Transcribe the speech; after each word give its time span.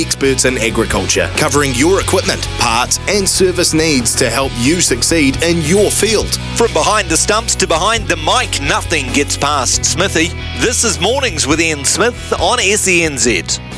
Experts 0.00 0.44
in 0.44 0.56
agriculture, 0.58 1.28
covering 1.36 1.74
your 1.74 2.00
equipment, 2.00 2.46
parts, 2.60 3.00
and 3.08 3.28
service 3.28 3.74
needs 3.74 4.14
to 4.14 4.30
help 4.30 4.52
you 4.58 4.80
succeed 4.80 5.42
in 5.42 5.60
your 5.62 5.90
field. 5.90 6.36
From 6.56 6.72
behind 6.72 7.08
the 7.08 7.16
stumps 7.16 7.56
to 7.56 7.66
behind 7.66 8.06
the 8.06 8.16
mic, 8.16 8.60
nothing 8.62 9.12
gets 9.12 9.36
past 9.36 9.84
Smithy. 9.84 10.28
This 10.60 10.84
is 10.84 11.00
Mornings 11.00 11.48
with 11.48 11.60
Ian 11.60 11.84
Smith 11.84 12.32
on 12.34 12.58
SENZ. 12.58 13.77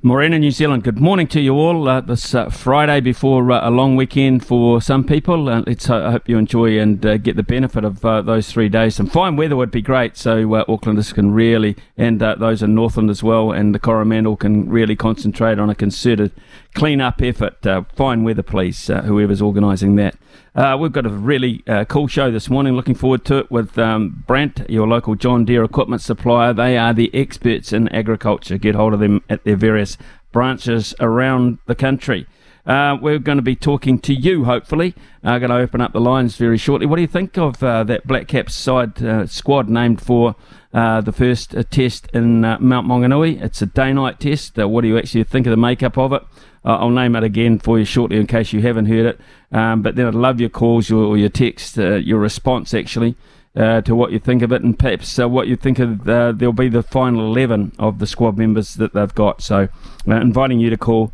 Morena, 0.00 0.38
New 0.38 0.52
Zealand. 0.52 0.84
Good 0.84 1.00
morning 1.00 1.26
to 1.26 1.40
you 1.40 1.54
all. 1.54 1.88
Uh, 1.88 2.00
this 2.00 2.32
uh, 2.32 2.50
Friday 2.50 3.00
before 3.00 3.50
uh, 3.50 3.68
a 3.68 3.70
long 3.72 3.96
weekend 3.96 4.46
for 4.46 4.80
some 4.80 5.02
people. 5.02 5.48
Uh, 5.48 5.64
let's 5.66 5.90
I 5.90 6.12
hope 6.12 6.28
you 6.28 6.38
enjoy 6.38 6.78
and 6.78 7.04
uh, 7.04 7.16
get 7.16 7.34
the 7.34 7.42
benefit 7.42 7.82
of 7.82 8.04
uh, 8.04 8.22
those 8.22 8.48
three 8.48 8.68
days. 8.68 8.94
Some 8.94 9.08
fine 9.08 9.34
weather 9.34 9.56
would 9.56 9.72
be 9.72 9.82
great, 9.82 10.16
so 10.16 10.46
Aucklanders 10.46 11.12
can 11.12 11.32
really, 11.32 11.74
and 11.96 12.20
those 12.20 12.62
in 12.62 12.76
Northland 12.76 13.10
as 13.10 13.24
well, 13.24 13.50
and 13.50 13.74
the 13.74 13.80
Coromandel 13.80 14.36
can 14.36 14.70
really 14.70 14.94
concentrate 14.94 15.58
on 15.58 15.68
a 15.68 15.74
concerted 15.74 16.30
clean-up 16.74 17.20
effort. 17.22 17.66
fine 17.94 18.24
weather, 18.24 18.42
please, 18.42 18.86
whoever's 18.86 19.42
organising 19.42 19.96
that. 19.96 20.16
Uh, 20.54 20.76
we've 20.76 20.92
got 20.92 21.06
a 21.06 21.10
really 21.10 21.62
uh, 21.68 21.84
cool 21.84 22.08
show 22.08 22.32
this 22.32 22.50
morning. 22.50 22.74
Looking 22.74 22.96
forward 22.96 23.24
to 23.26 23.38
it 23.38 23.50
with 23.50 23.78
um, 23.78 24.24
Brandt, 24.26 24.68
your 24.68 24.88
local 24.88 25.14
John 25.14 25.44
Deere 25.44 25.62
equipment 25.62 26.02
supplier. 26.02 26.52
They 26.52 26.76
are 26.76 26.92
the 26.92 27.14
experts 27.14 27.72
in 27.72 27.88
agriculture. 27.90 28.58
Get 28.58 28.74
hold 28.74 28.92
of 28.92 28.98
them 28.98 29.22
at 29.28 29.44
their 29.44 29.54
various 29.54 29.96
branches 30.32 30.94
around 30.98 31.58
the 31.66 31.76
country. 31.76 32.26
Uh, 32.66 32.98
we're 33.00 33.18
going 33.18 33.38
to 33.38 33.42
be 33.42 33.56
talking 33.56 33.98
to 34.00 34.12
you, 34.12 34.44
hopefully. 34.44 34.94
I'm 35.22 35.34
uh, 35.34 35.38
going 35.38 35.50
to 35.50 35.56
open 35.56 35.80
up 35.80 35.92
the 35.92 36.00
lines 36.00 36.36
very 36.36 36.58
shortly. 36.58 36.86
What 36.86 36.96
do 36.96 37.02
you 37.02 37.08
think 37.08 37.38
of 37.38 37.62
uh, 37.62 37.84
that 37.84 38.06
Black 38.06 38.28
Caps 38.28 38.54
side 38.54 39.02
uh, 39.02 39.26
squad 39.26 39.70
named 39.70 40.02
for 40.02 40.36
uh, 40.74 41.00
the 41.00 41.12
first 41.12 41.54
uh, 41.54 41.62
test 41.62 42.08
in 42.12 42.42
Mount 42.42 42.86
Maunganui? 42.86 43.40
It's 43.40 43.62
a 43.62 43.66
day 43.66 43.92
night 43.94 44.20
test. 44.20 44.58
what 44.58 44.82
do 44.82 44.88
you 44.88 44.98
actually 44.98 45.24
think 45.24 45.46
of 45.46 45.50
the 45.50 45.56
makeup 45.56 45.96
of 45.96 46.12
it? 46.12 46.22
Uh, 46.68 46.76
I'll 46.76 46.90
name 46.90 47.16
it 47.16 47.24
again 47.24 47.58
for 47.58 47.78
you 47.78 47.86
shortly 47.86 48.18
in 48.18 48.26
case 48.26 48.52
you 48.52 48.60
haven't 48.60 48.86
heard 48.86 49.06
it. 49.06 49.20
Um, 49.50 49.80
but 49.80 49.96
then 49.96 50.06
I'd 50.06 50.14
love 50.14 50.38
your 50.38 50.50
calls 50.50 50.90
your, 50.90 51.02
or 51.02 51.16
your 51.16 51.30
text, 51.30 51.78
uh, 51.78 51.94
your 51.94 52.18
response 52.18 52.74
actually. 52.74 53.16
Uh, 53.56 53.80
to 53.80 53.96
what 53.96 54.12
you 54.12 54.20
think 54.20 54.42
of 54.42 54.52
it, 54.52 54.62
and 54.62 54.78
perhaps 54.78 55.18
uh, 55.18 55.28
what 55.28 55.48
you 55.48 55.56
think 55.56 55.80
of 55.80 56.08
uh, 56.08 56.30
there'll 56.30 56.52
be 56.52 56.68
the 56.68 56.82
final 56.82 57.26
11 57.26 57.72
of 57.80 57.98
the 57.98 58.06
squad 58.06 58.38
members 58.38 58.74
that 58.74 58.92
they've 58.92 59.14
got. 59.14 59.42
So, 59.42 59.68
uh, 60.06 60.14
inviting 60.14 60.60
you 60.60 60.70
to 60.70 60.76
call 60.76 61.12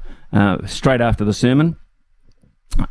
straight 0.67 1.01
after 1.01 1.25
the 1.25 1.33
sermon. 1.33 1.77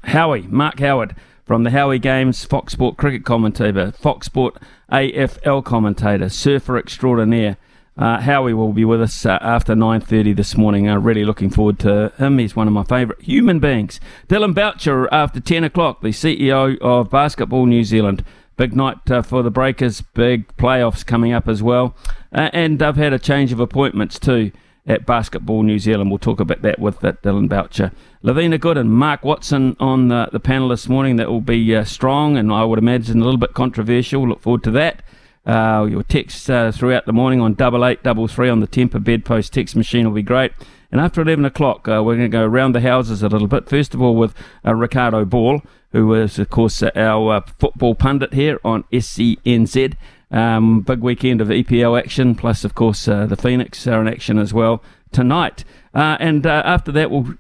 Howie, 0.05 0.43
Mark 0.43 0.79
Howard 0.79 1.15
from 1.45 1.63
the 1.63 1.69
Howie 1.69 1.99
Games 1.99 2.43
Fox 2.45 2.73
Sport 2.73 2.97
cricket 2.97 3.25
commentator, 3.25 3.91
Fox 3.91 4.25
Sport 4.25 4.57
AFL 4.91 5.63
commentator, 5.63 6.29
surfer 6.29 6.77
extraordinaire. 6.77 7.57
Uh, 7.95 8.19
Howie 8.19 8.53
will 8.53 8.73
be 8.73 8.85
with 8.85 9.01
us 9.01 9.25
uh, 9.25 9.37
after 9.41 9.75
9.30 9.75 10.35
this 10.35 10.57
morning. 10.57 10.89
I'm 10.89 11.03
really 11.03 11.25
looking 11.25 11.51
forward 11.51 11.77
to 11.79 12.11
him. 12.17 12.39
He's 12.39 12.55
one 12.55 12.67
of 12.67 12.73
my 12.73 12.83
favourite 12.83 13.21
human 13.21 13.59
beings. 13.59 13.99
Dillon 14.27 14.53
Boucher 14.53 15.07
after 15.13 15.39
10 15.39 15.63
o'clock, 15.63 16.01
the 16.01 16.09
CEO 16.09 16.77
of 16.79 17.11
Basketball 17.11 17.67
New 17.67 17.83
Zealand. 17.83 18.25
Big 18.57 18.75
night 18.75 19.09
uh, 19.11 19.21
for 19.21 19.43
the 19.43 19.51
Breakers, 19.51 20.01
big 20.01 20.47
playoffs 20.57 21.05
coming 21.05 21.33
up 21.33 21.47
as 21.47 21.61
well. 21.61 21.95
Uh, 22.33 22.49
and 22.51 22.81
I've 22.81 22.97
had 22.97 23.13
a 23.13 23.19
change 23.19 23.51
of 23.51 23.59
appointments 23.59 24.17
too 24.17 24.51
at 24.85 25.05
Basketball 25.05 25.63
New 25.63 25.79
Zealand. 25.79 26.09
We'll 26.09 26.19
talk 26.19 26.39
about 26.39 26.61
that 26.63 26.79
with 26.79 26.99
that 27.01 27.21
Dillon 27.21 27.47
Boucher. 27.47 27.91
Lavina 28.21 28.57
Good 28.57 28.77
and 28.77 28.91
Mark 28.91 29.23
Watson 29.23 29.75
on 29.79 30.07
the, 30.07 30.29
the 30.31 30.39
panel 30.39 30.69
this 30.69 30.89
morning. 30.89 31.17
That 31.17 31.29
will 31.29 31.41
be 31.41 31.75
uh, 31.75 31.83
strong 31.83 32.37
and 32.37 32.51
I 32.51 32.63
would 32.63 32.79
imagine 32.79 33.21
a 33.21 33.23
little 33.23 33.39
bit 33.39 33.53
controversial. 33.53 34.27
Look 34.27 34.41
forward 34.41 34.63
to 34.63 34.71
that. 34.71 35.03
Uh, 35.45 35.85
your 35.89 36.03
texts 36.03 36.49
uh, 36.49 36.71
throughout 36.71 37.05
the 37.05 37.11
morning 37.11 37.41
on 37.41 37.53
double 37.53 37.83
eight 37.85 38.01
double 38.01 38.29
three 38.29 38.47
on 38.47 38.61
the 38.61 38.67
Temper 38.67 38.99
bedpost 38.99 39.51
text 39.51 39.75
machine 39.75 40.05
will 40.05 40.15
be 40.15 40.21
great. 40.21 40.53
And 40.89 41.01
after 41.01 41.21
11 41.21 41.43
o'clock, 41.43 41.87
uh, 41.87 42.03
we're 42.03 42.15
going 42.15 42.29
to 42.31 42.37
go 42.37 42.45
around 42.45 42.73
the 42.73 42.81
houses 42.81 43.23
a 43.23 43.27
little 43.27 43.47
bit. 43.47 43.67
First 43.67 43.95
of 43.95 44.01
all, 44.01 44.15
with 44.15 44.35
uh, 44.63 44.75
Ricardo 44.75 45.25
Ball, 45.25 45.61
who 45.91 46.13
is, 46.13 46.37
of 46.37 46.49
course, 46.49 46.83
uh, 46.83 46.91
our 46.95 47.37
uh, 47.37 47.41
football 47.57 47.95
pundit 47.95 48.33
here 48.33 48.59
on 48.63 48.83
SENZ. 48.93 49.95
Um, 50.29 50.81
big 50.81 50.99
weekend 50.99 51.41
of 51.41 51.47
EPL 51.47 51.99
action, 51.99 52.35
plus, 52.35 52.63
of 52.63 52.75
course, 52.75 53.05
the 53.05 53.37
Phoenix 53.39 53.87
are 53.87 54.01
in 54.01 54.07
action 54.07 54.37
as 54.37 54.53
well 54.53 54.83
tonight. 55.11 55.63
and 55.93 56.45
after 56.45 56.91
that, 56.91 57.09
we'll 57.09 57.35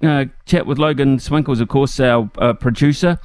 chat 0.45 0.65
with 0.65 0.79
Logan 0.79 1.19
Swinkles, 1.19 1.61
of 1.61 1.67
course, 1.69 1.99
our 1.99 2.25
producer. 2.55 3.19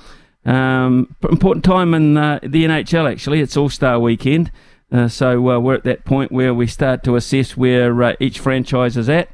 Um, 0.44 1.16
important 1.28 1.64
time 1.64 1.94
in 1.94 2.14
the 2.14 2.64
NHL, 2.64 3.10
actually. 3.10 3.40
It's 3.40 3.56
All 3.56 3.68
Star 3.70 3.98
weekend. 3.98 4.50
Uh, 4.91 5.09
so 5.09 5.50
uh, 5.50 5.59
we're 5.59 5.75
at 5.75 5.84
that 5.84 6.04
point 6.04 6.32
where 6.32 6.54
we 6.54 6.66
start 6.66 7.04
to 7.04 7.16
assess 7.16 7.56
where 7.56 8.03
uh, 8.03 8.15
each 8.21 8.38
franchise 8.38 8.97
is 8.97 9.09
at, 9.09 9.28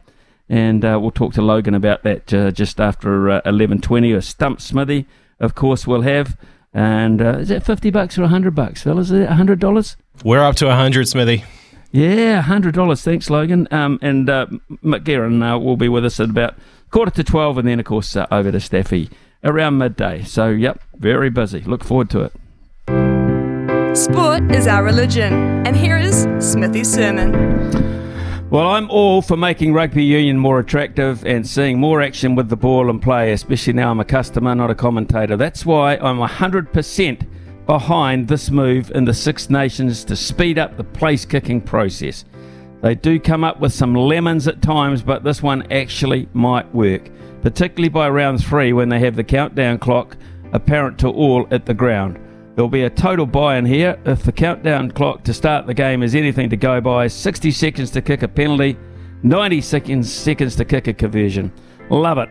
and 0.48 0.84
uh, 0.84 0.98
we'll 1.00 1.12
talk 1.12 1.32
to 1.34 1.42
Logan 1.42 1.74
about 1.74 2.02
that 2.02 2.34
uh, 2.34 2.50
just 2.50 2.80
after 2.80 3.30
uh, 3.30 3.40
eleven 3.46 3.80
twenty. 3.80 4.12
A 4.12 4.20
stump 4.20 4.60
smithy, 4.60 5.06
of 5.38 5.54
course, 5.54 5.86
we'll 5.86 6.02
have. 6.02 6.36
And 6.72 7.20
is 7.20 7.48
that 7.48 7.64
fifty 7.64 7.90
bucks 7.90 8.18
or 8.18 8.26
hundred 8.26 8.56
bucks, 8.56 8.82
fellas? 8.82 9.06
Is 9.06 9.20
it 9.20 9.28
hundred 9.28 9.60
dollars? 9.60 9.96
We're 10.24 10.42
up 10.42 10.56
to 10.56 10.74
hundred, 10.74 11.06
Smithy. 11.06 11.44
Yeah, 11.92 12.42
hundred 12.42 12.74
dollars. 12.74 13.02
Thanks, 13.02 13.30
Logan. 13.30 13.68
Um, 13.70 14.00
and 14.02 14.28
uh, 14.28 14.46
McGarren 14.82 15.62
will 15.62 15.76
be 15.76 15.88
with 15.88 16.04
us 16.04 16.18
at 16.18 16.30
about 16.30 16.56
quarter 16.90 17.12
to 17.12 17.22
twelve, 17.22 17.58
and 17.58 17.68
then 17.68 17.78
of 17.78 17.86
course 17.86 18.16
over 18.16 18.50
to 18.50 18.58
Staffy 18.58 19.08
around 19.44 19.78
midday. 19.78 20.24
So, 20.24 20.48
yep, 20.48 20.82
very 20.96 21.30
busy. 21.30 21.60
Look 21.60 21.84
forward 21.84 22.10
to 22.10 22.22
it. 22.22 22.32
Sport 23.94 24.50
is 24.50 24.66
our 24.66 24.82
religion, 24.82 25.32
and 25.64 25.76
here 25.76 25.96
is 25.96 26.26
Smithy's 26.40 26.92
sermon. 26.92 27.30
Well, 28.50 28.70
I'm 28.70 28.90
all 28.90 29.22
for 29.22 29.36
making 29.36 29.72
rugby 29.72 30.02
union 30.02 30.36
more 30.36 30.58
attractive 30.58 31.24
and 31.24 31.46
seeing 31.46 31.78
more 31.78 32.02
action 32.02 32.34
with 32.34 32.48
the 32.48 32.56
ball 32.56 32.90
and 32.90 33.00
play, 33.00 33.30
especially 33.30 33.74
now 33.74 33.92
I'm 33.92 34.00
a 34.00 34.04
customer, 34.04 34.52
not 34.56 34.68
a 34.68 34.74
commentator. 34.74 35.36
That's 35.36 35.64
why 35.64 35.96
I'm 35.98 36.18
100% 36.18 37.26
behind 37.66 38.26
this 38.26 38.50
move 38.50 38.90
in 38.90 39.04
the 39.04 39.14
Six 39.14 39.48
Nations 39.48 40.02
to 40.06 40.16
speed 40.16 40.58
up 40.58 40.76
the 40.76 40.82
place 40.82 41.24
kicking 41.24 41.60
process. 41.60 42.24
They 42.82 42.96
do 42.96 43.20
come 43.20 43.44
up 43.44 43.60
with 43.60 43.72
some 43.72 43.94
lemons 43.94 44.48
at 44.48 44.60
times, 44.60 45.02
but 45.02 45.22
this 45.22 45.40
one 45.40 45.70
actually 45.70 46.28
might 46.32 46.74
work, 46.74 47.10
particularly 47.42 47.90
by 47.90 48.08
round 48.08 48.44
three 48.44 48.72
when 48.72 48.88
they 48.88 48.98
have 48.98 49.14
the 49.14 49.22
countdown 49.22 49.78
clock 49.78 50.16
apparent 50.52 50.98
to 50.98 51.08
all 51.10 51.46
at 51.52 51.66
the 51.66 51.74
ground. 51.74 52.18
There'll 52.54 52.68
be 52.68 52.82
a 52.82 52.90
total 52.90 53.26
buy 53.26 53.56
in 53.56 53.64
here 53.64 53.98
if 54.04 54.22
the 54.22 54.30
countdown 54.30 54.92
clock 54.92 55.24
to 55.24 55.34
start 55.34 55.66
the 55.66 55.74
game 55.74 56.04
is 56.04 56.14
anything 56.14 56.48
to 56.50 56.56
go 56.56 56.80
by 56.80 57.08
60 57.08 57.50
seconds 57.50 57.90
to 57.90 58.00
kick 58.00 58.22
a 58.22 58.28
penalty, 58.28 58.76
90 59.24 59.60
seconds, 59.60 60.12
seconds 60.12 60.54
to 60.56 60.64
kick 60.64 60.86
a 60.86 60.92
conversion. 60.92 61.52
Love 61.90 62.18
it. 62.18 62.28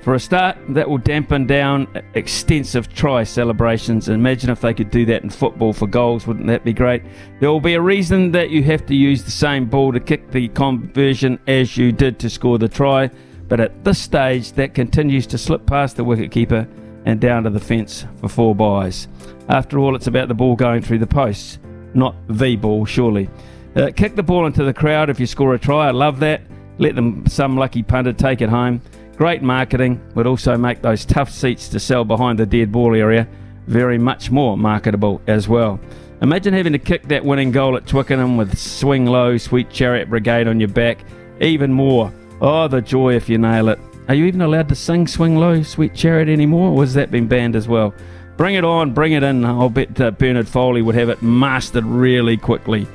For 0.00 0.14
a 0.14 0.20
start, 0.20 0.56
that 0.70 0.88
will 0.88 0.96
dampen 0.96 1.46
down 1.46 1.86
extensive 2.14 2.88
try 2.94 3.24
celebrations. 3.24 4.08
Imagine 4.08 4.48
if 4.48 4.62
they 4.62 4.72
could 4.72 4.90
do 4.90 5.04
that 5.04 5.22
in 5.22 5.28
football 5.28 5.74
for 5.74 5.86
goals, 5.86 6.26
wouldn't 6.26 6.46
that 6.46 6.64
be 6.64 6.72
great? 6.72 7.02
There 7.40 7.50
will 7.50 7.60
be 7.60 7.74
a 7.74 7.80
reason 7.80 8.32
that 8.32 8.48
you 8.48 8.62
have 8.62 8.86
to 8.86 8.94
use 8.94 9.22
the 9.22 9.30
same 9.30 9.66
ball 9.66 9.92
to 9.92 10.00
kick 10.00 10.30
the 10.30 10.48
conversion 10.48 11.38
as 11.46 11.76
you 11.76 11.92
did 11.92 12.18
to 12.20 12.30
score 12.30 12.56
the 12.56 12.68
try, 12.68 13.10
but 13.48 13.60
at 13.60 13.84
this 13.84 13.98
stage, 13.98 14.52
that 14.52 14.72
continues 14.72 15.26
to 15.26 15.36
slip 15.36 15.66
past 15.66 15.96
the 15.96 16.04
wicketkeeper 16.04 16.66
and 17.04 17.20
down 17.20 17.42
to 17.42 17.50
the 17.50 17.60
fence 17.60 18.06
for 18.20 18.28
four 18.28 18.54
buys. 18.54 19.08
After 19.48 19.78
all, 19.78 19.96
it's 19.96 20.06
about 20.06 20.28
the 20.28 20.34
ball 20.34 20.56
going 20.56 20.82
through 20.82 20.98
the 20.98 21.06
posts, 21.06 21.58
not 21.94 22.14
the 22.28 22.56
ball, 22.56 22.84
surely. 22.84 23.30
Uh, 23.74 23.90
kick 23.94 24.14
the 24.14 24.22
ball 24.22 24.46
into 24.46 24.64
the 24.64 24.74
crowd 24.74 25.08
if 25.08 25.18
you 25.18 25.26
score 25.26 25.54
a 25.54 25.58
try. 25.58 25.88
I 25.88 25.90
love 25.90 26.20
that. 26.20 26.42
Let 26.78 26.94
them, 26.94 27.26
some 27.26 27.56
lucky 27.56 27.82
punter, 27.82 28.12
take 28.12 28.40
it 28.40 28.48
home. 28.48 28.80
Great 29.16 29.42
marketing 29.42 30.00
would 30.14 30.26
also 30.26 30.56
make 30.56 30.80
those 30.82 31.04
tough 31.04 31.30
seats 31.30 31.68
to 31.70 31.80
sell 31.80 32.04
behind 32.04 32.38
the 32.38 32.46
dead 32.46 32.70
ball 32.70 32.94
area 32.94 33.26
very 33.66 33.98
much 33.98 34.30
more 34.30 34.56
marketable 34.56 35.20
as 35.26 35.48
well. 35.48 35.78
Imagine 36.22 36.54
having 36.54 36.72
to 36.72 36.78
kick 36.78 37.06
that 37.08 37.24
winning 37.24 37.52
goal 37.52 37.76
at 37.76 37.86
Twickenham 37.86 38.36
with 38.36 38.58
Swing 38.58 39.06
Low, 39.06 39.36
Sweet 39.36 39.70
Chariot 39.70 40.08
Brigade 40.08 40.48
on 40.48 40.58
your 40.58 40.68
back. 40.68 41.04
Even 41.40 41.72
more. 41.72 42.12
Oh, 42.40 42.66
the 42.66 42.80
joy 42.80 43.14
if 43.14 43.28
you 43.28 43.38
nail 43.38 43.68
it. 43.68 43.78
Are 44.08 44.14
you 44.14 44.24
even 44.24 44.40
allowed 44.40 44.68
to 44.70 44.74
sing 44.74 45.06
Swing 45.06 45.36
Low, 45.36 45.62
Sweet 45.62 45.94
Chariot 45.94 46.28
anymore, 46.28 46.70
or 46.70 46.82
has 46.82 46.94
that 46.94 47.10
been 47.10 47.28
banned 47.28 47.54
as 47.54 47.68
well? 47.68 47.94
Bring 48.38 48.54
it 48.54 48.64
on, 48.64 48.92
bring 48.92 49.14
it 49.14 49.24
in. 49.24 49.44
I'll 49.44 49.68
bet 49.68 50.00
uh, 50.00 50.12
Bernard 50.12 50.46
Foley 50.46 50.80
would 50.80 50.94
have 50.94 51.08
it 51.08 51.20
mastered 51.22 51.84
really 51.84 52.36
quickly. 52.36 52.86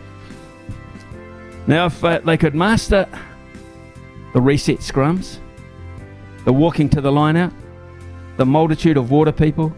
Now, 1.67 1.87
if 1.87 2.01
uh, 2.01 2.19
they 2.19 2.37
could 2.37 2.55
master 2.55 3.05
the 4.33 4.39
reset 4.39 4.77
scrums, 4.77 5.39
the 6.45 6.53
walking 6.53 6.87
to 6.91 7.01
the 7.01 7.11
line 7.11 7.35
out, 7.35 7.51
the 8.37 8.45
multitude 8.45 8.95
of 8.95 9.11
water 9.11 9.33
people, 9.33 9.75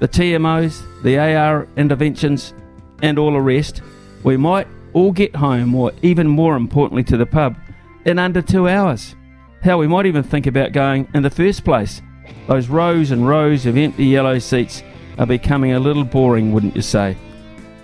the 0.00 0.08
TMOs, 0.08 0.82
the 1.04 1.16
AR 1.16 1.68
interventions, 1.76 2.52
and 3.00 3.16
all 3.16 3.34
the 3.34 3.40
rest, 3.40 3.82
we 4.24 4.36
might 4.36 4.66
all 4.94 5.12
get 5.12 5.36
home, 5.36 5.76
or 5.76 5.92
even 6.02 6.26
more 6.26 6.56
importantly 6.56 7.04
to 7.04 7.16
the 7.16 7.26
pub, 7.26 7.56
in 8.04 8.18
under 8.18 8.42
two 8.42 8.68
hours. 8.68 9.14
Hell, 9.62 9.78
we 9.78 9.86
might 9.86 10.06
even 10.06 10.24
think 10.24 10.48
about 10.48 10.72
going 10.72 11.06
in 11.14 11.22
the 11.22 11.30
first 11.30 11.64
place. 11.64 12.02
Those 12.48 12.66
rows 12.66 13.12
and 13.12 13.28
rows 13.28 13.64
of 13.64 13.76
empty 13.76 14.06
yellow 14.06 14.40
seats 14.40 14.82
are 15.18 15.26
becoming 15.26 15.72
a 15.72 15.80
little 15.80 16.04
boring, 16.04 16.52
wouldn't 16.52 16.74
you 16.76 16.82
say? 16.82 17.16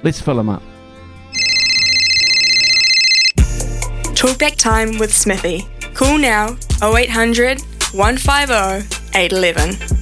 Let's 0.03 0.21
fill 0.21 0.37
them 0.37 0.49
up. 0.49 0.63
Talkback 4.15 4.57
time 4.57 4.99
with 4.99 5.15
Smithy. 5.15 5.69
Call 5.95 6.19
now 6.19 6.57
0800 6.83 7.61
150 7.93 9.19
811. 9.19 10.01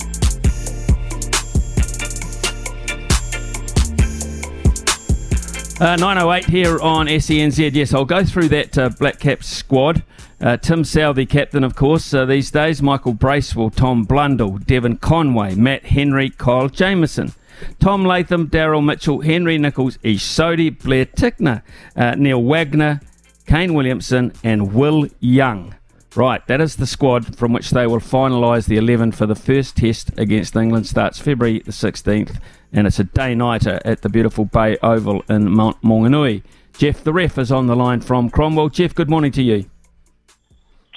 Uh, 5.80 5.94
908 5.94 6.44
here 6.46 6.80
on 6.80 7.06
SENZ. 7.06 7.72
Yes, 7.72 7.94
I'll 7.94 8.04
go 8.04 8.24
through 8.24 8.48
that 8.48 8.76
uh, 8.76 8.88
Black 8.88 9.20
Caps 9.20 9.46
squad. 9.46 10.02
Uh, 10.40 10.56
Tim 10.56 10.84
Southee, 10.84 11.28
captain, 11.28 11.64
of 11.64 11.74
course, 11.74 12.14
uh, 12.14 12.24
these 12.24 12.50
days. 12.50 12.80
Michael 12.80 13.12
Bracewell, 13.12 13.70
Tom 13.70 14.04
Blundell, 14.04 14.58
Devon 14.58 14.96
Conway, 14.96 15.56
Matt 15.56 15.86
Henry, 15.86 16.30
Kyle 16.30 16.68
Jamieson. 16.68 17.32
Tom 17.80 18.04
Latham, 18.04 18.48
Daryl 18.48 18.84
Mitchell, 18.84 19.20
Henry 19.22 19.58
Nicholls, 19.58 19.98
Ish 20.02 20.22
Sodhi, 20.22 20.70
Blair 20.70 21.06
Tickner, 21.06 21.62
uh, 21.96 22.14
Neil 22.14 22.40
Wagner, 22.40 23.00
Kane 23.46 23.74
Williamson, 23.74 24.32
and 24.44 24.72
Will 24.74 25.08
Young. 25.18 25.74
Right, 26.14 26.44
that 26.46 26.60
is 26.60 26.76
the 26.76 26.86
squad 26.86 27.36
from 27.36 27.52
which 27.52 27.70
they 27.70 27.86
will 27.86 27.98
finalise 27.98 28.66
the 28.66 28.76
11 28.76 29.12
for 29.12 29.26
the 29.26 29.34
first 29.34 29.76
test 29.76 30.10
against 30.18 30.56
England. 30.56 30.86
Starts 30.86 31.18
February 31.18 31.60
the 31.60 31.72
16th, 31.72 32.40
and 32.72 32.86
it's 32.86 32.98
a 32.98 33.04
day 33.04 33.34
nighter 33.34 33.80
at 33.84 34.02
the 34.02 34.08
beautiful 34.08 34.44
Bay 34.44 34.76
Oval 34.82 35.22
in 35.28 35.50
Mount 35.50 35.82
Maunganui. 35.82 36.42
Jeff, 36.76 37.02
the 37.02 37.12
ref, 37.12 37.38
is 37.38 37.52
on 37.52 37.66
the 37.66 37.76
line 37.76 38.00
from 38.00 38.30
Cromwell. 38.30 38.68
Jeff, 38.68 38.94
good 38.94 39.10
morning 39.10 39.32
to 39.32 39.42
you. 39.42 39.66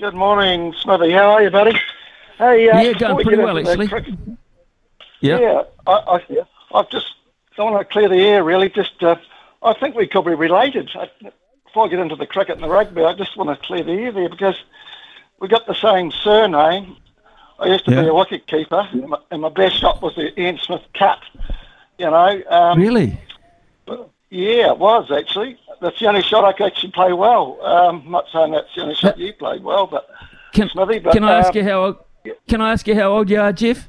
Good 0.01 0.15
morning, 0.15 0.73
Smithy. 0.81 1.11
How 1.11 1.29
are 1.29 1.43
you, 1.43 1.51
buddy? 1.51 1.77
Hey, 2.39 2.67
uh, 2.67 2.81
yeah, 2.81 2.93
going 2.93 3.23
pretty 3.23 3.37
well, 3.39 3.55
actually. 3.59 3.87
Cricket, 3.87 4.15
yeah. 5.19 5.39
Yeah, 5.39 5.61
I, 5.85 5.91
I, 6.17 6.19
I've 6.73 6.89
just 6.89 7.05
I 7.55 7.61
want 7.61 7.87
to 7.87 7.93
clear 7.93 8.09
the 8.09 8.17
air, 8.19 8.43
really. 8.43 8.67
Just, 8.67 9.03
uh, 9.03 9.17
I 9.61 9.73
think 9.73 9.93
we 9.95 10.07
could 10.07 10.25
be 10.25 10.33
related. 10.33 10.89
I, 10.95 11.07
before 11.65 11.85
I 11.85 11.89
get 11.89 11.99
into 11.99 12.15
the 12.15 12.25
cricket 12.25 12.55
and 12.55 12.63
the 12.63 12.67
rugby, 12.67 13.03
I 13.03 13.13
just 13.13 13.37
want 13.37 13.51
to 13.51 13.63
clear 13.67 13.83
the 13.83 13.91
air 13.91 14.11
there 14.11 14.27
because 14.27 14.55
we 15.39 15.47
got 15.47 15.67
the 15.67 15.75
same 15.75 16.09
surname. 16.09 16.97
I 17.59 17.67
used 17.67 17.85
to 17.85 17.91
Yeah. 17.91 18.01
be 18.01 18.07
a 18.07 18.13
wicket 18.15 18.47
keeper, 18.47 18.87
and 18.91 19.07
my, 19.07 19.19
and 19.29 19.43
my 19.43 19.49
best 19.49 19.79
shot 19.79 20.01
was 20.01 20.15
the 20.15 20.33
Ian 20.41 20.57
Smith 20.57 20.81
cut. 20.97 21.19
You 21.99 22.09
know, 22.09 22.41
um, 22.49 22.79
Really? 22.79 23.19
Yeah, 24.31 24.71
it 24.71 24.77
was 24.79 25.11
actually. 25.11 25.59
That's 25.81 25.99
the 25.99 26.07
only 26.07 26.21
shot 26.23 26.45
I 26.45 26.53
could 26.53 26.67
actually 26.67 26.91
play 26.91 27.11
well. 27.13 27.59
Um, 27.63 28.03
not 28.07 28.25
saying 28.31 28.51
that's 28.53 28.73
the 28.75 28.81
only 28.81 28.95
shot 28.95 29.17
you 29.17 29.33
played 29.33 29.63
well, 29.63 29.85
but 29.87 30.07
Can, 30.53 30.69
Smithy, 30.69 30.99
but, 30.99 31.13
can 31.13 31.23
I 31.23 31.39
ask 31.39 31.49
um, 31.49 31.55
you 31.57 31.63
how? 31.63 31.99
Can 32.47 32.61
I 32.61 32.71
ask 32.71 32.87
you 32.87 32.95
how 32.95 33.11
old 33.11 33.29
you 33.29 33.39
are, 33.39 33.51
Jeff? 33.51 33.87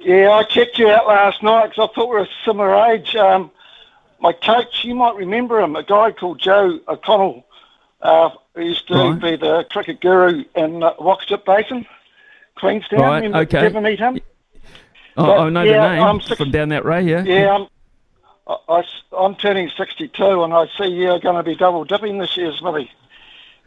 Yeah, 0.00 0.30
I 0.32 0.42
checked 0.42 0.78
you 0.78 0.88
out 0.90 1.06
last 1.06 1.42
night 1.42 1.70
because 1.70 1.88
I 1.90 1.94
thought 1.94 2.08
we 2.10 2.16
were 2.16 2.22
a 2.22 2.28
similar 2.44 2.74
age. 2.92 3.16
Um, 3.16 3.50
my 4.20 4.32
coach, 4.32 4.84
you 4.84 4.94
might 4.94 5.14
remember 5.16 5.60
him, 5.60 5.76
a 5.76 5.82
guy 5.82 6.10
called 6.12 6.40
Joe 6.40 6.78
O'Connell, 6.88 7.46
uh, 8.02 8.30
who 8.54 8.62
used 8.62 8.86
to 8.88 8.94
Right. 8.94 9.20
be 9.20 9.36
the 9.36 9.64
cricket 9.70 10.00
guru 10.00 10.44
in 10.56 10.82
uh, 10.82 10.92
Basin, 11.46 11.86
Queenstown. 12.56 13.00
Right, 13.00 13.16
Remember, 13.22 13.38
okay. 13.38 13.60
Did 13.60 13.60
you 13.62 13.66
ever 13.78 13.80
meet 13.80 13.98
him? 13.98 14.20
Oh, 15.16 15.26
But, 15.26 15.38
I 15.38 15.48
know 15.50 15.62
yeah, 15.62 15.72
the 15.88 15.94
name 15.94 16.02
I'm 16.02 16.20
six- 16.20 16.36
from 16.38 16.50
down 16.50 16.68
that 16.70 16.84
way. 16.84 17.02
Yeah. 17.02 17.22
Yeah, 17.22 17.54
I'm, 17.54 17.66
I, 18.46 18.82
am 19.18 19.34
turning 19.36 19.70
62 19.76 20.42
and 20.44 20.52
I 20.52 20.66
see 20.78 20.86
you're 20.86 21.18
going 21.18 21.36
to 21.36 21.42
be 21.42 21.54
double 21.56 21.84
dipping 21.84 22.18
this 22.18 22.36
year, 22.36 22.52
Smithy. 22.58 22.90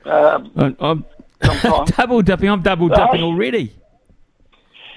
Um, 0.05 0.51
I- 0.55 0.75
I'm 0.79 1.05
double 1.97 2.21
dipping. 2.21 2.49
I'm 2.49 2.61
double 2.61 2.87
dipping 2.89 3.21
Oh. 3.23 3.27
already. 3.31 3.73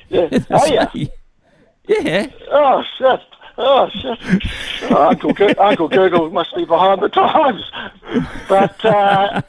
yeah. 0.08 0.28
Oh, 0.50 0.66
yeah. 0.66 0.90
Yeah. 1.86 2.26
Oh, 2.50 2.84
shit. 2.98 3.20
Oh, 3.58 3.88
shit. 3.90 4.18
Oh, 4.90 5.08
Uncle, 5.08 5.32
Go- 5.32 5.54
Uncle 5.58 5.88
Google 5.88 6.30
must 6.30 6.54
be 6.54 6.64
behind 6.64 7.02
the 7.02 7.08
times. 7.08 7.62
But 8.48 8.84
uh, 8.84 9.42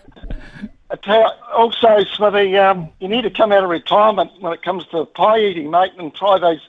you, 1.05 1.25
also, 1.55 2.03
Smithy, 2.15 2.57
um, 2.57 2.89
you 2.99 3.07
need 3.07 3.21
to 3.23 3.29
come 3.29 3.51
out 3.51 3.63
of 3.63 3.69
retirement 3.69 4.31
when 4.39 4.53
it 4.53 4.63
comes 4.63 4.85
to 4.87 5.05
pie 5.05 5.39
eating, 5.39 5.69
mate, 5.71 5.91
and 5.97 6.13
try 6.15 6.39
those 6.39 6.59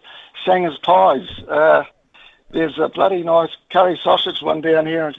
Sanger's 0.44 0.79
pies. 0.79 1.26
Uh, 1.49 1.85
there's 2.53 2.79
a 2.79 2.89
bloody 2.89 3.23
nice 3.23 3.51
curry 3.71 3.99
sausage 4.03 4.43
one 4.43 4.61
down 4.61 4.87
here, 4.87 5.07
and 5.09 5.17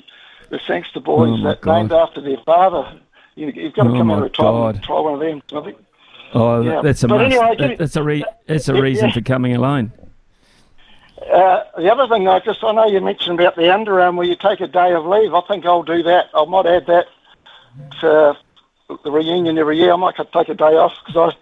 the 0.49 0.59
Sangster 0.67 0.99
boys 0.99 1.39
Oh, 1.39 1.43
that 1.43 1.65
named 1.65 1.91
after 1.91 2.21
their 2.21 2.37
father. 2.45 2.99
You, 3.35 3.47
you've 3.47 3.73
got 3.73 3.83
to 3.83 3.89
Oh, 3.89 3.93
come 3.97 4.07
my 4.07 4.21
and 4.25 4.33
try 4.33 4.99
one 4.99 5.13
of 5.15 5.19
them, 5.19 5.41
Smithy. 5.49 5.75
Oh, 6.35 6.61
Yeah. 6.61 6.81
that's 6.81 7.03
a 7.03 7.07
But 7.07 7.17
must. 7.21 7.25
anyway, 7.35 7.55
That- 7.57 7.77
that's 7.79 7.95
a 7.95 8.03
re- 8.03 8.25
that's 8.47 8.67
a 8.69 8.73
reason 8.81 9.07
Yeah. 9.09 9.13
for 9.15 9.21
coming 9.21 9.55
alone. 9.55 9.91
Uh, 11.31 11.63
the 11.77 11.89
other 11.91 12.07
thing, 12.07 12.27
I 12.27 12.39
just 12.39 12.63
I 12.63 12.71
know 12.73 12.85
you 12.85 12.99
mentioned 12.99 13.39
about 13.39 13.55
the 13.55 13.63
underarm 13.63 14.17
where 14.17 14.27
you 14.27 14.35
take 14.35 14.59
a 14.59 14.67
day 14.67 14.91
of 14.93 15.05
leave. 15.05 15.33
I 15.33 15.41
think 15.47 15.65
I'll 15.65 15.81
do 15.83 16.03
that. 16.03 16.25
I 16.35 16.43
might 16.45 16.65
add 16.65 16.85
that 16.87 17.05
to 18.01 18.37
the 19.03 19.11
reunion 19.11 19.57
every 19.57 19.77
year. 19.77 19.93
I 19.93 19.95
might 19.95 20.15
take 20.17 20.49
a 20.49 20.53
day 20.53 20.75
off 20.75 20.93
because 21.05 21.33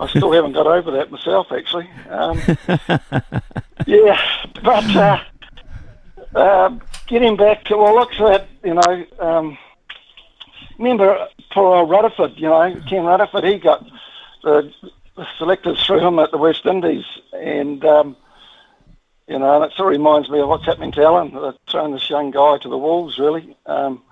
I, 0.00 0.04
I 0.04 0.08
still 0.08 0.32
haven't 0.38 0.52
got 0.52 0.66
over 0.66 0.90
that 0.92 1.10
myself, 1.12 1.48
actually. 1.52 1.88
Um, 2.08 2.40
yeah, 3.86 4.18
but 4.64 4.96
uh, 4.96 5.20
uh, 6.34 6.76
getting 7.06 7.36
back 7.36 7.64
to 7.64 7.76
well, 7.76 7.94
looks 7.94 8.20
at 8.20 8.48
you 8.64 8.74
know. 8.74 9.06
Um, 9.18 9.58
remember 10.78 11.28
poor 11.52 11.76
old 11.76 11.90
Rutherford, 11.90 12.34
you 12.36 12.48
know, 12.48 12.74
Ken 12.88 13.04
Rutherford. 13.04 13.44
He 13.44 13.58
got 13.58 13.84
the, 14.42 14.72
the 15.16 15.26
selectors 15.38 15.84
through 15.84 16.06
him 16.06 16.18
at 16.18 16.30
the 16.30 16.38
West 16.38 16.66
Indies, 16.66 17.04
and 17.32 17.84
um, 17.84 18.16
you 19.26 19.38
know, 19.38 19.56
and 19.56 19.70
it 19.70 19.76
sort 19.76 19.92
of 19.92 19.98
reminds 19.98 20.28
me 20.30 20.40
of 20.40 20.48
what's 20.48 20.66
happening 20.66 20.92
to 20.92 21.02
Allen, 21.02 21.36
uh, 21.36 21.52
throwing 21.70 21.92
this 21.92 22.10
young 22.10 22.30
guy 22.30 22.58
to 22.58 22.68
the 22.68 22.78
wolves, 22.78 23.18
really. 23.18 23.56
Um, 23.66 24.02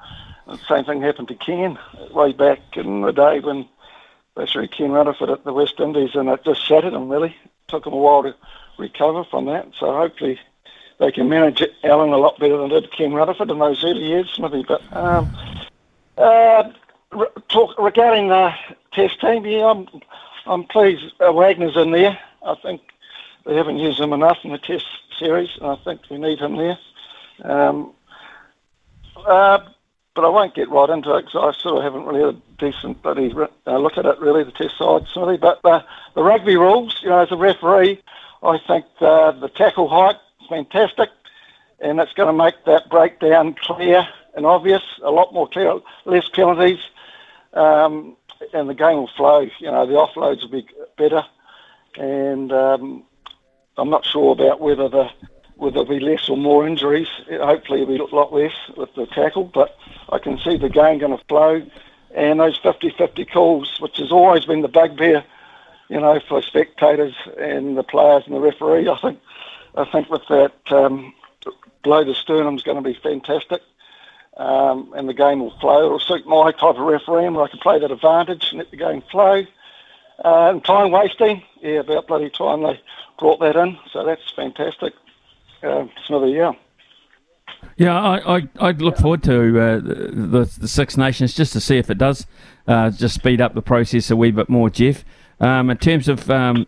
the 0.46 0.58
same 0.68 0.84
thing 0.84 1.00
happened 1.00 1.28
to 1.28 1.34
Ken 1.34 1.78
way 2.12 2.32
back 2.32 2.60
in 2.76 3.00
the 3.00 3.12
day 3.12 3.40
when 3.40 3.68
they 4.36 4.46
threw 4.46 4.68
Ken 4.68 4.90
Rutherford 4.90 5.30
at 5.30 5.44
the 5.44 5.52
West 5.52 5.78
Indies, 5.78 6.14
and 6.14 6.28
it 6.28 6.44
just 6.44 6.66
shattered 6.66 6.92
him, 6.92 7.08
really. 7.08 7.34
took 7.68 7.86
him 7.86 7.92
a 7.92 7.96
while 7.96 8.22
to 8.24 8.34
recover 8.78 9.24
from 9.24 9.46
that. 9.46 9.68
So 9.78 9.92
hopefully 9.92 10.38
they 10.98 11.10
can 11.10 11.28
manage 11.28 11.62
Allen 11.82 12.10
a 12.10 12.16
lot 12.16 12.38
better 12.38 12.56
than 12.56 12.68
did 12.68 12.92
Ken 12.92 13.12
Rutherford 13.12 13.50
in 13.50 13.58
those 13.58 13.82
early 13.84 14.04
years, 14.04 14.30
Smithy. 14.30 14.64
But 14.66 14.82
um, 14.96 15.28
uh, 16.16 16.70
re- 17.12 17.26
talk, 17.48 17.78
regarding 17.78 18.28
the 18.28 18.52
test 18.92 19.20
team, 19.20 19.44
yeah, 19.44 19.66
I'm, 19.66 19.88
I'm 20.46 20.64
pleased 20.64 21.12
uh, 21.20 21.32
Wagner's 21.32 21.76
in 21.76 21.90
there. 21.90 22.18
I 22.44 22.54
think 22.62 22.82
they 23.44 23.56
haven't 23.56 23.78
used 23.78 24.00
him 24.00 24.12
enough 24.12 24.38
in 24.44 24.52
the 24.52 24.58
test 24.58 24.86
series, 25.18 25.50
and 25.56 25.66
I 25.66 25.76
think 25.76 26.02
we 26.10 26.18
need 26.18 26.38
him 26.38 26.56
there. 26.56 26.78
Um, 27.42 27.92
uh, 29.16 29.58
but 30.14 30.24
I 30.24 30.28
won't 30.28 30.54
get 30.54 30.70
right 30.70 30.88
into 30.90 31.14
it 31.16 31.26
because 31.26 31.56
I 31.56 31.60
sort 31.60 31.78
of 31.78 31.82
haven't 31.82 32.06
really 32.06 32.24
had 32.24 32.36
a 32.36 32.58
decent 32.58 33.02
bloody 33.02 33.34
uh, 33.66 33.78
look 33.78 33.98
at 33.98 34.06
it, 34.06 34.18
really, 34.20 34.44
the 34.44 34.52
test 34.52 34.78
side, 34.78 35.06
Smithy. 35.12 35.38
But 35.38 35.60
the, 35.62 35.84
the 36.14 36.22
rugby 36.22 36.56
rules, 36.56 37.00
you 37.02 37.08
know, 37.08 37.18
as 37.18 37.32
a 37.32 37.36
referee, 37.36 38.00
I 38.42 38.58
think 38.58 38.84
uh, 39.00 39.32
the 39.32 39.48
tackle 39.48 39.88
height 39.88 40.16
is 40.44 40.48
fantastic, 40.48 41.10
and 41.80 42.00
it's 42.00 42.12
going 42.12 42.28
to 42.28 42.44
make 42.44 42.54
that 42.66 42.88
breakdown 42.88 43.54
clear 43.54 44.06
and 44.34 44.46
obvious, 44.46 44.82
a 45.02 45.10
lot 45.10 45.32
more 45.32 45.48
clear, 45.48 45.78
less 46.04 46.28
penalties, 46.28 46.80
um, 47.52 48.16
and 48.52 48.68
the 48.68 48.74
game 48.74 48.96
will 48.96 49.10
flow. 49.16 49.48
You 49.58 49.70
know, 49.70 49.86
the 49.86 49.94
offloads 49.94 50.42
will 50.42 50.48
be 50.48 50.66
better, 50.98 51.22
and 51.96 52.52
um, 52.52 53.04
I'm 53.76 53.90
not 53.90 54.04
sure 54.04 54.32
about 54.32 54.60
whether 54.60 54.88
the 54.88 55.08
whether 55.56 55.84
there'll 55.84 55.88
be 55.88 56.00
less 56.00 56.28
or 56.28 56.36
more 56.36 56.66
injuries. 56.66 57.06
Hopefully, 57.30 57.82
it'll 57.82 57.94
be 57.94 58.00
a 58.00 58.16
lot 58.16 58.34
less 58.34 58.54
with 58.76 58.92
the 58.96 59.06
tackle, 59.06 59.44
but 59.44 59.76
I 60.10 60.18
can 60.18 60.38
see 60.38 60.56
the 60.56 60.68
game 60.68 60.98
going 60.98 61.16
to 61.16 61.24
flow. 61.26 61.62
And 62.12 62.40
those 62.40 62.58
50-50 62.60 63.30
calls, 63.32 63.80
which 63.80 63.98
has 63.98 64.10
always 64.10 64.44
been 64.44 64.62
the 64.62 64.68
bugbear, 64.68 65.24
you 65.88 66.00
know, 66.00 66.20
for 66.28 66.42
spectators 66.42 67.14
and 67.38 67.76
the 67.76 67.84
players 67.84 68.24
and 68.26 68.34
the 68.34 68.40
referee, 68.40 68.88
I 68.88 68.98
think, 68.98 69.20
I 69.76 69.84
think 69.90 70.08
with 70.08 70.22
that 70.28 70.52
um, 70.70 71.14
below 71.82 72.04
the 72.04 72.12
is 72.12 72.62
going 72.62 72.76
to 72.76 72.80
be 72.82 72.98
fantastic. 73.02 73.62
Um, 74.36 74.92
and 74.96 75.08
the 75.08 75.14
game 75.14 75.38
will 75.38 75.56
flow. 75.60 75.86
It'll 75.86 76.00
suit 76.00 76.26
my 76.26 76.50
type 76.50 76.76
of 76.76 76.78
refereeing 76.78 77.34
where 77.34 77.44
I 77.44 77.48
can 77.48 77.60
play 77.60 77.78
that 77.78 77.92
advantage 77.92 78.48
and 78.50 78.58
let 78.58 78.70
the 78.72 78.76
game 78.76 79.02
flow. 79.10 79.44
Uh, 80.24 80.50
and 80.50 80.64
time 80.64 80.90
wasting, 80.90 81.42
yeah, 81.60 81.80
about 81.80 82.08
bloody 82.08 82.30
time 82.30 82.62
they 82.62 82.80
brought 83.18 83.38
that 83.40 83.56
in, 83.56 83.78
so 83.92 84.04
that's 84.04 84.32
fantastic. 84.34 84.92
Uh, 85.62 85.86
Smithy, 86.06 86.32
yeah. 86.32 86.52
Yeah, 87.76 87.98
I, 87.98 88.36
I, 88.36 88.48
I'd 88.60 88.82
look 88.82 88.96
forward 88.96 89.22
to 89.24 89.60
uh, 89.60 89.76
the, 89.80 90.52
the 90.58 90.68
Six 90.68 90.96
Nations 90.96 91.34
just 91.34 91.52
to 91.54 91.60
see 91.60 91.78
if 91.78 91.90
it 91.90 91.98
does 91.98 92.26
uh, 92.66 92.90
just 92.90 93.14
speed 93.14 93.40
up 93.40 93.54
the 93.54 93.62
process 93.62 94.10
a 94.10 94.16
wee 94.16 94.30
bit 94.30 94.48
more, 94.48 94.70
Jeff. 94.70 95.04
Um, 95.40 95.70
in 95.70 95.76
terms 95.78 96.08
of 96.08 96.30
um, 96.30 96.66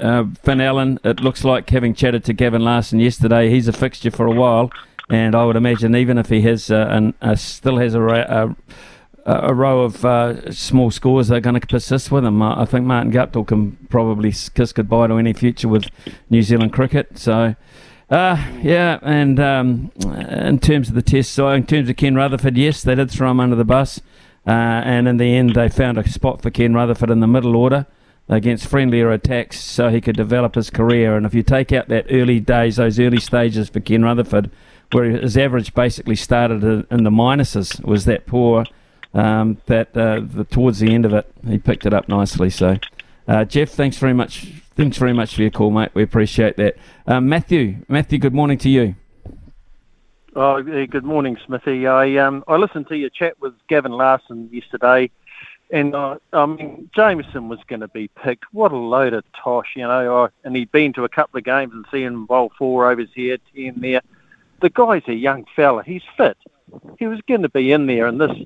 uh, 0.00 0.24
Finn 0.42 0.60
Allen, 0.60 0.98
it 1.04 1.20
looks 1.20 1.44
like 1.44 1.70
having 1.70 1.94
chatted 1.94 2.24
to 2.24 2.32
Gavin 2.32 2.62
Larsen 2.62 3.00
yesterday, 3.00 3.50
he's 3.50 3.68
a 3.68 3.72
fixture 3.72 4.10
for 4.10 4.26
a 4.26 4.32
while, 4.32 4.70
and 5.08 5.34
I 5.34 5.44
would 5.44 5.56
imagine 5.56 5.94
even 5.96 6.18
if 6.18 6.28
he 6.28 6.42
has 6.42 6.70
uh, 6.70 6.86
an, 6.90 7.14
uh, 7.20 7.34
still 7.34 7.78
has 7.78 7.94
a, 7.94 8.02
a, 8.02 8.56
a 9.24 9.54
row 9.54 9.82
of 9.82 10.04
uh, 10.04 10.50
small 10.52 10.90
scores, 10.90 11.28
they're 11.28 11.40
going 11.40 11.60
to 11.60 11.66
persist 11.66 12.10
with 12.10 12.24
him. 12.24 12.42
I 12.42 12.64
think 12.64 12.86
Martin 12.86 13.12
Guptill 13.12 13.46
can 13.46 13.72
probably 13.88 14.32
kiss 14.32 14.72
goodbye 14.72 15.08
to 15.08 15.14
any 15.14 15.32
future 15.32 15.68
with 15.68 15.86
New 16.30 16.42
Zealand 16.42 16.72
cricket. 16.72 17.18
So. 17.18 17.54
Uh, 18.10 18.42
yeah, 18.62 18.98
and 19.02 19.38
um, 19.38 19.92
in 20.30 20.58
terms 20.60 20.88
of 20.88 20.94
the 20.94 21.02
test, 21.02 21.30
so 21.30 21.50
in 21.50 21.66
terms 21.66 21.90
of 21.90 21.96
Ken 21.98 22.14
Rutherford, 22.14 22.56
yes, 22.56 22.82
they 22.82 22.94
did 22.94 23.10
throw 23.10 23.30
him 23.30 23.38
under 23.38 23.54
the 23.54 23.66
bus, 23.66 24.00
uh, 24.46 24.50
and 24.50 25.06
in 25.06 25.18
the 25.18 25.36
end, 25.36 25.54
they 25.54 25.68
found 25.68 25.98
a 25.98 26.08
spot 26.08 26.40
for 26.40 26.48
Ken 26.48 26.72
Rutherford 26.72 27.10
in 27.10 27.20
the 27.20 27.26
middle 27.26 27.54
order 27.54 27.86
against 28.28 28.66
friendlier 28.66 29.10
attacks 29.10 29.60
so 29.60 29.88
he 29.88 30.00
could 30.00 30.16
develop 30.16 30.54
his 30.54 30.70
career. 30.70 31.16
And 31.16 31.24
if 31.24 31.34
you 31.34 31.42
take 31.42 31.72
out 31.72 31.88
that 31.88 32.06
early 32.10 32.40
days, 32.40 32.76
those 32.76 32.98
early 32.98 33.20
stages 33.20 33.68
for 33.68 33.80
Ken 33.80 34.02
Rutherford, 34.02 34.50
where 34.92 35.04
his 35.04 35.36
average 35.36 35.74
basically 35.74 36.16
started 36.16 36.62
in 36.62 37.04
the 37.04 37.10
minuses, 37.10 37.82
was 37.84 38.04
that 38.04 38.26
poor. 38.26 38.64
Um, 39.14 39.56
that 39.66 39.96
uh, 39.96 40.20
the, 40.22 40.44
towards 40.44 40.80
the 40.80 40.94
end 40.94 41.06
of 41.06 41.14
it, 41.14 41.26
he 41.46 41.56
picked 41.56 41.86
it 41.86 41.94
up 41.94 42.08
nicely. 42.10 42.50
So, 42.50 42.76
uh, 43.26 43.46
Jeff, 43.46 43.70
thanks 43.70 43.96
very 43.96 44.12
much. 44.12 44.52
Thanks 44.76 44.98
very 44.98 45.14
much 45.14 45.34
for 45.34 45.40
your 45.40 45.50
call, 45.50 45.70
mate. 45.70 45.90
We 45.94 46.02
appreciate 46.02 46.56
that. 46.58 46.76
Uh, 47.06 47.20
Matthew, 47.20 47.78
Matthew, 47.88 48.18
good 48.18 48.34
morning 48.34 48.58
to 48.58 48.68
you. 48.68 48.94
Oh, 50.36 50.62
good 50.62 51.04
morning, 51.04 51.36
Smithy. 51.46 51.86
I 51.86 52.16
um, 52.18 52.44
I 52.46 52.56
listened 52.56 52.86
to 52.88 52.96
your 52.96 53.10
chat 53.10 53.40
with 53.40 53.54
Gavin 53.68 53.92
Larsen 53.92 54.50
yesterday, 54.52 55.10
and 55.70 55.94
uh, 55.94 56.16
I 56.32 56.46
mean 56.46 56.90
Jamieson 56.94 57.48
was 57.48 57.60
going 57.66 57.80
to 57.80 57.88
be 57.88 58.08
picked. 58.08 58.44
What 58.52 58.72
a 58.72 58.76
load 58.76 59.12
of 59.12 59.24
tosh, 59.32 59.74
you 59.76 59.82
know. 59.82 60.28
And 60.44 60.56
he'd 60.56 60.72
been 60.72 60.92
to 60.94 61.04
a 61.04 61.08
couple 61.08 61.38
of 61.38 61.44
games 61.44 61.72
and 61.72 61.84
seen 61.90 62.24
bowl 62.24 62.52
four 62.58 62.90
overs 62.90 63.10
here, 63.14 63.38
ten 63.54 63.74
there. 63.80 64.02
The 64.60 64.70
guy's 64.70 65.02
a 65.06 65.14
young 65.14 65.44
fella. 65.54 65.82
He's 65.84 66.02
fit. 66.16 66.36
He 66.98 67.06
was 67.06 67.20
going 67.28 67.42
to 67.42 67.48
be 67.48 67.72
in 67.72 67.86
there, 67.86 68.06
and 68.06 68.20
this 68.20 68.36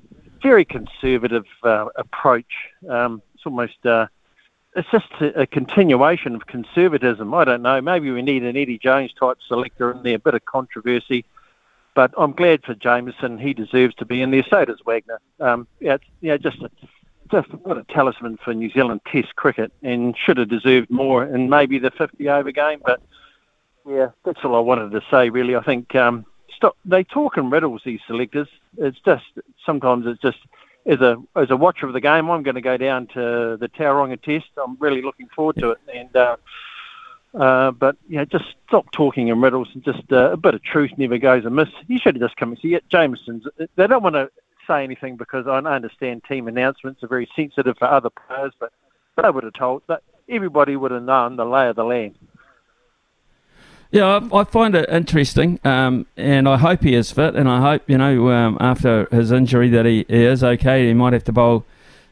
very 0.41 0.65
conservative 0.65 1.45
uh, 1.63 1.87
approach. 1.95 2.53
Um, 2.87 3.21
it's 3.33 3.45
almost 3.45 3.85
uh, 3.85 4.07
it's 4.75 4.89
just 4.91 5.09
a, 5.21 5.41
a, 5.41 5.47
continuation 5.47 6.35
of 6.35 6.47
conservatism. 6.47 7.33
I 7.33 7.45
don't 7.45 7.61
know. 7.61 7.81
Maybe 7.81 8.11
we 8.11 8.21
need 8.21 8.43
an 8.43 8.57
Eddie 8.57 8.77
Jones 8.77 9.13
type 9.13 9.37
selector 9.47 9.91
in 9.91 10.03
there, 10.03 10.15
a 10.15 10.19
bit 10.19 10.33
of 10.33 10.45
controversy. 10.45 11.25
But 11.95 12.11
I'm 12.17 12.31
glad 12.31 12.63
for 12.63 12.73
Jamieson. 12.73 13.37
He 13.37 13.53
deserves 13.53 13.93
to 13.95 14.05
be 14.05 14.21
in 14.21 14.31
there. 14.31 14.43
So 14.49 14.65
does 14.65 14.81
Wagner. 14.85 15.19
Um, 15.39 15.67
yeah, 15.79 15.97
yeah, 16.21 16.37
just 16.37 16.61
a, 16.61 16.69
just 17.31 17.49
what 17.63 17.77
a 17.77 17.83
talisman 17.85 18.37
for 18.43 18.53
New 18.53 18.69
Zealand 18.69 19.01
Test 19.11 19.35
cricket, 19.35 19.71
and 19.81 20.15
should 20.17 20.37
have 20.37 20.49
deserved 20.49 20.89
more 20.89 21.23
in 21.23 21.49
maybe 21.49 21.79
the 21.79 21.91
50 21.91 22.29
over 22.29 22.51
game. 22.51 22.81
But 22.85 23.01
yeah, 23.87 24.09
that's 24.23 24.39
all 24.43 24.55
I 24.55 24.59
wanted 24.59 24.91
to 24.91 25.01
say. 25.11 25.29
Really, 25.29 25.55
I 25.55 25.63
think 25.63 25.95
um, 25.95 26.25
stop. 26.55 26.77
They 26.85 27.03
talk 27.03 27.37
in 27.37 27.49
riddles. 27.49 27.81
These 27.85 28.01
selectors. 28.07 28.47
It's 28.77 28.99
just 29.05 29.25
sometimes 29.65 30.05
it's 30.07 30.21
just 30.21 30.39
as 30.85 30.99
a 31.01 31.17
as 31.35 31.49
a 31.49 31.57
watcher 31.57 31.87
of 31.87 31.93
the 31.93 32.01
game, 32.01 32.29
I'm 32.29 32.43
going 32.43 32.55
to 32.55 32.61
go 32.61 32.77
down 32.77 33.07
to 33.07 33.57
the 33.59 33.69
Tauranga 33.77 34.21
Test. 34.21 34.49
I'm 34.61 34.77
really 34.79 35.01
looking 35.01 35.27
forward 35.29 35.57
to 35.57 35.71
it. 35.71 35.77
And 35.93 36.15
uh, 36.15 36.37
uh, 37.33 37.71
but 37.71 37.95
yeah, 38.07 38.25
just 38.25 38.45
stop 38.67 38.91
talking 38.91 39.29
in 39.29 39.41
riddles 39.41 39.69
and 39.73 39.83
just 39.83 40.11
uh, 40.11 40.31
a 40.31 40.37
bit 40.37 40.53
of 40.53 40.63
truth 40.63 40.91
never 40.97 41.17
goes 41.17 41.45
amiss. 41.45 41.69
You 41.87 41.99
should 41.99 42.15
have 42.15 42.21
just 42.21 42.37
come 42.37 42.49
and 42.49 42.59
see 42.59 42.75
it. 42.75 42.83
Jamieson's. 42.89 43.45
They 43.75 43.87
don't 43.87 44.03
want 44.03 44.15
to 44.15 44.29
say 44.67 44.83
anything 44.83 45.17
because 45.17 45.47
I 45.47 45.57
understand 45.57 46.23
team 46.27 46.47
announcements 46.47 47.03
are 47.03 47.07
very 47.07 47.29
sensitive 47.35 47.77
for 47.77 47.85
other 47.85 48.09
players, 48.09 48.53
but 48.59 48.71
they 49.21 49.29
would 49.29 49.43
have 49.43 49.53
told 49.53 49.83
that 49.87 50.03
everybody 50.29 50.75
would 50.75 50.91
have 50.91 51.03
known 51.03 51.35
the 51.35 51.45
lay 51.45 51.67
of 51.67 51.75
the 51.75 51.83
land. 51.83 52.15
Yeah, 53.91 54.27
I, 54.33 54.43
find 54.45 54.73
it 54.73 54.89
interesting, 54.89 55.59
um, 55.63 56.07
and 56.17 56.49
I 56.49 56.57
hope 56.57 56.81
he 56.81 56.95
is 56.95 57.11
fit, 57.11 57.35
and 57.35 57.47
I 57.47 57.61
hope 57.61 57.83
you 57.87 57.99
know 57.99 58.31
um, 58.31 58.57
after 58.59 59.07
his 59.11 59.31
injury 59.31 59.69
that 59.69 59.85
he, 59.85 60.03
he, 60.07 60.25
is 60.25 60.43
okay. 60.43 60.87
He 60.87 60.95
might 60.95 61.13
have 61.13 61.23
to 61.25 61.31
bowl. 61.31 61.63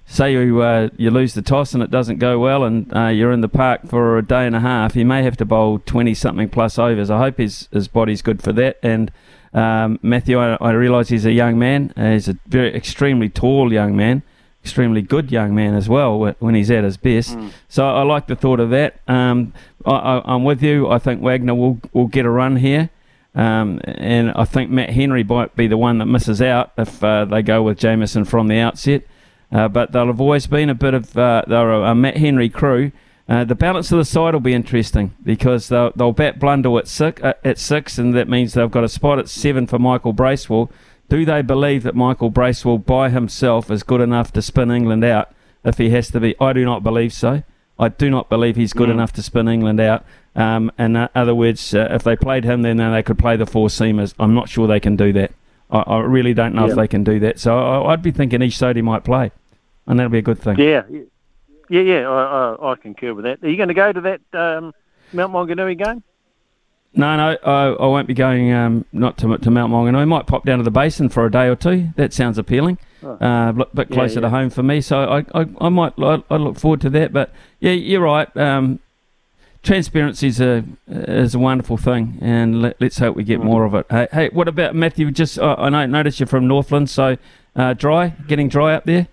Say 0.06 0.34
you 0.34 0.62
uh, 0.62 0.90
you 0.98 1.10
lose 1.10 1.34
the 1.34 1.42
toss 1.42 1.74
and 1.74 1.82
it 1.82 1.90
doesn't 1.90 2.20
go 2.20 2.38
well, 2.38 2.66
and 2.66 2.96
uh, 2.96 3.08
you're 3.08 3.32
in 3.32 3.42
the 3.42 3.50
park 3.50 3.88
for 3.88 4.20
a 4.20 4.22
day 4.22 4.46
and 4.46 4.56
a 4.56 4.60
half. 4.60 4.94
He 4.94 5.04
may 5.04 5.24
have 5.24 5.38
to 5.38 5.46
bowl 5.46 5.80
twenty 5.80 6.14
something 6.14 6.50
plus 6.50 6.78
overs. 6.78 7.10
I 7.10 7.18
hope 7.18 7.40
his 7.40 7.68
his 7.72 7.88
body's 7.88 8.22
good 8.22 8.44
for 8.44 8.54
that. 8.54 8.78
And 8.84 9.12
um, 9.54 10.00
Matthew, 10.02 10.40
I, 10.40 10.56
I 10.62 10.72
realise 10.72 11.10
he's 11.10 11.26
a 11.26 11.32
young 11.32 11.60
man. 11.60 11.94
Uh, 11.98 12.12
he's 12.12 12.28
a 12.28 12.38
very 12.48 12.74
extremely 12.76 13.30
tall 13.30 13.72
young 13.72 13.96
man 13.96 14.24
extremely 14.64 15.02
good 15.02 15.32
young 15.32 15.56
man 15.56 15.74
as 15.74 15.90
well 15.90 16.36
when 16.40 16.56
he's 16.56 16.70
at 16.70 16.84
his 16.84 16.98
best. 16.98 17.36
Mm. 17.36 17.52
So 17.68 17.88
I 17.88 18.04
like 18.04 18.28
the 18.28 18.36
thought 18.36 18.60
of 18.60 18.70
that. 18.70 19.00
Um, 19.08 19.54
I, 19.86 20.22
am 20.26 20.44
with 20.44 20.62
you. 20.62 20.90
I 20.90 21.00
think 21.00 21.22
Wagner 21.22 21.56
will 21.56 21.80
will 21.94 22.08
get 22.08 22.26
a 22.26 22.30
run 22.30 22.58
here. 22.58 22.90
Um, 23.34 23.80
and 23.86 24.32
I 24.32 24.44
think 24.44 24.70
Matt 24.70 24.90
Henry 24.90 25.24
might 25.24 25.56
be 25.56 25.68
the 25.68 25.78
one 25.78 26.00
that 26.00 26.06
misses 26.06 26.42
out 26.42 26.74
if 26.78 27.04
uh, 27.04 27.26
they 27.26 27.42
go 27.42 27.64
with 27.64 27.80
Jamieson 27.80 28.26
from 28.26 28.48
the 28.48 28.58
outset. 28.58 29.04
Uh, 29.52 29.68
but 29.68 29.92
they'll 29.92 30.08
have 30.08 30.22
always 30.22 30.48
been 30.48 30.70
a 30.70 30.76
bit 30.76 30.94
of 30.94 31.18
uh, 31.18 31.44
they're 31.48 31.72
a, 31.72 31.92
a, 31.92 31.96
Matt 31.96 32.18
Henry 32.18 32.50
crew. 32.50 32.92
Uh, 33.32 33.46
the 33.46 33.56
balance 33.56 33.92
of 33.92 33.98
the 33.98 34.06
side 34.06 34.34
will 34.34 34.42
be 34.42 34.54
interesting 34.54 35.16
because 35.24 35.70
they'll, 35.70 35.92
they'll 35.96 36.12
bat 36.12 36.38
Blundell 36.38 36.78
at 36.78 36.88
six, 36.88 37.22
uh, 37.24 37.34
at 37.46 37.58
six, 37.58 37.98
and 37.98 38.14
that 38.14 38.28
means 38.28 38.54
they've 38.54 38.70
got 38.70 38.84
a 38.84 38.90
spot 38.90 39.20
at 39.20 39.30
seven 39.30 39.68
for 39.68 39.80
Michael 39.80 40.14
Bracewell 40.14 40.70
do 41.12 41.26
they 41.26 41.42
believe 41.42 41.84
that 41.84 41.94
Michael 41.94 42.30
Bracewell 42.30 42.78
by 42.78 43.10
himself 43.10 43.70
is 43.70 43.84
good 43.84 44.00
enough 44.00 44.32
to 44.32 44.42
spin 44.42 44.72
England 44.72 45.04
out 45.04 45.34
if 45.62 45.78
he 45.78 45.90
has 45.90 46.10
to 46.12 46.22
be? 46.22 46.38
I 46.40 46.54
do 46.54 46.64
not 46.64 46.84
believe 46.84 47.12
so. 47.12 47.44
I 47.78 47.90
do 47.90 48.10
not 48.10 48.30
believe 48.30 48.56
he's 48.56 48.72
good 48.72 48.88
mm. 48.88 48.94
enough 48.94 49.12
to 49.14 49.22
spin 49.22 49.50
England 49.50 49.82
out. 49.82 50.06
Um, 50.38 50.72
in 50.80 50.96
other 50.96 51.36
words, 51.36 51.74
uh, 51.74 51.90
if 51.92 52.04
they 52.04 52.16
played 52.16 52.46
him, 52.46 52.62
then 52.62 52.78
they 52.78 53.04
could 53.04 53.20
play 53.20 53.36
the 53.36 53.46
four 53.46 53.68
seamers. 53.68 54.14
I'm 54.22 54.34
not 54.34 54.48
sure 54.48 54.68
they 54.68 54.80
can 54.80 54.96
do 54.96 55.12
that. 55.12 55.34
I, 55.70 55.80
I 55.80 56.00
really 56.00 56.34
don't 56.34 56.56
know 56.56 56.70
if 56.70 56.78
they 56.78 56.88
can 56.88 57.04
do 57.04 57.20
that. 57.20 57.40
So 57.40 57.60
I, 57.60 57.92
would 57.92 58.02
be 58.02 58.12
thinking 58.12 58.42
Ish 58.42 58.58
Sodhi 58.58 58.82
might 58.82 59.04
play, 59.04 59.32
and 59.88 60.00
that'll 60.00 60.12
be 60.12 60.20
a 60.20 60.22
good 60.22 60.40
thing. 60.40 60.60
Yeah, 60.60 60.84
yeah, 61.72 61.82
yeah. 61.82 62.10
I, 62.10 62.56
I, 62.56 62.72
I 62.72 62.76
concur 62.76 63.14
with 63.14 63.26
that. 63.26 63.42
Are 63.42 63.50
you 63.50 63.56
going 63.56 63.70
to 63.70 63.74
go 63.74 63.92
to 63.92 64.02
that 64.02 64.22
um, 64.34 64.74
Mount 65.14 65.32
Maunganui 65.34 65.78
game? 65.78 66.04
No, 66.94 67.16
no, 67.16 67.38
I, 67.46 67.68
I 67.68 67.88
won't 67.88 68.08
be 68.08 68.14
going 68.14 68.52
um, 68.52 68.86
not 68.92 69.18
to, 69.20 69.38
to 69.38 69.50
Mount 69.50 69.72
Maunganui. 69.72 70.00
I 70.00 70.06
might 70.06 70.28
pop 70.28 70.46
down 70.46 70.58
to 70.58 70.64
the 70.64 70.72
basin 70.72 71.08
for 71.08 71.26
a 71.26 71.32
day 71.32 71.48
or 71.48 71.56
two. 71.56 71.90
That 71.96 72.12
sounds 72.12 72.38
appealing. 72.38 72.78
Oh. 73.02 73.14
Uh, 73.14 73.54
a 73.58 73.66
bit 73.74 73.90
closer 73.90 74.16
yeah, 74.16 74.18
yeah. 74.18 74.22
to 74.22 74.30
home 74.30 74.50
for 74.50 74.62
me, 74.62 74.82
so 74.82 75.00
I, 75.00 75.26
I, 75.34 75.46
I 75.62 75.70
might 75.70 75.94
I, 75.98 76.22
I, 76.30 76.36
look 76.36 76.60
forward 76.60 76.82
to 76.82 76.90
that. 76.92 77.14
But 77.14 77.32
yeah, 77.62 77.72
you're 77.72 78.02
right. 78.02 78.36
Um, 78.36 78.80
transparency 79.64 80.28
is 80.28 80.42
a 80.42 80.66
is 80.88 81.34
a 81.34 81.40
wonderful 81.40 81.78
thing, 81.78 82.20
and 82.22 82.62
let, 82.62 82.82
us 82.82 82.98
hope 82.98 83.16
we 83.16 83.24
get 83.24 83.40
mm. 83.40 83.46
more 83.46 83.64
of 83.64 83.74
it. 83.74 83.86
Hey, 83.90 84.08
hey, 84.12 84.30
what 84.30 84.48
about 84.48 84.76
Matthew? 84.76 85.10
Just 85.12 85.40
I 85.40 85.70
know 85.70 85.86
notice 85.86 86.20
you're 86.20 86.28
from 86.28 86.48
Northland, 86.48 86.90
so 86.90 87.18
uh, 87.56 87.74
dry, 87.74 88.10
getting 88.28 88.50
dry 88.50 88.76
up 88.76 88.84
there. 88.84 89.08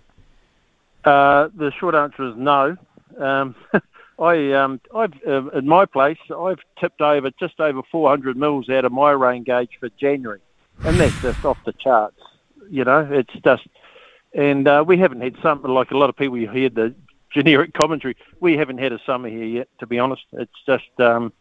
Uh, 1.09 1.49
the 1.57 1.73
short 1.81 1.95
answer 1.95 2.29
is 2.29 2.35
no. 2.37 2.77
Um, 3.19 3.55
I 4.19 4.53
um 4.53 4.79
I've 4.95 5.15
uh, 5.27 5.49
in 5.51 5.67
my 5.67 5.87
place 5.87 6.19
I've 6.37 6.59
tipped 6.79 7.01
over 7.01 7.31
just 7.41 7.59
over 7.61 7.81
400 7.91 8.37
mils 8.37 8.69
out 8.69 8.85
of 8.85 8.93
my 8.93 9.13
rain 9.13 9.43
gauge 9.43 9.71
for 9.81 9.89
January, 9.99 10.41
and 10.85 11.01
that's 11.01 11.17
just 11.23 11.43
off 11.47 11.57
the 11.65 11.73
charts. 11.73 12.21
You 12.69 12.85
know, 12.85 13.09
it's 13.11 13.33
just, 13.43 13.67
and 14.35 14.69
uh, 14.69 14.85
we 14.87 14.99
haven't 14.99 15.23
had 15.23 15.37
something 15.41 15.71
like 15.71 15.93
a 15.93 15.97
lot 15.97 16.11
of 16.11 16.17
people. 16.17 16.37
You 16.37 16.51
hear 16.51 16.69
the 16.69 16.95
generic 17.33 17.73
commentary. 17.73 18.15
We 18.41 18.59
haven't 18.59 18.77
had 18.77 18.93
a 18.93 19.01
summer 19.07 19.31
here 19.31 19.45
yet, 19.45 19.69
to 19.79 19.87
be 19.87 19.99
honest. 19.99 20.25
It's 20.33 20.61
just 20.67 20.91
um, 20.99 21.33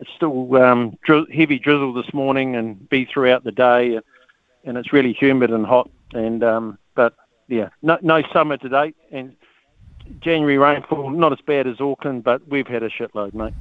it's 0.00 0.10
still 0.16 0.56
um, 0.56 0.96
dri- 1.04 1.26
heavy 1.34 1.58
drizzle 1.58 1.92
this 1.92 2.14
morning 2.14 2.56
and 2.56 2.88
be 2.88 3.04
throughout 3.04 3.44
the 3.44 3.52
day, 3.52 4.00
and 4.64 4.78
it's 4.78 4.94
really 4.94 5.12
humid 5.12 5.50
and 5.50 5.66
hot. 5.66 5.90
And 6.14 6.42
um, 6.42 6.78
but 6.94 7.14
yeah, 7.48 7.68
no 7.82 7.98
no 8.02 8.22
summer 8.32 8.56
to 8.56 8.68
date, 8.68 8.96
and 9.10 9.36
January 10.20 10.58
rainfall, 10.58 11.10
not 11.10 11.32
as 11.32 11.40
bad 11.46 11.66
as 11.66 11.80
Auckland, 11.80 12.24
but 12.24 12.46
we've 12.48 12.66
had 12.66 12.82
a 12.82 12.88
shitload, 12.88 13.34
mate. 13.34 13.54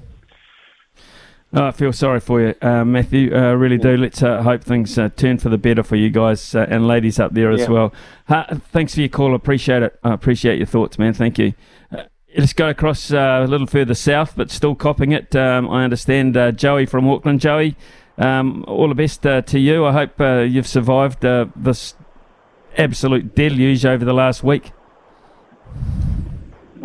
I 1.53 1.71
feel 1.71 1.91
sorry 1.91 2.21
for 2.21 2.39
you, 2.39 2.55
uh, 2.61 2.85
Matthew. 2.85 3.35
I 3.35 3.51
uh, 3.51 3.53
really 3.53 3.75
yeah. 3.75 3.81
do. 3.81 3.97
Let's 3.97 4.23
uh, 4.23 4.41
hope 4.41 4.63
things 4.63 4.97
uh, 4.97 5.09
turn 5.09 5.37
for 5.37 5.49
the 5.49 5.57
better 5.57 5.83
for 5.83 5.97
you 5.97 6.09
guys 6.09 6.55
uh, 6.55 6.65
and 6.69 6.87
ladies 6.87 7.19
up 7.19 7.33
there 7.33 7.51
as 7.51 7.61
yeah. 7.61 7.69
well. 7.69 7.93
thanks 8.71 8.95
for 8.95 9.01
your 9.01 9.09
call. 9.09 9.35
Appreciate 9.35 9.83
it. 9.83 9.99
I 10.01 10.13
appreciate 10.13 10.57
your 10.57 10.67
thoughts, 10.67 10.97
man. 10.97 11.13
Thank 11.13 11.37
you. 11.37 11.53
Uh, 11.91 12.03
let's 12.37 12.53
go 12.53 12.69
across 12.69 13.11
a 13.11 13.45
little 13.49 13.67
further 13.67 13.95
south, 13.95 14.33
but 14.37 14.49
still 14.49 14.75
copping 14.75 15.11
it. 15.11 15.35
Um, 15.35 15.69
I 15.69 15.83
understand 15.83 16.37
Joey 16.57 16.85
from 16.85 17.09
Auckland. 17.09 17.41
Joey, 17.41 17.75
um, 18.17 18.63
all 18.65 18.87
the 18.87 18.95
best 18.95 19.23
to 19.23 19.59
you. 19.59 19.85
I 19.85 19.91
hope 19.91 20.19
you've 20.49 20.67
survived 20.67 21.19
this 21.21 21.95
absolute 22.77 23.35
deluge 23.35 23.85
over 23.85 24.03
the 24.03 24.13
last 24.13 24.43
week. 24.43 24.71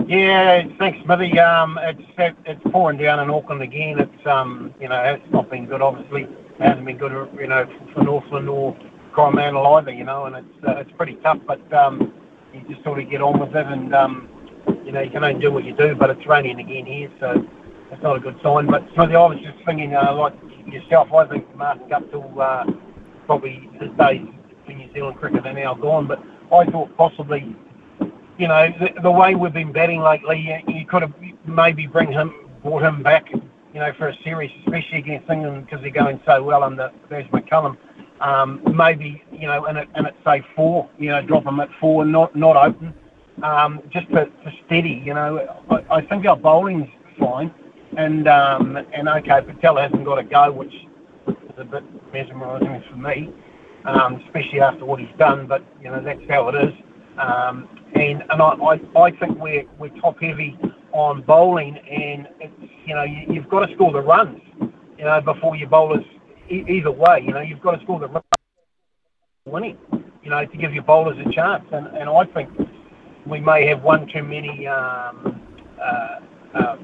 Yeah, 0.07 0.63
thanks, 0.79 1.05
Smithy. 1.05 1.39
Um, 1.41 1.81
it's 1.83 2.37
it's 2.45 2.61
pouring 2.71 2.99
down 2.99 3.19
in 3.19 3.29
Auckland 3.29 3.63
again. 3.63 3.99
It's 3.99 4.27
um, 4.27 4.73
you 4.81 4.89
know, 4.89 5.03
it's 5.03 5.33
not 5.33 5.51
been 5.51 5.67
good. 5.67 5.83
Obviously, 5.83 6.23
it 6.23 6.61
hasn't 6.61 6.85
been 6.85 6.97
good, 6.97 7.29
you 7.41 7.49
know, 7.49 7.67
for 7.93 8.05
Northland 8.05 8.49
or 8.49 8.77
Coromandel 9.13 9.67
either. 9.75 9.91
You 9.91 10.05
know, 10.05 10.27
and 10.27 10.37
it's 10.37 10.65
uh, 10.65 10.77
it's 10.77 10.93
pretty 10.93 11.17
tough. 11.17 11.41
But 11.45 11.73
um, 11.73 12.15
you 12.55 12.61
just 12.69 12.85
sort 12.85 13.01
of 13.01 13.11
get 13.11 13.21
on 13.21 13.41
with 13.41 13.57
it, 13.57 13.67
and 13.67 13.93
um, 13.95 14.29
you 14.85 14.93
know, 14.93 15.01
you 15.01 15.11
can 15.11 15.25
only 15.25 15.41
do 15.41 15.51
what 15.51 15.65
you 15.65 15.75
do. 15.75 15.97
But 15.97 16.11
it's 16.11 16.25
raining 16.25 16.61
again 16.61 16.87
here, 16.87 17.11
so 17.19 17.45
it's 17.91 18.03
not 18.03 18.17
a 18.17 18.21
good 18.21 18.39
sign. 18.45 18.69
But 18.69 18.87
Smithy, 18.95 19.17
I 19.17 19.27
was 19.27 19.41
just 19.41 19.59
thinking, 19.65 19.93
uh, 19.93 20.15
like 20.15 20.35
yourself, 20.67 21.13
I 21.13 21.27
think 21.27 21.53
Mark 21.57 21.81
Guptill 21.89 22.39
uh, 22.39 22.71
probably 23.27 23.69
his 23.81 23.91
days 23.99 24.29
in 24.69 24.79
New 24.79 24.93
Zealand 24.93 25.19
cricket 25.19 25.47
are 25.47 25.53
now 25.53 25.75
gone. 25.75 26.07
But 26.07 26.23
I 26.53 26.65
thought 26.67 26.95
possibly, 26.97 27.55
you 28.39 28.49
know, 28.49 28.69
the, 28.79 29.01
the 29.03 29.11
way 29.11 29.35
we've 29.35 29.53
been 29.53 29.73
batting 29.73 30.01
lately, 30.01 30.39
you, 30.39 30.75
you 30.75 30.87
could 30.87 31.03
have 31.03 31.15
maybe 31.47 31.87
bring 31.87 32.13
him, 32.13 32.35
brought 32.63 32.83
him 32.83 33.03
back, 33.03 33.31
you 33.33 33.81
know, 33.81 33.93
for 33.99 34.09
a 34.09 34.17
series, 34.25 34.51
especially 34.65 34.99
against 34.99 35.29
England 35.31 35.67
because 35.67 35.83
they're 35.83 35.91
going 35.91 36.21
so 36.25 36.43
well 36.43 36.63
under 36.63 36.91
there's 37.09 37.27
McCullum. 37.27 37.77
Um, 38.21 38.63
maybe 38.75 39.23
you 39.31 39.47
know, 39.47 39.67
and 39.67 39.77
it 39.77 39.89
and 39.95 40.07
it 40.07 40.15
say 40.25 40.43
four, 40.55 40.89
you 40.99 41.11
know, 41.11 41.21
drop 41.21 41.45
him 41.45 41.61
at 41.61 41.69
four, 41.79 42.05
not 42.07 42.35
not 42.35 42.57
open, 42.57 42.95
um, 43.43 43.83
just 43.91 44.09
to, 44.09 44.25
to 44.25 44.53
steady. 44.65 45.03
You 45.05 45.13
know, 45.13 45.63
I, 45.69 45.97
I 45.97 46.01
think 46.01 46.25
our 46.25 46.37
bowling's 46.37 46.89
fine, 47.19 47.53
and 47.99 48.27
um, 48.27 48.79
and 48.95 49.09
okay, 49.09 49.43
Patel 49.43 49.77
hasn't 49.77 50.05
got 50.07 50.15
to 50.15 50.23
go, 50.25 50.51
which 50.51 50.73
is 51.29 51.35
a 51.59 51.65
bit 51.65 51.85
mesmerising 52.13 52.83
for 52.91 52.97
me, 52.97 53.31
um, 53.87 54.23
especially 54.27 54.61
after 54.61 54.85
what 54.85 55.01
he's 55.01 55.17
done. 55.19 55.47
But 55.47 55.65
you 55.83 55.91
know, 55.91 56.03
that's 56.03 56.21
how 56.29 56.49
it 56.49 56.55
is. 56.57 56.75
Um, 57.19 57.69
and 57.95 58.23
and 58.31 58.43
I, 58.43 58.49
I, 58.49 59.01
I 59.01 59.11
think 59.13 59.39
we're 59.39 59.65
we're 59.79 59.95
top 60.01 60.21
heavy 60.21 60.59
on 60.93 61.23
bowling, 61.23 61.77
and 61.79 62.29
it's, 62.41 62.73
you 62.85 62.95
know 62.95 63.05
you, 63.05 63.35
you've 63.35 63.49
got 63.49 63.67
to 63.67 63.75
score 63.75 63.93
the 63.93 64.01
runs, 64.01 64.41
you 64.99 65.05
know, 65.05 65.21
before 65.21 65.57
your 65.57 65.69
bowlers 65.69 66.05
e- 66.51 66.65
either 66.69 66.91
way. 66.91 67.23
You 67.25 67.33
know, 67.33 67.41
you've 67.41 67.61
got 67.61 67.77
to 67.77 67.83
score 67.83 68.01
the 68.01 68.09
runs 68.09 68.25
winning, 69.47 69.79
you 70.23 70.31
know, 70.31 70.45
to 70.45 70.57
give 70.57 70.75
your 70.75 70.83
bowlers 70.83 71.17
a 71.25 71.33
chance. 71.33 71.65
And 71.73 71.87
and 71.89 72.09
I 72.11 72.25
think 72.27 72.51
we 73.27 73.41
may 73.41 73.67
have 73.67 73.83
one 73.83 74.07
too 74.09 74.23
many, 74.23 74.67
um, 74.67 75.41
uh, 75.81 76.21
uh, 76.55 76.77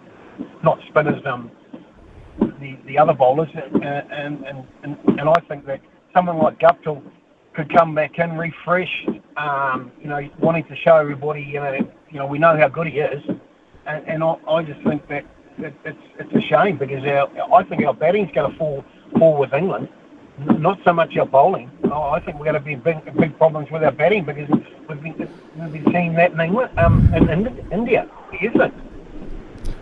not 0.65 0.79
spinners, 0.89 1.23
um, 1.27 1.51
the 2.39 2.79
the 2.87 2.99
other 2.99 3.13
bowlers, 3.13 3.51
and 3.55 3.85
and 3.85 4.45
and 4.45 4.67
and, 4.83 4.97
and 5.19 5.29
I 5.29 5.41
think 5.49 5.67
that 5.67 5.81
someone 6.13 6.39
like 6.39 6.59
Guptill 6.59 7.03
could 7.55 7.73
come 7.73 7.95
back 7.95 8.19
in 8.19 8.37
refreshed, 8.37 9.09
um, 9.37 9.93
you 10.01 10.09
know, 10.09 10.29
wanting 10.39 10.65
to 10.65 10.77
show 10.77 10.97
everybody, 10.97 11.43
you 11.43 11.55
know, 11.55 11.73
you 12.11 12.19
know, 12.19 12.27
we 12.27 12.39
know 12.39 12.57
how 12.57 12.69
good 12.69 12.87
he 12.87 12.99
is, 12.99 13.23
and, 13.87 14.09
and 14.09 14.25
I, 14.25 14.37
I 14.49 14.63
just 14.63 14.81
think 14.83 15.07
that, 15.09 15.25
that 15.59 15.75
it's 15.85 15.99
it's 16.19 16.33
a 16.33 16.41
shame 16.41 16.79
because 16.79 17.05
our, 17.05 17.29
I 17.53 17.63
think 17.65 17.85
our 17.85 17.95
batting's 17.95 18.33
going 18.33 18.51
to 18.51 18.59
fall 18.59 18.85
fall 19.19 19.39
with 19.39 19.53
England, 19.53 19.89
not 20.39 20.79
so 20.85 20.93
much 20.93 21.17
our 21.17 21.27
bowling. 21.27 21.71
Oh, 21.85 22.11
I 22.11 22.21
think 22.21 22.39
we're 22.39 22.45
going 22.45 22.55
to 22.55 22.61
be 22.61 22.75
big 22.75 23.05
big 23.17 23.37
problems 23.37 23.71
with 23.71 23.83
our 23.83 23.93
batting 23.93 24.25
because 24.25 24.49
we've 24.89 25.03
been 25.03 25.29
we've 25.57 25.73
been 25.73 25.93
seeing 25.93 26.15
that 26.15 26.33
in 26.33 26.41
England, 26.41 26.79
um, 26.79 27.13
in 27.15 27.29
India. 27.71 28.09
isn't 28.41 28.61
it? 28.61 28.73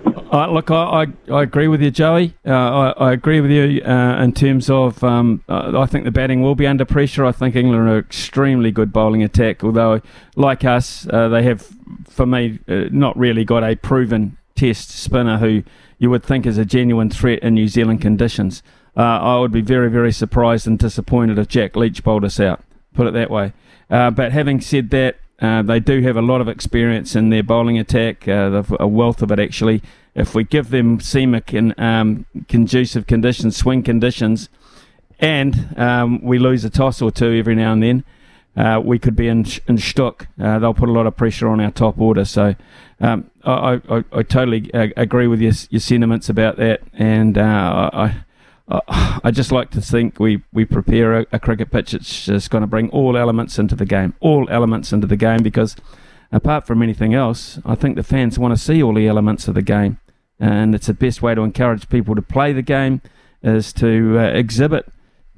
Look, 0.04 0.70
I, 0.70 0.74
I, 0.74 1.06
I, 1.32 1.42
agree 1.42 1.66
with 1.66 1.82
you, 1.82 1.90
Joey. 1.90 2.34
Uh, 2.46 2.52
I, 2.52 2.90
I, 3.08 3.12
agree 3.12 3.40
with 3.40 3.50
you 3.50 3.82
uh, 3.82 4.22
in 4.22 4.32
terms 4.32 4.70
of 4.70 5.02
um, 5.02 5.42
uh, 5.48 5.78
I 5.78 5.86
think 5.86 6.04
the 6.04 6.12
batting 6.12 6.40
will 6.40 6.54
be 6.54 6.66
under 6.66 6.84
pressure. 6.84 7.24
I 7.24 7.32
think 7.32 7.56
England 7.56 7.88
are 7.88 7.98
extremely 7.98 8.70
good 8.70 8.92
bowling 8.92 9.22
attack, 9.24 9.64
although, 9.64 10.00
like 10.36 10.64
us, 10.64 11.06
uh, 11.10 11.28
they 11.28 11.42
have, 11.42 11.68
for 12.08 12.26
me, 12.26 12.60
uh, 12.68 12.84
not 12.92 13.18
really 13.18 13.44
got 13.44 13.64
a 13.64 13.74
proven 13.74 14.36
test 14.54 14.90
spinner 14.90 15.38
who 15.38 15.64
you 15.98 16.10
would 16.10 16.22
think 16.22 16.46
is 16.46 16.58
a 16.58 16.64
genuine 16.64 17.10
threat 17.10 17.40
in 17.40 17.54
New 17.54 17.68
Zealand 17.68 18.00
conditions. 18.00 18.62
I 18.96 19.38
would 19.38 19.52
be 19.52 19.62
very, 19.62 19.88
very 19.88 20.12
surprised 20.12 20.66
and 20.66 20.78
disappointed 20.78 21.38
if 21.38 21.48
Jack 21.48 21.74
Leach 21.74 22.04
bowled 22.04 22.24
us 22.24 22.38
out, 22.38 22.62
put 22.92 23.06
it 23.06 23.14
that 23.14 23.30
way. 23.30 23.52
but 23.88 24.32
having 24.32 24.60
said 24.60 24.90
that, 24.90 25.16
uh, 25.40 25.62
they 25.62 25.80
do 25.80 26.02
have 26.02 26.16
a 26.16 26.22
lot 26.22 26.40
of 26.40 26.48
experience 26.48 27.16
in 27.16 27.30
their 27.30 27.42
bowling 27.42 27.78
attack, 27.78 28.28
uh, 28.28 28.62
a 28.78 28.86
wealth 28.86 29.22
of 29.22 29.30
it 29.30 29.38
actually. 29.38 29.82
If 30.14 30.34
we 30.34 30.44
give 30.44 30.70
them 30.70 31.00
scenic 31.00 31.52
and 31.52 31.78
um, 31.78 32.26
conducive 32.48 33.06
conditions, 33.06 33.56
swing 33.56 33.82
conditions, 33.82 34.48
and 35.18 35.74
um, 35.78 36.20
we 36.22 36.38
lose 36.38 36.64
a 36.64 36.70
toss 36.70 37.00
or 37.00 37.10
two 37.10 37.32
every 37.32 37.54
now 37.54 37.72
and 37.72 37.82
then, 37.82 38.04
uh, 38.56 38.80
we 38.84 38.98
could 38.98 39.14
be 39.14 39.28
in, 39.28 39.46
in. 39.66 39.78
Uh, 39.96 40.58
they'll 40.58 40.74
put 40.74 40.88
a 40.88 40.92
lot 40.92 41.06
of 41.06 41.16
pressure 41.16 41.48
on 41.48 41.60
our 41.60 41.70
top 41.70 41.98
order. 41.98 42.24
So 42.24 42.54
um, 43.00 43.30
I, 43.44 43.80
I, 43.88 44.04
I, 44.12 44.22
totally 44.22 44.72
uh, 44.74 44.88
agree 44.96 45.28
with 45.28 45.40
your, 45.40 45.52
your 45.70 45.80
sentiments 45.80 46.28
about 46.28 46.56
that. 46.56 46.82
And 46.92 47.38
I, 47.38 48.24
I 48.88 49.30
just 49.32 49.52
like 49.52 49.70
to 49.70 49.80
think 49.80 50.20
we, 50.20 50.42
we 50.52 50.64
prepare 50.64 51.20
a, 51.20 51.26
a 51.32 51.38
cricket 51.38 51.70
pitch 51.70 51.92
that's 51.92 52.26
just 52.26 52.50
going 52.50 52.62
to 52.62 52.68
bring 52.68 52.88
all 52.90 53.16
elements 53.16 53.58
into 53.58 53.74
the 53.74 53.86
game, 53.86 54.14
all 54.20 54.48
elements 54.48 54.92
into 54.92 55.06
the 55.06 55.16
game, 55.16 55.42
because 55.42 55.76
apart 56.30 56.66
from 56.66 56.82
anything 56.82 57.14
else, 57.14 57.58
I 57.64 57.74
think 57.74 57.96
the 57.96 58.02
fans 58.02 58.38
want 58.38 58.54
to 58.54 58.60
see 58.60 58.82
all 58.82 58.94
the 58.94 59.08
elements 59.08 59.48
of 59.48 59.54
the 59.54 59.62
game, 59.62 59.98
and 60.38 60.74
it's 60.74 60.86
the 60.86 60.94
best 60.94 61.20
way 61.20 61.34
to 61.34 61.42
encourage 61.42 61.88
people 61.88 62.14
to 62.14 62.22
play 62.22 62.52
the 62.52 62.62
game 62.62 63.02
is 63.42 63.72
to 63.72 64.18
uh, 64.18 64.22
exhibit 64.22 64.86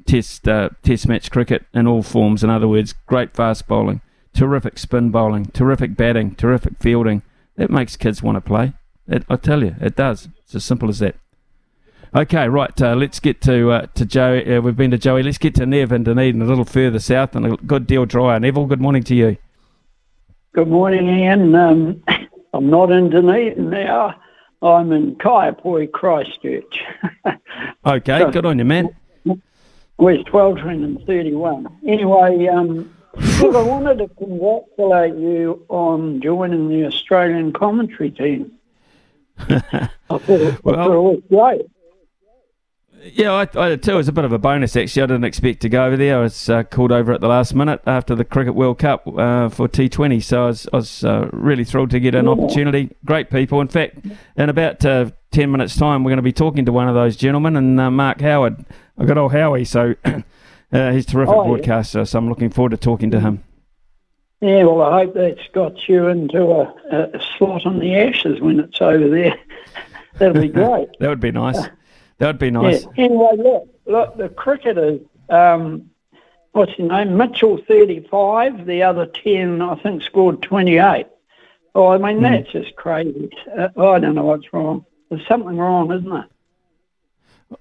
test 0.05 0.49
uh, 0.49 0.71
test 0.83 1.07
match 1.09 1.31
cricket 1.31 1.64
in 1.73 1.87
all 1.87 2.03
forms. 2.03 2.45
In 2.45 2.51
other 2.51 2.68
words, 2.68 2.95
great 3.07 3.35
fast 3.35 3.66
bowling, 3.66 4.01
terrific 4.35 4.79
spin 4.79 5.11
bowling, 5.11 5.47
terrific 5.47 5.97
batting, 5.97 6.35
terrific 6.35 6.75
fielding. 6.81 7.23
That 7.57 7.71
makes 7.71 7.97
kids 7.97 8.23
want 8.23 8.37
to 8.37 8.40
play. 8.40 8.73
It, 9.07 9.25
I 9.29 9.37
tell 9.37 9.62
you, 9.62 9.77
it 9.81 9.95
does. 9.95 10.29
It's 10.45 10.55
as 10.55 10.64
simple 10.64 10.88
as 10.88 10.99
that. 11.01 11.16
Okay, 12.14 12.46
right. 12.46 12.83
Uh, 12.83 12.94
let's 12.94 13.20
get 13.20 13.40
to 13.42 13.70
uh, 13.70 13.87
to 13.94 14.05
Joey. 14.05 14.57
Uh, 14.57 14.61
we've 14.61 14.77
been 14.77 14.90
to 14.90 14.98
Joey. 14.98 15.22
Let's 15.22 15.38
get 15.38 15.55
to 15.55 15.64
Nev 15.64 15.92
and 15.92 16.05
Dunedin, 16.05 16.42
a 16.42 16.44
little 16.44 16.66
further 16.66 16.98
south 16.98 17.35
and 17.35 17.46
a 17.46 17.57
good 17.57 17.87
deal 17.87 18.05
drier. 18.05 18.38
Neville, 18.38 18.66
good 18.66 18.83
morning 18.83 19.03
to 19.05 19.14
you. 19.14 19.38
Good 20.53 20.68
morning, 20.68 21.09
Ian. 21.09 21.55
Um, 21.55 22.03
I'm 22.53 22.68
not 22.68 22.90
in 22.90 23.09
Dunedin 23.09 23.70
now. 23.70 24.14
I'm 24.61 24.92
in 24.92 25.16
Kaiapoi, 25.16 25.90
Christchurch. 25.90 26.81
okay, 27.87 28.18
so, 28.18 28.31
good 28.31 28.44
on 28.44 28.59
you, 28.59 28.66
man. 28.66 28.94
West 29.96 30.33
1231. 30.33 31.79
Anyway, 31.87 32.46
um, 32.48 32.94
look, 33.40 33.57
I 33.57 33.62
wanted 33.62 33.98
to 33.98 34.09
congratulate 34.09 35.14
you 35.14 35.64
on 35.68 36.20
joining 36.20 36.68
the 36.68 36.85
Australian 36.85 37.55
commentary 37.55 38.11
team. 38.11 38.53
I 39.38 39.88
thought, 40.11 40.29
well, 40.64 40.79
I 40.79 40.85
thought 40.85 40.92
it 40.92 41.01
was 41.01 41.22
great. 41.31 41.71
Yeah, 43.04 43.32
I, 43.32 43.42
I 43.42 43.76
too. 43.76 43.92
It 43.92 43.96
was 43.96 44.08
a 44.08 44.12
bit 44.12 44.24
of 44.24 44.32
a 44.32 44.38
bonus 44.38 44.76
actually. 44.76 45.02
I 45.02 45.06
didn't 45.06 45.24
expect 45.24 45.60
to 45.62 45.68
go 45.68 45.84
over 45.84 45.96
there. 45.96 46.18
I 46.18 46.20
was 46.22 46.48
uh, 46.48 46.62
called 46.62 46.92
over 46.92 47.12
at 47.12 47.20
the 47.20 47.28
last 47.28 47.54
minute 47.54 47.80
after 47.84 48.14
the 48.14 48.24
Cricket 48.24 48.54
World 48.54 48.78
Cup 48.78 49.06
uh, 49.06 49.48
for 49.48 49.68
T20, 49.68 50.22
so 50.22 50.44
I 50.44 50.46
was, 50.46 50.68
I 50.72 50.76
was 50.76 51.04
uh, 51.04 51.28
really 51.32 51.64
thrilled 51.64 51.90
to 51.90 52.00
get 52.00 52.14
an 52.14 52.28
opportunity. 52.28 52.94
Great 53.04 53.28
people. 53.28 53.60
In 53.60 53.68
fact, 53.68 53.98
in 54.36 54.48
about 54.48 54.84
uh, 54.84 55.10
ten 55.32 55.50
minutes' 55.50 55.76
time, 55.76 56.04
we're 56.04 56.10
going 56.10 56.18
to 56.18 56.22
be 56.22 56.32
talking 56.32 56.64
to 56.64 56.72
one 56.72 56.88
of 56.88 56.94
those 56.94 57.16
gentlemen, 57.16 57.56
and 57.56 57.80
uh, 57.80 57.90
Mark 57.90 58.20
Howard. 58.20 58.64
I've 58.96 59.08
got 59.08 59.18
old 59.18 59.32
Howie, 59.32 59.64
so 59.64 59.94
uh, 60.04 60.22
he's 60.92 61.06
a 61.06 61.10
terrific 61.10 61.34
oh, 61.34 61.44
broadcaster. 61.44 62.00
Yeah. 62.00 62.04
So 62.04 62.18
I'm 62.18 62.28
looking 62.28 62.50
forward 62.50 62.70
to 62.70 62.76
talking 62.76 63.10
to 63.10 63.20
him. 63.20 63.42
Yeah, 64.40 64.64
well, 64.64 64.82
I 64.82 65.04
hope 65.04 65.14
that's 65.14 65.48
got 65.52 65.88
you 65.88 66.08
into 66.08 66.42
a, 66.42 66.74
a 66.92 67.20
slot 67.36 67.64
on 67.64 67.78
the 67.78 67.96
Ashes 67.96 68.40
when 68.40 68.60
it's 68.60 68.80
over 68.80 69.08
there. 69.08 69.38
That'll 70.18 70.40
be 70.40 70.48
great. 70.48 70.88
that 71.00 71.08
would 71.08 71.20
be 71.20 71.32
nice. 71.32 71.58
That 72.22 72.28
would 72.28 72.38
be 72.38 72.52
nice. 72.52 72.85
Yeah. 72.85 73.06
Anyway, 73.06 73.32
look, 73.37 73.68
look, 73.85 74.16
the 74.16 74.28
cricketers, 74.28 75.00
um, 75.28 75.90
what's 76.52 76.70
his 76.74 76.88
name? 76.88 77.16
Mitchell, 77.16 77.58
35. 77.66 78.64
The 78.64 78.85
other 78.85 79.06
10, 79.06 79.61
I 79.61 79.74
think, 79.74 80.04
scored 80.04 80.40
28. 80.40 81.08
Oh, 81.74 81.88
I 81.88 81.98
mean, 81.98 82.20
mm. 82.20 82.22
that's 82.22 82.52
just 82.52 82.76
crazy. 82.76 83.28
Uh, 83.58 83.70
I 83.76 83.98
don't 83.98 84.14
know 84.14 84.22
what's 84.22 84.52
wrong. 84.52 84.87
There's 85.11 85.26
something 85.26 85.56
wrong, 85.56 85.90
isn't 85.90 86.08
there? 86.08 86.28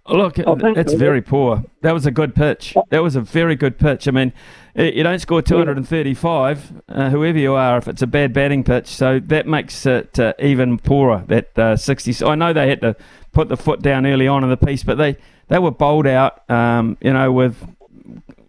Look, 0.08 0.38
it's 0.38 0.94
very 0.94 1.24
poor. 1.24 1.64
That 1.82 1.94
was 1.94 2.06
a 2.06 2.12
good 2.12 2.36
pitch. 2.36 2.76
That 2.92 3.02
was 3.02 3.16
a 3.16 3.22
very 3.22 3.56
good 3.56 3.80
pitch. 3.80 4.08
I 4.08 4.12
mean, 4.12 4.32
you 4.76 5.04
don't 5.04 5.20
score 5.20 5.42
235, 5.42 6.82
uh, 6.88 7.10
whoever 7.10 7.38
you 7.38 7.56
are, 7.56 7.78
if 7.78 7.88
it's 7.88 8.02
a 8.02 8.08
bad 8.08 8.32
batting 8.32 8.64
pitch. 8.64 8.88
So 8.88 9.20
that 9.20 9.48
makes 9.48 9.86
it 9.86 10.20
uh, 10.20 10.34
even 10.40 10.78
poorer. 10.78 11.24
That 11.28 11.58
uh, 11.58 11.76
60. 11.76 12.24
I 12.26 12.36
know 12.36 12.54
they 12.54 12.70
had 12.70 12.82
to 12.82 12.96
put 13.32 13.50
the 13.50 13.58
foot 13.58 13.82
down 13.82 14.06
early 14.06 14.28
on 14.28 14.44
in 14.44 14.50
the 14.50 14.58
piece, 14.58 14.84
but 14.84 14.98
they, 14.98 15.18
they 15.48 15.60
were 15.60 15.72
bowled 15.72 16.08
out, 16.08 16.50
um, 16.50 16.98
you 17.02 17.14
know, 17.14 17.32
with 17.32 17.56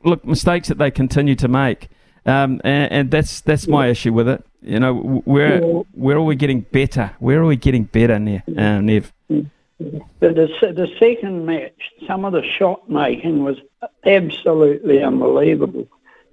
look 0.05 0.25
mistakes 0.25 0.69
that 0.69 0.79
they 0.79 0.91
continue 0.91 1.35
to 1.37 1.49
make, 1.49 1.89
um, 2.27 2.61
and, 2.65 2.93
and, 2.93 3.11
that's 3.11 3.41
that's 3.41 3.67
my 3.67 3.89
issue 3.89 4.13
with 4.13 4.29
it. 4.29 4.45
You 4.63 4.79
know, 4.79 5.23
where 5.25 5.61
where 5.61 6.17
are 6.17 6.23
we 6.23 6.37
getting 6.37 6.61
better? 6.61 7.13
Where 7.19 7.41
are 7.41 7.47
we 7.47 7.57
getting 7.57 7.85
better, 7.85 8.19
Nev? 8.19 8.43
Uh, 8.49 8.81
Nev? 8.81 9.13
But 9.29 10.37
the, 10.37 10.49
the 10.61 10.89
second 11.01 11.47
match, 11.47 11.91
some 12.07 12.25
of 12.25 12.33
the 12.33 12.45
shot 12.45 12.89
making 12.89 13.43
was 13.43 13.57
absolutely 14.05 15.03
unbelievable. 15.03 15.89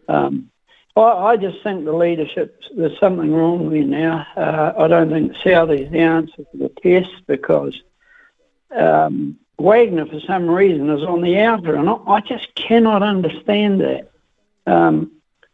Um, 0.07 0.51
I, 0.95 1.01
I, 1.01 1.38
just 1.38 1.63
think 1.63 1.85
the 1.85 1.93
leadership, 1.93 2.62
there's 2.75 2.99
something 2.99 3.33
wrong 3.33 3.69
there 3.71 3.83
now. 3.83 4.27
Uh, 4.35 4.73
I 4.77 4.88
don't 4.88 5.09
think 5.09 5.33
Southee's 5.43 5.91
the 5.91 5.99
answer 5.99 6.38
to 6.38 6.57
the 6.57 6.69
test 6.83 7.25
because 7.25 7.79
um, 8.75 9.38
Wagner, 9.58 10.05
for 10.05 10.19
some 10.21 10.49
reason, 10.49 10.89
is 10.89 11.03
on 11.03 11.21
the 11.21 11.39
outer, 11.39 11.75
and 11.75 11.89
I, 11.89 11.95
I 12.08 12.21
just 12.21 12.53
cannot 12.55 13.03
understand 13.03 13.82
that. 13.82 14.12
Um, 14.65 15.12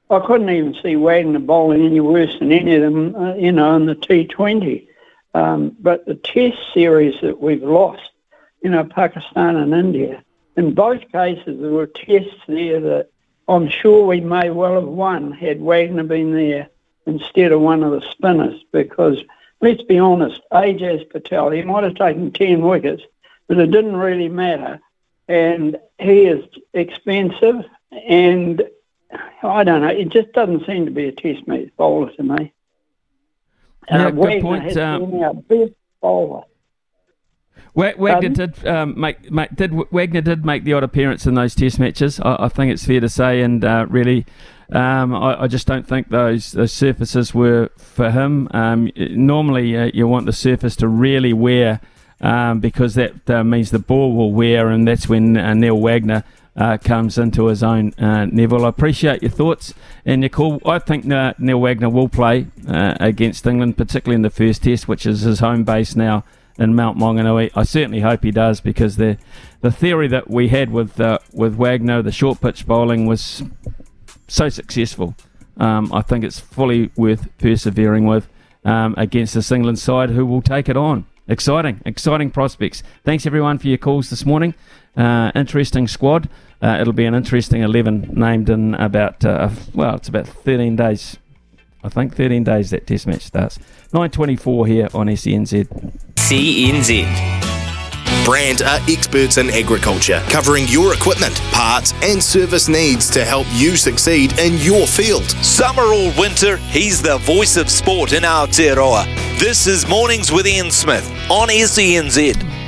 I 0.09 0.19
couldn't 0.19 0.49
even 0.49 0.75
see 0.83 0.95
Wagner 0.95 1.39
bowling 1.39 1.83
any 1.83 1.99
worse 1.99 2.37
than 2.37 2.51
any 2.51 2.75
of 2.75 2.81
them, 2.81 3.15
uh, 3.15 3.33
you 3.35 3.51
know, 3.51 3.75
in 3.75 3.87
the 3.87 3.95
T20. 3.95 4.87
Um, 5.33 5.75
but 5.79 6.05
the 6.05 6.15
Test 6.15 6.57
series 6.73 7.19
that 7.21 7.41
we've 7.41 7.63
lost, 7.63 8.09
you 8.61 8.69
know, 8.69 8.83
Pakistan 8.83 9.55
and 9.55 9.73
India, 9.73 10.23
in 10.55 10.73
both 10.73 11.01
cases 11.11 11.59
there 11.59 11.71
were 11.71 11.87
tests 11.87 12.39
there 12.47 12.79
that 12.79 13.09
I'm 13.47 13.69
sure 13.69 14.05
we 14.05 14.21
may 14.21 14.49
well 14.49 14.75
have 14.75 14.87
won 14.87 15.31
had 15.31 15.61
Wagner 15.61 16.03
been 16.03 16.33
there 16.33 16.69
instead 17.05 17.51
of 17.51 17.61
one 17.61 17.83
of 17.83 17.91
the 17.91 18.01
spinners 18.11 18.63
because 18.71 19.17
let's 19.65 19.81
be 19.83 19.97
honest, 19.97 20.39
Ajaz 20.51 21.09
Patel, 21.09 21.49
he 21.49 21.63
might 21.63 21.83
have 21.83 21.95
taken 21.95 22.31
10 22.31 22.61
wickets, 22.61 23.01
but 23.47 23.57
it 23.57 23.71
didn't 23.71 23.95
really 23.95 24.29
matter. 24.29 24.79
And 25.27 25.77
he 25.97 26.25
is 26.25 26.45
expensive, 26.73 27.65
and 27.91 28.61
I 29.41 29.63
don't 29.63 29.81
know, 29.81 29.87
it 29.87 30.09
just 30.09 30.31
doesn't 30.33 30.67
seem 30.67 30.85
to 30.85 30.91
be 30.91 31.07
a 31.07 31.11
test 31.11 31.47
match 31.47 31.69
bowler 31.77 32.11
to 32.13 32.23
me. 32.23 32.53
Yeah, 33.89 34.07
uh, 34.07 34.11
good 34.11 34.19
Wagner 34.19 34.41
point. 34.41 34.63
has 34.63 34.77
Um, 34.77 35.11
been 35.11 35.23
our 35.23 35.33
best 35.33 35.73
bowler. 36.01 36.43
Wa- 37.75 37.93
Wagner 37.97 38.29
Pardon? 38.29 38.33
did 38.33 38.67
um, 38.67 38.99
make, 38.99 39.31
make 39.31 39.55
did 39.55 39.73
Wagner 39.91 40.21
did 40.21 40.45
make 40.45 40.63
the 40.63 40.73
odd 40.73 40.83
appearance 40.83 41.25
in 41.27 41.35
those 41.35 41.53
Test 41.55 41.77
matches. 41.77 42.19
I, 42.21 42.45
I 42.45 42.49
think 42.49 42.71
it's 42.71 42.85
fair 42.85 43.01
to 43.01 43.09
say, 43.09 43.41
and 43.41 43.63
uh, 43.63 43.85
really, 43.89 44.25
um, 44.71 45.13
I, 45.13 45.43
I 45.43 45.47
just 45.47 45.67
don't 45.67 45.87
think 45.87 46.09
those 46.09 46.53
those 46.53 46.71
surfaces 46.71 47.33
were 47.33 47.69
for 47.77 48.11
him. 48.11 48.47
Um, 48.51 48.91
normally, 48.95 49.77
uh, 49.77 49.91
you 49.93 50.07
want 50.07 50.25
the 50.25 50.33
surface 50.33 50.77
to 50.77 50.87
really 50.87 51.33
wear, 51.33 51.81
um, 52.21 52.61
because 52.61 52.95
that 52.95 53.29
uh, 53.29 53.43
means 53.43 53.71
the 53.71 53.79
ball 53.79 54.15
will 54.15 54.31
wear, 54.31 54.69
and 54.69 54.87
that's 54.87 55.09
when 55.09 55.37
uh, 55.37 55.53
Neil 55.53 55.79
Wagner. 55.79 56.23
Uh, 56.57 56.77
comes 56.77 57.17
into 57.17 57.47
his 57.47 57.61
own. 57.61 57.93
Uh, 57.97 58.23
Neville, 58.27 58.65
I 58.65 58.69
appreciate 58.69 59.21
your 59.21 59.29
thoughts 59.29 59.73
and 60.05 60.21
your 60.21 60.29
call. 60.29 60.61
I 60.65 60.79
think 60.79 61.11
uh, 61.11 61.33
Neil 61.37 61.59
Wagner 61.59 61.89
will 61.89 62.07
play 62.07 62.47
uh, 62.65 62.95
against 63.01 63.45
England, 63.45 63.75
particularly 63.75 64.15
in 64.15 64.21
the 64.21 64.29
first 64.29 64.63
test, 64.63 64.87
which 64.87 65.05
is 65.05 65.19
his 65.23 65.39
home 65.39 65.65
base 65.65 65.97
now 65.97 66.23
in 66.57 66.75
Mount 66.75 66.97
Maunganui. 66.97 67.51
I 67.55 67.63
certainly 67.63 68.01
hope 68.01 68.23
he 68.23 68.31
does 68.31 68.61
because 68.61 68.97
the 68.97 69.17
the 69.61 69.71
theory 69.71 70.07
that 70.09 70.29
we 70.29 70.49
had 70.49 70.71
with 70.71 70.99
uh, 70.99 71.19
with 71.33 71.55
Wagner, 71.55 72.01
the 72.01 72.11
short 72.11 72.41
pitch 72.41 72.65
bowling, 72.65 73.05
was 73.05 73.43
so 74.27 74.49
successful. 74.49 75.15
Um, 75.57 75.91
I 75.93 76.01
think 76.01 76.23
it's 76.23 76.39
fully 76.39 76.91
worth 76.95 77.27
persevering 77.37 78.05
with 78.05 78.27
um, 78.63 78.93
against 78.97 79.33
this 79.35 79.51
England 79.51 79.79
side 79.79 80.09
who 80.09 80.25
will 80.25 80.41
take 80.41 80.67
it 80.67 80.77
on. 80.77 81.05
Exciting, 81.27 81.81
exciting 81.85 82.29
prospects. 82.29 82.83
Thanks 83.03 83.25
everyone 83.25 83.57
for 83.57 83.67
your 83.67 83.77
calls 83.77 84.09
this 84.09 84.25
morning. 84.25 84.53
Uh, 84.95 85.31
interesting 85.33 85.87
squad. 85.87 86.29
Uh, 86.61 86.77
it'll 86.79 86.93
be 86.93 87.05
an 87.05 87.15
interesting 87.15 87.61
11 87.61 88.11
named 88.13 88.49
in 88.49 88.75
about, 88.75 89.25
uh, 89.25 89.49
well, 89.73 89.95
it's 89.95 90.07
about 90.07 90.27
13 90.27 90.75
days. 90.75 91.17
I 91.85 91.89
think 91.89 92.15
13 92.15 92.43
days 92.43 92.71
that 92.71 92.87
test 92.87 93.05
match 93.05 93.21
starts. 93.21 93.59
9.24 93.93 94.67
here 94.67 94.89
on 94.95 95.05
SENZ. 95.05 95.67
CNZ. 96.15 97.05
Brandt 98.25 98.63
are 98.63 98.79
experts 98.89 99.37
in 99.37 99.51
agriculture, 99.51 100.19
covering 100.29 100.65
your 100.67 100.95
equipment, 100.95 101.35
parts, 101.51 101.93
and 102.01 102.21
service 102.23 102.67
needs 102.67 103.07
to 103.11 103.23
help 103.23 103.45
you 103.51 103.77
succeed 103.77 104.39
in 104.39 104.57
your 104.57 104.87
field. 104.87 105.29
Summer 105.45 105.83
or 105.83 106.11
winter, 106.17 106.57
he's 106.57 107.03
the 107.03 107.19
voice 107.19 107.55
of 107.55 107.69
sport 107.69 108.13
in 108.13 108.23
Aotearoa. 108.23 109.05
This 109.39 109.67
is 109.67 109.87
Mornings 109.87 110.31
with 110.31 110.47
Ian 110.47 110.71
Smith 110.71 111.07
on 111.29 111.49
SENZ. 111.49 112.64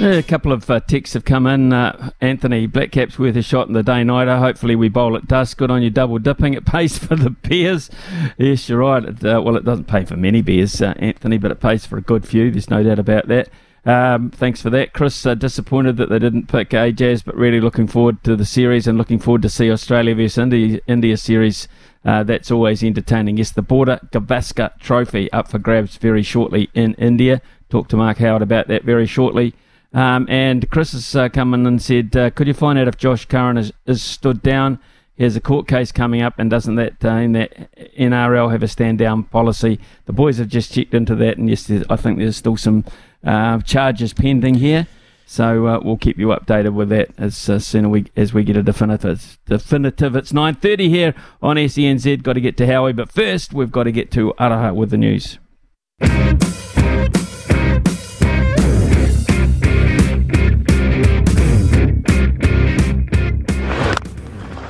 A 0.00 0.22
couple 0.22 0.52
of 0.52 0.70
uh, 0.70 0.78
texts 0.78 1.14
have 1.14 1.24
come 1.24 1.44
in. 1.48 1.72
Uh, 1.72 2.10
Anthony, 2.20 2.68
Blackcap's 2.68 3.18
worth 3.18 3.34
a 3.34 3.42
shot 3.42 3.66
in 3.66 3.74
the 3.74 3.82
day 3.82 4.04
nighter. 4.04 4.38
Hopefully, 4.38 4.76
we 4.76 4.88
bowl 4.88 5.16
at 5.16 5.26
dusk. 5.26 5.56
Good 5.56 5.72
on 5.72 5.82
you, 5.82 5.90
double 5.90 6.20
dipping. 6.20 6.54
It 6.54 6.64
pays 6.64 6.96
for 7.04 7.16
the 7.16 7.30
beers. 7.30 7.90
Yes, 8.36 8.68
you're 8.68 8.78
right. 8.78 9.04
It, 9.04 9.24
uh, 9.24 9.42
well, 9.44 9.56
it 9.56 9.64
doesn't 9.64 9.88
pay 9.88 10.04
for 10.04 10.16
many 10.16 10.40
beers, 10.40 10.80
uh, 10.80 10.94
Anthony, 10.98 11.36
but 11.36 11.50
it 11.50 11.58
pays 11.58 11.84
for 11.84 11.96
a 11.96 12.00
good 12.00 12.26
few. 12.28 12.52
There's 12.52 12.70
no 12.70 12.84
doubt 12.84 13.00
about 13.00 13.26
that. 13.26 13.48
Um, 13.84 14.30
thanks 14.30 14.62
for 14.62 14.70
that, 14.70 14.92
Chris. 14.92 15.26
Uh, 15.26 15.34
disappointed 15.34 15.96
that 15.96 16.10
they 16.10 16.20
didn't 16.20 16.46
pick 16.46 16.70
Ajaz, 16.70 17.24
but 17.24 17.34
really 17.34 17.60
looking 17.60 17.88
forward 17.88 18.22
to 18.22 18.36
the 18.36 18.44
series 18.44 18.86
and 18.86 18.98
looking 18.98 19.18
forward 19.18 19.42
to 19.42 19.48
see 19.48 19.68
Australia 19.68 20.14
versus 20.14 20.38
India, 20.38 20.80
India 20.86 21.16
series. 21.16 21.66
Uh, 22.04 22.22
that's 22.22 22.52
always 22.52 22.84
entertaining. 22.84 23.38
Yes, 23.38 23.50
the 23.50 23.62
Border 23.62 23.98
Gavaskar 24.12 24.78
Trophy 24.78 25.30
up 25.32 25.48
for 25.48 25.58
grabs 25.58 25.96
very 25.96 26.22
shortly 26.22 26.70
in 26.72 26.94
India. 26.94 27.42
Talk 27.68 27.88
to 27.88 27.96
Mark 27.96 28.18
Howard 28.18 28.42
about 28.42 28.68
that 28.68 28.84
very 28.84 29.06
shortly. 29.06 29.54
Um, 29.92 30.26
and 30.28 30.68
Chris 30.70 30.92
has 30.92 31.16
uh, 31.16 31.28
come 31.28 31.54
in 31.54 31.66
and 31.66 31.80
said, 31.80 32.14
uh, 32.16 32.30
could 32.30 32.46
you 32.46 32.54
find 32.54 32.78
out 32.78 32.88
if 32.88 32.98
Josh 32.98 33.24
Curran 33.24 33.56
is, 33.56 33.72
is 33.86 34.02
stood 34.02 34.42
down? 34.42 34.78
He 35.16 35.24
has 35.24 35.34
a 35.34 35.40
court 35.40 35.66
case 35.66 35.90
coming 35.90 36.22
up, 36.22 36.34
and 36.38 36.48
doesn't 36.48 36.76
that 36.76 37.04
uh, 37.04 37.26
that 37.32 37.74
NRL 37.98 38.52
have 38.52 38.62
a 38.62 38.68
stand 38.68 38.98
down 38.98 39.24
policy? 39.24 39.80
The 40.06 40.12
boys 40.12 40.38
have 40.38 40.46
just 40.46 40.72
checked 40.72 40.94
into 40.94 41.16
that, 41.16 41.38
and 41.38 41.50
yes, 41.50 41.68
I 41.90 41.96
think 41.96 42.18
there's 42.18 42.36
still 42.36 42.56
some 42.56 42.84
uh, 43.24 43.58
charges 43.62 44.12
pending 44.12 44.54
here. 44.54 44.86
So 45.26 45.66
uh, 45.66 45.80
we'll 45.82 45.96
keep 45.96 46.18
you 46.18 46.28
updated 46.28 46.72
with 46.72 46.88
that 46.90 47.10
as 47.18 47.50
uh, 47.50 47.58
soon 47.58 47.86
as 47.86 47.90
we 47.90 48.06
as 48.16 48.32
we 48.32 48.44
get 48.44 48.56
a 48.56 48.62
definitive. 48.62 49.38
Definitive. 49.46 50.14
It's 50.14 50.30
9:30 50.30 50.88
here 50.88 51.14
on 51.42 51.56
SENZ. 51.56 52.22
Got 52.22 52.34
to 52.34 52.40
get 52.40 52.56
to 52.58 52.66
Howie, 52.66 52.92
but 52.92 53.10
first 53.10 53.52
we've 53.52 53.72
got 53.72 53.84
to 53.84 53.92
get 53.92 54.12
to 54.12 54.32
Araha 54.38 54.72
with 54.72 54.90
the 54.90 54.96
news. 54.98 55.38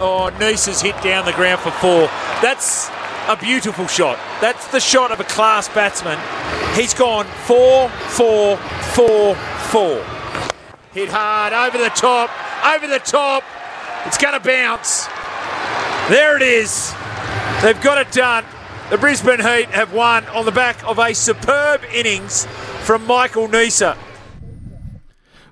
Oh, 0.00 0.28
Nice 0.38 0.80
hit 0.80 1.00
down 1.02 1.24
the 1.24 1.32
ground 1.32 1.60
for 1.60 1.72
four. 1.72 2.06
That's 2.40 2.88
a 3.26 3.36
beautiful 3.36 3.88
shot. 3.88 4.16
That's 4.40 4.68
the 4.68 4.78
shot 4.78 5.10
of 5.10 5.18
a 5.18 5.24
class 5.24 5.68
batsman. 5.68 6.18
He's 6.76 6.94
gone 6.94 7.26
four, 7.46 7.88
four, 7.88 8.56
four, 8.94 9.34
four. 9.34 10.04
Hit 10.92 11.08
hard, 11.08 11.52
over 11.52 11.78
the 11.78 11.90
top, 11.90 12.30
over 12.64 12.86
the 12.86 13.00
top. 13.00 13.42
It's 14.06 14.18
going 14.18 14.40
to 14.40 14.46
bounce. 14.46 15.06
There 16.08 16.36
it 16.36 16.42
is. 16.42 16.94
They've 17.62 17.80
got 17.82 17.98
it 17.98 18.12
done. 18.12 18.44
The 18.90 18.98
Brisbane 18.98 19.40
Heat 19.40 19.66
have 19.70 19.92
won 19.92 20.24
on 20.28 20.44
the 20.44 20.52
back 20.52 20.82
of 20.84 20.98
a 20.98 21.12
superb 21.12 21.82
innings 21.92 22.46
from 22.84 23.04
Michael 23.04 23.48
Neser. 23.48 23.96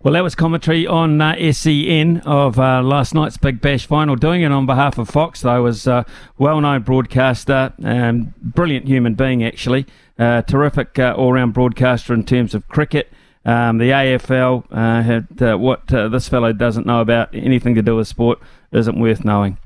Well, 0.06 0.12
that 0.12 0.22
was 0.22 0.36
commentary 0.36 0.86
on 0.86 1.20
uh, 1.20 1.34
SEN 1.50 2.18
of 2.18 2.60
uh, 2.60 2.80
last 2.80 3.12
night's 3.12 3.36
Big 3.38 3.60
Bash 3.60 3.86
final. 3.86 4.14
Doing 4.14 4.42
it 4.42 4.52
on 4.52 4.64
behalf 4.64 4.98
of 4.98 5.08
Fox, 5.08 5.40
though, 5.40 5.64
was 5.64 5.84
a 5.88 6.06
well-known 6.38 6.82
broadcaster, 6.82 7.72
um, 7.82 8.32
brilliant 8.40 8.86
human 8.86 9.14
being, 9.14 9.42
actually, 9.42 9.84
uh, 10.16 10.42
terrific 10.42 10.96
uh, 11.00 11.12
all-round 11.18 11.54
broadcaster 11.54 12.14
in 12.14 12.22
terms 12.22 12.54
of 12.54 12.68
cricket. 12.68 13.12
Um, 13.44 13.78
the 13.78 13.90
AFL 13.90 14.66
uh, 14.70 15.02
had 15.02 15.42
uh, 15.42 15.56
what 15.58 15.92
uh, 15.92 16.06
this 16.06 16.28
fellow 16.28 16.52
doesn't 16.52 16.86
know 16.86 17.00
about 17.00 17.34
anything 17.34 17.74
to 17.74 17.82
do 17.82 17.96
with 17.96 18.06
sport 18.06 18.38
isn't 18.70 19.00
worth 19.00 19.24
knowing. 19.24 19.58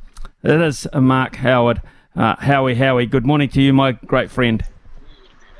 It 0.42 0.58
is 0.62 0.88
uh, 0.90 1.02
Mark 1.02 1.36
Howard. 1.36 1.82
Uh, 2.16 2.36
Howie, 2.36 2.76
Howie, 2.76 3.04
good 3.04 3.26
morning 3.26 3.50
to 3.50 3.60
you, 3.60 3.74
my 3.74 3.92
great 3.92 4.30
friend. 4.30 4.64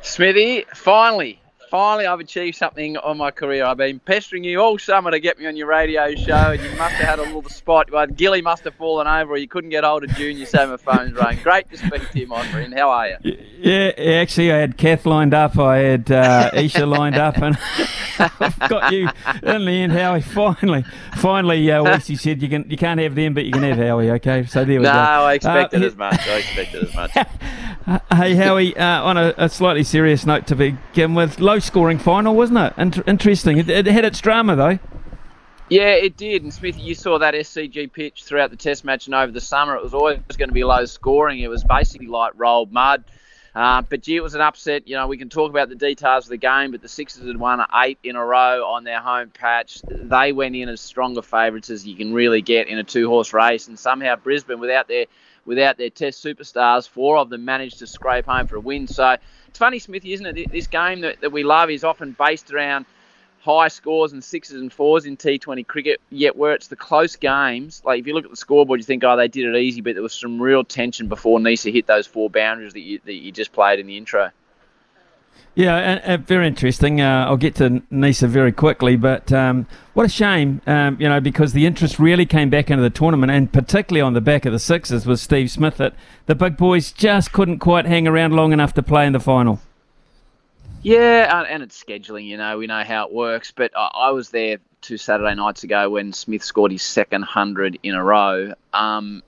Smithy, 0.01 0.65
finally, 0.75 1.39
finally, 1.71 2.05
I've 2.07 2.21
achieved 2.21 2.57
something 2.57 2.97
on 2.99 3.17
my 3.17 3.31
career. 3.31 3.65
I've 3.65 3.77
been 3.77 4.01
pestering 4.01 4.45
you 4.45 4.61
all 4.61 4.79
summer 4.79 5.11
to 5.11 5.21
get 5.21 5.39
me 5.39 5.47
on 5.47 5.57
your 5.57 5.69
radio 5.69 6.15
show, 6.15 6.35
and 6.53 6.61
you 6.63 6.71
must 6.77 6.95
have 6.97 7.09
had 7.09 7.19
a 7.21 7.23
little 7.23 7.49
spot. 7.49 7.91
Well, 7.91 8.07
Gilly 8.09 8.43
must 8.43 8.65
have 8.65 8.75
fallen 8.75 9.07
over, 9.07 9.33
or 9.33 9.37
you 9.37 9.49
couldn't 9.49 9.71
get 9.71 9.85
hold 9.85 10.05
of 10.05 10.11
Junior, 10.11 10.47
so 10.47 10.67
my 10.67 10.77
phone's 10.77 11.13
rang. 11.15 11.39
Great 11.43 11.71
to 11.71 11.79
speak 11.79 12.09
to 12.11 12.19
you, 12.19 12.27
my 12.27 12.47
friend. 12.49 12.75
How 12.75 12.91
are 12.91 13.09
you? 13.09 13.37
Yeah, 13.59 13.89
actually, 14.21 14.53
I 14.53 14.59
had 14.59 14.77
Kath 14.77 15.07
lined 15.07 15.33
up, 15.33 15.59
I 15.59 15.79
had 15.79 16.11
uh, 16.11 16.51
Isha 16.55 16.85
lined 16.87 17.17
up, 17.17 17.39
and 17.39 17.57
I've 18.19 18.59
got 18.69 18.93
you 18.93 19.09
in 19.43 19.65
the 19.65 19.71
end, 19.73 19.93
Howie. 19.93 20.21
Finally, 20.23 20.85
finally, 21.17 21.71
uh, 21.71 21.83
Wesley 21.85 22.17
said 22.17 22.43
you 22.43 22.49
can 22.49 22.69
you 22.69 22.77
can't 22.77 23.01
have 23.01 23.15
them, 23.15 23.33
but 23.35 23.45
you 23.45 23.53
can 23.53 23.63
have 23.63 23.79
Howie. 23.79 24.11
Okay, 24.13 24.45
so 24.47 24.65
there 24.65 24.79
we 24.81 24.85
no, 24.85 24.93
go. 24.93 24.99
I 24.99 25.35
expected 25.35 25.83
Uh, 25.83 25.87
as 25.87 25.97
much. 25.97 26.21
I 26.29 26.37
expected 26.39 26.85
as 26.85 26.95
much. 26.95 27.11
Hey, 28.13 28.35
Howie, 28.35 28.77
uh, 28.77 29.03
on 29.03 29.17
a, 29.17 29.35
a 29.37 29.49
slightly 29.49 29.83
serious 29.83 30.25
note 30.27 30.47
to 30.49 30.55
begin 30.55 31.15
with, 31.15 31.41
low 31.41 31.59
scoring 31.61 31.99
final, 31.99 32.35
wasn't 32.35 32.59
it? 32.59 32.75
Inter- 32.77 33.05
interesting. 33.07 33.59
It, 33.59 33.69
it 33.69 33.87
had 33.87 34.05
its 34.05 34.21
drama, 34.21 34.57
though. 34.57 34.79
Yeah, 35.69 35.93
it 35.93 36.17
did. 36.17 36.43
And 36.43 36.53
Smithy, 36.53 36.81
you 36.81 36.97
saw 36.97 37.19
that 37.19 37.35
SCG 37.35 37.93
pitch 37.93 38.25
throughout 38.25 38.51
the 38.51 38.57
Test 38.57 38.85
match 38.85 39.07
and 39.07 39.15
over 39.15 39.31
the 39.31 39.41
summer. 39.41 39.77
It 39.77 39.83
was 39.83 39.95
always 39.95 40.19
going 40.37 40.49
to 40.49 40.55
be 40.55 40.65
low 40.65 40.85
scoring. 40.85 41.39
It 41.39 41.49
was 41.49 41.63
basically 41.63 42.09
like 42.09 42.33
rolled 42.37 42.73
mud. 42.73 43.05
Uh, 43.55 43.83
but 43.83 44.03
gee, 44.03 44.17
it 44.17 44.23
was 44.23 44.35
an 44.35 44.41
upset. 44.41 44.87
You 44.87 44.97
know, 44.97 45.07
we 45.07 45.17
can 45.17 45.29
talk 45.29 45.51
about 45.51 45.69
the 45.69 45.75
details 45.75 46.25
of 46.25 46.31
the 46.31 46.37
game, 46.37 46.71
but 46.71 46.83
the 46.83 46.89
Sixers 46.89 47.27
had 47.27 47.37
won 47.37 47.65
eight 47.83 47.99
in 48.03 48.17
a 48.17 48.25
row 48.25 48.65
on 48.65 48.85
their 48.85 49.01
home 49.01 49.31
patch. 49.31 49.81
They 49.89 50.33
went 50.33 50.55
in 50.55 50.69
as 50.69 50.81
stronger 50.81 51.23
favourites 51.23 51.71
as 51.71 51.87
you 51.87 51.97
can 51.97 52.13
really 52.13 52.43
get 52.43 52.69
in 52.69 52.79
a 52.79 52.85
two-horse 52.85 53.33
race, 53.33 53.67
and 53.67 53.79
somehow 53.79 54.17
Brisbane, 54.17 54.61
without 54.61 54.89
their 54.89 55.07
without 55.47 55.79
their 55.79 55.91
Test 55.91 56.25
superstars, 56.25 56.89
four 56.89 57.17
of 57.17 57.31
them 57.31 57.45
managed 57.45 57.79
to 57.81 57.87
scrape 57.87 58.27
home 58.27 58.47
for 58.47 58.57
a 58.57 58.61
win. 58.61 58.87
So 58.87 59.17
it's 59.51 59.59
funny, 59.59 59.81
Smithy, 59.81 60.13
isn't 60.13 60.27
it? 60.27 60.53
This 60.53 60.69
game 60.69 61.01
that, 61.01 61.21
that 61.23 61.33
we 61.33 61.43
love 61.43 61.71
is 61.71 61.83
often 61.83 62.15
based 62.17 62.53
around 62.53 62.87
high 63.41 63.67
scores 63.67 64.13
and 64.13 64.23
sixes 64.23 64.61
and 64.61 64.73
fours 64.73 65.07
in 65.07 65.17
T20 65.17 65.67
cricket, 65.67 66.01
yet 66.11 66.37
where 66.37 66.53
it's 66.53 66.69
the 66.69 66.77
close 66.77 67.17
games, 67.17 67.83
like 67.85 67.99
if 67.99 68.07
you 68.07 68.15
look 68.15 68.25
at 68.25 68.31
the 68.31 68.37
scoreboard, 68.37 68.79
you 68.79 68.85
think, 68.85 69.03
oh, 69.03 69.17
they 69.17 69.27
did 69.27 69.53
it 69.53 69.59
easy, 69.59 69.81
but 69.81 69.95
there 69.95 70.03
was 70.03 70.15
some 70.15 70.41
real 70.41 70.63
tension 70.63 71.09
before 71.09 71.41
Neser 71.41 71.73
hit 71.73 71.89
those 71.89 72.07
four 72.07 72.31
boundaries 72.31 72.75
that 72.75 72.81
you, 72.81 73.01
that 73.05 73.15
you 73.15 73.33
just 73.33 73.53
played 73.53 73.81
in 73.81 73.89
the 73.89 73.97
intro. 73.97 74.31
Yeah, 75.57 76.01
uh, 76.05 76.17
very 76.17 76.47
interesting. 76.47 77.01
Uh, 77.01 77.27
I'll 77.27 77.37
get 77.37 77.57
to 77.57 77.83
Neser 77.93 78.29
very 78.29 78.53
quickly, 78.53 78.97
but 78.97 79.33
um, 79.33 79.67
what 79.95 80.07
a 80.07 80.09
shame, 80.09 80.63
um, 80.67 80.97
you 81.01 81.09
know, 81.09 81.21
because 81.21 81.53
the 81.53 81.67
interest 81.67 81.99
really 81.99 82.25
came 82.25 82.51
back 82.51 82.71
into 82.71 82.83
the 82.83 82.91
tournament, 82.91 83.33
and 83.33 83.53
particularly 83.53 84.01
on 84.01 84.13
the 84.13 84.21
back 84.21 84.47
of 84.47 84.53
the 84.53 84.61
sixes 84.61 85.07
with 85.07 85.19
Steve 85.19 85.51
Smith, 85.51 85.77
that 85.79 85.95
the 86.27 86.37
big 86.37 86.57
boys 86.57 86.93
just 86.93 87.33
couldn't 87.33 87.59
quite 87.59 87.85
hang 87.85 88.07
around 88.07 88.33
long 88.33 88.53
enough 88.53 88.73
to 88.75 88.83
play 88.83 89.07
in 89.07 89.13
the 89.13 89.21
final. 89.21 89.61
Yeah, 90.83 91.45
and 91.49 91.63
it's 91.63 91.83
scheduling. 91.83 92.27
You 92.27 92.37
know, 92.37 92.57
we 92.57 92.67
know 92.67 92.85
how 92.85 93.07
it 93.07 93.13
works. 93.13 93.53
But 93.55 93.73
I, 93.77 93.91
I 93.95 94.11
was 94.13 94.31
there 94.31 94.59
two 94.81 94.97
Saturday 94.97 95.35
nights 95.35 95.63
ago 95.63 95.91
when 95.91 96.13
Smith 96.13 96.43
scored 96.43 96.73
his 96.73 96.83
second 96.83 97.25
hundred 97.25 97.79
in 97.83 97.95
a 97.95 98.03
row. 98.03 98.55
Um, 98.73 99.23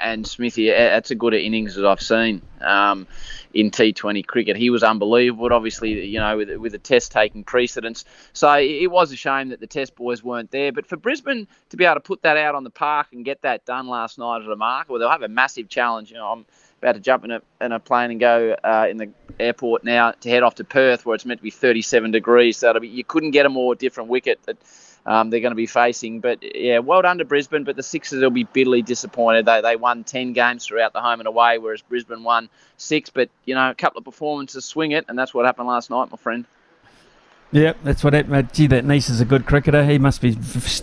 and 0.00 0.26
Smithy, 0.26 0.70
that's 0.70 1.10
a 1.10 1.14
good 1.14 1.34
innings 1.34 1.74
that 1.74 1.86
I've 1.86 2.00
seen 2.00 2.42
um, 2.60 3.06
in 3.52 3.70
T20 3.70 4.26
cricket. 4.26 4.56
He 4.56 4.70
was 4.70 4.82
unbelievable. 4.82 5.52
Obviously, 5.52 6.06
you 6.06 6.18
know, 6.18 6.36
with, 6.36 6.56
with 6.56 6.72
the 6.72 6.78
Test 6.78 7.12
taking 7.12 7.44
precedence, 7.44 8.04
so 8.32 8.52
it 8.54 8.90
was 8.90 9.12
a 9.12 9.16
shame 9.16 9.48
that 9.50 9.60
the 9.60 9.66
Test 9.66 9.94
boys 9.94 10.22
weren't 10.22 10.50
there. 10.50 10.72
But 10.72 10.86
for 10.86 10.96
Brisbane 10.96 11.46
to 11.70 11.76
be 11.76 11.84
able 11.84 11.96
to 11.96 12.00
put 12.00 12.22
that 12.22 12.36
out 12.36 12.54
on 12.54 12.64
the 12.64 12.70
park 12.70 13.08
and 13.12 13.24
get 13.24 13.42
that 13.42 13.64
done 13.64 13.88
last 13.88 14.18
night 14.18 14.42
at 14.42 14.50
a 14.50 14.56
mark, 14.56 14.88
well, 14.88 14.98
they'll 14.98 15.10
have 15.10 15.22
a 15.22 15.28
massive 15.28 15.68
challenge. 15.68 16.10
You 16.10 16.16
know, 16.16 16.26
I'm 16.26 16.46
about 16.80 16.92
to 16.92 17.00
jump 17.00 17.24
in 17.24 17.30
a, 17.30 17.42
in 17.60 17.72
a 17.72 17.80
plane 17.80 18.10
and 18.10 18.20
go 18.20 18.56
uh, 18.62 18.86
in 18.90 18.98
the 18.98 19.10
airport 19.40 19.84
now 19.84 20.12
to 20.12 20.28
head 20.28 20.42
off 20.42 20.56
to 20.56 20.64
Perth, 20.64 21.06
where 21.06 21.14
it's 21.14 21.24
meant 21.24 21.40
to 21.40 21.44
be 21.44 21.50
37 21.50 22.10
degrees. 22.10 22.58
So 22.58 22.78
be, 22.78 22.88
you 22.88 23.04
couldn't 23.04 23.30
get 23.30 23.46
a 23.46 23.48
more 23.48 23.74
different 23.74 24.10
wicket 24.10 24.40
um, 25.06 25.30
they're 25.30 25.40
going 25.40 25.52
to 25.52 25.56
be 25.56 25.66
facing. 25.66 26.20
But 26.20 26.38
yeah, 26.42 26.78
well 26.78 27.02
done 27.02 27.18
to 27.18 27.24
Brisbane. 27.24 27.64
But 27.64 27.76
the 27.76 27.82
Sixers 27.82 28.22
will 28.22 28.30
be 28.30 28.44
bitterly 28.44 28.82
disappointed. 28.82 29.46
They 29.46 29.60
they 29.60 29.76
won 29.76 30.04
10 30.04 30.32
games 30.32 30.66
throughout 30.66 30.92
the 30.92 31.00
home 31.00 31.20
and 31.20 31.26
away, 31.26 31.58
whereas 31.58 31.82
Brisbane 31.82 32.24
won 32.24 32.48
six. 32.76 33.10
But 33.10 33.28
you 33.44 33.54
know, 33.54 33.70
a 33.70 33.74
couple 33.74 33.98
of 33.98 34.04
performances 34.04 34.64
swing 34.64 34.92
it, 34.92 35.04
and 35.08 35.18
that's 35.18 35.34
what 35.34 35.44
happened 35.44 35.68
last 35.68 35.90
night, 35.90 36.10
my 36.10 36.16
friend. 36.16 36.44
Yeah, 37.52 37.74
that's 37.84 38.02
what 38.02 38.14
happened. 38.14 38.52
Gee, 38.52 38.66
that 38.66 38.84
Neser 38.84 39.10
is 39.10 39.20
a 39.20 39.24
good 39.24 39.46
cricketer. 39.46 39.84
He 39.84 39.98
must 39.98 40.20
be 40.20 40.36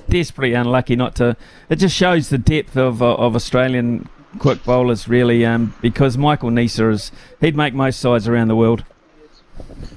desperately 0.10 0.54
unlucky 0.54 0.96
not 0.96 1.16
to. 1.16 1.36
It 1.70 1.78
just 1.78 1.96
shows 1.96 2.30
the 2.30 2.38
depth 2.38 2.78
of 2.78 3.02
uh, 3.02 3.16
of 3.16 3.36
Australian 3.36 4.08
quick 4.40 4.64
bowlers, 4.64 5.08
really, 5.08 5.46
um, 5.46 5.74
because 5.82 6.18
Michael 6.18 6.50
Neser 6.50 6.92
is 6.92 7.12
he'd 7.42 7.58
make 7.58 7.74
most 7.74 8.00
sides 8.00 8.28
around 8.28 8.48
the 8.48 8.56
world. 8.56 8.86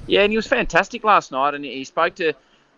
Yeah, 0.07 0.21
and 0.23 0.31
he 0.31 0.35
was 0.35 0.47
fantastic 0.47 1.03
last 1.03 1.31
night, 1.31 1.53
and 1.53 1.63
he 1.63 1.83
spoke 1.85 2.15
to 2.15 2.33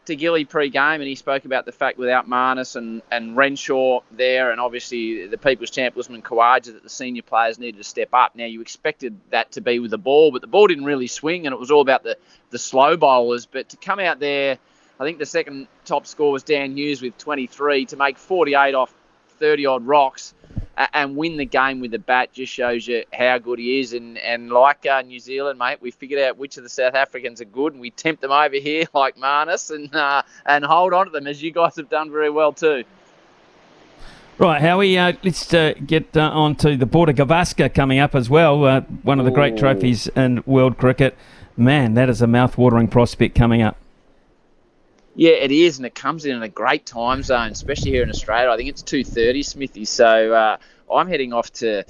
to 0.07 0.15
Gilly 0.15 0.45
pre-game, 0.45 1.01
and 1.01 1.03
he 1.03 1.15
spoke 1.15 1.45
about 1.45 1.65
the 1.65 1.71
fact 1.71 1.97
without 1.97 2.27
Marnus 2.27 2.75
and, 2.75 3.01
and 3.11 3.35
Renshaw 3.35 4.01
there, 4.11 4.51
and 4.51 4.59
obviously 4.59 5.27
the 5.27 5.37
People's 5.37 5.69
Champ 5.69 5.97
Usman 5.97 6.21
Khawaja, 6.21 6.73
that 6.73 6.83
the 6.83 6.89
senior 6.89 7.21
players 7.21 7.59
needed 7.59 7.77
to 7.77 7.83
step 7.83 8.09
up. 8.13 8.35
Now 8.35 8.45
you 8.45 8.61
expected 8.61 9.19
that 9.31 9.51
to 9.53 9.61
be 9.61 9.79
with 9.79 9.91
the 9.91 9.97
ball, 9.97 10.31
but 10.31 10.41
the 10.41 10.47
ball 10.47 10.67
didn't 10.67 10.85
really 10.85 11.07
swing, 11.07 11.45
and 11.45 11.53
it 11.53 11.59
was 11.59 11.71
all 11.71 11.81
about 11.81 12.03
the 12.03 12.17
the 12.49 12.57
slow 12.57 12.95
bowlers. 12.95 13.45
But 13.45 13.69
to 13.69 13.77
come 13.77 13.99
out 13.99 14.19
there, 14.19 14.57
I 14.99 15.03
think 15.03 15.19
the 15.19 15.25
second 15.25 15.67
top 15.85 16.07
score 16.07 16.31
was 16.31 16.43
Dan 16.43 16.77
Hughes 16.77 17.01
with 17.01 17.17
23 17.17 17.85
to 17.87 17.97
make 17.97 18.17
48 18.17 18.75
off 18.75 18.93
30 19.39 19.65
odd 19.65 19.85
rocks 19.85 20.33
and 20.93 21.15
win 21.15 21.37
the 21.37 21.45
game 21.45 21.79
with 21.79 21.91
the 21.91 21.99
bat 21.99 22.33
just 22.33 22.53
shows 22.53 22.87
you 22.87 23.03
how 23.13 23.37
good 23.37 23.59
he 23.59 23.79
is. 23.79 23.93
And, 23.93 24.17
and 24.19 24.49
like 24.49 24.85
uh, 24.85 25.01
New 25.01 25.19
Zealand, 25.19 25.59
mate, 25.59 25.81
we 25.81 25.91
figured 25.91 26.21
out 26.21 26.37
which 26.37 26.57
of 26.57 26.63
the 26.63 26.69
South 26.69 26.93
Africans 26.93 27.41
are 27.41 27.45
good, 27.45 27.73
and 27.73 27.81
we 27.81 27.91
tempt 27.91 28.21
them 28.21 28.31
over 28.31 28.55
here 28.55 28.85
like 28.93 29.17
Marnus 29.17 29.73
and 29.73 29.93
uh, 29.93 30.21
and 30.45 30.63
hold 30.63 30.93
on 30.93 31.05
to 31.05 31.11
them 31.11 31.27
as 31.27 31.41
you 31.41 31.51
guys 31.51 31.75
have 31.75 31.89
done 31.89 32.11
very 32.11 32.29
well 32.29 32.53
too. 32.53 32.83
Right, 34.39 34.61
Howie, 34.61 34.95
uh, 34.99 35.13
let's 35.23 35.51
uh, 35.51 35.73
get 35.83 36.15
uh, 36.15 36.29
on 36.29 36.55
to 36.57 36.77
the 36.77 36.85
Border 36.85 37.11
Gavaskar 37.11 37.73
coming 37.73 37.97
up 37.97 38.13
as 38.13 38.29
well. 38.29 38.63
Uh, 38.65 38.81
one 39.01 39.17
of 39.17 39.25
the 39.25 39.31
great 39.31 39.57
trophies 39.57 40.07
in 40.09 40.43
world 40.45 40.77
cricket. 40.77 41.17
Man, 41.55 41.95
that 41.95 42.07
is 42.07 42.21
a 42.21 42.27
mouth-watering 42.27 42.89
prospect 42.89 43.33
coming 43.33 43.63
up. 43.63 43.77
Yeah, 45.17 45.31
it 45.31 45.51
is, 45.51 45.77
and 45.77 45.85
it 45.87 45.95
comes 45.95 46.25
in 46.25 46.35
at 46.35 46.43
a 46.43 46.47
great 46.47 46.85
time 46.85 47.23
zone, 47.23 47.51
especially 47.51 47.89
here 47.89 48.03
in 48.03 48.09
Australia. 48.11 48.51
I 48.51 48.55
think 48.55 48.69
it's 48.69 48.83
two 48.83 49.03
thirty, 49.03 49.41
Smithy. 49.41 49.85
So 49.85 50.31
uh, 50.31 50.57
I'm 50.93 51.07
heading 51.07 51.33
off 51.33 51.51
to. 51.53 51.83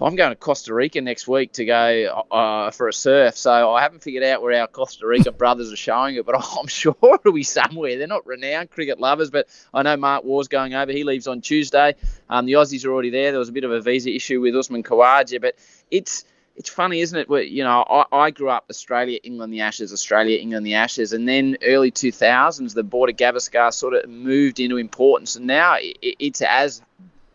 I'm 0.00 0.14
going 0.14 0.30
to 0.30 0.36
Costa 0.36 0.72
Rica 0.72 1.00
next 1.00 1.26
week 1.26 1.54
to 1.54 1.64
go 1.64 2.24
uh, 2.30 2.70
for 2.70 2.86
a 2.86 2.92
surf. 2.92 3.36
So 3.36 3.74
I 3.74 3.82
haven't 3.82 4.02
figured 4.02 4.22
out 4.22 4.42
where 4.42 4.60
our 4.60 4.68
Costa 4.68 5.06
Rican 5.08 5.34
brothers 5.38 5.72
are 5.72 5.76
showing 5.76 6.14
it, 6.14 6.24
but 6.24 6.36
I'm 6.58 6.68
sure 6.68 6.94
it'll 7.02 7.32
be 7.32 7.42
somewhere. 7.42 7.98
They're 7.98 8.06
not 8.06 8.26
renowned 8.26 8.70
cricket 8.70 9.00
lovers, 9.00 9.30
but 9.30 9.48
I 9.74 9.82
know 9.82 9.96
Mark 9.96 10.22
Waugh's 10.22 10.46
going 10.46 10.74
over. 10.74 10.92
He 10.92 11.02
leaves 11.02 11.26
on 11.26 11.40
Tuesday. 11.40 11.96
Um, 12.30 12.46
the 12.46 12.52
Aussies 12.52 12.84
are 12.84 12.92
already 12.92 13.10
there. 13.10 13.32
There 13.32 13.40
was 13.40 13.48
a 13.48 13.52
bit 13.52 13.64
of 13.64 13.72
a 13.72 13.80
visa 13.80 14.14
issue 14.14 14.40
with 14.40 14.54
Usman 14.54 14.84
Khawaja, 14.84 15.40
but 15.40 15.56
it's 15.90 16.24
it's 16.56 16.70
funny, 16.70 17.00
isn't 17.00 17.18
it? 17.18 17.28
Where, 17.28 17.42
you 17.42 17.62
know, 17.62 17.84
I, 17.88 18.04
I 18.12 18.30
grew 18.30 18.48
up 18.48 18.64
Australia, 18.70 19.18
England, 19.22 19.52
the 19.52 19.60
Ashes, 19.60 19.92
Australia, 19.92 20.38
England, 20.38 20.64
the 20.64 20.74
Ashes, 20.74 21.12
and 21.12 21.28
then 21.28 21.56
early 21.62 21.90
2000s, 21.90 22.74
the 22.74 22.82
Border 22.82 23.12
Gavaskar 23.12 23.72
sort 23.72 23.94
of 23.94 24.08
moved 24.08 24.58
into 24.58 24.78
importance, 24.78 25.36
and 25.36 25.46
now 25.46 25.76
it, 25.78 25.96
it's 26.18 26.40
as 26.40 26.82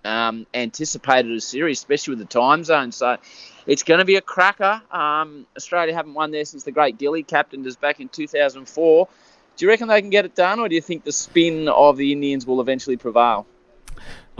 um, 0.03 0.47
anticipated 0.53 1.31
a 1.31 1.41
series, 1.41 1.79
especially 1.79 2.13
with 2.13 2.19
the 2.19 2.25
time 2.25 2.63
zone. 2.63 2.91
So 2.91 3.17
it's 3.67 3.83
going 3.83 3.99
to 3.99 4.05
be 4.05 4.15
a 4.15 4.21
cracker. 4.21 4.81
Um, 4.91 5.45
Australia 5.55 5.93
haven't 5.93 6.15
won 6.15 6.31
there 6.31 6.45
since 6.45 6.63
the 6.63 6.71
great 6.71 6.97
Gilly 6.97 7.23
captained 7.23 7.67
us 7.67 7.75
back 7.75 7.99
in 7.99 8.09
2004. 8.09 9.07
Do 9.57 9.65
you 9.65 9.69
reckon 9.69 9.87
they 9.87 10.01
can 10.01 10.09
get 10.09 10.25
it 10.25 10.33
done, 10.33 10.59
or 10.59 10.67
do 10.67 10.75
you 10.75 10.81
think 10.81 11.03
the 11.03 11.11
spin 11.11 11.67
of 11.67 11.97
the 11.97 12.11
Indians 12.11 12.47
will 12.47 12.61
eventually 12.61 12.97
prevail? 12.97 13.45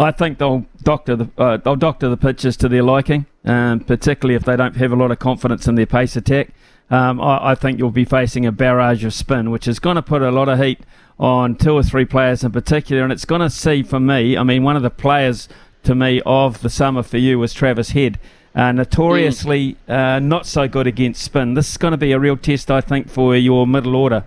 I 0.02 0.12
think 0.12 0.38
they'll 0.38 0.66
doctor 0.84 1.16
the 1.16 1.30
uh, 1.38 1.58
they'll 1.58 1.76
doctor 1.76 2.10
the 2.10 2.18
pitches 2.18 2.58
to 2.58 2.70
their 2.70 2.84
liking, 2.84 3.26
um, 3.46 3.82
particularly 3.82 4.36
if 4.36 4.44
they 4.44 4.56
don't 4.56 4.76
have 4.76 4.92
a 4.92 4.96
lot 4.96 5.12
of 5.12 5.20
confidence 5.20 5.68
in 5.68 5.76
their 5.76 5.86
pace 5.86 6.16
attack. 6.16 6.50
Um, 6.90 7.22
I, 7.22 7.52
I, 7.52 7.56
think 7.56 7.80
you'll 7.80 7.92
be 7.92 8.04
facing 8.04 8.46
a 8.46 8.52
barrage 8.52 9.06
of 9.06 9.14
spin, 9.14 9.50
which 9.50 9.66
is 9.66 9.80
going 9.80 9.96
to 9.96 10.02
put 10.02 10.22
a 10.22 10.30
lot 10.30 10.50
of 10.50 10.60
heat 10.60 10.82
on 11.18 11.56
two 11.56 11.74
or 11.74 11.84
three 11.84 12.04
players 12.04 12.44
in 12.44 12.52
particular, 12.52 13.04
and 13.04 13.14
it's 13.14 13.24
going 13.24 13.40
to 13.40 13.50
see 13.50 13.82
for 13.82 14.00
me. 14.00 14.38
I 14.38 14.44
mean, 14.44 14.64
one 14.64 14.76
of 14.76 14.84
the 14.84 14.90
players 14.90 15.48
to 15.84 15.96
me 15.96 16.22
of 16.26 16.62
the 16.62 16.70
summer 16.70 17.04
for 17.04 17.18
you 17.18 17.40
was 17.40 17.54
Travis 17.54 17.92
Head. 17.92 18.20
Uh, 18.54 18.74
notoriously 18.74 19.78
mm. 19.88 19.94
uh, 19.94 20.20
not 20.20 20.46
so 20.46 20.68
good 20.68 20.86
against 20.86 21.24
spin. 21.24 21.54
This 21.54 21.72
is 21.72 21.78
going 21.78 21.92
to 21.92 21.98
be 21.98 22.12
a 22.12 22.20
real 22.20 22.36
test, 22.36 22.70
I 22.70 22.82
think, 22.82 23.10
for 23.10 23.36
your 23.36 23.66
middle 23.66 23.96
order. 23.96 24.26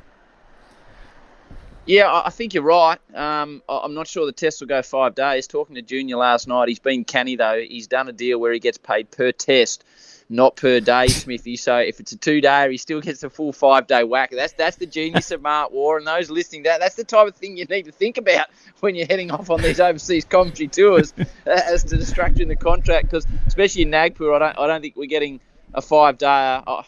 Yeah, 1.87 2.23
I 2.25 2.31
think 2.31 2.55
you're 2.55 2.63
right. 2.63 2.99
Um, 3.15 3.63
I'm 3.69 3.93
not 3.93 4.07
sure 4.07 4.25
the 4.25 4.33
test 4.33 4.61
will 4.61 4.69
go 4.69 4.81
five 4.81 5.15
days. 5.15 5.47
Talking 5.47 5.75
to 5.75 5.83
Junior 5.83 6.17
last 6.17 6.49
night, 6.49 6.69
he's 6.69 6.79
been 6.79 7.05
canny 7.05 7.37
though. 7.37 7.61
He's 7.61 7.87
done 7.87 8.09
a 8.09 8.13
deal 8.13 8.41
where 8.41 8.53
he 8.55 8.59
gets 8.59 8.79
paid 8.79 9.11
per 9.11 9.33
test, 9.33 9.85
not 10.31 10.57
per 10.57 10.81
day, 10.81 11.07
Smithy. 11.09 11.57
So 11.57 11.77
if 11.77 12.01
it's 12.01 12.13
a 12.13 12.17
two 12.17 12.41
day, 12.41 12.71
he 12.71 12.79
still 12.79 13.03
gets 13.03 13.23
a 13.23 13.29
full 13.29 13.53
five 13.53 13.87
day 13.87 14.03
whack. 14.03 14.31
That's 14.31 14.55
that's 14.55 14.77
the 14.77 14.87
genius 14.87 15.31
of 15.31 15.43
Mark 15.43 15.73
Waugh 15.73 15.97
and 15.99 16.07
those 16.07 16.31
listening. 16.31 16.63
That 16.63 16.81
that's 16.81 16.95
the 16.95 17.05
type 17.05 17.29
of 17.29 17.37
thing 17.37 17.59
you 17.59 17.67
need 17.67 17.85
to 17.85 17.93
think 17.93 18.17
about 18.17 18.47
when 18.81 18.95
you're 18.95 19.07
heading 19.07 19.31
off 19.31 19.51
on 19.51 19.61
these 19.61 19.79
overseas 19.79 20.25
commentary 20.25 20.69
tours 20.69 21.13
as 21.47 21.85
to 21.85 21.99
the 21.99 22.07
structure 22.07 22.43
in 22.43 22.49
the 22.49 22.57
contract. 22.57 23.11
Because 23.11 23.27
especially 23.47 23.83
in 23.83 23.91
Nagpur, 23.91 24.33
I 24.33 24.39
don't 24.39 24.59
I 24.59 24.67
don't 24.67 24.81
think 24.81 24.97
we're 24.97 25.05
getting 25.05 25.39
a 25.75 25.83
five 25.83 26.17
day. 26.17 26.63
Uh, 26.67 26.83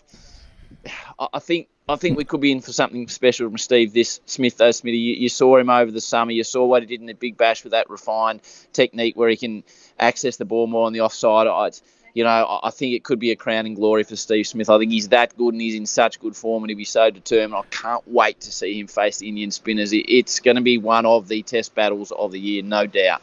I 1.35 1.39
think 1.39 1.69
I 1.89 1.95
think 1.95 2.17
we 2.17 2.25
could 2.25 2.41
be 2.41 2.51
in 2.51 2.61
for 2.61 2.73
something 2.73 3.07
special 3.07 3.49
from 3.49 3.59
Steve 3.59 3.93
this 3.93 4.21
Smith 4.27 4.57
though 4.57 4.73
Smithy. 4.73 4.99
You, 4.99 5.15
you, 5.15 5.29
saw 5.29 5.57
him 5.57 5.71
over 5.71 5.93
the 5.93 6.01
summer. 6.01 6.33
You 6.33 6.43
saw 6.43 6.67
what 6.67 6.83
he 6.83 6.87
did 6.87 7.01
in 7.01 7.07
the 7.07 7.13
Big 7.13 7.37
Bash 7.37 7.63
with 7.63 7.71
that 7.71 7.89
refined 7.89 8.41
technique 8.73 9.17
where 9.17 9.29
he 9.29 9.37
can 9.37 9.63
access 9.97 10.37
the 10.37 10.45
ball 10.45 10.67
more 10.67 10.87
on 10.87 10.93
the 10.93 11.03
offside. 11.03 11.47
I, 11.47 11.71
you 12.13 12.25
know, 12.25 12.61
I 12.61 12.71
think 12.71 12.95
it 12.95 13.05
could 13.05 13.21
be 13.21 13.31
a 13.31 13.37
crowning 13.37 13.75
glory 13.75 14.03
for 14.03 14.17
Steve 14.17 14.49
Smith. 14.49 14.69
I 14.69 14.79
think 14.79 14.91
he's 14.91 15.11
that 15.11 15.37
good 15.37 15.55
and 15.55 15.61
he's 15.61 15.77
in 15.77 15.87
such 15.87 16.19
good 16.19 16.35
form 16.35 16.65
and 16.65 16.71
he'll 16.71 16.77
be 16.77 16.85
so 16.85 17.09
determined. 17.09 17.55
I 17.55 17.63
can't 17.71 18.03
wait 18.09 18.41
to 18.41 18.51
see 18.51 18.81
him 18.81 18.89
face 18.89 19.19
the 19.19 19.29
Indian 19.29 19.53
spinners. 19.53 19.91
It's 19.93 20.41
going 20.41 20.57
to 20.57 20.63
be 20.63 20.79
one 20.79 21.07
of 21.07 21.29
the 21.29 21.43
test 21.43 21.77
battles 21.77 22.11
of 22.11 22.33
the 22.33 22.41
year, 22.41 22.65
no 22.65 22.87
doubt. 22.87 23.23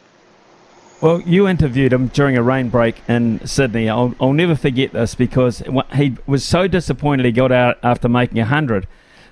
Well, 1.04 1.20
you 1.24 1.50
interviewed 1.50 1.92
him 1.92 2.08
during 2.08 2.38
a 2.38 2.42
rain 2.42 2.70
break 2.70 3.02
in 3.10 3.46
Sydney. 3.46 3.89
I'll, 3.89 4.16
I'll 4.22 4.32
never 4.32 4.56
forget 4.56 4.94
this 4.94 5.16
because 5.16 5.62
he 5.96 6.16
was 6.26 6.46
so 6.46 6.66
disappointed 6.66 7.26
he 7.26 7.34
got 7.34 7.52
out 7.52 7.78
after 7.84 8.08
making 8.08 8.38
100 8.38 8.88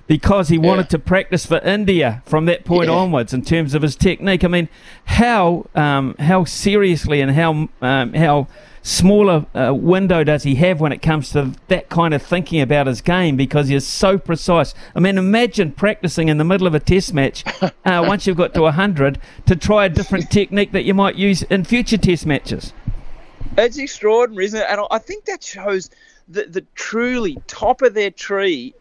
because 0.06 0.50
he 0.50 0.58
wanted 0.58 0.82
yeah. 0.82 0.88
to 0.88 0.98
practice 0.98 1.46
for 1.46 1.60
India 1.60 2.22
from 2.26 2.44
that 2.44 2.66
point 2.66 2.90
yeah. 2.90 2.94
onwards 2.94 3.32
in 3.32 3.40
terms 3.40 3.72
of 3.72 3.80
his 3.80 3.96
technique. 3.96 4.44
I 4.44 4.48
mean, 4.48 4.68
how 5.06 5.64
um, 5.74 6.14
how 6.18 6.44
seriously 6.44 7.22
and 7.22 7.30
how 7.30 7.70
um, 7.80 8.12
how 8.12 8.48
smaller 8.82 9.46
uh, 9.54 9.72
window 9.72 10.24
does 10.24 10.42
he 10.42 10.56
have 10.56 10.80
when 10.80 10.92
it 10.92 11.00
comes 11.00 11.30
to 11.30 11.52
that 11.68 11.88
kind 11.88 12.12
of 12.12 12.22
thinking 12.22 12.60
about 12.60 12.86
his 12.86 13.00
game 13.00 13.36
because 13.36 13.68
he 13.68 13.74
is 13.74 13.86
so 13.86 14.18
precise. 14.18 14.74
I 14.94 15.00
mean, 15.00 15.18
imagine 15.18 15.72
practicing 15.72 16.28
in 16.28 16.38
the 16.38 16.44
middle 16.44 16.66
of 16.66 16.74
a 16.74 16.80
test 16.80 17.14
match 17.14 17.44
uh, 17.62 17.70
once 18.06 18.26
you've 18.26 18.36
got 18.36 18.54
to 18.54 18.62
100 18.62 19.20
to 19.46 19.56
try 19.56 19.86
a 19.86 19.88
different 19.88 20.30
technique 20.30 20.72
that 20.72 20.84
you 20.84 20.94
might 20.94 21.14
use 21.14 21.42
in 21.44 21.64
future 21.64 21.98
test 21.98 22.26
matches. 22.26 22.72
It's 23.56 23.78
extraordinary, 23.78 24.46
isn't 24.46 24.60
it? 24.60 24.66
And 24.68 24.80
I 24.90 24.98
think 24.98 25.26
that 25.26 25.42
shows 25.42 25.90
the, 26.28 26.44
the 26.44 26.64
truly 26.74 27.38
top 27.46 27.82
of 27.82 27.94
their 27.94 28.10
tree 28.10 28.74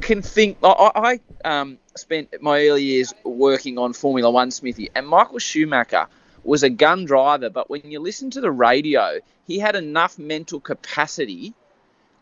can 0.00 0.22
think. 0.22 0.58
I, 0.62 1.20
I 1.44 1.48
um, 1.48 1.78
spent 1.96 2.34
my 2.40 2.66
early 2.66 2.82
years 2.82 3.14
working 3.24 3.78
on 3.78 3.92
Formula 3.92 4.30
One, 4.30 4.50
Smithy, 4.50 4.90
and 4.94 5.06
Michael 5.06 5.38
Schumacher 5.38 6.06
was 6.48 6.62
a 6.62 6.70
gun 6.70 7.04
driver, 7.04 7.50
but 7.50 7.68
when 7.68 7.82
you 7.90 8.00
listen 8.00 8.30
to 8.30 8.40
the 8.40 8.50
radio, 8.50 9.20
he 9.46 9.58
had 9.58 9.76
enough 9.76 10.18
mental 10.18 10.60
capacity 10.60 11.52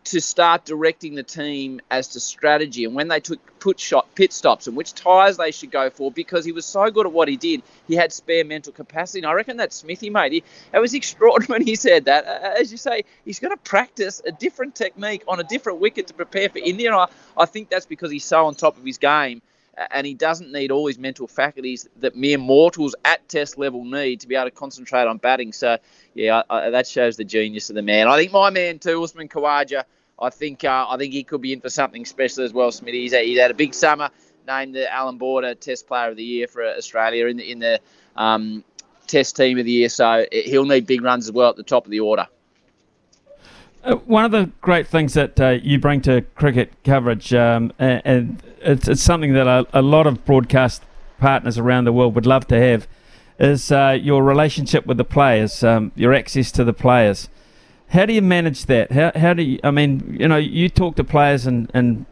to 0.02 0.20
start 0.20 0.64
directing 0.64 1.14
the 1.14 1.22
team 1.22 1.80
as 1.90 2.08
to 2.08 2.20
strategy 2.20 2.84
and 2.84 2.94
when 2.94 3.08
they 3.08 3.18
took 3.18 3.40
put 3.58 3.80
shot 3.80 4.06
pit 4.14 4.32
stops 4.32 4.68
and 4.68 4.76
which 4.76 4.94
tyres 4.94 5.36
they 5.36 5.50
should 5.50 5.70
go 5.72 5.90
for 5.90 6.12
because 6.12 6.44
he 6.44 6.52
was 6.52 6.64
so 6.64 6.88
good 6.90 7.06
at 7.06 7.12
what 7.12 7.26
he 7.26 7.36
did. 7.36 7.62
He 7.88 7.96
had 7.96 8.12
spare 8.12 8.44
mental 8.44 8.72
capacity, 8.72 9.20
and 9.20 9.26
I 9.26 9.32
reckon 9.32 9.56
that 9.56 9.72
Smithy 9.72 10.10
mate. 10.10 10.32
He, 10.32 10.44
it 10.72 10.78
was 10.78 10.94
extraordinary 11.00 11.60
when 11.60 11.66
he 11.66 11.76
said 11.76 12.04
that. 12.06 12.24
As 12.24 12.70
you 12.70 12.78
say, 12.78 13.04
he's 13.24 13.38
going 13.38 13.52
to 13.52 13.62
practice 13.62 14.22
a 14.24 14.32
different 14.32 14.74
technique 14.74 15.22
on 15.28 15.40
a 15.40 15.44
different 15.44 15.80
wicket 15.80 16.08
to 16.08 16.14
prepare 16.14 16.48
for 16.48 16.58
India. 16.58 16.88
And 16.92 16.96
I, 16.96 17.06
I 17.36 17.46
think 17.46 17.68
that's 17.68 17.86
because 17.86 18.10
he's 18.10 18.24
so 18.24 18.46
on 18.46 18.54
top 18.54 18.76
of 18.76 18.84
his 18.84 18.98
game 18.98 19.40
and 19.90 20.06
he 20.06 20.14
doesn't 20.14 20.52
need 20.52 20.70
all 20.70 20.86
his 20.86 20.98
mental 20.98 21.26
faculties 21.26 21.88
that 22.00 22.16
mere 22.16 22.38
mortals 22.38 22.94
at 23.04 23.28
test 23.28 23.58
level 23.58 23.84
need 23.84 24.20
to 24.20 24.28
be 24.28 24.34
able 24.34 24.46
to 24.46 24.50
concentrate 24.50 25.06
on 25.06 25.18
batting. 25.18 25.52
So, 25.52 25.78
yeah, 26.14 26.42
I, 26.48 26.66
I, 26.66 26.70
that 26.70 26.86
shows 26.86 27.16
the 27.16 27.24
genius 27.24 27.68
of 27.70 27.76
the 27.76 27.82
man. 27.82 28.08
I 28.08 28.16
think 28.16 28.32
my 28.32 28.50
man 28.50 28.78
too, 28.78 29.02
Usman 29.02 29.28
Khawaja. 29.28 29.84
I 30.18 30.30
think 30.30 30.64
uh, 30.64 30.86
I 30.88 30.96
think 30.96 31.12
he 31.12 31.24
could 31.24 31.42
be 31.42 31.52
in 31.52 31.60
for 31.60 31.68
something 31.68 32.06
special 32.06 32.44
as 32.44 32.52
well, 32.52 32.72
Smithy. 32.72 33.02
He's, 33.02 33.12
he's 33.12 33.38
had 33.38 33.50
a 33.50 33.54
big 33.54 33.74
summer, 33.74 34.08
named 34.46 34.74
the 34.74 34.90
Allan 34.90 35.18
Border 35.18 35.54
Test 35.54 35.86
Player 35.86 36.10
of 36.10 36.16
the 36.16 36.24
Year 36.24 36.46
for 36.46 36.64
Australia 36.64 37.26
in 37.26 37.36
the 37.36 37.50
in 37.50 37.58
the 37.58 37.80
um, 38.16 38.64
Test 39.06 39.36
Team 39.36 39.58
of 39.58 39.66
the 39.66 39.72
Year. 39.72 39.88
So 39.90 40.24
he'll 40.32 40.64
need 40.64 40.86
big 40.86 41.02
runs 41.02 41.26
as 41.26 41.32
well 41.32 41.50
at 41.50 41.56
the 41.56 41.62
top 41.62 41.84
of 41.84 41.90
the 41.90 42.00
order. 42.00 42.28
Uh, 43.86 43.94
one 43.98 44.24
of 44.24 44.32
the 44.32 44.50
great 44.60 44.84
things 44.84 45.14
that 45.14 45.38
uh, 45.38 45.50
you 45.62 45.78
bring 45.78 46.00
to 46.00 46.20
cricket 46.34 46.72
coverage, 46.82 47.32
um, 47.32 47.72
and, 47.78 48.02
and 48.04 48.42
it's, 48.60 48.88
it's, 48.88 49.02
something 49.02 49.32
that 49.32 49.46
a, 49.46 49.64
a, 49.72 49.80
lot 49.80 50.08
of 50.08 50.24
broadcast 50.24 50.82
partners 51.18 51.56
around 51.56 51.84
the 51.84 51.92
world 51.92 52.12
would 52.16 52.26
love 52.26 52.48
to 52.48 52.58
have, 52.58 52.88
is 53.38 53.70
uh, 53.70 53.96
your 54.00 54.24
relationship 54.24 54.86
with 54.86 54.96
the 54.96 55.04
players, 55.04 55.62
um, 55.62 55.92
your 55.94 56.12
access 56.12 56.50
to 56.50 56.64
the 56.64 56.72
players. 56.72 57.28
How 57.90 58.06
do 58.06 58.12
you 58.12 58.22
manage 58.22 58.66
that? 58.66 58.90
How, 58.90 59.12
how 59.14 59.34
do 59.34 59.44
you, 59.44 59.60
I 59.62 59.70
mean, 59.70 60.16
you 60.18 60.26
know, 60.26 60.36
you 60.36 60.68
talk 60.68 60.96
to 60.96 61.04
players 61.04 61.46
in, 61.46 61.70
in 61.72 62.06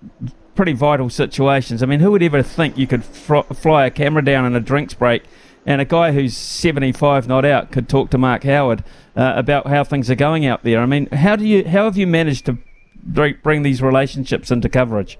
pretty 0.54 0.74
vital 0.74 1.10
situations. 1.10 1.82
I 1.82 1.86
mean, 1.86 1.98
who 1.98 2.12
would 2.12 2.22
ever 2.22 2.40
think 2.44 2.78
you 2.78 2.86
could 2.86 3.04
fr- 3.04 3.52
fly 3.52 3.86
a 3.86 3.90
camera 3.90 4.24
down 4.24 4.44
in 4.44 4.54
a 4.54 4.60
drinks 4.60 4.94
break 4.94 5.24
and 5.66 5.80
a 5.80 5.84
guy 5.84 6.12
who's 6.12 6.36
75 6.36 7.26
not 7.26 7.44
out 7.44 7.72
could 7.72 7.88
talk 7.88 8.10
to 8.10 8.18
Mark 8.18 8.44
Howard 8.44 8.84
uh, 9.16 9.34
about 9.36 9.66
how 9.66 9.84
things 9.84 10.10
are 10.10 10.14
going 10.14 10.46
out 10.46 10.62
there. 10.62 10.80
I 10.80 10.86
mean, 10.86 11.06
how 11.06 11.36
do 11.36 11.46
you 11.46 11.66
how 11.66 11.84
have 11.84 11.96
you 11.96 12.06
managed 12.06 12.46
to 12.46 12.58
bring 13.04 13.62
these 13.62 13.82
relationships 13.82 14.50
into 14.50 14.68
coverage? 14.68 15.18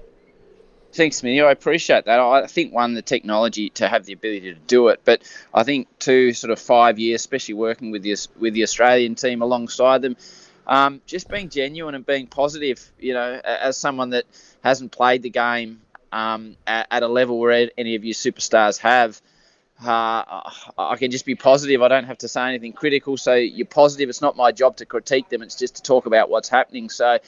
Thanks, 0.95 1.21
Minnie. 1.21 1.41
I 1.41 1.51
appreciate 1.51 2.05
that. 2.05 2.19
I 2.21 2.47
think 2.47 2.73
one, 2.73 2.93
the 2.93 3.01
technology 3.01 3.69
to 3.71 3.87
have 3.89 4.05
the 4.05 4.13
ability 4.13 4.53
to 4.53 4.59
do 4.61 4.87
it, 4.87 5.01
but 5.03 5.21
I 5.53 5.63
think 5.63 5.87
two, 5.99 6.31
sort 6.31 6.51
of 6.51 6.59
five 6.59 6.99
years, 6.99 7.19
especially 7.19 7.55
working 7.55 7.91
with 7.91 8.01
the 8.03 8.15
with 8.39 8.53
the 8.53 8.63
Australian 8.63 9.15
team 9.15 9.41
alongside 9.41 10.01
them, 10.01 10.15
um, 10.65 11.01
just 11.05 11.27
being 11.27 11.49
genuine 11.49 11.95
and 11.95 12.05
being 12.05 12.27
positive. 12.27 12.91
You 12.97 13.13
know, 13.13 13.41
as 13.43 13.77
someone 13.77 14.11
that 14.11 14.23
hasn't 14.63 14.93
played 14.93 15.21
the 15.21 15.29
game 15.29 15.81
um, 16.13 16.55
at, 16.65 16.87
at, 16.89 17.03
a 17.03 17.07
level 17.09 17.39
where 17.39 17.69
any 17.77 17.95
of 17.95 18.05
you 18.05 18.13
superstars 18.13 18.77
have, 18.79 19.21
uh, 19.83 20.49
I 20.77 20.95
can 20.97 21.11
just 21.11 21.25
be 21.25 21.35
positive. 21.35 21.81
I 21.81 21.87
don't 21.89 22.05
have 22.05 22.19
to 22.19 22.27
say 22.27 22.47
anything 22.47 22.73
critical. 22.73 23.17
So 23.17 23.33
you're 23.33 23.65
positive. 23.65 24.09
It's 24.09 24.21
not 24.21 24.37
my 24.37 24.51
job 24.51 24.77
to 24.77 24.85
critique 24.85 25.29
them. 25.29 25.41
It's 25.41 25.55
just 25.55 25.75
to 25.75 25.81
talk 25.81 26.05
about 26.05 26.29
what's 26.29 26.47
happening. 26.47 26.89
So 26.89 27.19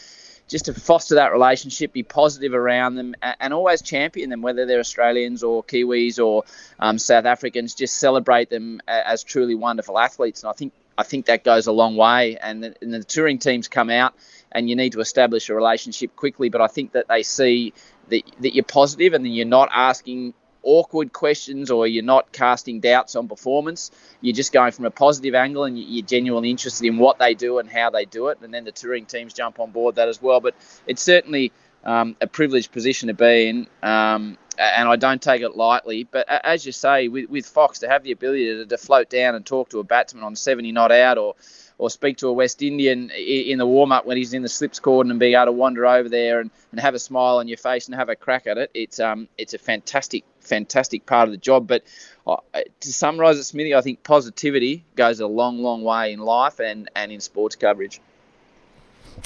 just 0.47 0.65
to 0.65 0.73
foster 0.73 1.15
that 1.15 1.33
relationship, 1.33 1.91
be 1.91 2.03
positive 2.03 2.53
around 2.53 2.95
them, 2.95 3.15
and 3.21 3.53
always 3.53 3.81
champion 3.81 4.29
them, 4.29 4.41
whether 4.41 4.65
they're 4.65 4.79
Australians 4.79 5.43
or 5.43 5.61
Kiwis 5.61 6.23
or 6.25 6.45
um, 6.79 6.97
South 6.97 7.25
Africans. 7.25 7.75
Just 7.75 7.97
celebrate 7.97 8.49
them 8.49 8.79
as 8.87 9.23
truly 9.23 9.55
wonderful 9.55 9.99
athletes. 9.99 10.43
And 10.43 10.49
I 10.49 10.53
think 10.53 10.71
I 10.97 11.03
think 11.03 11.25
that 11.25 11.43
goes 11.43 11.67
a 11.67 11.73
long 11.73 11.97
way. 11.97 12.37
And 12.37 12.63
the, 12.63 12.75
and 12.81 12.93
the 12.93 13.03
touring 13.03 13.39
teams 13.39 13.67
come 13.67 13.89
out, 13.89 14.13
and 14.53 14.69
you 14.69 14.77
need 14.77 14.93
to 14.93 15.01
establish 15.01 15.49
a 15.49 15.53
relationship 15.53 16.15
quickly. 16.15 16.47
But 16.47 16.61
I 16.61 16.67
think 16.67 16.93
that 16.93 17.09
they 17.09 17.23
see 17.23 17.73
that, 18.07 18.21
that 18.39 18.55
you're 18.55 18.63
positive 18.63 19.13
and 19.13 19.25
then 19.25 19.33
you're 19.33 19.45
not 19.45 19.69
asking 19.73 20.33
awkward 20.67 21.13
questions 21.13 21.71
or 21.71 21.87
you're 21.87 22.03
not 22.03 22.33
casting 22.33 22.81
doubts 22.81 23.15
on 23.15 23.29
performance. 23.29 23.89
You're 24.19 24.35
just 24.35 24.51
going 24.51 24.73
from 24.73 24.83
a 24.83 24.91
positive 24.91 25.33
angle 25.33 25.63
and 25.63 25.79
you're 25.79 26.05
genuinely 26.05 26.51
interested 26.51 26.85
in 26.85 26.97
what 26.97 27.17
they 27.19 27.33
do 27.33 27.59
and 27.59 27.69
how 27.69 27.89
they 27.89 28.03
do 28.03 28.27
it. 28.27 28.39
And 28.41 28.53
then 28.53 28.65
the 28.65 28.73
touring 28.73 29.05
teams 29.05 29.33
jump 29.33 29.59
on 29.61 29.71
board 29.71 29.95
that 29.95 30.09
as 30.09 30.21
well. 30.21 30.41
But 30.41 30.55
it's 30.85 31.01
certainly 31.01 31.53
um, 31.85 32.17
a 32.19 32.27
privileged 32.27 32.73
position 32.73 33.07
to 33.07 33.13
be 33.13 33.47
in. 33.47 33.67
Um, 33.81 34.37
and 34.59 34.89
I 34.89 34.97
don't 34.97 35.21
take 35.21 35.41
it 35.41 35.55
lightly. 35.55 36.03
But 36.03 36.27
as 36.27 36.65
you 36.65 36.73
say, 36.73 37.07
with, 37.07 37.29
with 37.29 37.45
Fox, 37.45 37.79
to 37.79 37.87
have 37.87 38.03
the 38.03 38.11
ability 38.11 38.45
to, 38.47 38.65
to 38.65 38.77
float 38.77 39.09
down 39.09 39.35
and 39.35 39.45
talk 39.45 39.69
to 39.69 39.79
a 39.79 39.83
batsman 39.83 40.23
on 40.23 40.35
70 40.35 40.73
not 40.73 40.91
out 40.91 41.17
or 41.17 41.35
or 41.77 41.89
speak 41.89 42.17
to 42.17 42.27
a 42.27 42.33
West 42.33 42.61
Indian 42.61 43.09
in 43.11 43.57
the 43.57 43.65
warm 43.65 43.91
up 43.91 44.05
when 44.05 44.17
he's 44.17 44.33
in 44.33 44.41
the 44.41 44.49
slips 44.49 44.79
cordon 44.79 45.11
and 45.11 45.19
be 45.19 45.35
able 45.35 45.45
to 45.45 45.51
wander 45.51 45.85
over 45.85 46.09
there 46.09 46.39
and, 46.39 46.49
and 46.71 46.79
have 46.79 46.95
a 46.95 46.99
smile 46.99 47.37
on 47.37 47.47
your 47.47 47.57
face 47.57 47.87
and 47.87 47.95
have 47.95 48.09
a 48.09 48.15
crack 48.15 48.47
at 48.47 48.57
it. 48.57 48.71
It's 48.73 48.99
um 48.99 49.27
it's 49.37 49.53
a 49.53 49.57
fantastic 49.57 50.23
fantastic 50.39 51.05
part 51.05 51.27
of 51.27 51.31
the 51.31 51.37
job. 51.37 51.67
But 51.67 51.83
uh, 52.25 52.37
to 52.79 52.93
summarise 52.93 53.37
it, 53.37 53.43
Smithy, 53.43 53.75
I 53.75 53.81
think 53.81 54.03
positivity 54.03 54.83
goes 54.95 55.19
a 55.19 55.27
long 55.27 55.59
long 55.59 55.83
way 55.83 56.13
in 56.13 56.19
life 56.19 56.59
and 56.59 56.89
and 56.95 57.11
in 57.11 57.21
sports 57.21 57.55
coverage. 57.55 58.01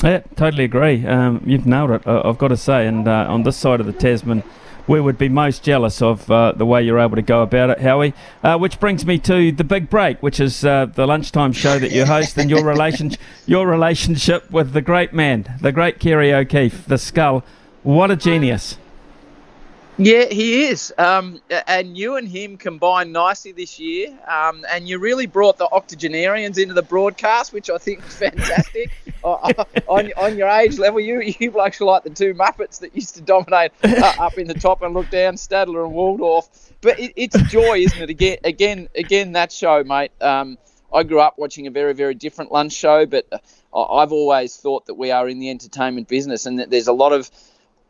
Yeah, 0.04 0.22
totally 0.36 0.64
agree. 0.64 1.06
Um, 1.06 1.44
you've 1.46 1.66
nailed 1.66 1.92
it. 1.92 2.08
I've 2.08 2.38
got 2.38 2.48
to 2.48 2.58
say, 2.58 2.88
and 2.88 3.08
uh, 3.08 3.26
on 3.28 3.44
this 3.44 3.58
side 3.58 3.82
of 3.82 3.86
the 3.86 3.94
Tasman 3.94 4.42
we 4.91 4.99
would 4.99 5.17
be 5.17 5.30
most 5.30 5.63
jealous 5.63 6.01
of 6.01 6.30
uh, 6.30 6.51
the 6.51 6.65
way 6.65 6.84
you're 6.84 6.99
able 6.99 7.15
to 7.15 7.21
go 7.21 7.41
about 7.41 7.69
it, 7.69 7.80
Howie. 7.80 8.13
Uh, 8.43 8.58
which 8.58 8.77
brings 8.77 9.06
me 9.06 9.17
to 9.19 9.54
the 9.54 9.63
big 9.63 9.89
break, 9.89 10.21
which 10.21 10.41
is 10.41 10.65
uh, 10.65 10.86
the 10.86 11.08
lunchtime 11.08 11.54
show 11.54 11.80
that 11.80 11.91
you 11.91 12.06
host, 12.06 12.38
and 12.38 12.49
your 12.49 12.65
relation, 12.65 13.12
your 13.45 13.65
relationship 13.65 14.51
with 14.51 14.73
the 14.73 14.82
great 14.82 15.13
man, 15.13 15.58
the 15.62 15.71
great 15.71 15.97
Kerry 15.97 16.34
O'Keefe, 16.34 16.86
the 16.88 16.97
Skull. 16.97 17.41
What 17.84 18.12
a 18.12 18.17
genius! 18.17 18.77
Yeah, 20.04 20.26
he 20.26 20.64
is. 20.64 20.92
Um, 20.98 21.42
and 21.68 21.96
you 21.96 22.16
and 22.16 22.28
him 22.28 22.58
combined 22.58 23.14
nicely 23.14 23.52
this 23.52 23.80
year. 23.80 24.18
Um, 24.28 24.66
and 24.72 24.88
you 24.88 24.98
really 24.98 25.28
brought 25.28 25.58
the 25.58 25.68
octogenarians 25.72 26.58
into 26.58 26.74
the 26.74 26.82
broadcast, 26.82 27.54
which 27.54 27.70
I 27.70 27.78
think 27.78 28.04
was 28.04 28.16
fantastic. 28.16 28.90
on, 29.24 30.12
on 30.18 30.38
your 30.38 30.50
age 30.50 30.80
level, 30.80 31.00
you 31.00 31.22
you 31.22 31.52
blokes 31.52 31.80
are 31.80 31.86
like 31.86 32.04
the 32.04 32.10
two 32.10 32.34
Muppets 32.34 32.80
that 32.80 32.96
used 32.96 33.14
to 33.16 33.22
dominate 33.22 33.72
uh, 33.84 34.14
up 34.20 34.40
in 34.40 34.48
the 34.48 34.56
top 34.56 34.82
and 34.82 34.96
look 34.96 35.12
down, 35.12 35.36
Statler 35.36 35.86
and 35.86 35.94
Waldorf. 35.94 36.50
But 36.82 37.00
it, 37.00 37.14
it's 37.16 37.40
joy, 37.52 37.78
isn't 37.78 38.02
it? 38.02 38.10
Again, 38.10 38.38
again, 38.44 38.90
again, 38.96 39.34
that 39.34 39.52
show, 39.52 39.84
mate. 39.84 40.12
Um, 40.20 40.58
I 40.92 41.04
grew 41.04 41.20
up 41.20 41.36
watching 41.38 41.68
a 41.68 41.72
very, 41.72 41.94
very 41.94 42.16
different 42.16 42.52
lunch 42.52 42.74
show, 42.74 43.06
but 43.06 43.28
uh, 43.32 43.38
I've 43.74 44.12
always 44.12 44.58
thought 44.58 44.88
that 44.88 44.96
we 44.96 45.12
are 45.12 45.30
in 45.30 45.40
the 45.40 45.50
entertainment 45.50 46.08
business 46.08 46.48
and 46.48 46.60
that 46.60 46.70
there's 46.70 46.88
a 46.88 46.94
lot 46.94 47.14
of 47.14 47.30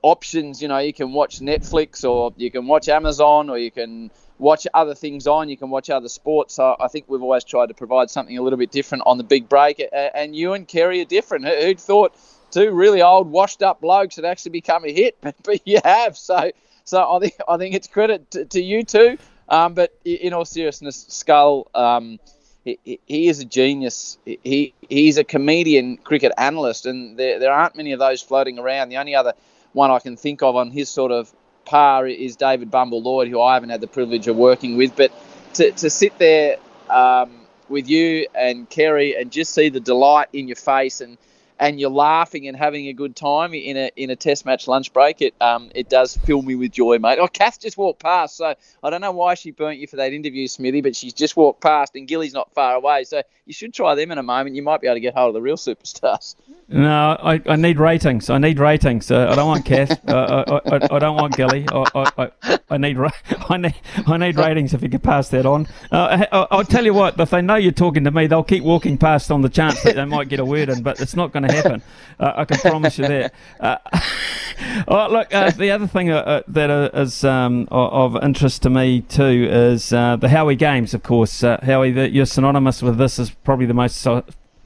options. 0.02 0.62
You 0.62 0.68
know, 0.68 0.78
you 0.78 0.94
can 0.94 1.14
watch 1.14 1.40
Netflix 1.40 2.08
or 2.08 2.34
you 2.38 2.52
can 2.52 2.68
watch 2.68 2.90
Amazon 2.90 3.50
or 3.50 3.58
you 3.58 3.72
can 3.72 4.12
watch 4.38 4.68
other 4.74 4.96
things 4.96 5.28
on. 5.28 5.50
You 5.50 5.58
can 5.58 5.70
watch 5.70 5.90
other 5.90 6.10
sports. 6.10 6.56
So 6.56 6.76
I 6.80 6.88
think 6.88 7.06
we've 7.08 7.22
always 7.22 7.44
tried 7.44 7.68
to 7.68 7.74
provide 7.74 8.10
something 8.10 8.38
a 8.38 8.42
little 8.42 8.58
bit 8.58 8.72
different 8.72 9.04
on 9.06 9.18
the 9.18 9.24
big 9.24 9.48
break. 9.48 9.84
And 9.92 10.36
you 10.36 10.54
and 10.54 10.68
Kerry 10.68 11.02
are 11.02 11.06
different. 11.06 11.46
Who'd 11.46 11.80
thought 11.80 12.16
two 12.52 12.72
really 12.72 13.02
old, 13.02 13.30
washed-up 13.30 13.82
blokes 13.82 14.16
had 14.16 14.26
actually 14.26 14.52
become 14.52 14.86
a 14.86 14.92
hit? 14.92 15.18
But, 15.22 15.36
but 15.44 15.68
you 15.68 15.80
have. 15.84 16.18
So 16.18 16.52
so 16.84 17.10
I 17.10 17.20
think 17.20 17.36
I 17.48 17.58
think 17.58 17.76
it's 17.76 17.88
credit 17.88 18.32
to, 18.32 18.46
to 18.46 18.62
you 18.62 18.84
two. 18.84 19.18
Um, 19.48 19.74
but 19.74 19.94
in 20.06 20.34
all 20.34 20.46
seriousness, 20.46 21.06
Skull. 21.10 21.68
Um, 21.76 22.20
he, 22.64 23.00
he 23.08 23.28
is 23.28 23.40
a 23.40 23.46
genius. 23.46 24.18
He 24.26 24.74
he's 24.88 25.18
a 25.18 25.24
comedian 25.24 25.98
cricket 25.98 26.32
analyst, 26.38 26.86
and 26.86 27.18
there, 27.18 27.40
there 27.40 27.52
aren't 27.52 27.76
many 27.76 27.92
of 27.92 28.00
those 28.00 28.22
floating 28.22 28.60
around. 28.60 28.90
The 28.90 28.98
only 28.98 29.16
other 29.16 29.34
one 29.74 29.92
I 29.92 30.00
can 30.00 30.18
think 30.18 30.42
of 30.42 30.56
on 30.56 30.72
his 30.72 30.90
sort 30.90 31.12
of 31.12 31.34
par 31.66 32.08
is 32.08 32.36
David 32.36 32.72
Bumble 32.72 33.02
Lloyd, 33.02 33.28
who 33.28 33.42
I 33.42 33.54
haven't 33.54 33.70
had 33.70 33.82
the 33.82 33.88
privilege 33.88 34.28
of 34.28 34.36
working 34.36 34.78
with. 34.78 34.96
But 34.96 35.12
to, 35.56 35.72
to 35.72 35.90
sit 35.90 36.18
there 36.18 36.58
um, 36.90 37.32
with 37.70 37.90
you 37.90 38.28
and 38.36 38.70
Kerry 38.70 39.16
and 39.16 39.32
just 39.32 39.54
see 39.54 39.70
the 39.70 39.80
delight 39.80 40.28
in 40.34 40.48
your 40.48 40.56
face 40.56 41.02
and 41.02 41.18
and 41.62 41.80
you're 41.80 41.92
laughing 41.92 42.48
and 42.48 42.58
having 42.58 42.88
a 42.88 42.94
good 42.94 43.16
time 43.16 43.54
in 43.54 43.78
a 43.78 43.92
in 43.96 44.10
a 44.10 44.16
test 44.16 44.46
match 44.46 44.68
lunch 44.68 44.92
break, 44.92 45.22
it 45.22 45.36
um 45.40 45.72
it 45.76 45.90
does 45.90 46.18
fill 46.18 46.42
me 46.42 46.56
with 46.56 46.72
joy, 46.72 46.98
mate. 46.98 47.20
Oh, 47.22 47.28
Kath 47.28 47.60
just 47.60 47.78
walked 47.78 48.02
past, 48.02 48.36
so 48.36 48.56
I 48.84 48.90
don't 48.90 49.00
know 49.00 49.12
why 49.12 49.36
she 49.36 49.52
burnt 49.52 49.78
you 49.78 49.86
for 49.88 49.98
that 49.98 50.12
interview, 50.12 50.48
Smithy, 50.48 50.82
but 50.82 50.96
she's 50.96 51.14
just 51.14 51.38
walked 51.38 51.62
past, 51.62 51.96
and 51.96 52.08
Gilly's 52.08 52.34
not 52.34 52.52
far 52.54 52.76
away, 52.76 53.04
so 53.04 53.22
you 53.46 53.54
should 53.54 53.74
try 53.74 53.94
them 53.94 54.12
in 54.12 54.18
a 54.18 54.24
moment. 54.24 54.56
You 54.56 54.64
might 54.64 54.82
be 54.82 54.88
able 54.88 54.96
to 54.96 55.02
get 55.02 55.14
hold 55.14 55.30
of 55.30 55.34
the 55.36 55.42
real 55.42 55.56
superstars. 55.56 56.36
No, 56.68 57.18
I, 57.22 57.42
I 57.46 57.58
need 57.58 57.80
ratings. 57.80 58.30
I 58.30 58.38
need 58.38 58.58
ratings. 58.58 59.12
Uh, 59.12 59.28
I 59.30 59.36
don't 59.36 59.48
want 59.48 59.66
Kath. 59.66 59.92
uh, 60.10 60.44
I, 60.48 60.76
I, 60.76 60.96
I, 60.96 61.00
don't 61.00 61.18
want 61.18 61.36
Gilly. 61.36 61.66
I, 61.70 62.12
I, 62.42 62.60
I 62.70 62.78
need 62.78 62.98
I 63.50 63.58
need 63.58 63.76
I 64.08 64.18
need 64.18 64.38
ratings 64.38 64.74
if 64.74 64.82
you 64.82 64.90
could 64.90 65.04
pass 65.04 65.30
that 65.30 65.46
on. 65.46 65.68
Uh, 65.92 66.26
I, 66.32 66.56
will 66.56 66.64
tell 66.64 66.86
you 66.86 66.94
what. 66.94 67.20
If 67.20 67.30
they 67.30 67.42
know 67.42 67.56
you're 67.56 67.74
talking 67.74 68.06
to 68.06 68.12
me, 68.12 68.28
they'll 68.28 68.44
keep 68.44 68.64
walking 68.64 68.98
past 68.98 69.32
on 69.32 69.42
the 69.42 69.50
chance 69.50 69.84
that 69.84 69.96
they 69.96 70.06
might 70.06 70.30
get 70.30 70.40
a 70.40 70.46
word 70.46 70.70
in, 70.70 70.82
but 70.82 71.02
it's 71.02 71.16
not 71.16 71.34
going 71.34 71.48
to 71.48 71.51
happen. 71.52 71.82
Uh, 72.20 72.34
I 72.36 72.46
can 72.46 72.58
promise 72.58 72.98
you 73.00 73.08
that. 73.08 73.34
Uh, 73.60 73.78
oh, 74.88 75.08
look, 75.10 75.34
uh, 75.34 75.50
the 75.52 75.72
other 75.72 75.88
thing 75.88 76.12
uh, 76.12 76.18
uh, 76.18 76.42
that 76.48 76.94
is 76.94 77.24
um, 77.24 77.68
of 77.72 78.16
interest 78.22 78.62
to 78.64 78.70
me 78.70 79.02
too 79.02 79.48
is 79.52 79.90
the 79.90 80.30
Howie 80.30 80.56
Games, 80.56 80.94
of 80.94 81.04
course. 81.04 81.42
Howie, 81.42 81.92
the, 81.92 82.10
you're 82.10 82.26
synonymous 82.26 82.82
with 82.82 82.98
this 82.98 83.18
as 83.18 83.32
probably 83.32 83.66
the 83.66 83.74
most 83.74 84.06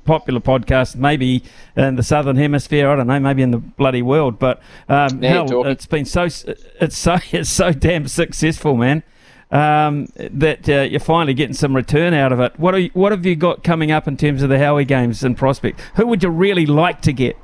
popular 0.06 0.40
podcast, 0.40 0.96
maybe 0.96 1.44
in 1.76 1.96
the 1.96 2.04
southern 2.04 2.36
hemisphere. 2.36 2.90
I 2.90 2.96
don't 2.96 3.08
know, 3.08 3.20
maybe 3.20 3.42
in 3.42 3.52
the 3.52 3.58
bloody 3.58 4.02
world. 4.02 4.40
But 4.40 4.62
um, 4.88 5.22
hell, 5.22 5.66
it's 5.66 5.86
been 5.86 6.06
so 6.06 6.24
it's 6.24 6.98
so 6.98 7.18
it's 7.32 7.50
so 7.50 7.72
damn 7.72 8.08
successful, 8.08 8.76
man. 8.76 9.04
Um, 9.52 10.08
that 10.16 10.68
uh, 10.68 10.82
you're 10.82 11.00
finally 11.00 11.36
getting 11.36 11.54
some 11.54 11.76
return 11.76 12.14
out 12.14 12.32
of 12.32 12.40
it. 12.40 12.60
What 12.60 12.74
are 12.74 12.80
you, 12.80 12.90
what 12.94 13.12
have 13.12 13.26
you 13.26 13.36
got 13.36 13.64
coming 13.64 13.92
up 13.92 14.08
in 14.08 14.18
terms 14.18 14.42
of 14.42 14.50
the 14.50 14.58
Howie 14.58 14.86
games 14.86 15.24
and 15.24 15.38
prospect? 15.38 15.80
Who 15.96 16.08
would 16.08 16.24
you 16.24 16.30
really 16.30 16.66
like 16.66 17.02
to 17.04 17.14
get? 17.14 17.38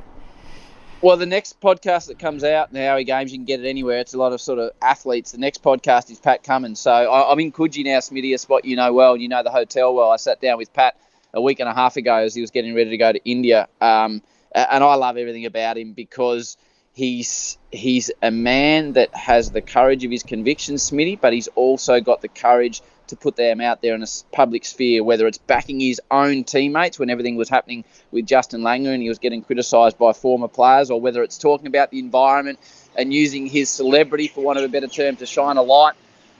Well, 1.02 1.18
the 1.18 1.26
next 1.26 1.60
podcast 1.60 2.08
that 2.08 2.20
comes 2.20 2.44
out 2.44 2.72
the 2.72 2.86
Howie 2.86 3.04
Games, 3.04 3.32
you 3.32 3.40
can 3.40 3.46
get 3.46 3.60
it 3.60 3.68
anywhere. 3.68 3.98
It's 3.98 4.14
a 4.14 4.20
lot 4.20 4.34
of 4.34 4.42
sort 4.42 4.60
of 4.60 4.70
athletes. 4.84 5.32
The 5.32 5.40
next 5.40 5.64
podcast 5.64 6.12
is 6.12 6.20
Pat 6.20 6.44
Cummins. 6.44 6.80
So 6.80 6.92
I, 6.92 7.32
am 7.32 7.40
in 7.40 7.52
Coogee 7.52 7.84
now, 7.84 7.98
Smitty, 7.98 8.36
a 8.36 8.38
spot 8.38 8.66
you 8.66 8.76
know 8.76 8.94
well, 8.94 9.14
and 9.14 9.22
you 9.22 9.28
know 9.28 9.42
the 9.42 9.50
hotel 9.50 9.96
well. 9.96 10.12
I 10.12 10.18
sat 10.18 10.42
down 10.42 10.60
with 10.60 10.72
Pat 10.74 10.96
a 11.34 11.42
week 11.42 11.60
and 11.60 11.68
a 11.68 11.74
half 11.74 11.98
ago 11.98 12.18
as 12.18 12.36
he 12.36 12.42
was 12.42 12.52
getting 12.52 12.76
ready 12.76 12.92
to 12.92 12.98
go 12.98 13.12
to 13.12 13.20
India, 13.26 13.68
um, 13.82 14.22
and 14.54 14.84
I 14.84 14.94
love 14.94 15.18
everything 15.18 15.48
about 15.48 15.76
him 15.76 15.94
because 15.94 16.56
he's 16.94 17.58
he's 17.72 18.12
a 18.22 18.32
man 18.32 18.94
that 18.94 19.14
has 19.16 19.52
the 19.52 19.62
courage 19.62 20.04
of 20.04 20.12
his 20.12 20.24
convictions, 20.24 20.90
Smitty, 20.90 21.20
but 21.20 21.34
he's 21.34 21.48
also 21.50 22.02
got 22.02 22.22
the 22.22 22.28
courage 22.28 22.82
to 23.08 23.16
put 23.16 23.36
them 23.36 23.60
out 23.60 23.82
there 23.82 23.94
in 23.94 24.04
a 24.04 24.08
public 24.32 24.64
sphere, 24.64 25.04
whether 25.04 25.28
it's 25.28 25.38
backing 25.38 25.80
his 25.80 26.02
own 26.10 26.44
teammates 26.44 26.98
when 26.98 27.10
everything 27.10 27.36
was 27.36 27.50
happening 27.50 27.84
with 28.12 28.26
Justin 28.26 28.62
Langer 28.62 28.94
and 28.94 29.02
he 29.02 29.10
was 29.10 29.20
getting 29.20 29.42
criticised 29.42 29.98
by 29.98 30.14
former 30.14 30.48
players, 30.48 30.90
or 30.90 31.02
whether 31.02 31.22
it's 31.24 31.38
talking 31.38 31.68
about 31.68 31.92
the 31.92 32.00
environment 32.00 32.58
and 32.96 33.14
using 33.14 33.48
his 33.48 33.70
celebrity, 33.70 34.28
for 34.28 34.44
want 34.44 34.60
of 34.60 34.66
a 34.66 34.70
better 34.70 34.88
term, 34.88 35.16
to 35.18 35.26
shine 35.26 35.58
a 35.58 35.62
light 35.62 35.96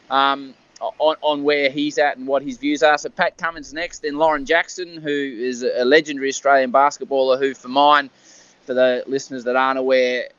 um, 0.10 0.54
on, 0.80 1.16
on 1.22 1.44
where 1.44 1.70
he's 1.70 1.98
at 1.98 2.18
and 2.18 2.26
what 2.26 2.42
his 2.42 2.58
views 2.58 2.84
are. 2.84 2.98
So 2.98 3.10
Pat 3.10 3.38
Cummins 3.38 3.74
next, 3.74 4.00
then 4.00 4.18
Lauren 4.18 4.46
Jackson, 4.46 4.98
who 4.98 5.10
is 5.10 5.64
a 5.64 5.84
legendary 5.84 6.30
Australian 6.30 6.72
basketballer 6.72 7.38
who, 7.38 7.54
for 7.54 7.70
mine, 7.70 8.10
for 8.64 8.74
the 8.74 9.04
listeners 9.08 9.44
that 9.46 9.56
aren't 9.56 9.80
aware, 9.80 10.30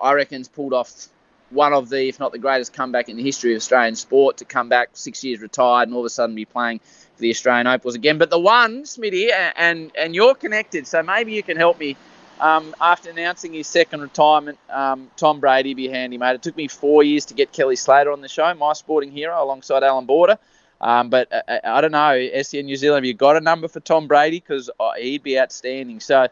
I 0.00 0.12
reckon's 0.12 0.48
pulled 0.48 0.72
off 0.72 1.08
one 1.50 1.72
of 1.72 1.88
the, 1.88 2.08
if 2.08 2.20
not 2.20 2.32
the 2.32 2.38
greatest 2.38 2.72
comeback 2.72 3.08
in 3.08 3.16
the 3.16 3.22
history 3.22 3.52
of 3.52 3.56
Australian 3.56 3.96
sport 3.96 4.38
to 4.38 4.44
come 4.44 4.68
back 4.68 4.90
six 4.94 5.22
years 5.24 5.40
retired 5.40 5.88
and 5.88 5.94
all 5.94 6.00
of 6.00 6.06
a 6.06 6.10
sudden 6.10 6.34
be 6.34 6.44
playing 6.44 6.78
for 6.78 7.20
the 7.20 7.30
Australian 7.30 7.66
Opals 7.66 7.94
again. 7.94 8.18
But 8.18 8.30
the 8.30 8.38
one, 8.38 8.84
Smitty, 8.84 9.30
and 9.56 9.90
and 9.98 10.14
you're 10.14 10.34
connected, 10.34 10.86
so 10.86 11.02
maybe 11.02 11.32
you 11.32 11.42
can 11.42 11.56
help 11.56 11.78
me. 11.78 11.96
Um, 12.38 12.74
after 12.80 13.10
announcing 13.10 13.52
his 13.52 13.66
second 13.66 14.00
retirement, 14.00 14.58
um, 14.70 15.10
Tom 15.18 15.40
Brady 15.40 15.74
be 15.74 15.88
handy, 15.88 16.16
mate. 16.16 16.36
It 16.36 16.42
took 16.42 16.56
me 16.56 16.68
four 16.68 17.02
years 17.02 17.26
to 17.26 17.34
get 17.34 17.52
Kelly 17.52 17.76
Slater 17.76 18.10
on 18.10 18.22
the 18.22 18.28
show, 18.28 18.54
my 18.54 18.72
sporting 18.72 19.10
hero, 19.10 19.44
alongside 19.44 19.82
Allan 19.82 20.06
Border. 20.06 20.38
Um, 20.80 21.10
but 21.10 21.30
uh, 21.30 21.42
uh 21.46 21.60
I 21.62 21.82
don't 21.82 21.92
know, 21.92 22.30
SEN 22.40 22.64
New 22.64 22.76
Zealand, 22.76 23.04
have 23.04 23.04
you 23.04 23.12
got 23.12 23.36
a 23.36 23.40
number 23.42 23.68
for 23.68 23.80
Tom 23.80 24.06
Brady? 24.06 24.40
Because 24.40 24.70
uh, 24.80 24.92
he'd 24.98 25.22
be 25.22 25.38
outstanding. 25.38 26.00
So, 26.00 26.28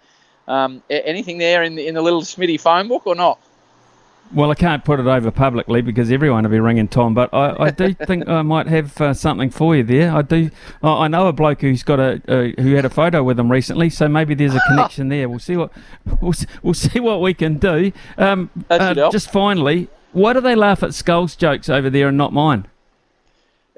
um, 0.47 0.83
anything 0.89 1.37
there 1.37 1.63
in 1.63 1.75
the, 1.75 1.87
in 1.87 1.95
the 1.95 2.01
little 2.01 2.23
Smitty 2.23 2.59
phone 2.59 2.89
book 2.89 3.07
or 3.07 3.15
not? 3.15 3.39
Well, 4.35 4.51
I 4.51 4.55
can't 4.55 4.85
put 4.85 5.01
it 5.01 5.07
over 5.07 5.31
publicly 5.31 5.81
because 5.81 6.11
everyone 6.11 6.45
will 6.45 6.51
be 6.51 6.61
ringing 6.61 6.87
Tom, 6.87 7.15
but 7.15 7.33
I, 7.33 7.65
I 7.65 7.71
do 7.71 7.95
think 8.07 8.29
I 8.29 8.43
might 8.43 8.67
have 8.67 9.01
uh, 9.01 9.15
something 9.15 9.51
for 9.51 9.75
you 9.75 9.83
there. 9.83 10.15
I 10.15 10.23
do. 10.23 10.51
I 10.83 11.09
know 11.09 11.29
a 11.29 11.33
bloke 11.33 11.63
who's 11.63 11.83
got 11.83 11.99
a 11.99 12.21
uh, 12.29 12.63
who 12.63 12.75
had 12.75 12.85
a 12.85 12.91
photo 12.91 13.23
with 13.23 13.39
him 13.39 13.51
recently, 13.51 13.89
so 13.89 14.07
maybe 14.09 14.35
there's 14.35 14.55
a 14.55 14.61
connection 14.69 15.09
there. 15.11 15.29
We'll 15.29 15.39
see 15.39 15.57
what 15.57 15.73
we'll, 16.21 16.35
we'll 16.63 16.75
see 16.75 17.01
what 17.01 17.23
we 17.23 17.33
can 17.33 17.59
do. 17.59 17.93
Um, 18.19 18.51
uh, 18.69 19.11
just 19.11 19.31
finally, 19.31 19.89
why 20.13 20.35
do 20.35 20.41
they 20.41 20.55
laugh 20.55 20.83
at 20.83 20.95
Skulls 20.95 21.35
jokes 21.35 21.69
over 21.71 21.89
there 21.89 22.09
and 22.09 22.19
not 22.19 22.33
mine? 22.33 22.67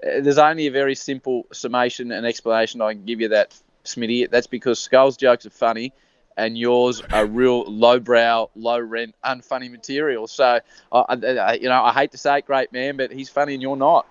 Uh, 0.02 0.20
there's 0.20 0.38
only 0.38 0.66
a 0.66 0.72
very 0.72 0.96
simple 0.96 1.46
summation 1.52 2.10
and 2.10 2.26
explanation 2.26 2.80
I 2.80 2.94
can 2.94 3.04
give 3.04 3.20
you 3.20 3.28
that, 3.28 3.56
Smitty. 3.84 4.28
That's 4.28 4.48
because 4.48 4.80
Skulls 4.80 5.16
jokes 5.16 5.46
are 5.46 5.50
funny 5.50 5.92
and 6.36 6.56
yours 6.56 7.02
are 7.12 7.26
real 7.26 7.64
lowbrow, 7.64 8.50
low 8.54 8.78
rent, 8.78 9.14
unfunny 9.24 9.70
material. 9.70 10.26
So, 10.26 10.60
I, 10.92 11.58
you 11.60 11.68
know, 11.68 11.82
I 11.82 11.92
hate 11.92 12.12
to 12.12 12.18
say 12.18 12.38
it, 12.38 12.46
great 12.46 12.72
man, 12.72 12.96
but 12.96 13.12
he's 13.12 13.28
funny 13.28 13.54
and 13.54 13.62
you're 13.62 13.76
not. 13.76 14.06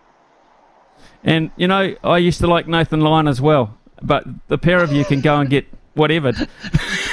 And 1.23 1.51
you 1.55 1.67
know, 1.67 1.95
I 2.03 2.17
used 2.17 2.39
to 2.41 2.47
like 2.47 2.67
Nathan 2.67 3.01
Lyon 3.01 3.27
as 3.27 3.41
well, 3.41 3.77
but 4.01 4.25
the 4.47 4.57
pair 4.57 4.83
of 4.83 4.91
you 4.91 5.05
can 5.05 5.21
go 5.21 5.39
and 5.39 5.49
get 5.49 5.65
whatever. 5.93 6.33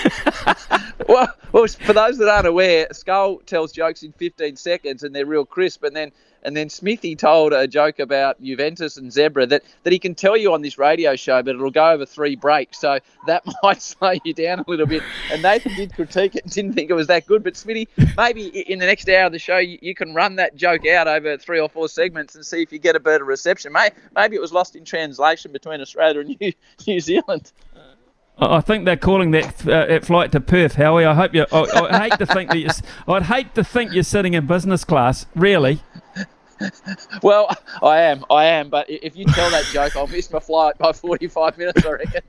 well, 1.08 1.28
well, 1.56 1.66
for 1.66 1.94
those 1.94 2.18
that 2.18 2.28
aren't 2.28 2.46
aware, 2.46 2.86
Skull 2.92 3.38
tells 3.46 3.72
jokes 3.72 4.02
in 4.02 4.12
15 4.12 4.56
seconds 4.56 5.02
and 5.02 5.14
they're 5.14 5.24
real 5.24 5.46
crisp, 5.46 5.84
and 5.84 5.96
then 5.96 6.12
and 6.42 6.54
then 6.54 6.68
Smithy 6.68 7.16
told 7.16 7.54
a 7.54 7.66
joke 7.66 7.98
about 7.98 8.40
Juventus 8.42 8.98
and 8.98 9.10
Zebra 9.10 9.46
that, 9.46 9.64
that 9.82 9.92
he 9.92 9.98
can 9.98 10.14
tell 10.14 10.36
you 10.36 10.52
on 10.52 10.60
this 10.60 10.76
radio 10.76 11.16
show, 11.16 11.42
but 11.42 11.54
it'll 11.54 11.70
go 11.70 11.90
over 11.90 12.04
three 12.04 12.36
breaks. 12.36 12.78
So 12.78 12.98
that 13.26 13.42
might 13.62 13.80
slow 13.80 14.12
you 14.22 14.34
down 14.34 14.60
a 14.60 14.64
little 14.68 14.86
bit. 14.86 15.02
And 15.32 15.42
Nathan 15.42 15.74
did 15.74 15.94
critique 15.94 16.36
it 16.36 16.44
and 16.44 16.52
didn't 16.52 16.74
think 16.74 16.90
it 16.90 16.94
was 16.94 17.08
that 17.08 17.26
good. 17.26 17.42
But 17.42 17.56
Smithy, 17.56 17.88
maybe 18.16 18.46
in 18.46 18.78
the 18.78 18.86
next 18.86 19.08
hour 19.08 19.24
of 19.24 19.32
the 19.32 19.40
show, 19.40 19.56
you, 19.56 19.78
you 19.80 19.94
can 19.94 20.14
run 20.14 20.36
that 20.36 20.54
joke 20.54 20.86
out 20.86 21.08
over 21.08 21.38
three 21.38 21.58
or 21.58 21.70
four 21.70 21.88
segments 21.88 22.36
and 22.36 22.46
see 22.46 22.62
if 22.62 22.70
you 22.70 22.78
get 22.78 22.94
a 22.94 23.00
better 23.00 23.24
reception. 23.24 23.72
Maybe 23.72 24.36
it 24.36 24.40
was 24.40 24.52
lost 24.52 24.76
in 24.76 24.84
translation 24.84 25.50
between 25.50 25.80
Australia 25.80 26.20
and 26.20 26.36
New, 26.40 26.52
New 26.86 27.00
Zealand. 27.00 27.50
I 28.38 28.60
think 28.60 28.84
they're 28.84 28.96
calling 28.96 29.30
that 29.30 29.66
uh, 29.66 30.00
flight 30.00 30.32
to 30.32 30.40
Perth, 30.40 30.74
Howie. 30.74 31.06
I 31.06 31.14
hope 31.14 31.34
you. 31.34 31.46
I, 31.50 31.62
I 31.62 32.08
hate 32.08 32.18
to 32.18 32.26
think 32.26 32.50
that 32.50 32.58
you. 32.58 32.68
I'd 33.08 33.22
hate 33.24 33.54
to 33.54 33.64
think 33.64 33.92
you're 33.92 34.02
sitting 34.02 34.34
in 34.34 34.46
business 34.46 34.84
class. 34.84 35.24
Really. 35.34 35.80
well, 37.22 37.48
I 37.82 37.98
am, 38.00 38.24
I 38.30 38.46
am. 38.46 38.68
But 38.68 38.88
if 38.90 39.16
you 39.16 39.24
tell 39.26 39.50
that 39.50 39.64
joke, 39.72 39.96
I'll 39.96 40.06
miss 40.06 40.30
my 40.30 40.40
flight 40.40 40.76
by 40.78 40.92
45 40.92 41.58
minutes, 41.58 41.82
I 41.84 41.90
reckon. 41.90 42.22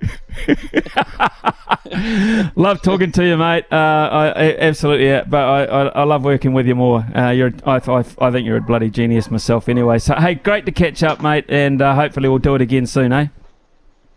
love 2.55 2.81
talking 2.81 3.11
to 3.13 3.25
you, 3.25 3.37
mate. 3.37 3.65
Uh, 3.71 3.75
I, 3.75 4.57
absolutely, 4.59 5.07
yeah. 5.07 5.23
But 5.23 5.43
I, 5.43 5.63
I, 5.65 5.87
I, 5.87 6.03
love 6.03 6.23
working 6.23 6.53
with 6.53 6.67
you 6.67 6.75
more. 6.75 7.05
Uh, 7.15 7.29
you're, 7.31 7.53
I, 7.65 7.77
I, 7.77 8.03
I, 8.19 8.31
think 8.31 8.45
you're 8.45 8.57
a 8.57 8.61
bloody 8.61 8.89
genius 8.89 9.31
myself, 9.31 9.69
anyway. 9.69 9.99
So, 9.99 10.15
hey, 10.15 10.35
great 10.35 10.65
to 10.65 10.71
catch 10.71 11.03
up, 11.03 11.21
mate, 11.21 11.45
and 11.49 11.81
uh, 11.81 11.95
hopefully 11.95 12.27
we'll 12.29 12.39
do 12.39 12.55
it 12.55 12.61
again 12.61 12.85
soon, 12.85 13.13
eh? 13.13 13.27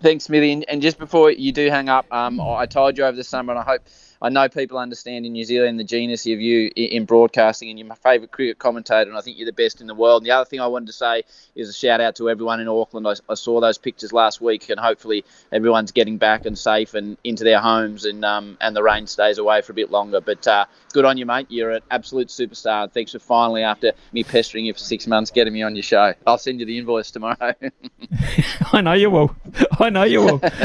Thanks, 0.00 0.24
Smithy. 0.24 0.64
And 0.68 0.80
just 0.80 0.98
before 0.98 1.30
you 1.30 1.52
do 1.52 1.68
hang 1.70 1.88
up, 1.88 2.06
um, 2.10 2.40
I 2.40 2.66
told 2.66 2.96
you 2.98 3.04
over 3.04 3.16
the 3.16 3.24
summer, 3.24 3.52
and 3.52 3.60
I 3.60 3.64
hope 3.64 3.82
I 4.22 4.28
know 4.28 4.48
people 4.48 4.78
understand 4.78 5.24
in 5.24 5.32
New 5.32 5.44
Zealand 5.44 5.80
the 5.80 5.84
genius 5.84 6.26
of 6.26 6.40
you 6.40 6.70
in 6.76 7.06
broadcasting, 7.06 7.70
and 7.70 7.78
you're 7.78 7.88
my 7.88 7.94
favourite 7.94 8.30
cricket 8.30 8.58
commentator, 8.58 9.08
and 9.08 9.18
I 9.18 9.22
think 9.22 9.38
you're 9.38 9.46
the 9.46 9.52
best 9.52 9.80
in 9.80 9.86
the 9.86 9.94
world. 9.94 10.22
And 10.22 10.26
the 10.26 10.32
other 10.32 10.44
thing 10.44 10.60
I 10.60 10.66
wanted 10.66 10.86
to 10.86 10.92
say 10.92 11.22
is 11.54 11.70
a 11.70 11.72
shout 11.72 12.02
out 12.02 12.16
to 12.16 12.28
everyone 12.28 12.60
in 12.60 12.68
Auckland. 12.68 13.06
I, 13.08 13.14
I 13.30 13.34
saw 13.34 13.60
those 13.60 13.78
pictures 13.78 14.12
last 14.12 14.40
week, 14.40 14.68
and 14.68 14.78
hopefully 14.78 15.24
everyone's 15.50 15.92
getting 15.92 16.18
back 16.18 16.44
and 16.44 16.58
safe 16.58 16.92
and 16.92 17.16
into 17.24 17.44
their 17.44 17.60
homes, 17.60 18.04
and 18.04 18.24
um, 18.24 18.58
and 18.60 18.76
the 18.76 18.82
rain 18.82 19.06
stays 19.06 19.38
away 19.38 19.62
for 19.62 19.72
a 19.72 19.74
bit 19.74 19.90
longer. 19.90 20.20
But 20.20 20.46
uh, 20.46 20.66
good 20.92 21.06
on 21.06 21.16
you, 21.16 21.24
mate. 21.24 21.46
You're 21.48 21.70
an 21.70 21.82
absolute 21.90 22.28
superstar. 22.28 22.92
Thanks 22.92 23.12
for 23.12 23.20
finally, 23.20 23.62
after 23.62 23.92
me 24.12 24.22
pestering 24.22 24.66
you 24.66 24.74
for 24.74 24.80
six 24.80 25.06
months, 25.06 25.30
getting 25.30 25.54
me 25.54 25.62
on 25.62 25.74
your 25.74 25.82
show. 25.82 26.12
I'll 26.26 26.38
send 26.38 26.60
you 26.60 26.66
the 26.66 26.76
invoice 26.76 27.10
tomorrow. 27.10 27.54
I 28.72 28.82
know 28.82 28.92
you 28.92 29.08
will. 29.08 29.34
I 29.78 29.88
know 29.88 30.04
you 30.04 30.20
will. 30.20 30.40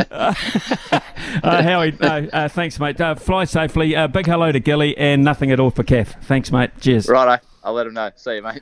uh, 1.43 1.64
Howie, 1.64 1.95
uh, 1.99 2.49
thanks, 2.49 2.80
mate. 2.80 2.99
Uh, 2.99 3.16
fly 3.46 3.68
safely. 3.68 3.96
Uh, 3.96 4.08
big 4.08 4.26
hello 4.26 4.52
to 4.52 4.60
Gilly 4.60 4.98
and 4.98 5.24
nothing 5.24 5.52
at 5.52 5.60
all 5.60 5.72
for 5.72 5.84
Kev. 5.84 6.22
Thanks, 6.24 6.52
mate. 6.52 6.72
Cheers. 6.80 7.08
Righto. 7.08 7.43
I'll 7.64 7.74
let 7.74 7.88
him 7.88 7.93
know. 7.93 8.12
See 8.16 8.36
you, 8.36 8.41
mate. 8.41 8.62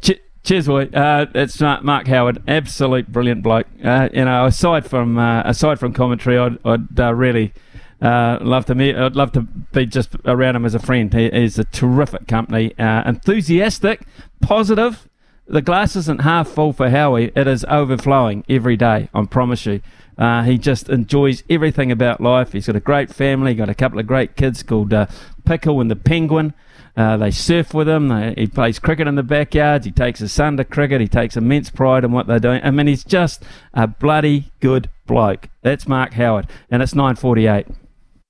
Che- 0.00 0.20
cheers, 0.42 0.66
boy. 0.66 0.84
Uh, 0.86 1.26
it's 1.34 1.60
Mark 1.60 2.06
Howard. 2.06 2.42
Absolute 2.48 3.10
brilliant 3.10 3.42
bloke. 3.42 3.66
Uh, 3.82 4.08
you 4.12 4.24
know, 4.24 4.46
aside 4.46 4.86
from 4.88 5.18
uh, 5.18 5.42
aside 5.44 5.78
from 5.78 5.92
commentary, 5.92 6.38
I'd, 6.38 6.58
I'd 6.64 7.00
uh, 7.00 7.14
really 7.14 7.52
uh, 8.00 8.38
love 8.40 8.66
to 8.66 8.74
meet. 8.74 8.96
I'd 8.96 9.16
love 9.16 9.32
to 9.32 9.42
be 9.42 9.86
just 9.86 10.14
around 10.24 10.56
him 10.56 10.64
as 10.64 10.74
a 10.74 10.78
friend. 10.78 11.12
He 11.12 11.26
is 11.26 11.58
a 11.58 11.64
terrific 11.64 12.26
company, 12.26 12.74
enthusiastic, 12.78 14.02
positive. 14.40 15.08
The 15.50 15.62
glass 15.62 15.96
isn't 15.96 16.20
half 16.20 16.46
full 16.48 16.74
for 16.74 16.90
Howie. 16.90 17.32
It 17.34 17.46
is 17.46 17.64
overflowing 17.70 18.44
every 18.50 18.76
day. 18.76 19.08
I 19.14 19.24
promise 19.24 19.64
you. 19.64 19.80
Uh, 20.18 20.42
he 20.42 20.58
just 20.58 20.90
enjoys 20.90 21.42
everything 21.48 21.90
about 21.90 22.20
life. 22.20 22.52
He's 22.52 22.66
got 22.66 22.76
a 22.76 22.80
great 22.80 23.08
family, 23.08 23.54
got 23.54 23.70
a 23.70 23.74
couple 23.74 23.98
of 23.98 24.06
great 24.06 24.36
kids 24.36 24.62
called 24.62 24.92
uh, 24.92 25.06
Pickle 25.46 25.80
and 25.80 25.90
the 25.90 25.96
Penguin. 25.96 26.52
Uh, 26.94 27.16
they 27.16 27.30
surf 27.30 27.72
with 27.72 27.88
him. 27.88 28.08
They, 28.08 28.34
he 28.36 28.46
plays 28.46 28.78
cricket 28.78 29.08
in 29.08 29.14
the 29.14 29.22
backyards. 29.22 29.86
He 29.86 29.92
takes 29.92 30.20
his 30.20 30.32
son 30.32 30.58
to 30.58 30.64
cricket. 30.64 31.00
He 31.00 31.08
takes 31.08 31.34
immense 31.34 31.70
pride 31.70 32.04
in 32.04 32.12
what 32.12 32.26
they're 32.26 32.38
doing. 32.38 32.60
I 32.62 32.70
mean, 32.70 32.86
he's 32.86 33.04
just 33.04 33.42
a 33.72 33.86
bloody 33.86 34.50
good 34.60 34.90
bloke. 35.06 35.48
That's 35.62 35.88
Mark 35.88 36.12
Howard, 36.14 36.48
and 36.70 36.82
it's 36.82 36.92
9:48 36.92 37.74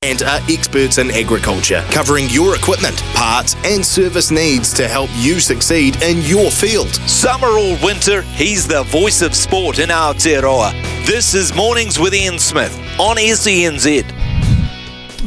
and 0.03 0.23
are 0.23 0.39
experts 0.49 0.99
in 0.99 1.11
agriculture, 1.11 1.85
covering 1.91 2.29
your 2.31 2.55
equipment, 2.55 2.97
parts, 3.15 3.57
and 3.65 3.85
service 3.85 4.31
needs 4.31 4.73
to 4.73 4.87
help 4.87 5.11
you 5.17 5.41
succeed 5.41 6.01
in 6.05 6.23
your 6.23 6.53
field. 6.53 6.95
Summer 7.09 7.49
or 7.49 7.77
winter, 7.83 8.23
he's 8.23 8.65
the 8.65 8.85
voice 8.85 9.23
of 9.23 9.35
sport 9.35 9.81
in 9.81 9.91
our 9.91 10.15
Aotearoa. 10.15 10.71
This 11.05 11.35
is 11.35 11.53
Mornings 11.53 11.99
with 11.99 12.15
Ian 12.15 12.39
Smith 12.39 12.73
on 13.01 13.17
SENZ. 13.17 14.05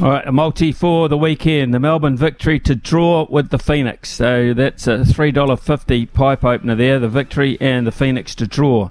All 0.01 0.09
right, 0.09 0.25
a 0.25 0.31
multi 0.31 0.71
for 0.71 1.09
the 1.09 1.17
weekend. 1.17 1.73
The 1.73 1.79
Melbourne 1.79 2.15
victory 2.15 2.57
to 2.61 2.73
draw 2.73 3.27
with 3.29 3.49
the 3.49 3.59
Phoenix. 3.59 4.09
So 4.09 4.53
that's 4.53 4.87
a 4.87 4.99
$3.50 4.99 6.13
pipe 6.13 6.45
opener 6.45 6.75
there. 6.75 6.97
The 6.97 7.09
victory 7.09 7.57
and 7.59 7.85
the 7.85 7.91
Phoenix 7.91 8.33
to 8.35 8.47
draw. 8.47 8.89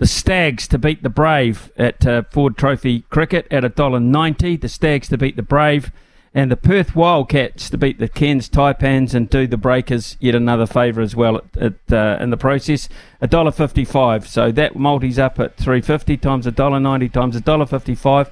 The 0.00 0.06
Stags 0.06 0.66
to 0.68 0.78
beat 0.78 1.02
the 1.02 1.10
Brave 1.10 1.70
at 1.76 2.06
uh, 2.06 2.22
Ford 2.30 2.56
Trophy 2.56 3.00
Cricket 3.10 3.46
at 3.50 3.64
$1.90. 3.64 4.58
The 4.58 4.66
Stags 4.66 5.08
to 5.08 5.18
beat 5.18 5.36
the 5.36 5.42
Brave. 5.42 5.92
And 6.32 6.50
the 6.50 6.56
Perth 6.56 6.96
Wildcats 6.96 7.68
to 7.68 7.76
beat 7.76 7.98
the 7.98 8.08
Cairns 8.08 8.48
Taipans 8.48 9.12
and 9.12 9.28
do 9.28 9.46
the 9.46 9.58
Breakers 9.58 10.16
yet 10.18 10.34
another 10.34 10.64
favour 10.64 11.02
as 11.02 11.14
well 11.14 11.36
at, 11.36 11.56
at, 11.58 11.92
uh, 11.92 12.16
in 12.18 12.30
the 12.30 12.38
process. 12.38 12.88
$1.55. 13.20 14.26
So 14.26 14.50
that 14.50 14.74
multi's 14.74 15.18
up 15.18 15.38
at 15.38 15.58
350 15.58 16.16
times 16.16 16.46
$1.90 16.46 17.12
times 17.12 17.38
$1.55. 17.38 18.30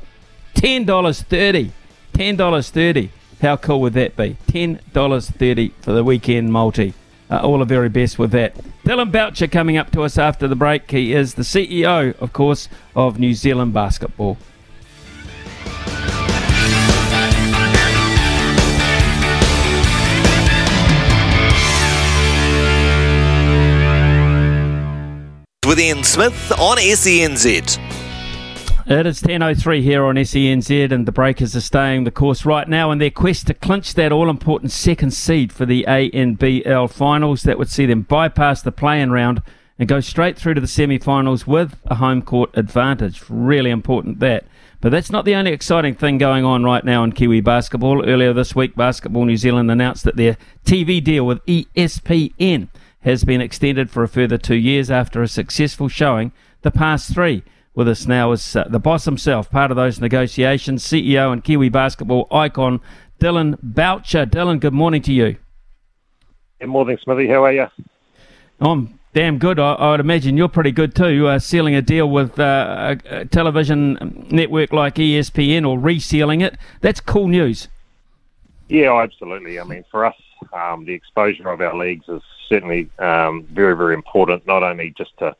$10.30. 0.54 1.70
$10.30. 2.14 3.08
How 3.42 3.56
cool 3.58 3.82
would 3.82 3.92
that 3.92 4.16
be? 4.16 4.38
$10.30 4.46 5.72
for 5.82 5.92
the 5.92 6.02
weekend 6.02 6.50
multi. 6.50 6.94
Uh, 7.30 7.40
all 7.40 7.58
the 7.58 7.64
very 7.64 7.88
best 7.88 8.18
with 8.18 8.30
that. 8.30 8.54
Dillon 8.84 9.10
Boucher 9.10 9.48
coming 9.48 9.76
up 9.76 9.90
to 9.90 10.02
us 10.02 10.16
after 10.16 10.48
the 10.48 10.56
break. 10.56 10.90
He 10.90 11.12
is 11.12 11.34
the 11.34 11.42
CEO, 11.42 12.16
of 12.20 12.32
course, 12.32 12.68
of 12.96 13.18
New 13.18 13.34
Zealand 13.34 13.74
Basketball. 13.74 14.38
With 25.66 25.78
Ian 25.78 26.02
Smith 26.02 26.50
on 26.58 26.78
SENZ. 26.78 28.07
It 28.91 29.05
is 29.05 29.20
10.03 29.20 29.82
here 29.82 30.03
on 30.03 30.14
SENZ, 30.14 30.91
and 30.91 31.05
the 31.05 31.12
Breakers 31.12 31.55
are 31.55 31.61
staying 31.61 32.05
the 32.05 32.11
course 32.11 32.47
right 32.47 32.66
now 32.66 32.91
in 32.91 32.97
their 32.97 33.11
quest 33.11 33.49
to 33.49 33.53
clinch 33.53 33.93
that 33.93 34.12
all 34.12 34.30
important 34.30 34.72
second 34.72 35.11
seed 35.11 35.53
for 35.53 35.66
the 35.66 35.84
ANBL 35.86 36.91
finals. 36.91 37.43
That 37.43 37.59
would 37.59 37.68
see 37.68 37.84
them 37.84 38.01
bypass 38.01 38.62
the 38.62 38.72
play 38.72 39.03
in 39.03 39.12
round 39.12 39.43
and 39.78 39.91
go 39.91 40.01
straight 40.01 40.39
through 40.39 40.55
to 40.55 40.62
the 40.62 40.66
semi 40.66 40.97
finals 40.97 41.47
with 41.47 41.76
a 41.84 41.97
home 41.97 42.22
court 42.22 42.49
advantage. 42.55 43.22
Really 43.28 43.68
important 43.68 44.20
that. 44.20 44.47
But 44.80 44.91
that's 44.91 45.11
not 45.11 45.26
the 45.26 45.34
only 45.34 45.53
exciting 45.53 45.95
thing 45.95 46.16
going 46.16 46.47
on 46.47 46.64
right 46.64 46.82
now 46.82 47.05
in 47.05 47.12
Kiwi 47.12 47.43
basketball. 47.43 48.09
Earlier 48.09 48.32
this 48.32 48.57
week, 48.57 48.74
Basketball 48.74 49.26
New 49.26 49.36
Zealand 49.36 49.70
announced 49.70 50.05
that 50.05 50.16
their 50.16 50.39
TV 50.64 51.05
deal 51.05 51.26
with 51.26 51.45
ESPN 51.45 52.68
has 53.03 53.22
been 53.22 53.43
extended 53.43 53.91
for 53.91 54.03
a 54.03 54.09
further 54.09 54.39
two 54.39 54.57
years 54.57 54.91
after 54.91 55.22
a 55.22 55.28
successful 55.28 55.89
showing 55.89 56.32
the 56.62 56.70
past 56.70 57.12
three. 57.12 57.43
With 57.78 57.86
us 57.86 58.08
now 58.08 58.32
is 58.32 58.56
uh, 58.56 58.64
the 58.68 58.80
boss 58.80 59.04
himself, 59.04 59.52
part 59.52 59.70
of 59.70 59.76
those 59.76 60.00
negotiations, 60.00 60.82
CEO 60.82 61.32
and 61.32 61.44
Kiwi 61.44 61.68
basketball 61.68 62.26
icon, 62.32 62.80
Dillon 63.20 63.56
Boucher. 63.62 64.26
Dillon, 64.26 64.58
good 64.58 64.72
morning 64.72 65.00
to 65.02 65.12
you. 65.12 65.36
Good 66.58 66.70
morning, 66.70 66.98
Smithy. 67.00 67.28
How 67.28 67.44
are 67.44 67.52
you? 67.52 67.68
I'm 68.60 68.98
damn 69.14 69.38
good. 69.38 69.60
I, 69.60 69.74
I 69.74 69.92
would 69.92 70.00
imagine 70.00 70.36
you're 70.36 70.48
pretty 70.48 70.72
good 70.72 70.96
too, 70.96 71.28
uh, 71.28 71.38
sealing 71.38 71.76
a 71.76 71.80
deal 71.80 72.10
with 72.10 72.40
uh, 72.40 72.96
a, 73.06 73.20
a 73.20 73.24
television 73.26 74.26
network 74.28 74.72
like 74.72 74.96
ESPN 74.96 75.64
or 75.64 75.78
resealing 75.78 76.44
it. 76.44 76.58
That's 76.80 76.98
cool 76.98 77.28
news. 77.28 77.68
Yeah, 78.66 78.92
absolutely. 79.00 79.60
I 79.60 79.62
mean, 79.62 79.84
for 79.88 80.04
us, 80.04 80.16
um, 80.52 80.84
the 80.84 80.94
exposure 80.94 81.48
of 81.48 81.60
our 81.60 81.76
leagues 81.76 82.08
is 82.08 82.22
certainly 82.48 82.90
um, 82.98 83.44
very, 83.52 83.76
very 83.76 83.94
important, 83.94 84.48
not 84.48 84.64
only 84.64 84.92
just 84.98 85.16
to 85.18 85.36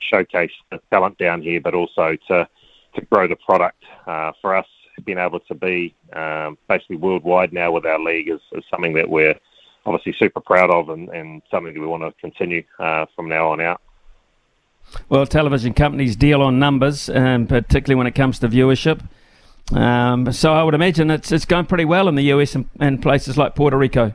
showcase 0.00 0.50
the 0.70 0.80
talent 0.90 1.18
down 1.18 1.42
here, 1.42 1.60
but 1.60 1.74
also 1.74 2.16
to 2.28 2.48
to 2.94 3.00
grow 3.12 3.28
the 3.28 3.36
product. 3.36 3.82
Uh, 4.06 4.32
for 4.40 4.56
us, 4.56 4.66
being 5.04 5.18
able 5.18 5.40
to 5.40 5.54
be 5.54 5.94
um, 6.14 6.56
basically 6.68 6.96
worldwide 6.96 7.52
now 7.52 7.70
with 7.70 7.84
our 7.84 7.98
league 7.98 8.28
is, 8.28 8.40
is, 8.52 8.64
something 8.70 8.94
that 8.94 9.08
we're 9.08 9.34
obviously 9.84 10.14
super 10.18 10.40
proud 10.40 10.70
of, 10.70 10.88
and, 10.88 11.08
and 11.10 11.42
something 11.50 11.74
that 11.74 11.80
we 11.80 11.86
want 11.86 12.02
to 12.02 12.12
continue 12.20 12.62
uh, 12.78 13.06
from 13.14 13.28
now 13.28 13.50
on 13.50 13.60
out. 13.60 13.80
Well, 15.08 15.26
television 15.26 15.74
companies 15.74 16.16
deal 16.16 16.42
on 16.42 16.58
numbers, 16.58 17.08
um, 17.10 17.46
particularly 17.46 17.96
when 17.96 18.06
it 18.06 18.14
comes 18.14 18.38
to 18.38 18.48
viewership. 18.48 19.02
Um, 19.72 20.32
so 20.32 20.54
I 20.54 20.62
would 20.62 20.74
imagine 20.74 21.10
it's 21.10 21.32
it's 21.32 21.44
going 21.44 21.66
pretty 21.66 21.84
well 21.84 22.08
in 22.08 22.14
the 22.14 22.22
US 22.24 22.54
and, 22.54 22.68
and 22.78 23.02
places 23.02 23.36
like 23.36 23.56
Puerto 23.56 23.76
Rico. 23.76 24.14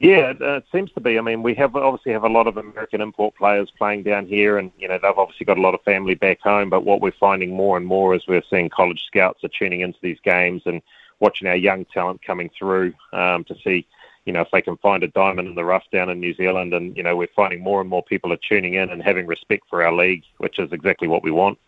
Yeah, 0.00 0.30
it, 0.30 0.40
uh, 0.40 0.62
seems 0.72 0.90
to 0.92 1.00
be. 1.00 1.18
I 1.18 1.20
mean, 1.20 1.42
we 1.42 1.54
have 1.56 1.76
obviously 1.76 2.12
have 2.12 2.24
a 2.24 2.28
lot 2.28 2.46
of 2.46 2.56
American 2.56 3.02
import 3.02 3.34
players 3.36 3.70
playing 3.76 4.04
down 4.04 4.26
here, 4.26 4.56
and 4.56 4.72
you 4.78 4.88
know 4.88 4.98
they've 5.00 5.12
obviously 5.18 5.44
got 5.44 5.58
a 5.58 5.60
lot 5.60 5.74
of 5.74 5.82
family 5.82 6.14
back 6.14 6.40
home. 6.40 6.70
But 6.70 6.86
what 6.86 7.02
we're 7.02 7.12
finding 7.12 7.54
more 7.54 7.76
and 7.76 7.84
more 7.84 8.14
is 8.14 8.26
we're 8.26 8.42
seeing 8.48 8.70
college 8.70 9.04
scouts 9.06 9.44
are 9.44 9.48
tuning 9.48 9.82
into 9.82 9.98
these 10.00 10.18
games 10.24 10.62
and 10.64 10.80
watching 11.18 11.48
our 11.48 11.56
young 11.56 11.84
talent 11.84 12.22
coming 12.22 12.50
through 12.58 12.94
um, 13.12 13.44
to 13.44 13.54
see, 13.62 13.86
you 14.24 14.32
know, 14.32 14.40
if 14.40 14.50
they 14.52 14.62
can 14.62 14.78
find 14.78 15.02
a 15.02 15.08
diamond 15.08 15.48
in 15.48 15.54
the 15.54 15.66
rough 15.66 15.84
down 15.92 16.08
in 16.08 16.18
New 16.18 16.32
Zealand. 16.32 16.72
And 16.72 16.96
you 16.96 17.02
know, 17.02 17.14
we're 17.14 17.28
finding 17.36 17.62
more 17.62 17.82
and 17.82 17.90
more 17.90 18.02
people 18.02 18.32
are 18.32 18.38
tuning 18.48 18.74
in 18.74 18.88
and 18.88 19.02
having 19.02 19.26
respect 19.26 19.64
for 19.68 19.82
our 19.82 19.92
league, 19.92 20.24
which 20.38 20.58
is 20.58 20.72
exactly 20.72 21.08
what 21.08 21.22
we 21.22 21.30
want. 21.30 21.58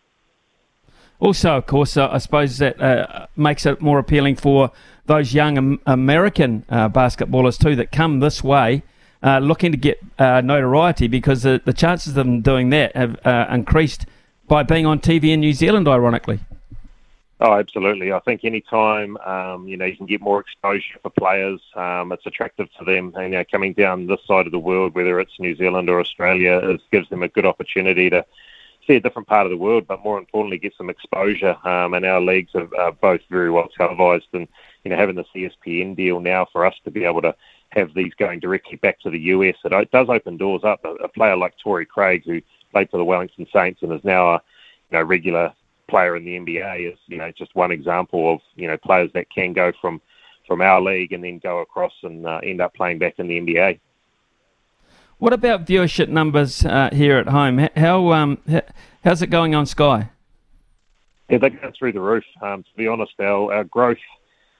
Also, 1.19 1.51
of 1.57 1.65
course, 1.65 1.95
uh, 1.95 2.09
I 2.11 2.17
suppose 2.17 2.57
that 2.57 2.81
uh, 2.81 3.27
makes 3.35 3.65
it 3.65 3.81
more 3.81 3.99
appealing 3.99 4.35
for 4.35 4.71
those 5.05 5.33
young 5.33 5.79
American 5.85 6.65
uh, 6.69 6.89
basketballers 6.89 7.57
too 7.57 7.75
that 7.75 7.91
come 7.91 8.19
this 8.19 8.43
way. 8.43 8.83
Uh, 9.21 9.39
looking 9.39 9.71
to 9.71 9.77
get 9.77 9.99
uh, 10.19 10.41
notoriety 10.41 11.07
because 11.07 11.43
the, 11.43 11.61
the 11.63 11.71
chances 11.71 12.09
of 12.09 12.15
them 12.15 12.41
doing 12.41 12.71
that 12.71 12.93
have 12.93 13.25
uh, 13.25 13.45
increased 13.49 14.05
by 14.49 14.63
being 14.63 14.85
on 14.85 14.99
TV 14.99 15.29
in 15.29 15.39
New 15.39 15.53
Zealand, 15.53 15.87
ironically. 15.87 16.41
Oh, 17.39 17.53
absolutely. 17.53 18.11
I 18.11 18.19
think 18.19 18.41
any 18.43 18.61
time 18.61 19.17
um, 19.17 19.67
you 19.67 19.75
know 19.75 19.85
you 19.85 19.97
can 19.97 20.05
get 20.05 20.21
more 20.21 20.39
exposure 20.39 20.97
for 21.01 21.09
players, 21.09 21.59
um, 21.75 22.11
it's 22.11 22.25
attractive 22.25 22.67
to 22.79 22.85
them. 22.85 23.13
And 23.15 23.31
you 23.33 23.37
know, 23.37 23.43
coming 23.49 23.73
down 23.73 24.07
this 24.07 24.19
side 24.25 24.45
of 24.45 24.51
the 24.51 24.59
world, 24.59 24.93
whether 24.95 25.19
it's 25.19 25.39
New 25.39 25.55
Zealand 25.55 25.89
or 25.89 25.99
Australia, 25.99 26.57
it 26.63 26.81
gives 26.91 27.09
them 27.09 27.23
a 27.23 27.27
good 27.27 27.45
opportunity 27.45 28.09
to 28.09 28.25
see 28.87 28.95
a 28.95 28.99
different 28.99 29.27
part 29.27 29.45
of 29.45 29.51
the 29.51 29.57
world, 29.57 29.85
but 29.87 30.03
more 30.03 30.17
importantly, 30.17 30.57
get 30.57 30.73
some 30.77 30.89
exposure. 30.89 31.55
Um, 31.67 31.93
and 31.93 32.05
our 32.05 32.21
leagues 32.21 32.53
are, 32.55 32.69
are 32.77 32.91
both 32.91 33.21
very 33.29 33.49
well 33.49 33.69
televised, 33.77 34.27
and 34.33 34.47
you 34.83 34.91
know, 34.91 34.97
having 34.97 35.15
the 35.15 35.25
ESPN 35.35 35.95
deal 35.95 36.19
now 36.19 36.47
for 36.51 36.65
us 36.65 36.75
to 36.83 36.91
be 36.91 37.05
able 37.05 37.21
to 37.21 37.35
have 37.69 37.93
these 37.93 38.13
going 38.15 38.39
directly 38.39 38.77
back 38.77 38.99
to 39.01 39.09
the 39.09 39.19
US, 39.19 39.55
it 39.63 39.91
does 39.91 40.07
open 40.09 40.37
doors 40.37 40.63
up. 40.63 40.83
A, 40.85 40.93
a 40.95 41.07
player 41.07 41.35
like 41.35 41.53
Torrey 41.57 41.85
Craig, 41.85 42.23
who 42.25 42.41
played 42.71 42.89
for 42.89 42.97
the 42.97 43.05
Wellington 43.05 43.47
Saints 43.53 43.81
and 43.81 43.91
is 43.91 44.03
now 44.03 44.33
a 44.33 44.41
you 44.91 44.97
know 44.97 45.03
regular 45.03 45.53
player 45.89 46.15
in 46.15 46.25
the 46.25 46.39
NBA, 46.39 46.91
is 46.91 46.99
you 47.07 47.17
know 47.17 47.31
just 47.31 47.55
one 47.55 47.71
example 47.71 48.33
of 48.33 48.39
you 48.55 48.67
know 48.67 48.77
players 48.77 49.11
that 49.13 49.29
can 49.29 49.53
go 49.53 49.71
from 49.81 50.01
from 50.47 50.61
our 50.61 50.81
league 50.81 51.13
and 51.13 51.23
then 51.23 51.39
go 51.39 51.59
across 51.59 51.93
and 52.03 52.27
uh, 52.27 52.41
end 52.43 52.61
up 52.61 52.73
playing 52.73 52.99
back 52.99 53.15
in 53.17 53.27
the 53.27 53.39
NBA. 53.39 53.79
What 55.23 55.31
about 55.31 55.65
viewership 55.65 56.09
numbers 56.09 56.65
uh, 56.65 56.89
here 56.91 57.17
at 57.17 57.29
home? 57.29 57.69
How 57.77 58.11
um, 58.11 58.39
how's 59.05 59.21
it 59.21 59.27
going 59.27 59.55
on 59.55 59.65
Sky? 59.65 60.09
Yeah, 61.29 61.37
they 61.37 61.51
go 61.51 61.71
through 61.79 61.93
the 61.93 62.01
roof. 62.01 62.25
Um, 62.41 62.63
to 62.63 62.69
be 62.75 62.87
honest, 62.89 63.13
our, 63.21 63.53
our 63.53 63.63
growth, 63.63 64.03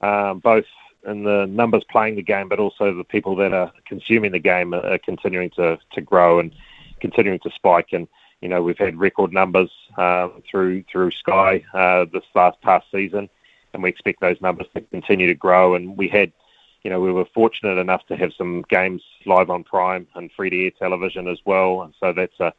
um, 0.00 0.38
both 0.38 0.64
in 1.06 1.22
the 1.22 1.44
numbers 1.44 1.84
playing 1.90 2.16
the 2.16 2.22
game, 2.22 2.48
but 2.48 2.60
also 2.60 2.94
the 2.94 3.04
people 3.04 3.36
that 3.36 3.52
are 3.52 3.70
consuming 3.84 4.32
the 4.32 4.38
game, 4.38 4.72
are, 4.72 4.96
continuing 4.96 5.50
to, 5.50 5.78
to 5.92 6.00
grow 6.00 6.38
and 6.38 6.50
continuing 6.98 7.40
to 7.40 7.50
spike. 7.50 7.88
And 7.92 8.08
you 8.40 8.48
know, 8.48 8.62
we've 8.62 8.78
had 8.78 8.98
record 8.98 9.34
numbers 9.34 9.70
uh, 9.98 10.30
through 10.50 10.84
through 10.90 11.10
Sky 11.10 11.62
uh, 11.74 12.06
this 12.10 12.24
last 12.34 12.58
past 12.62 12.86
season, 12.90 13.28
and 13.74 13.82
we 13.82 13.90
expect 13.90 14.22
those 14.22 14.40
numbers 14.40 14.68
to 14.74 14.80
continue 14.80 15.26
to 15.26 15.34
grow. 15.34 15.74
And 15.74 15.94
we 15.94 16.08
had 16.08 16.32
you 16.84 16.90
know, 16.90 17.00
we 17.00 17.10
were 17.10 17.24
fortunate 17.34 17.78
enough 17.78 18.06
to 18.06 18.16
have 18.16 18.32
some 18.36 18.62
games 18.68 19.02
live 19.24 19.48
on 19.48 19.64
Prime 19.64 20.06
and 20.14 20.30
free 20.32 20.50
to 20.50 20.64
air 20.64 20.70
television 20.78 21.26
as 21.26 21.38
well, 21.46 21.82
and 21.82 21.94
so 21.98 22.12
that's 22.12 22.38
a 22.40 22.52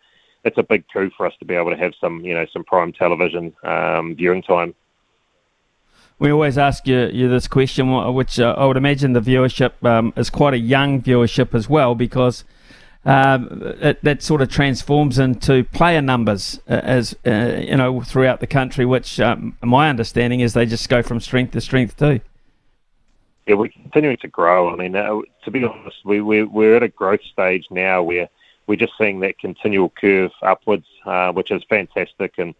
that's 0.43 0.57
a 0.57 0.63
big 0.63 0.84
coup 0.91 1.11
for 1.15 1.26
us 1.26 1.34
to 1.39 1.45
be 1.45 1.53
able 1.53 1.71
to 1.71 1.78
have 1.78 1.93
some 2.01 2.21
you 2.21 2.34
know 2.34 2.45
some 2.51 2.63
Prime 2.63 2.91
television 2.91 3.55
um, 3.63 4.15
viewing 4.15 4.41
time. 4.41 4.73
We 6.17 6.32
always 6.32 6.57
ask 6.57 6.88
you, 6.88 7.07
you 7.07 7.28
this 7.28 7.47
question, 7.47 8.13
which 8.13 8.39
uh, 8.39 8.55
I 8.57 8.65
would 8.65 8.78
imagine 8.78 9.13
the 9.13 9.21
viewership 9.21 9.86
um, 9.86 10.13
is 10.15 10.30
quite 10.30 10.53
a 10.53 10.57
young 10.57 11.01
viewership 11.01 11.53
as 11.53 11.69
well, 11.69 11.93
because 11.93 12.45
um, 13.03 13.61
it, 13.82 14.01
that 14.01 14.23
sort 14.23 14.41
of 14.41 14.49
transforms 14.49 15.19
into 15.19 15.65
player 15.65 16.01
numbers 16.01 16.59
uh, 16.67 16.82
as 16.84 17.15
uh, 17.28 17.59
you 17.59 17.78
know 17.78 18.01
throughout 18.01 18.39
the 18.39 18.47
country. 18.47 18.86
Which 18.86 19.19
um, 19.19 19.55
my 19.61 19.88
understanding 19.88 20.39
is 20.39 20.53
they 20.53 20.65
just 20.65 20.89
go 20.89 21.03
from 21.03 21.19
strength 21.19 21.51
to 21.51 21.61
strength 21.61 21.97
too 21.97 22.21
yeah, 23.48 23.56
we're 23.56 23.70
continuing 23.70 24.18
to 24.18 24.28
grow. 24.28 24.72
I 24.72 24.76
mean, 24.76 24.96
uh, 24.96 25.22
to 25.43 25.52
be 25.52 25.64
honest, 25.64 25.98
we, 26.04 26.22
we, 26.22 26.43
we're 26.43 26.76
at 26.76 26.84
a 26.84 26.88
growth 26.88 27.24
stage 27.32 27.66
now 27.70 28.02
where 28.02 28.28
we're 28.68 28.76
just 28.76 28.93
seeing 28.98 29.20
that 29.20 29.38
continual 29.39 29.89
curve 29.89 30.32
upwards, 30.41 30.88
uh, 31.06 31.32
which 31.32 31.52
is 31.52 31.64
fantastic. 31.70 32.34
And 32.38 32.56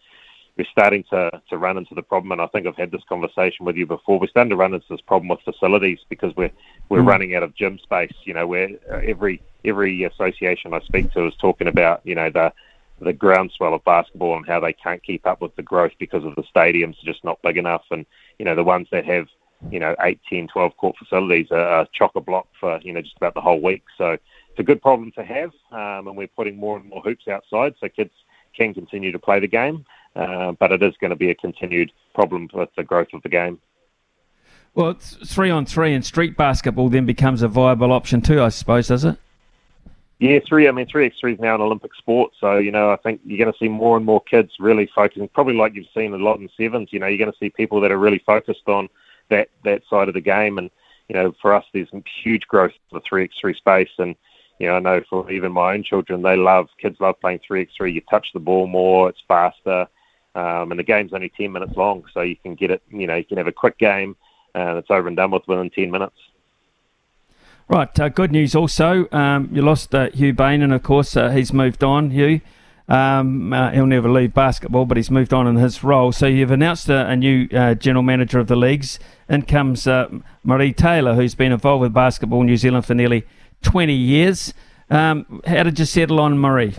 we're 0.58 0.68
starting 0.72 1.04
to, 1.10 1.42
to 1.50 1.58
run 1.58 1.78
into 1.78 1.96
the 1.96 2.04
problem. 2.04 2.32
And 2.32 2.42
I 2.42 2.48
think 2.48 2.68
I've 2.68 2.78
had 2.78 2.92
this 2.92 3.04
conversation 3.10 3.66
with 3.66 3.76
you 3.76 3.86
before. 3.86 4.20
We're 4.20 4.28
starting 4.28 4.52
to 4.52 4.56
run 4.56 4.74
into 4.74 4.86
this 4.90 5.02
problem 5.02 5.28
with 5.30 5.42
facilities 5.42 6.00
because 6.10 6.36
we're 6.36 6.52
we're 6.90 7.02
mm. 7.02 7.08
running 7.08 7.36
out 7.36 7.44
of 7.44 7.56
gym 7.56 7.80
space. 7.80 8.14
You 8.24 8.36
know, 8.36 8.48
where 8.48 8.70
uh, 8.92 9.02
every 9.04 9.42
every 9.66 10.04
association 10.04 10.74
I 10.74 10.80
speak 10.82 11.12
to 11.14 11.26
is 11.28 11.34
talking 11.42 11.68
about 11.68 12.02
you 12.04 12.16
know 12.16 12.30
the 12.30 12.54
the 13.02 13.12
groundswell 13.12 13.74
of 13.74 13.84
basketball 13.84 14.38
and 14.38 14.48
how 14.48 14.62
they 14.62 14.72
can't 14.72 15.04
keep 15.04 15.28
up 15.28 15.42
with 15.42 15.54
the 15.58 15.62
growth 15.62 15.92
because 16.00 16.24
of 16.24 16.36
the 16.36 16.44
stadiums 16.56 17.02
are 17.04 17.12
just 17.12 17.24
not 17.26 17.42
big 17.42 17.58
enough. 17.58 17.84
And 17.92 18.06
you 18.40 18.46
know, 18.46 18.56
the 18.56 18.64
ones 18.64 18.88
that 18.92 19.06
have 19.06 19.28
you 19.72 19.80
know, 19.80 19.96
8, 20.02 20.20
10, 20.30 20.48
12 20.48 20.78
court 20.78 20.96
facilities 20.98 21.48
are 21.52 21.88
chock 21.94 22.12
a 22.16 22.22
block 22.22 22.48
for, 22.60 22.80
you 22.82 22.94
know, 22.94 23.02
just 23.02 23.18
about 23.18 23.34
the 23.34 23.42
whole 23.42 23.62
week. 23.62 23.84
So 23.98 24.12
it's 24.12 24.60
a 24.60 24.64
good 24.64 24.82
problem 24.82 25.12
to 25.14 25.24
have. 25.24 25.52
Um, 25.72 26.08
and 26.08 26.18
we're 26.18 26.28
putting 26.28 26.58
more 26.58 26.78
and 26.78 26.90
more 26.90 27.02
hoops 27.02 27.28
outside 27.28 27.76
so 27.80 27.90
kids 27.90 28.12
can 28.56 28.74
continue 28.74 29.12
to 29.12 29.20
play 29.20 29.40
the 29.40 29.48
game, 29.48 29.86
uh, 30.16 30.54
but 30.54 30.72
it 30.72 30.82
is 30.82 30.94
going 31.00 31.10
to 31.10 31.16
be 31.16 31.30
a 31.30 31.36
continued 31.36 31.92
problem 32.14 32.50
with 32.54 32.70
the 32.78 32.84
growth 32.84 33.10
of 33.14 33.22
the 33.24 33.30
game. 33.30 33.60
Well, 34.74 34.94
three 34.94 35.50
on 35.50 35.66
three 35.66 35.94
and 35.94 36.06
street 36.06 36.36
basketball 36.36 36.90
then 36.90 37.06
becomes 37.06 37.42
a 37.42 37.48
viable 37.48 37.94
option 37.94 38.22
too, 38.22 38.42
I 38.42 38.50
suppose, 38.50 38.90
does 38.90 39.06
it? 39.06 39.18
Yeah, 40.20 40.40
three. 40.48 40.68
I 40.68 40.72
mean, 40.72 40.86
three 40.88 41.06
x 41.08 41.18
three 41.20 41.34
is 41.34 41.40
now 41.40 41.56
an 41.56 41.62
Olympic 41.62 41.94
sport, 41.96 42.32
so 42.40 42.58
you 42.58 42.72
know 42.72 42.90
I 42.90 42.96
think 42.98 43.20
you're 43.26 43.38
going 43.38 43.52
to 43.52 43.58
see 43.60 43.68
more 43.68 43.98
and 43.98 44.06
more 44.06 44.22
kids 44.22 44.54
really 44.60 44.90
focusing. 44.96 45.28
Probably 45.30 45.56
like 45.56 45.76
you've 45.76 45.88
seen 45.94 46.14
a 46.14 46.18
lot 46.18 46.40
in 46.40 46.50
sevens. 46.56 46.90
You 46.92 47.00
know, 47.00 47.08
you're 47.08 47.18
going 47.18 47.32
to 47.32 47.38
see 47.38 47.50
people 47.50 47.82
that 47.82 47.92
are 47.92 47.98
really 47.98 48.20
focused 48.26 48.68
on 48.68 48.88
that 49.30 49.50
that 49.64 49.82
side 49.90 50.08
of 50.08 50.14
the 50.14 50.22
game, 50.22 50.58
and 50.58 50.70
you 51.08 51.16
know, 51.16 51.34
for 51.42 51.54
us, 51.54 51.66
there's 51.74 51.90
huge 52.24 52.44
growth 52.48 52.72
in 52.92 52.98
the 52.98 53.02
three 53.08 53.24
x 53.24 53.36
three 53.40 53.54
space, 53.54 53.90
and 53.98 54.16
you 54.60 54.68
know, 54.68 54.76
I 54.76 54.80
know 54.80 55.02
for 55.10 55.30
even 55.32 55.52
my 55.52 55.74
own 55.74 55.84
children, 55.84 56.22
they 56.22 56.36
love 56.36 56.68
kids 56.82 56.98
love 57.00 57.20
playing 57.20 57.40
three 57.46 57.62
x 57.62 57.74
three. 57.78 57.92
You 57.92 58.02
touch 58.10 58.28
the 58.34 58.40
ball 58.40 58.68
more, 58.68 59.10
it's 59.10 59.22
faster, 59.28 59.88
um, 60.36 60.72
and 60.72 60.80
the 60.80 60.84
game's 60.84 61.14
only 61.14 61.30
ten 61.30 61.52
minutes 61.52 61.76
long, 61.76 62.04
so 62.14 62.22
you 62.22 62.36
can 62.36 62.56
get 62.56 62.72
it. 62.72 62.82
You 62.90 63.08
know, 63.08 63.16
you 63.16 63.26
can 63.26 63.38
have 63.38 63.48
a 63.48 63.52
quick 63.52 63.78
game, 63.78 64.16
and 64.54 64.78
it's 64.78 64.90
over 64.90 65.08
and 65.08 65.18
done 65.18 65.32
with 65.32 65.48
within 65.48 65.70
ten 65.70 65.92
minutes. 65.92 66.18
Right, 67.68 68.00
uh, 68.00 68.10
good 68.10 68.32
news 68.32 68.56
also. 68.56 69.08
Um, 69.12 69.50
you 69.52 69.64
lost 69.64 69.94
uh, 69.96 70.12
Hugh 70.12 70.34
Bain, 70.34 70.62
and 70.62 70.72
of 70.72 70.84
course, 70.84 71.18
uh, 71.18 71.32
he's 71.32 71.52
moved 71.52 71.84
on, 71.84 72.12
Hugh. 72.12 72.42
Um, 72.88 73.52
uh, 73.52 73.72
he'll 73.72 73.88
never 73.88 74.10
leave 74.10 74.34
basketball, 74.34 74.86
but 74.86 74.98
he's 74.98 75.10
moved 75.10 75.34
on 75.34 75.48
in 75.48 75.56
his 75.56 75.84
role. 75.84 76.12
So 76.12 76.28
you've 76.28 76.52
announced 76.52 76.88
a, 76.90 77.08
a 77.08 77.16
new 77.16 77.48
uh, 77.52 77.74
general 77.74 78.04
manager 78.04 78.40
of 78.40 78.48
the 78.48 78.56
leagues. 78.56 79.00
In 79.28 79.42
comes 79.42 79.88
uh, 79.88 80.10
Marie 80.44 80.74
Taylor, 80.74 81.16
who's 81.16 81.34
been 81.34 81.52
involved 81.52 81.82
with 81.82 81.94
basketball 81.94 82.42
in 82.42 82.48
New 82.48 82.58
Zealand 82.58 82.86
for 82.86 82.94
nearly 82.94 83.26
20 83.64 83.94
years. 83.94 84.54
Um, 84.90 85.42
how 85.48 85.64
did 85.64 85.80
you 85.80 85.86
settle 85.86 86.20
on 86.20 86.38
Marie? 86.38 86.76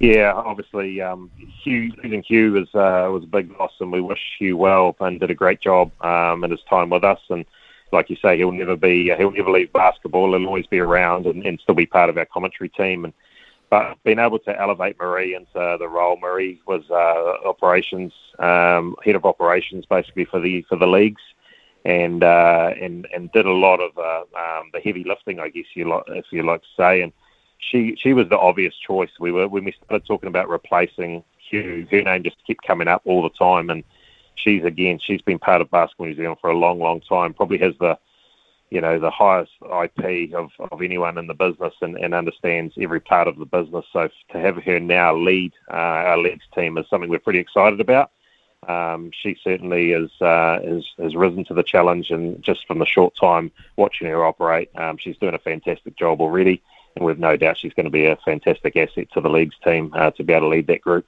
Yeah, 0.00 0.32
obviously, 0.32 1.00
um, 1.00 1.30
Hugh, 1.62 1.92
losing 2.02 2.22
Hugh 2.22 2.52
was 2.52 2.68
was 2.72 3.24
a 3.24 3.26
big 3.26 3.50
loss, 3.58 3.72
and 3.80 3.90
we 3.90 4.00
wish 4.00 4.20
Hugh 4.38 4.56
well 4.56 4.94
and 5.00 5.18
did 5.18 5.30
a 5.30 5.34
great 5.34 5.60
job 5.60 5.90
um, 6.02 6.44
in 6.44 6.50
his 6.52 6.62
time 6.70 6.88
with 6.88 7.02
us. 7.02 7.20
And 7.28 7.44
like 7.92 8.08
you 8.08 8.16
say, 8.16 8.36
he'll 8.36 8.52
never 8.52 8.76
be 8.76 9.12
he'll 9.18 9.32
never 9.32 9.50
leave 9.50 9.72
basketball. 9.72 10.38
He'll 10.38 10.46
always 10.46 10.66
be 10.68 10.78
around 10.78 11.26
and, 11.26 11.44
and 11.44 11.58
still 11.60 11.74
be 11.74 11.84
part 11.84 12.10
of 12.10 12.16
our 12.16 12.26
commentary 12.26 12.68
team. 12.68 13.04
And 13.04 13.12
but 13.70 13.96
being 14.04 14.18
able 14.18 14.38
to 14.40 14.60
elevate 14.60 14.98
Marie 14.98 15.34
into 15.34 15.76
the 15.78 15.88
role, 15.88 16.16
Marie 16.16 16.60
was 16.66 16.82
uh, 16.90 17.48
operations 17.48 18.12
um, 18.38 18.96
head 19.04 19.14
of 19.14 19.24
operations 19.24 19.84
basically 19.86 20.24
for 20.24 20.40
the 20.40 20.62
for 20.62 20.76
the 20.76 20.86
leagues, 20.86 21.22
and 21.84 22.22
uh, 22.22 22.72
and 22.80 23.06
and 23.14 23.30
did 23.32 23.46
a 23.46 23.52
lot 23.52 23.80
of 23.80 23.96
uh, 23.98 24.22
um, 24.38 24.70
the 24.72 24.80
heavy 24.80 25.04
lifting, 25.04 25.40
I 25.40 25.48
guess 25.48 25.66
you 25.74 25.88
like 25.88 26.04
if 26.08 26.26
you 26.30 26.42
like 26.42 26.62
to 26.62 26.68
say. 26.76 27.02
And 27.02 27.12
she 27.58 27.96
she 28.00 28.12
was 28.12 28.28
the 28.28 28.38
obvious 28.38 28.74
choice. 28.86 29.10
We 29.20 29.32
were 29.32 29.48
when 29.48 29.64
we 29.64 29.72
started 29.84 30.06
talking 30.06 30.28
about 30.28 30.48
replacing 30.48 31.24
Hugh, 31.50 31.86
her 31.90 32.02
name 32.02 32.22
just 32.22 32.36
kept 32.46 32.66
coming 32.66 32.88
up 32.88 33.02
all 33.04 33.22
the 33.22 33.30
time, 33.30 33.70
and 33.70 33.84
she's 34.36 34.64
again 34.64 34.98
she's 35.02 35.22
been 35.22 35.38
part 35.38 35.60
of 35.60 35.70
Basketball 35.70 36.06
New 36.06 36.16
Zealand 36.16 36.38
for 36.40 36.50
a 36.50 36.58
long, 36.58 36.78
long 36.78 37.00
time. 37.00 37.34
Probably 37.34 37.58
has 37.58 37.74
the 37.80 37.98
you 38.70 38.80
know 38.80 38.98
the 38.98 39.10
highest 39.10 39.52
IP 39.62 40.34
of, 40.34 40.50
of 40.70 40.82
anyone 40.82 41.18
in 41.18 41.26
the 41.26 41.34
business 41.34 41.74
and, 41.80 41.96
and 41.96 42.14
understands 42.14 42.74
every 42.78 43.00
part 43.00 43.28
of 43.28 43.38
the 43.38 43.46
business. 43.46 43.84
So 43.92 44.08
to 44.32 44.38
have 44.38 44.56
her 44.56 44.80
now 44.80 45.14
lead 45.16 45.52
uh, 45.70 45.76
our 45.76 46.18
leads 46.18 46.42
team 46.54 46.78
is 46.78 46.86
something 46.88 47.10
we're 47.10 47.18
pretty 47.18 47.38
excited 47.38 47.80
about. 47.80 48.10
Um, 48.66 49.10
she 49.12 49.36
certainly 49.42 49.92
is, 49.92 50.10
uh, 50.20 50.58
is 50.62 50.84
has 50.98 51.14
risen 51.14 51.44
to 51.44 51.54
the 51.54 51.62
challenge, 51.62 52.10
and 52.10 52.42
just 52.42 52.66
from 52.66 52.78
the 52.78 52.86
short 52.86 53.14
time 53.16 53.50
watching 53.76 54.08
her 54.08 54.24
operate, 54.24 54.70
um, 54.76 54.96
she's 54.98 55.16
doing 55.16 55.34
a 55.34 55.38
fantastic 55.38 55.96
job 55.96 56.20
already. 56.20 56.62
And 56.96 57.04
we've 57.04 57.18
no 57.18 57.36
doubt 57.36 57.58
she's 57.58 57.74
going 57.74 57.84
to 57.84 57.90
be 57.90 58.06
a 58.06 58.16
fantastic 58.24 58.76
asset 58.76 59.08
to 59.12 59.20
the 59.20 59.30
leagues 59.30 59.54
team 59.62 59.92
uh, 59.94 60.10
to 60.12 60.24
be 60.24 60.32
able 60.32 60.46
to 60.46 60.56
lead 60.56 60.66
that 60.66 60.80
group. 60.80 61.06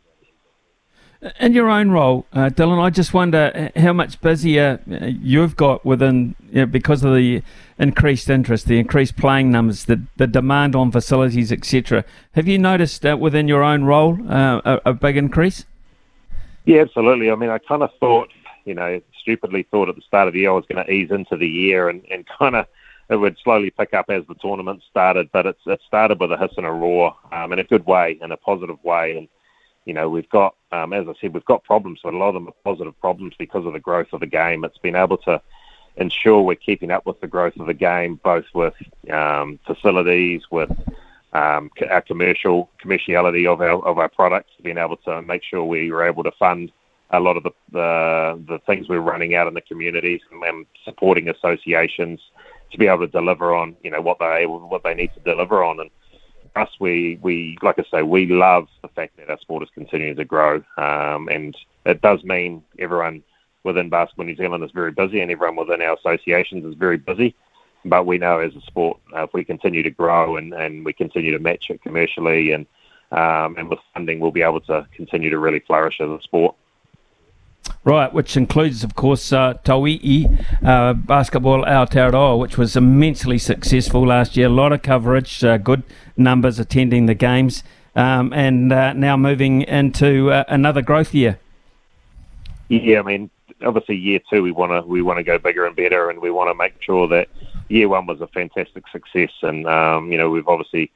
In 1.38 1.52
your 1.52 1.68
own 1.68 1.90
role, 1.90 2.24
uh, 2.32 2.48
Dillon, 2.48 2.78
I 2.78 2.88
just 2.88 3.12
wonder 3.12 3.70
how 3.76 3.92
much 3.92 4.18
busier 4.22 4.80
uh, 4.90 5.04
you've 5.04 5.54
got 5.54 5.84
within 5.84 6.34
you 6.50 6.60
know, 6.60 6.66
because 6.66 7.04
of 7.04 7.14
the 7.14 7.42
increased 7.78 8.30
interest, 8.30 8.66
the 8.66 8.78
increased 8.78 9.18
playing 9.18 9.50
numbers, 9.50 9.84
the, 9.84 10.00
the 10.16 10.26
demand 10.26 10.74
on 10.74 10.90
facilities, 10.90 11.52
etc. 11.52 12.06
Have 12.32 12.48
you 12.48 12.58
noticed 12.58 13.04
uh, 13.04 13.18
within 13.18 13.48
your 13.48 13.62
own 13.62 13.84
role 13.84 14.18
uh, 14.30 14.62
a, 14.64 14.80
a, 14.86 14.94
big 14.94 15.18
increase? 15.18 15.66
Yeah, 16.64 16.80
absolutely. 16.80 17.30
I 17.30 17.34
mean, 17.34 17.50
I 17.50 17.58
kind 17.58 17.82
of 17.82 17.90
thought, 18.00 18.30
you 18.64 18.72
know, 18.72 19.02
stupidly 19.20 19.64
thought 19.70 19.90
at 19.90 19.96
the 19.96 20.02
start 20.02 20.26
of 20.26 20.32
the 20.32 20.40
year 20.40 20.50
I 20.50 20.54
was 20.54 20.64
going 20.72 20.82
to 20.82 20.90
ease 20.90 21.10
into 21.10 21.36
the 21.36 21.48
year 21.48 21.90
and, 21.90 22.02
and 22.10 22.26
kind 22.38 22.56
of 22.56 22.66
it 23.10 23.16
would 23.16 23.36
slowly 23.44 23.70
pick 23.70 23.92
up 23.92 24.06
as 24.08 24.24
the 24.26 24.36
tournament 24.36 24.82
started, 24.88 25.28
but 25.32 25.44
it's, 25.44 25.60
it 25.66 25.80
started 25.86 26.18
with 26.18 26.32
a 26.32 26.38
hiss 26.38 26.52
and 26.56 26.64
a 26.64 26.70
roar 26.70 27.14
um, 27.32 27.52
in 27.52 27.58
a 27.58 27.64
good 27.64 27.84
way, 27.84 28.18
in 28.22 28.32
a 28.32 28.36
positive 28.38 28.82
way. 28.84 29.16
And 29.18 29.28
you 29.84 29.94
know, 29.94 30.08
we've 30.08 30.28
got, 30.28 30.54
um, 30.72 30.92
as 30.92 31.08
I 31.08 31.14
said, 31.20 31.34
we've 31.34 31.44
got 31.44 31.64
problems, 31.64 32.00
but 32.02 32.14
a 32.14 32.16
lot 32.16 32.28
of 32.28 32.34
them 32.34 32.48
are 32.48 32.54
positive 32.64 32.98
problems 33.00 33.34
because 33.38 33.66
of 33.66 33.72
the 33.72 33.80
growth 33.80 34.08
of 34.12 34.20
the 34.20 34.26
game. 34.26 34.64
It's 34.64 34.78
been 34.78 34.96
able 34.96 35.16
to 35.18 35.40
ensure 35.96 36.42
we're 36.42 36.54
keeping 36.54 36.90
up 36.90 37.06
with 37.06 37.20
the 37.20 37.26
growth 37.26 37.56
of 37.58 37.66
the 37.66 37.74
game, 37.74 38.20
both 38.22 38.44
with 38.54 38.74
um, 39.10 39.58
facilities, 39.66 40.42
with 40.50 40.70
um, 41.32 41.70
our 41.88 42.02
commercial 42.02 42.70
commerciality 42.82 43.50
of 43.50 43.60
our 43.60 43.84
of 43.84 43.98
our 43.98 44.08
products, 44.08 44.52
being 44.62 44.78
able 44.78 44.96
to 44.98 45.22
make 45.22 45.42
sure 45.44 45.64
we 45.64 45.90
were 45.90 46.04
able 46.04 46.24
to 46.24 46.32
fund 46.32 46.72
a 47.10 47.20
lot 47.20 47.36
of 47.36 47.42
the 47.42 47.50
the, 47.72 48.42
the 48.48 48.58
things 48.66 48.88
we're 48.88 49.00
running 49.00 49.34
out 49.34 49.46
in 49.46 49.54
the 49.54 49.60
communities 49.60 50.20
and, 50.30 50.42
and 50.42 50.66
supporting 50.84 51.28
associations 51.28 52.20
to 52.70 52.78
be 52.78 52.86
able 52.86 53.00
to 53.00 53.06
deliver 53.06 53.54
on 53.54 53.76
you 53.82 53.90
know 53.90 54.00
what 54.00 54.18
they 54.18 54.46
what 54.46 54.82
they 54.82 54.94
need 54.94 55.12
to 55.14 55.20
deliver 55.20 55.62
on 55.62 55.80
and 55.80 55.90
us, 56.56 56.68
we, 56.80 57.18
we 57.22 57.58
like 57.62 57.78
I 57.78 57.84
say, 57.90 58.02
we 58.02 58.26
love 58.26 58.68
the 58.82 58.88
fact 58.88 59.16
that 59.16 59.30
our 59.30 59.38
sport 59.38 59.62
is 59.62 59.68
continuing 59.74 60.16
to 60.16 60.24
grow, 60.24 60.62
um, 60.76 61.28
and 61.28 61.56
it 61.86 62.02
does 62.02 62.22
mean 62.24 62.62
everyone 62.78 63.22
within 63.64 63.88
Basketball 63.88 64.26
New 64.26 64.36
Zealand 64.36 64.64
is 64.64 64.70
very 64.72 64.92
busy, 64.92 65.20
and 65.20 65.30
everyone 65.30 65.56
within 65.56 65.82
our 65.82 65.94
associations 65.94 66.64
is 66.64 66.74
very 66.74 66.96
busy. 66.96 67.34
But 67.84 68.06
we 68.06 68.18
know 68.18 68.40
as 68.40 68.54
a 68.54 68.60
sport, 68.62 68.98
uh, 69.14 69.24
if 69.24 69.32
we 69.32 69.44
continue 69.44 69.82
to 69.82 69.90
grow 69.90 70.36
and, 70.36 70.52
and 70.52 70.84
we 70.84 70.92
continue 70.92 71.32
to 71.32 71.38
match 71.38 71.70
it 71.70 71.82
commercially 71.82 72.52
and 72.52 72.66
um, 73.12 73.56
and 73.58 73.68
with 73.68 73.80
funding, 73.92 74.20
we'll 74.20 74.30
be 74.30 74.42
able 74.42 74.60
to 74.62 74.86
continue 74.94 75.30
to 75.30 75.38
really 75.38 75.60
flourish 75.60 76.00
as 76.00 76.08
a 76.08 76.20
sport. 76.22 76.54
Right, 77.82 78.12
which 78.12 78.36
includes, 78.36 78.84
of 78.84 78.94
course, 78.94 79.32
uh, 79.32 79.54
Tauihi 79.64 80.44
uh, 80.62 80.92
Basketball 80.92 81.64
Aotearoa, 81.64 82.38
which 82.38 82.58
was 82.58 82.76
immensely 82.76 83.38
successful 83.38 84.06
last 84.06 84.36
year. 84.36 84.48
A 84.48 84.50
lot 84.50 84.72
of 84.72 84.82
coverage, 84.82 85.42
uh, 85.42 85.56
good 85.56 85.82
numbers 86.16 86.58
attending 86.58 87.06
the 87.06 87.14
games, 87.14 87.64
um, 87.96 88.32
and 88.32 88.72
uh, 88.72 88.92
now 88.92 89.16
moving 89.16 89.62
into 89.62 90.30
uh, 90.30 90.44
another 90.48 90.82
growth 90.82 91.14
year. 91.14 91.38
Yeah, 92.68 93.00
I 93.00 93.02
mean, 93.02 93.30
obviously, 93.62 93.96
year 93.96 94.20
two 94.30 94.42
we 94.42 94.52
want 94.52 94.72
to 94.72 94.86
we 94.86 95.02
want 95.02 95.16
to 95.16 95.22
go 95.22 95.38
bigger 95.38 95.66
and 95.66 95.74
better, 95.74 96.10
and 96.10 96.20
we 96.20 96.30
want 96.30 96.50
to 96.50 96.54
make 96.54 96.74
sure 96.80 97.08
that 97.08 97.28
year 97.68 97.88
one 97.88 98.06
was 98.06 98.20
a 98.20 98.26
fantastic 98.28 98.84
success. 98.88 99.32
And 99.42 99.66
um, 99.66 100.12
you 100.12 100.18
know, 100.18 100.30
we've 100.30 100.46
obviously 100.46 100.92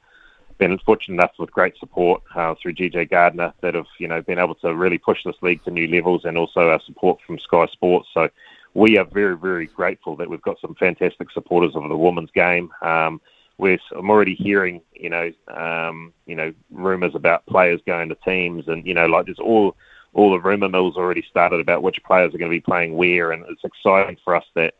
been 0.57 0.77
fortunate 0.79 1.15
enough 1.15 1.31
with 1.37 1.51
great 1.51 1.77
support 1.77 2.21
uh, 2.35 2.55
through 2.61 2.73
GJ 2.73 3.09
Gardner 3.09 3.53
that 3.61 3.75
have 3.75 3.87
you 3.99 4.07
know 4.07 4.21
been 4.21 4.39
able 4.39 4.55
to 4.55 4.75
really 4.75 4.97
push 4.97 5.23
this 5.23 5.35
league 5.41 5.63
to 5.65 5.71
new 5.71 5.87
levels, 5.87 6.25
and 6.25 6.37
also 6.37 6.69
our 6.69 6.81
support 6.85 7.19
from 7.25 7.39
Sky 7.39 7.65
Sports. 7.71 8.09
So 8.13 8.29
we 8.73 8.97
are 8.97 9.05
very 9.05 9.37
very 9.37 9.67
grateful 9.67 10.15
that 10.17 10.29
we've 10.29 10.41
got 10.41 10.59
some 10.59 10.75
fantastic 10.75 11.31
supporters 11.31 11.75
of 11.75 11.87
the 11.87 11.97
women's 11.97 12.31
game. 12.31 12.71
Um, 12.81 13.21
we're, 13.57 13.79
I'm 13.95 14.09
already 14.09 14.35
hearing 14.35 14.81
you 14.93 15.09
know 15.09 15.31
um, 15.47 16.13
you 16.25 16.35
know 16.35 16.53
rumours 16.71 17.15
about 17.15 17.45
players 17.45 17.81
going 17.85 18.09
to 18.09 18.15
teams, 18.15 18.67
and 18.67 18.85
you 18.85 18.93
know 18.93 19.05
like 19.07 19.25
there's 19.25 19.39
all 19.39 19.75
all 20.13 20.31
the 20.31 20.39
rumour 20.39 20.69
mills 20.69 20.95
already 20.95 21.23
started 21.29 21.59
about 21.59 21.83
which 21.83 22.01
players 22.03 22.33
are 22.33 22.37
going 22.37 22.49
to 22.49 22.55
be 22.55 22.61
playing 22.61 22.95
where, 22.95 23.31
and 23.31 23.45
it's 23.49 23.63
exciting 23.63 24.17
for 24.23 24.35
us 24.35 24.45
that 24.55 24.73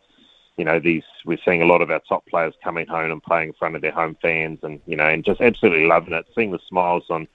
you 0.58 0.64
know, 0.64 0.80
these 0.80 1.04
we're 1.26 1.38
seeing 1.44 1.62
a 1.62 1.66
lot 1.66 1.82
of 1.82 1.92
our 1.92 2.02
top 2.08 2.26
players 2.28 2.54
coming 2.64 2.88
home 2.88 3.12
and 3.12 3.22
playing 3.22 3.50
in 3.50 3.54
front 3.54 3.76
of 3.76 3.82
their 3.82 3.92
home 3.92 4.18
fans, 4.22 4.60
and 4.64 4.80
you 4.86 4.96
know, 4.96 5.08
and 5.08 5.26
just 5.26 5.42
absolutely 5.42 5.86
loving 5.86 6.14
it. 6.14 6.26
Seeing 6.34 6.52
the 6.52 6.60
smiles 6.68 7.04
on, 7.10 7.28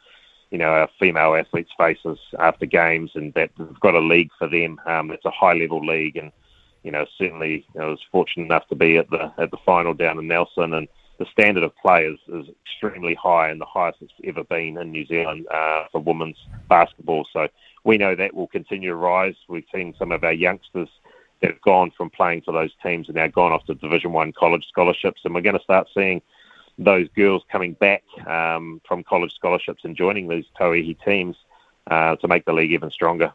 you 0.50 0.58
know, 0.58 0.70
our 0.70 0.88
female 0.98 1.34
athletes' 1.34 1.70
faces 1.76 2.18
after 2.38 2.66
games, 2.66 3.10
and 3.14 3.34
that 3.34 3.50
we've 3.58 3.80
got 3.80 3.94
a 3.94 4.00
league 4.00 4.30
for 4.38 4.48
them. 4.48 4.80
Um, 4.86 5.10
it's 5.10 5.24
a 5.24 5.30
high 5.30 5.52
level 5.52 5.84
league, 5.84 6.16
and 6.16 6.32
you 6.82 6.90
know, 6.90 7.04
certainly 7.18 7.66
you 7.74 7.80
know, 7.80 7.88
I 7.88 7.90
was 7.90 8.00
fortunate 8.10 8.44
enough 8.44 8.66
to 8.68 8.74
be 8.74 8.96
at 8.96 9.10
the 9.10 9.32
at 9.36 9.50
the 9.50 9.58
final 9.66 9.92
down 9.92 10.18
in 10.18 10.26
Nelson, 10.26 10.72
and 10.72 10.88
the 11.18 11.26
standard 11.26 11.62
of 11.62 11.76
play 11.76 12.06
is, 12.06 12.18
is 12.28 12.46
extremely 12.64 13.14
high 13.14 13.50
and 13.50 13.60
the 13.60 13.66
highest 13.66 13.98
it's 14.00 14.12
ever 14.24 14.42
been 14.42 14.78
in 14.78 14.90
New 14.90 15.04
Zealand 15.04 15.46
uh, 15.52 15.84
for 15.92 16.00
women's 16.00 16.38
basketball. 16.70 17.26
So 17.30 17.46
we 17.84 17.98
know 17.98 18.14
that 18.14 18.34
will 18.34 18.46
continue 18.46 18.88
to 18.88 18.96
rise. 18.96 19.34
We've 19.46 19.66
seen 19.72 19.94
some 19.98 20.12
of 20.12 20.24
our 20.24 20.32
youngsters 20.32 20.88
that 21.40 21.50
have 21.50 21.60
gone 21.62 21.90
from 21.96 22.10
playing 22.10 22.42
for 22.42 22.52
those 22.52 22.70
teams 22.82 23.08
and 23.08 23.16
now 23.16 23.26
gone 23.26 23.52
off 23.52 23.64
to 23.66 23.74
Division 23.74 24.12
One 24.12 24.32
college 24.32 24.66
scholarships, 24.68 25.22
and 25.24 25.34
we're 25.34 25.40
going 25.40 25.56
to 25.56 25.62
start 25.62 25.88
seeing 25.94 26.22
those 26.78 27.08
girls 27.14 27.42
coming 27.50 27.74
back 27.74 28.02
um, 28.26 28.80
from 28.86 29.04
college 29.04 29.34
scholarships 29.34 29.84
and 29.84 29.96
joining 29.96 30.28
these 30.28 30.44
Tauihi 30.58 30.96
teams 31.04 31.36
uh, 31.90 32.16
to 32.16 32.28
make 32.28 32.44
the 32.44 32.52
league 32.52 32.72
even 32.72 32.90
stronger. 32.90 33.32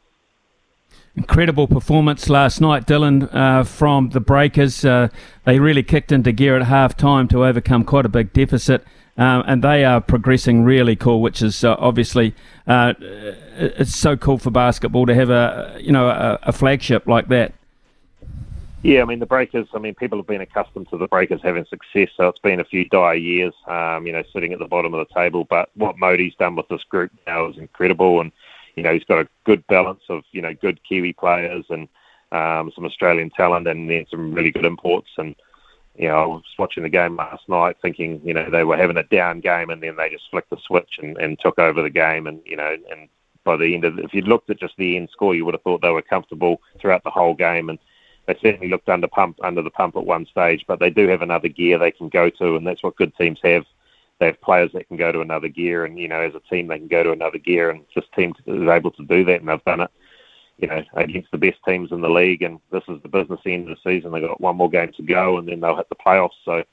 Incredible 1.15 1.67
performance 1.67 2.29
last 2.29 2.59
night, 2.61 2.85
Dillon, 2.85 3.23
uh, 3.23 3.63
from 3.63 4.09
the 4.09 4.19
Breakers. 4.19 4.83
Uh, 4.83 5.09
they 5.45 5.59
really 5.59 5.83
kicked 5.83 6.11
into 6.11 6.31
gear 6.31 6.55
at 6.55 6.63
half 6.63 6.95
time 6.97 7.27
to 7.29 7.45
overcome 7.45 7.83
quite 7.83 8.05
a 8.05 8.09
big 8.09 8.33
deficit. 8.33 8.83
um, 9.17 9.43
and 9.47 9.63
they 9.63 9.85
are 9.85 10.01
progressing 10.01 10.63
really 10.63 10.95
cool, 10.95 11.21
which 11.21 11.41
is 11.41 11.63
uh, 11.63 11.75
obviously 11.79 12.35
uh, 12.67 12.93
it's 12.99 13.95
so 13.95 14.17
cool 14.17 14.37
for 14.37 14.51
basketball 14.51 15.05
to 15.05 15.15
have 15.15 15.29
a 15.29 15.77
you 15.79 15.91
know 15.91 16.09
a, 16.09 16.39
a, 16.43 16.51
flagship 16.51 17.07
like 17.07 17.29
that. 17.29 17.53
Yeah, 18.85 19.01
I 19.01 19.05
mean 19.05 19.17
the 19.17 19.25
Breakers. 19.25 19.67
I 19.73 19.79
mean 19.79 19.95
people 19.95 20.19
have 20.19 20.27
been 20.27 20.41
accustomed 20.41 20.91
to 20.91 20.97
the 20.99 21.07
Breakers 21.07 21.41
having 21.41 21.65
success, 21.65 22.09
so 22.15 22.27
it's 22.27 22.37
been 22.37 22.59
a 22.59 22.65
few 22.65 22.87
dire 22.89 23.15
years, 23.15 23.55
um, 23.65 24.05
you 24.05 24.13
know, 24.13 24.21
sitting 24.31 24.53
at 24.53 24.59
the 24.59 24.67
bottom 24.67 24.93
of 24.93 25.07
the 25.07 25.11
table. 25.11 25.43
But 25.43 25.69
what 25.73 25.97
Mody's 25.97 26.35
done 26.35 26.55
with 26.55 26.67
this 26.67 26.83
group 26.83 27.11
now 27.25 27.47
is 27.49 27.57
incredible, 27.57 28.21
and 28.21 28.31
you 28.75 28.83
know 28.83 28.93
he's 28.93 29.03
got 29.03 29.17
a 29.17 29.27
good 29.43 29.65
balance 29.65 30.03
of 30.07 30.21
you 30.33 30.41
know 30.43 30.53
good 30.53 30.79
Kiwi 30.87 31.13
players 31.13 31.65
and 31.69 31.87
um, 32.31 32.71
some 32.75 32.85
Australian 32.85 33.31
talent, 33.31 33.67
and 33.67 33.89
then 33.89 34.05
some 34.11 34.31
really 34.35 34.51
good 34.51 34.65
imports 34.65 35.09
and 35.17 35.35
you 35.97 36.07
know, 36.07 36.17
I 36.17 36.25
was 36.27 36.43
watching 36.59 36.83
the 36.83 36.89
game 36.89 37.15
last 37.15 37.47
night 37.49 37.77
thinking, 37.81 38.21
you 38.23 38.33
know, 38.33 38.49
they 38.51 38.65
were 38.65 38.77
having 38.77 38.97
a 38.97 39.03
down 39.03 39.39
game 39.39 39.69
and 39.69 39.81
then 39.81 39.95
they 39.95 40.09
just 40.09 40.29
flicked 40.29 40.49
the 40.49 40.57
switch 40.67 40.99
and, 41.01 41.17
and 41.17 41.39
took 41.39 41.57
over 41.57 41.81
the 41.81 41.89
game. 41.89 42.27
And, 42.27 42.41
you 42.45 42.57
know, 42.57 42.75
and 42.91 43.07
by 43.45 43.55
the 43.55 43.73
end 43.73 43.85
of, 43.85 43.97
if 43.99 44.13
you 44.13 44.21
looked 44.21 44.49
at 44.49 44.59
just 44.59 44.73
the 44.77 44.97
end 44.97 45.07
score, 45.09 45.33
you 45.33 45.45
would 45.45 45.53
have 45.53 45.61
thought 45.61 45.81
they 45.81 45.89
were 45.89 46.01
comfortable 46.01 46.61
throughout 46.81 47.05
the 47.05 47.09
whole 47.09 47.33
game. 47.33 47.69
And 47.69 47.79
they 48.27 48.37
certainly 48.41 48.69
looked 48.69 48.89
under 48.89 49.07
pump, 49.07 49.37
under 49.43 49.61
the 49.61 49.69
pump 49.69 49.95
at 49.95 50.05
one 50.05 50.25
stage, 50.25 50.65
but 50.67 50.79
they 50.79 50.89
do 50.89 51.07
have 51.07 51.21
another 51.21 51.47
gear 51.47 51.77
they 51.77 51.91
can 51.91 52.09
go 52.09 52.29
to. 52.29 52.55
And 52.55 52.65
that's 52.65 52.83
what 52.83 52.95
good 52.95 53.15
teams 53.15 53.39
have. 53.43 53.65
They 54.19 54.27
have 54.27 54.41
players 54.41 54.71
that 54.73 54.87
can 54.87 54.97
go 54.97 55.11
to 55.11 55.21
another 55.21 55.49
gear. 55.49 55.85
And, 55.85 55.99
you 55.99 56.07
know, 56.07 56.21
as 56.21 56.33
a 56.35 56.39
team, 56.49 56.67
they 56.67 56.77
can 56.77 56.87
go 56.87 57.03
to 57.03 57.11
another 57.11 57.37
gear. 57.37 57.69
And 57.69 57.85
this 57.95 58.05
team 58.15 58.33
is 58.45 58.69
able 58.69 58.91
to 58.91 59.05
do 59.05 59.25
that. 59.25 59.41
And 59.41 59.49
they've 59.49 59.63
done 59.65 59.81
it 59.81 59.91
you 60.57 60.67
know, 60.67 60.83
against 60.93 61.31
the 61.31 61.37
best 61.37 61.57
teams 61.67 61.91
in 61.91 62.01
the 62.01 62.09
league. 62.09 62.41
And 62.41 62.59
this 62.71 62.83
is 62.87 63.01
the 63.01 63.09
business 63.09 63.41
end 63.45 63.69
of 63.69 63.77
the 63.77 63.89
season. 63.89 64.11
They've 64.11 64.21
got 64.21 64.41
one 64.41 64.55
more 64.55 64.69
game 64.69 64.91
to 64.93 65.03
go, 65.03 65.37
and 65.37 65.47
then 65.47 65.59
they'll 65.59 65.75
hit 65.75 65.89
the 65.89 65.95
playoffs. 65.95 66.29
So 66.43 66.63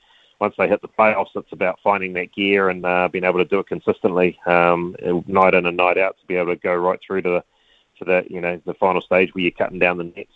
once 0.40 0.54
they 0.56 0.68
hit 0.68 0.82
the 0.82 0.88
playoffs, 0.88 1.34
it's 1.34 1.52
about 1.52 1.80
finding 1.82 2.12
that 2.14 2.32
gear 2.32 2.68
and 2.68 2.84
uh, 2.84 3.08
being 3.08 3.24
able 3.24 3.38
to 3.38 3.44
do 3.44 3.58
it 3.58 3.66
consistently, 3.66 4.38
um, 4.46 4.94
night 5.26 5.54
in 5.54 5.66
and 5.66 5.76
night 5.76 5.98
out, 5.98 6.16
to 6.20 6.26
be 6.26 6.36
able 6.36 6.54
to 6.54 6.60
go 6.60 6.74
right 6.74 7.00
through 7.04 7.22
to 7.22 7.30
the 7.30 7.44
to 7.98 8.04
the 8.04 8.24
you 8.32 8.40
know 8.40 8.60
the 8.64 8.74
final 8.74 9.00
stage 9.00 9.34
where 9.34 9.42
you're 9.42 9.50
cutting 9.50 9.78
down 9.78 9.98
the 9.98 10.04
nets. 10.04 10.30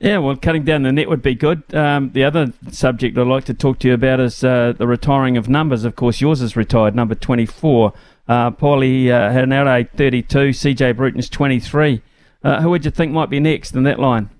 Yeah, 0.00 0.18
well, 0.18 0.36
cutting 0.36 0.64
down 0.64 0.82
the 0.82 0.92
net 0.92 1.08
would 1.08 1.22
be 1.22 1.34
good. 1.34 1.62
Um, 1.74 2.10
the 2.12 2.22
other 2.22 2.52
subject 2.70 3.18
I'd 3.18 3.26
like 3.26 3.44
to 3.46 3.54
talk 3.54 3.80
to 3.80 3.88
you 3.88 3.94
about 3.94 4.20
is 4.20 4.44
uh, 4.44 4.74
the 4.76 4.86
retiring 4.86 5.36
of 5.36 5.48
numbers. 5.48 5.84
Of 5.84 5.96
course, 5.96 6.20
yours 6.20 6.40
is 6.40 6.56
retired, 6.56 6.94
number 6.94 7.16
24. 7.16 7.92
Uh, 8.28 8.50
Paulie 8.52 9.10
uh, 9.10 9.30
Henare, 9.30 9.90
32. 9.90 10.50
CJ 10.50 10.96
Bruton's 10.96 11.28
23. 11.28 12.00
Uh, 12.44 12.60
who 12.60 12.70
would 12.70 12.84
you 12.84 12.92
think 12.92 13.10
might 13.12 13.30
be 13.30 13.40
next 13.40 13.74
in 13.74 13.82
that 13.84 13.98
line? 13.98 14.30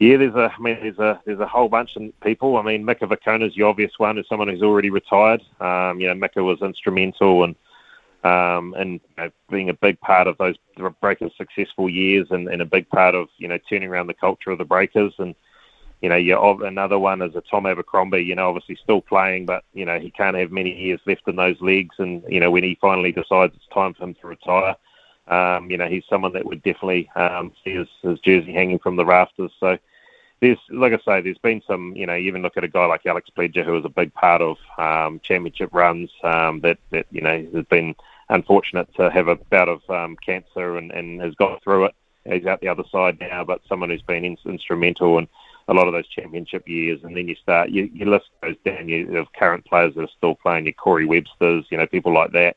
Yeah, 0.00 0.16
there's 0.16 0.34
a, 0.34 0.52
I 0.56 0.60
mean, 0.60 0.78
there's 0.80 0.98
a, 0.98 1.20
there's 1.24 1.40
a 1.40 1.46
whole 1.46 1.68
bunch 1.68 1.96
of 1.96 2.02
people. 2.20 2.56
I 2.56 2.62
mean, 2.62 2.84
Mika 2.84 3.06
Vukona's 3.06 3.54
the 3.54 3.62
obvious 3.62 3.92
one, 3.98 4.18
is 4.18 4.26
someone 4.28 4.48
who's 4.48 4.62
already 4.62 4.90
retired. 4.90 5.42
Um, 5.60 6.00
you 6.00 6.08
know, 6.08 6.14
Mika 6.14 6.42
was 6.42 6.62
instrumental 6.62 7.44
and 7.44 7.54
um, 8.28 8.74
and 8.74 8.92
you 8.92 9.16
know, 9.16 9.30
being 9.50 9.70
a 9.70 9.74
big 9.74 10.00
part 10.00 10.26
of 10.26 10.36
those 10.38 10.56
Breakers' 11.00 11.32
successful 11.36 11.88
years, 11.88 12.28
and, 12.30 12.48
and 12.48 12.62
a 12.62 12.66
big 12.66 12.88
part 12.88 13.14
of 13.14 13.28
you 13.38 13.48
know 13.48 13.58
turning 13.68 13.88
around 13.88 14.06
the 14.06 14.14
culture 14.14 14.50
of 14.50 14.58
the 14.58 14.64
Breakers. 14.64 15.14
And 15.18 15.34
you 16.00 16.08
know, 16.08 16.60
another 16.62 16.98
one 16.98 17.22
is 17.22 17.34
a 17.34 17.40
Tom 17.40 17.66
Abercrombie. 17.66 18.24
You 18.24 18.34
know, 18.34 18.48
obviously 18.48 18.76
still 18.76 19.00
playing, 19.00 19.46
but 19.46 19.64
you 19.72 19.84
know 19.84 19.98
he 19.98 20.10
can't 20.10 20.36
have 20.36 20.52
many 20.52 20.74
years 20.74 21.00
left 21.06 21.26
in 21.26 21.36
those 21.36 21.60
legs. 21.60 21.96
And 21.98 22.22
you 22.28 22.40
know, 22.40 22.50
when 22.50 22.64
he 22.64 22.78
finally 22.80 23.12
decides 23.12 23.54
it's 23.56 23.66
time 23.72 23.94
for 23.94 24.04
him 24.04 24.14
to 24.14 24.26
retire, 24.26 24.76
um, 25.28 25.70
you 25.70 25.76
know, 25.76 25.88
he's 25.88 26.04
someone 26.08 26.32
that 26.32 26.46
would 26.46 26.62
definitely 26.62 27.10
um, 27.14 27.52
see 27.62 27.74
his, 27.74 27.88
his 28.02 28.18
jersey 28.20 28.52
hanging 28.52 28.78
from 28.78 28.96
the 28.96 29.04
rafters. 29.04 29.52
So 29.60 29.78
there's, 30.40 30.58
like 30.70 30.92
I 30.92 30.98
say, 31.04 31.20
there's 31.20 31.38
been 31.38 31.62
some, 31.66 31.94
you 31.96 32.06
know, 32.06 32.16
even 32.16 32.42
look 32.42 32.56
at 32.56 32.64
a 32.64 32.68
guy 32.68 32.86
like 32.86 33.04
Alex 33.06 33.28
Pledger, 33.36 33.64
who 33.64 33.72
was 33.72 33.84
a 33.84 33.90
big 33.90 34.12
part 34.14 34.40
of 34.40 34.56
um, 34.78 35.20
championship 35.22 35.70
runs. 35.72 36.10
Um, 36.22 36.60
that 36.60 36.78
that 36.90 37.06
you 37.10 37.20
know 37.20 37.46
has 37.54 37.64
been 37.66 37.94
unfortunate 38.30 38.88
to 38.96 39.10
have 39.10 39.28
a 39.28 39.36
bout 39.36 39.68
of 39.68 39.88
um, 39.90 40.16
cancer 40.24 40.76
and, 40.76 40.90
and 40.90 41.20
has 41.20 41.34
got 41.34 41.62
through 41.62 41.86
it. 41.86 41.94
He's 42.24 42.46
out 42.46 42.60
the 42.60 42.68
other 42.68 42.84
side 42.90 43.18
now, 43.20 43.44
but 43.44 43.62
someone 43.68 43.88
who's 43.90 44.02
been 44.02 44.24
in, 44.24 44.36
instrumental 44.44 45.18
in 45.18 45.28
a 45.68 45.74
lot 45.74 45.86
of 45.86 45.94
those 45.94 46.08
championship 46.08 46.68
years. 46.68 47.00
And 47.02 47.16
then 47.16 47.28
you 47.28 47.36
start, 47.36 47.70
you, 47.70 47.88
you 47.92 48.04
list 48.10 48.26
those 48.42 48.56
down 48.64 48.88
you, 48.88 49.18
of 49.18 49.32
current 49.32 49.64
players 49.64 49.94
that 49.94 50.02
are 50.02 50.16
still 50.16 50.34
playing, 50.34 50.66
your 50.66 50.74
Corey 50.74 51.06
Websters, 51.06 51.64
you 51.70 51.78
know, 51.78 51.86
people 51.86 52.12
like 52.12 52.32
that 52.32 52.56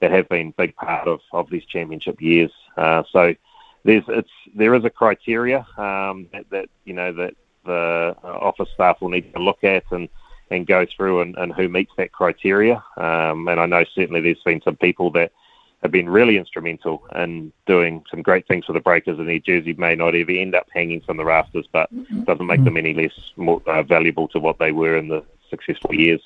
that 0.00 0.10
have 0.10 0.28
been 0.28 0.54
big 0.56 0.74
part 0.76 1.08
of, 1.08 1.20
of 1.32 1.48
these 1.50 1.64
championship 1.66 2.20
years. 2.20 2.50
Uh, 2.76 3.02
so 3.10 3.34
there's 3.84 4.04
it's 4.08 4.30
there 4.54 4.74
is 4.74 4.84
a 4.84 4.90
criteria 4.90 5.66
um, 5.76 6.26
that, 6.32 6.48
that 6.50 6.68
you 6.84 6.94
know 6.94 7.12
that 7.12 7.34
the 7.64 8.16
office 8.22 8.68
staff 8.74 9.00
will 9.00 9.10
need 9.10 9.32
to 9.32 9.40
look 9.40 9.62
at 9.64 9.84
and 9.90 10.08
and 10.50 10.66
go 10.66 10.86
through 10.96 11.20
and, 11.20 11.36
and 11.36 11.52
who 11.52 11.68
meets 11.68 11.92
that 11.96 12.12
criteria. 12.12 12.82
Um, 12.96 13.48
and 13.48 13.60
I 13.60 13.66
know 13.66 13.84
certainly 13.94 14.20
there's 14.20 14.42
been 14.44 14.62
some 14.62 14.76
people 14.76 15.10
that 15.12 15.32
have 15.82 15.92
been 15.92 16.08
really 16.08 16.38
instrumental 16.38 17.02
in 17.14 17.52
doing 17.66 18.02
some 18.10 18.22
great 18.22 18.48
things 18.48 18.64
for 18.64 18.72
the 18.72 18.80
Breakers, 18.80 19.18
and 19.18 19.28
their 19.28 19.38
jersey 19.38 19.74
may 19.74 19.94
not 19.94 20.14
ever 20.14 20.30
end 20.30 20.54
up 20.54 20.66
hanging 20.72 21.02
from 21.02 21.18
the 21.18 21.24
rafters, 21.24 21.66
but 21.72 21.90
doesn't 22.24 22.46
make 22.46 22.64
them 22.64 22.78
any 22.78 22.94
less 22.94 23.12
more 23.36 23.60
uh, 23.66 23.82
valuable 23.82 24.26
to 24.28 24.40
what 24.40 24.58
they 24.58 24.72
were 24.72 24.96
in 24.96 25.08
the 25.08 25.22
successful 25.50 25.94
years. 25.94 26.22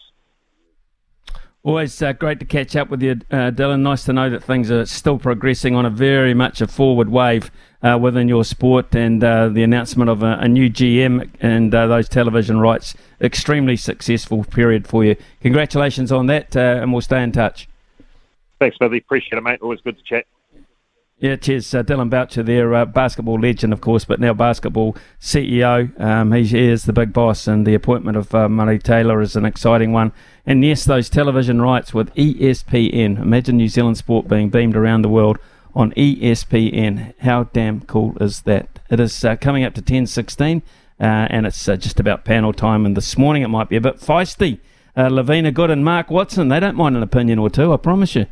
Always 1.65 2.01
uh, 2.01 2.13
great 2.13 2.39
to 2.39 2.47
catch 2.47 2.77
up 2.77 2.89
with 2.89 3.03
you, 3.03 3.17
uh, 3.31 3.51
Dillon. 3.51 3.83
Nice 3.83 4.05
to 4.05 4.13
know 4.13 4.31
that 4.31 4.45
things 4.45 4.71
are 4.71 4.87
still 4.87 5.19
progressing 5.19 5.75
on 5.75 5.85
a 5.85 5.91
very 5.91 6.33
much 6.33 6.61
a 6.61 6.69
forward 6.69 7.09
wave 7.09 7.51
uh, 7.83 7.99
within 8.01 8.29
your 8.29 8.45
sport, 8.45 8.95
and 8.95 9.23
uh, 9.23 9.49
the 9.49 9.63
announcement 9.63 10.09
of 10.09 10.23
a, 10.23 10.39
a 10.41 10.49
new 10.49 10.71
GM 10.71 11.29
and 11.41 11.75
uh, 11.75 11.87
those 11.87 12.09
television 12.09 12.61
rights, 12.61 12.95
extremely 13.21 13.77
successful 13.77 14.45
period 14.45 14.87
for 14.87 15.05
you. 15.05 15.17
Congratulations 15.41 16.13
on 16.13 16.27
that, 16.27 16.57
uh, 16.57 16.79
and 16.81 16.93
we'll 16.93 17.03
stay 17.03 17.23
in 17.23 17.33
touch. 17.33 17.69
Thanks, 18.61 18.77
Smithy. 18.77 18.99
Appreciate 18.99 19.39
it, 19.39 19.43
mate. 19.43 19.61
Always 19.61 19.81
good 19.81 19.97
to 19.97 20.03
chat. 20.05 20.27
Yeah, 21.21 21.35
cheers. 21.35 21.75
Uh, 21.75 21.83
Dillon 21.83 22.09
Boucher 22.09 22.45
there, 22.45 22.73
uh, 22.75 22.85
basketball 22.85 23.41
legend, 23.41 23.73
of 23.73 23.81
course, 23.81 24.05
but 24.05 24.21
now 24.21 24.33
basketball 24.33 24.97
CEO. 25.21 26.01
Um, 26.01 26.31
he 26.31 26.69
is 26.69 26.85
the 26.85 26.93
big 26.93 27.13
boss, 27.13 27.49
and 27.49 27.67
the 27.67 27.75
appointment 27.75 28.17
of 28.17 28.33
uh, 28.33 28.49
Murray 28.49 28.79
Taylor 28.79 29.21
is 29.21 29.35
an 29.35 29.45
exciting 29.45 29.93
one. 29.93 30.13
And 30.47 30.65
yes, 30.65 30.85
those 30.85 31.11
television 31.11 31.61
rights 31.61 31.93
with 31.93 32.15
ESPN. 32.15 33.21
Imagine 33.21 33.57
New 33.57 33.67
Zealand 33.67 33.99
sport 33.99 34.29
being 34.29 34.49
beamed 34.49 34.77
around 34.77 35.03
the 35.03 35.09
world 35.09 35.39
on 35.75 35.91
ESPN. 35.95 37.15
How 37.19 37.45
damn 37.45 37.81
cool 37.81 38.17
is 38.21 38.43
that? 38.43 38.79
It 38.89 39.01
is 39.01 39.25
uh, 39.25 39.35
coming 39.35 39.65
up 39.65 39.75
to 39.75 39.83
10.16, 39.83 40.63
uh, 41.01 41.05
and 41.05 41.47
it's 41.47 41.69
uh, 41.69 41.77
just 41.77 41.99
about 41.99 42.25
panel 42.25 42.53
time. 42.53 42.87
And 42.87 42.97
this 42.97 43.19
morning 43.19 43.43
it 43.43 43.49
might 43.49 43.69
be 43.69 43.77
a 43.77 43.81
bit 43.81 43.99
feisty. 43.99 44.61
Uh, 44.97 45.09
Lavina 45.09 45.51
Good 45.51 45.71
and 45.71 45.85
Mark 45.85 46.11
Watson, 46.11 46.49
they 46.49 46.61
don't 46.61 46.77
mind 46.77 46.97
an 46.97 47.03
opinion 47.03 47.41
or 47.41 47.51
two, 47.51 47.73
I 47.73 47.77
promise 47.77 48.15
you. 48.15 48.27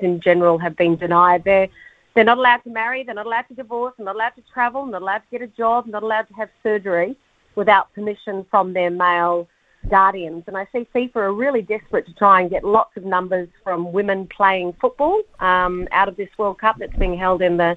In 0.00 0.20
general, 0.20 0.58
have 0.58 0.76
been 0.76 0.96
denied 0.96 1.44
their 1.44 1.68
they're 2.14 2.24
not 2.24 2.38
allowed 2.38 2.58
to 2.58 2.70
marry, 2.70 3.02
they're 3.04 3.14
not 3.14 3.26
allowed 3.26 3.48
to 3.48 3.54
divorce, 3.54 3.94
they're 3.96 4.06
not 4.06 4.14
allowed 4.14 4.30
to 4.30 4.42
travel, 4.52 4.84
they're 4.84 4.92
not 4.92 5.02
allowed 5.02 5.18
to 5.18 5.30
get 5.30 5.42
a 5.42 5.46
job, 5.48 5.84
they're 5.84 5.92
not 5.92 6.02
allowed 6.02 6.28
to 6.28 6.34
have 6.34 6.48
surgery 6.62 7.16
without 7.56 7.92
permission 7.94 8.46
from 8.50 8.72
their 8.72 8.90
male 8.90 9.48
guardians. 9.88 10.44
And 10.46 10.56
I 10.56 10.66
see 10.72 10.86
FIFA 10.94 11.16
are 11.16 11.32
really 11.32 11.62
desperate 11.62 12.06
to 12.06 12.14
try 12.14 12.40
and 12.40 12.50
get 12.50 12.64
lots 12.64 12.96
of 12.96 13.04
numbers 13.04 13.48
from 13.62 13.92
women 13.92 14.28
playing 14.34 14.74
football 14.80 15.22
um, 15.40 15.88
out 15.92 16.08
of 16.08 16.16
this 16.16 16.28
World 16.38 16.58
Cup 16.58 16.76
that's 16.78 16.96
being 16.96 17.16
held 17.16 17.42
in 17.42 17.56
the 17.56 17.76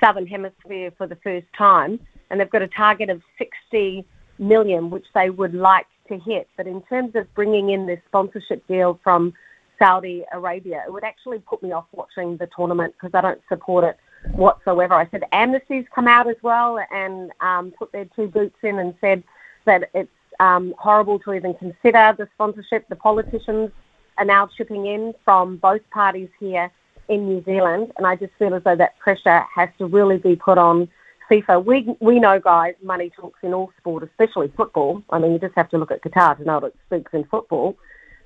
Southern 0.00 0.26
Hemisphere 0.26 0.92
for 0.98 1.06
the 1.06 1.16
first 1.16 1.46
time. 1.56 1.98
And 2.30 2.40
they've 2.40 2.50
got 2.50 2.62
a 2.62 2.68
target 2.68 3.08
of 3.08 3.22
60 3.38 4.04
million, 4.38 4.90
which 4.90 5.06
they 5.14 5.30
would 5.30 5.54
like 5.54 5.86
to 6.08 6.18
hit. 6.18 6.48
But 6.56 6.66
in 6.66 6.82
terms 6.82 7.14
of 7.14 7.32
bringing 7.34 7.70
in 7.70 7.86
this 7.86 8.00
sponsorship 8.06 8.66
deal 8.66 9.00
from 9.02 9.32
Saudi 9.78 10.24
Arabia. 10.32 10.82
It 10.86 10.92
would 10.92 11.04
actually 11.04 11.38
put 11.38 11.62
me 11.62 11.72
off 11.72 11.86
watching 11.92 12.36
the 12.36 12.48
tournament 12.56 12.94
because 12.94 13.14
I 13.14 13.20
don't 13.20 13.40
support 13.48 13.84
it 13.84 13.96
whatsoever. 14.32 14.94
I 14.94 15.08
said 15.10 15.24
Amnesty's 15.32 15.86
come 15.94 16.08
out 16.08 16.28
as 16.28 16.36
well 16.42 16.78
and 16.90 17.30
um, 17.40 17.72
put 17.78 17.92
their 17.92 18.06
two 18.16 18.28
boots 18.28 18.56
in 18.62 18.78
and 18.78 18.94
said 19.00 19.22
that 19.64 19.90
it's 19.94 20.10
um, 20.40 20.74
horrible 20.78 21.18
to 21.20 21.32
even 21.32 21.54
consider 21.54 22.14
the 22.16 22.28
sponsorship. 22.34 22.88
The 22.88 22.96
politicians 22.96 23.70
are 24.18 24.24
now 24.24 24.48
chipping 24.56 24.86
in 24.86 25.14
from 25.24 25.56
both 25.56 25.82
parties 25.90 26.28
here 26.38 26.70
in 27.08 27.26
New 27.26 27.42
Zealand, 27.44 27.92
and 27.96 28.06
I 28.06 28.16
just 28.16 28.32
feel 28.38 28.54
as 28.54 28.64
though 28.64 28.76
that 28.76 28.98
pressure 28.98 29.44
has 29.54 29.68
to 29.78 29.86
really 29.86 30.18
be 30.18 30.34
put 30.34 30.58
on 30.58 30.88
FIFA. 31.30 31.64
We 31.64 31.96
we 32.00 32.18
know, 32.18 32.40
guys, 32.40 32.74
money 32.82 33.10
talks 33.10 33.38
in 33.42 33.54
all 33.54 33.72
sport, 33.78 34.02
especially 34.02 34.52
football. 34.56 35.02
I 35.10 35.18
mean, 35.18 35.32
you 35.32 35.38
just 35.38 35.54
have 35.54 35.68
to 35.70 35.78
look 35.78 35.90
at 35.90 36.02
Qatar 36.02 36.36
to 36.38 36.44
know 36.44 36.60
that 36.60 36.68
it 36.68 36.76
speaks 36.86 37.12
in 37.14 37.24
football. 37.24 37.76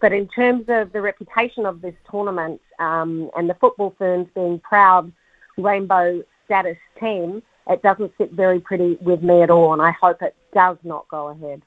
But 0.00 0.12
in 0.12 0.28
terms 0.28 0.64
of 0.68 0.92
the 0.92 1.00
reputation 1.00 1.66
of 1.66 1.82
this 1.82 1.94
tournament 2.10 2.60
um, 2.78 3.30
and 3.36 3.48
the 3.50 3.54
football 3.54 3.94
ferns 3.98 4.28
being 4.34 4.58
proud 4.60 5.12
rainbow 5.58 6.22
status 6.46 6.78
team, 6.98 7.42
it 7.68 7.82
doesn't 7.82 8.12
sit 8.18 8.32
very 8.32 8.60
pretty 8.60 8.96
with 9.00 9.22
me 9.22 9.42
at 9.42 9.50
all, 9.50 9.72
and 9.72 9.82
I 9.82 9.92
hope 9.92 10.22
it 10.22 10.34
does 10.54 10.78
not 10.82 11.06
go 11.08 11.28
ahead. 11.28 11.62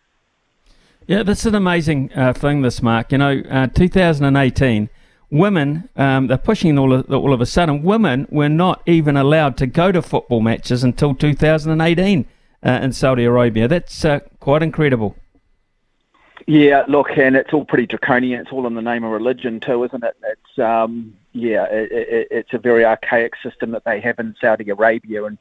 Yeah, 1.06 1.24
that's 1.24 1.46
an 1.46 1.56
amazing 1.56 2.12
uh, 2.16 2.34
thing, 2.34 2.62
this 2.62 2.82
Mark. 2.82 3.12
You 3.12 3.18
know, 3.18 3.42
uh, 3.50 3.68
2018, 3.68 4.90
women, 5.30 5.90
um, 5.96 6.28
they're 6.28 6.38
pushing 6.38 6.78
all 6.78 6.94
of, 6.94 7.12
all 7.12 7.34
of 7.34 7.42
a 7.42 7.46
sudden, 7.46 7.84
women 7.84 8.28
were 8.32 8.50
not 8.50 8.82
even 8.86 9.18
allowed 9.18 9.58
to 9.58 9.68
go 9.68 9.92
to 9.92 10.02
football 10.02 10.42
matches 10.42 10.84
until 10.84 11.14
2018 11.14 12.26
uh, 12.66 12.70
in 12.70 12.94
Saudi 12.94 13.26
Arabia. 13.26 13.68
That's 13.68 14.06
uh, 14.06 14.22
quite 14.40 14.64
incredible. 14.64 15.16
Yeah, 16.46 16.84
look, 16.88 17.18
and 17.18 17.36
it's 17.36 17.54
all 17.54 17.66
pretty 17.66 17.88
draconian. 17.88 18.42
It's 18.42 18.52
all 18.52 18.68
in 18.68 18.76
the 18.76 18.82
name 18.82 19.04
of 19.04 19.12
religion 19.12 19.60
too, 19.60 19.84
isn't 19.84 20.04
it? 20.04 20.16
It's 20.24 20.60
um, 20.60 21.16
yeah, 21.32 21.66
it, 21.66 21.92
it, 21.92 22.28
it's 22.32 22.54
a 22.54 22.58
very 22.58 22.86
archaic 22.86 23.34
system 23.42 23.72
that 23.72 23.86
they 23.86 24.00
have 24.02 24.20
in 24.20 24.36
Saudi 24.40 24.70
Arabia. 24.70 25.24
And 25.24 25.38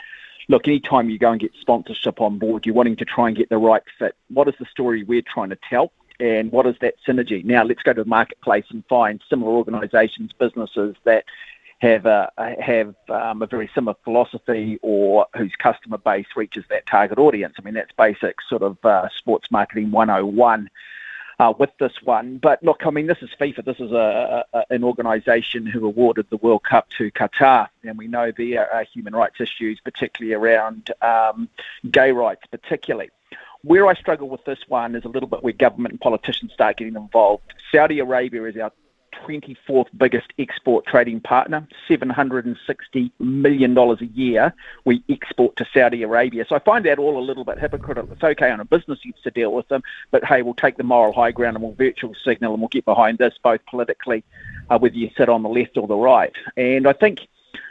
look, 0.49 0.69
anytime 0.69 1.11
you 1.11 1.19
go 1.19 1.33
and 1.33 1.41
get 1.41 1.53
sponsorship 1.61 2.21
on 2.21 2.39
board, 2.39 2.67
you're 2.67 2.75
wanting 2.75 2.97
to 2.97 3.05
try 3.05 3.29
and 3.29 3.37
get 3.37 3.49
the 3.49 3.59
right 3.59 3.83
fit. 3.99 4.15
What 4.29 4.49
is 4.49 4.55
the 4.59 4.67
story 4.67 5.03
we're 5.03 5.23
trying 5.23 5.51
to 5.51 5.59
tell? 5.69 5.93
And 6.21 6.53
what 6.53 6.67
is 6.67 6.77
that 6.81 6.95
synergy? 7.07 7.45
Now, 7.45 7.65
let's 7.65 7.83
go 7.83 7.93
to 7.93 8.05
the 8.05 8.09
marketplace 8.09 8.67
and 8.71 8.85
find 8.87 9.21
similar 9.29 9.51
organisations, 9.53 10.31
businesses 10.39 10.95
that 11.03 11.25
have 11.83 12.07
a 12.07 12.31
have 12.61 12.95
um, 13.09 13.43
a 13.43 13.47
very 13.47 13.69
similar 13.75 13.97
philosophy 14.05 14.79
or 14.83 15.27
whose 15.37 15.55
customer 15.57 15.99
base 15.99 16.27
reaches 16.37 16.65
that 16.71 16.87
target 16.87 17.19
audience. 17.19 17.57
I 17.59 17.63
mean, 17.63 17.75
that's 17.75 17.91
basic 17.99 18.37
sort 18.49 18.63
of 18.63 18.83
uh, 18.85 19.09
sports 19.19 19.51
marketing 19.51 19.91
101 19.91 20.71
uh, 21.41 21.53
with 21.59 21.71
this 21.81 21.95
one. 22.05 22.39
But 22.39 22.63
look, 22.63 22.87
I 22.87 22.91
mean, 22.91 23.09
this 23.09 23.21
is 23.21 23.31
FIFA. 23.39 23.65
This 23.65 23.81
is 23.81 23.91
a, 23.91 24.45
a 24.53 24.65
an 24.71 24.85
organisation 24.85 25.67
who 25.67 25.85
awarded 25.85 26.27
the 26.31 26.37
World 26.37 26.63
Cup 26.63 26.89
to 26.99 27.11
Qatar, 27.11 27.69
and 27.83 27.99
we 27.99 28.07
know 28.07 28.31
there 28.31 28.73
are 28.73 28.85
human 28.85 29.15
rights 29.15 29.41
issues, 29.41 29.81
particularly 29.81 30.35
around 30.35 30.93
um, 31.03 31.49
gay 31.91 32.13
rights, 32.13 32.47
particularly. 32.49 33.11
Where 33.65 33.89
I 33.89 33.95
struggle 33.95 34.29
with 34.29 34.45
this 34.45 34.59
one 34.69 34.95
is 34.95 35.05
a 35.05 35.09
little 35.09 35.29
bit 35.29 35.43
where 35.43 35.53
government 35.53 35.93
and 35.93 36.01
politicians 36.01 36.53
start 36.53 36.77
getting 36.77 36.95
involved. 36.95 37.55
Saudi 37.73 37.99
Arabia 37.99 38.45
is 38.45 38.57
our 38.57 38.73
24th 39.27 39.87
biggest 39.97 40.33
export 40.39 40.87
trading 40.87 41.21
partner, 41.21 41.67
$760 41.89 43.11
million 43.19 43.77
a 43.77 43.95
year 44.15 44.55
we 44.85 45.03
export 45.09 45.57
to 45.57 45.67
Saudi 45.73 46.03
Arabia. 46.03 46.45
So 46.49 46.57
I 46.57 46.59
find 46.59 46.85
that 46.87 46.99
all 46.99 47.19
a 47.19 47.25
little 47.25 47.45
bit 47.45 47.59
hypocritical. 47.59 48.13
It's 48.13 48.23
okay 48.23 48.51
on 48.51 48.61
a 48.61 48.65
business 48.65 48.99
use 49.05 49.15
to 49.25 49.31
deal 49.31 49.53
with 49.53 49.69
them, 49.69 49.83
but 50.11 50.25
hey, 50.25 50.43
we'll 50.43 50.55
take 50.55 50.77
the 50.77 50.85
moral 50.85 51.13
high 51.13 51.33
ground 51.33 51.57
and 51.57 51.65
we'll 51.65 51.75
virtual 51.75 52.15
signal 52.25 52.53
and 52.53 52.61
we'll 52.63 52.69
get 52.69 52.85
behind 52.85 53.19
this 53.19 53.35
both 53.43 53.65
politically, 53.67 54.25
uh, 54.71 54.79
whether 54.79 54.97
you 54.97 55.11
sit 55.17 55.29
on 55.29 55.43
the 55.43 55.49
left 55.49 55.77
or 55.77 55.87
the 55.87 55.97
right. 55.97 56.33
And 56.57 56.87
I 56.87 56.93
think, 56.93 57.21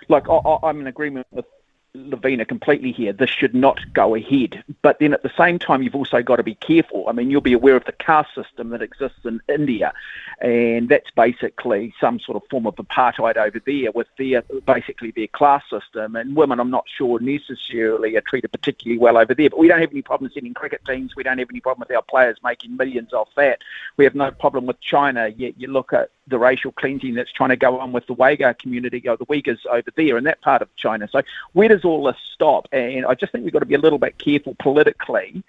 like, 0.08 0.30
I, 0.30 0.58
I'm 0.64 0.82
in 0.82 0.88
agreement 0.88 1.28
with 1.32 1.46
Lavina 1.94 2.46
completely 2.46 2.92
here. 2.92 3.12
This 3.12 3.30
should 3.30 3.54
not 3.54 3.80
go 3.94 4.16
ahead. 4.16 4.64
But 4.82 5.00
then 5.00 5.14
at 5.14 5.24
the 5.24 5.32
same 5.38 5.60
time, 5.60 5.84
you've 5.84 5.96
also 5.96 6.22
got 6.22 6.38
to 6.38 6.44
be 6.44 6.56
careful. 6.56 7.10
I 7.10 7.12
mean, 7.12 7.30
you'll 7.30 7.42
be 7.42 7.54
aware 7.54 7.76
of 7.76 7.86
the 7.86 7.92
caste 7.92 8.34
system 8.34 8.70
that 8.70 8.82
exists 8.82 9.26
in 9.26 9.42
India, 9.50 9.92
and 10.40 10.88
that's 10.88 11.12
basically 11.12 11.94
some 12.00 12.20
sort 12.20 12.42
of 12.42 12.48
form 12.50 12.66
of 12.66 12.76
apartheid 12.76 13.36
over 13.36 13.60
there 13.66 13.92
with 13.92 14.08
their 14.18 14.42
basically 14.66 15.12
their 15.12 15.28
class 15.28 15.64
system. 15.70 16.16
And 16.16 16.36
women, 16.36 16.60
I'm 16.60 16.72
not 16.72 16.86
sure 16.88 17.20
necessarily 17.20 18.16
are 18.16 18.22
treated 18.22 18.52
particularly 18.52 18.98
well 18.98 19.18
over 19.18 19.34
there. 19.34 19.50
But 19.50 19.60
we 19.60 19.68
don't 19.68 19.82
have 19.82 19.92
any 19.92 20.02
problem 20.02 20.32
sending 20.34 20.54
cricket 20.54 20.82
teams. 20.86 21.16
We 21.16 21.24
don't 21.24 21.40
have 21.40 21.50
any 21.50 21.60
problem 21.60 21.86
with 21.88 21.96
our 21.96 22.04
players 22.04 22.38
making 22.44 22.78
millions 22.78 23.14
off 23.14 23.30
that. 23.36 23.60
We 23.98 24.06
have 24.06 24.16
no 24.16 24.32
problem 24.32 24.66
with 24.66 24.80
China. 24.80 25.28
Yet 25.28 25.56
you 25.58 25.68
look 25.68 25.92
at 25.92 26.10
the 26.28 26.38
racial 26.38 26.72
cleansing 26.72 27.16
that's 27.16 27.32
trying 27.32 27.50
to 27.50 27.56
go 27.56 27.80
on 27.80 27.92
with 27.92 28.06
the 28.08 28.16
Uyghur 28.16 28.58
community 28.58 29.08
or 29.08 29.18
the 29.18 29.26
Uyghurs 29.26 29.66
over 29.70 29.90
there 29.96 30.18
in 30.18 30.24
that 30.26 30.42
part 30.42 30.62
of 30.62 30.74
China. 30.76 31.08
So 31.12 31.22
where 31.54 31.68
does 31.68 31.84
all 31.84 32.04
this 32.04 32.18
stop? 32.34 32.68
And 32.72 33.06
I 33.06 33.16
just 33.16 33.32
think 33.32 33.44
we've 33.44 33.54
got 33.54 33.60
to 33.60 33.66
be 33.66 33.76
a 33.76 33.80
little 33.80 34.00
bit 34.00 34.18
careful 34.18 34.56
politically 34.60 35.44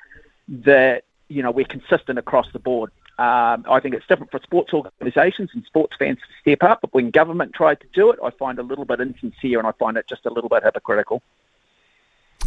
that 0.49 1.05
you 1.29 1.43
know 1.43 1.51
we're 1.51 1.67
consistent 1.67 2.19
across 2.19 2.51
the 2.53 2.59
board. 2.59 2.91
Um, 3.19 3.65
I 3.69 3.79
think 3.81 3.95
it's 3.95 4.07
different 4.07 4.33
for 4.33 4.41
sports 4.43 4.73
organisations 4.73 5.51
and 5.53 5.65
sports 5.65 5.95
fans 5.99 6.19
to 6.19 6.41
step 6.41 6.63
up, 6.69 6.81
but 6.81 6.95
when 6.95 7.11
government 7.11 7.53
tried 7.53 7.81
to 7.81 7.87
do 7.93 8.11
it, 8.11 8.19
I 8.25 8.31
find 8.31 8.59
a 8.59 8.63
little 8.63 8.87
bit 8.87 9.01
insincere 9.01 9.59
and 9.59 9.69
I 9.69 9.73
find 9.73 9.97
it 9.97 10.09
just 10.09 10.25
a 10.27 10.31
little 10.31 10.49
bit 10.49 10.65
hypocritical. 10.65 11.23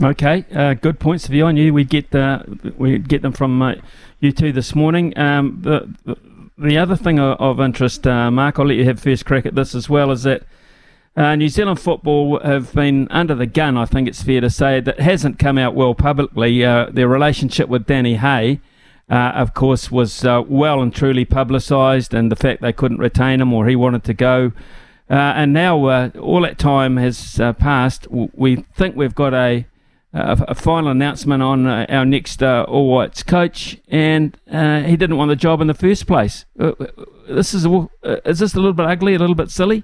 Okay, 0.02 0.44
uh, 0.54 0.74
good 0.74 1.00
points 1.00 1.26
of 1.26 1.32
view. 1.32 1.46
I 1.46 1.54
knew 1.54 1.74
we'd 1.74 1.90
get 1.90 2.14
uh, 2.14 2.44
we'd 2.78 3.08
get 3.08 3.22
them 3.22 3.32
from 3.32 3.62
uh, 3.62 3.76
you 4.20 4.32
two 4.32 4.52
this 4.52 4.76
morning. 4.76 5.18
Um, 5.18 5.60
the, 5.62 5.94
the 6.04 6.18
the 6.58 6.78
other 6.78 6.96
thing 6.96 7.20
of, 7.20 7.60
interest, 7.60 8.08
uh, 8.08 8.32
Mark, 8.32 8.60
I'll 8.60 8.68
let 8.68 8.78
you 8.78 8.86
have 8.86 9.00
first 9.00 9.26
crack 9.26 9.46
at 9.46 9.56
this 9.56 9.76
as 9.76 9.90
well, 9.90 10.12
is 10.12 10.24
that 10.24 10.44
uh, 11.16 11.36
New 11.36 11.50
Zealand 11.50 11.80
football 11.80 12.40
have 12.40 12.74
been 12.74 13.08
under 13.10 13.36
the 13.36 13.46
gun, 13.46 13.78
I 13.78 13.86
think 13.86 14.08
it's 14.08 14.24
fair 14.24 14.42
to 14.42 14.50
say, 14.50 14.80
that 14.80 15.00
hasn't 15.00 15.40
come 15.40 15.58
out 15.58 15.76
well 15.76 15.96
publicly. 15.96 16.64
Uh, 16.64 16.88
their 16.92 17.08
relationship 17.08 17.70
with 17.70 17.86
Danny 17.86 18.16
Hay, 18.16 18.60
uh, 19.10 19.32
of 19.36 19.54
course, 19.54 19.92
was 19.92 20.26
uh, 20.26 20.42
well 20.48 20.82
and 20.82 20.94
truly 20.94 21.26
publicised, 21.26 22.14
and 22.14 22.32
the 22.32 22.36
fact 22.36 22.62
they 22.62 22.74
couldn't 22.74 22.98
retain 22.98 23.42
him 23.42 23.54
or 23.54 23.68
he 23.68 23.76
wanted 23.76 24.04
to 24.06 24.14
go. 24.14 24.52
Uh, 25.10 25.14
and 25.14 25.54
now 25.54 25.78
all 26.20 26.42
that 26.42 26.58
time 26.58 26.98
has 26.98 27.36
passed. 27.60 28.08
We 28.10 28.66
think 28.76 28.96
we've 28.96 29.14
got 29.14 29.34
a 29.34 29.66
a 30.16 30.56
final 30.56 30.92
announcement 30.92 31.44
on 31.44 31.68
uh, 31.68 31.86
our 31.90 32.06
next 32.06 32.42
uh, 32.42 32.66
All 32.68 32.90
Whites 32.90 33.22
coach, 33.22 33.78
and 33.90 34.38
uh, 34.50 34.82
he 34.82 34.96
didn't 34.96 35.18
want 35.18 35.30
the 35.30 35.36
job 35.36 35.60
in 35.60 35.68
the 35.68 35.74
first 35.74 36.08
place. 36.08 36.46
This 37.28 37.54
is 37.54 37.66
a, 37.66 37.90
is 38.24 38.40
this 38.40 38.54
a 38.54 38.58
little 38.58 38.74
bit 38.74 38.86
ugly, 38.86 39.14
a 39.14 39.20
little 39.20 39.36
bit 39.36 39.52
silly? 39.52 39.84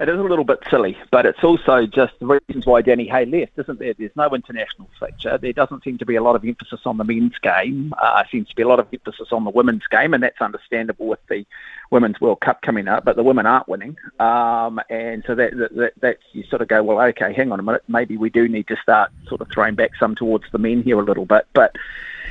It 0.00 0.08
is 0.08 0.18
a 0.18 0.22
little 0.22 0.46
bit 0.46 0.60
silly, 0.70 0.96
but 1.10 1.26
it's 1.26 1.44
also 1.44 1.84
just 1.84 2.14
the 2.20 2.40
reasons 2.48 2.64
why 2.64 2.80
Danny 2.80 3.06
Hay 3.08 3.26
left, 3.26 3.52
isn't 3.58 3.78
there? 3.78 3.92
There's 3.92 4.16
no 4.16 4.30
international 4.30 4.88
fixture. 4.98 5.36
There 5.36 5.52
doesn't 5.52 5.84
seem 5.84 5.98
to 5.98 6.06
be 6.06 6.16
a 6.16 6.22
lot 6.22 6.36
of 6.36 6.42
emphasis 6.42 6.80
on 6.86 6.96
the 6.96 7.04
men's 7.04 7.36
game. 7.42 7.92
Uh, 8.00 8.24
seems 8.32 8.48
to 8.48 8.56
be 8.56 8.62
a 8.62 8.66
lot 8.66 8.80
of 8.80 8.86
emphasis 8.90 9.28
on 9.30 9.44
the 9.44 9.50
women's 9.50 9.86
game, 9.88 10.14
and 10.14 10.22
that's 10.22 10.40
understandable 10.40 11.06
with 11.06 11.18
the 11.28 11.44
Women's 11.90 12.18
World 12.18 12.40
Cup 12.40 12.62
coming 12.62 12.88
up. 12.88 13.04
But 13.04 13.16
the 13.16 13.22
women 13.22 13.44
aren't 13.44 13.68
winning, 13.68 13.98
um, 14.18 14.80
and 14.88 15.22
so 15.26 15.34
that, 15.34 15.54
that, 15.58 15.76
that 15.76 15.92
that's 16.00 16.22
you 16.32 16.44
sort 16.44 16.62
of 16.62 16.68
go, 16.68 16.82
well, 16.82 16.98
okay, 17.08 17.34
hang 17.34 17.52
on 17.52 17.60
a 17.60 17.62
minute, 17.62 17.84
maybe 17.86 18.16
we 18.16 18.30
do 18.30 18.48
need 18.48 18.68
to 18.68 18.76
start 18.76 19.10
sort 19.28 19.42
of 19.42 19.48
throwing 19.52 19.74
back 19.74 19.90
some 19.96 20.14
towards 20.14 20.44
the 20.50 20.58
men 20.58 20.82
here 20.82 20.98
a 20.98 21.04
little 21.04 21.26
bit. 21.26 21.46
But 21.52 21.76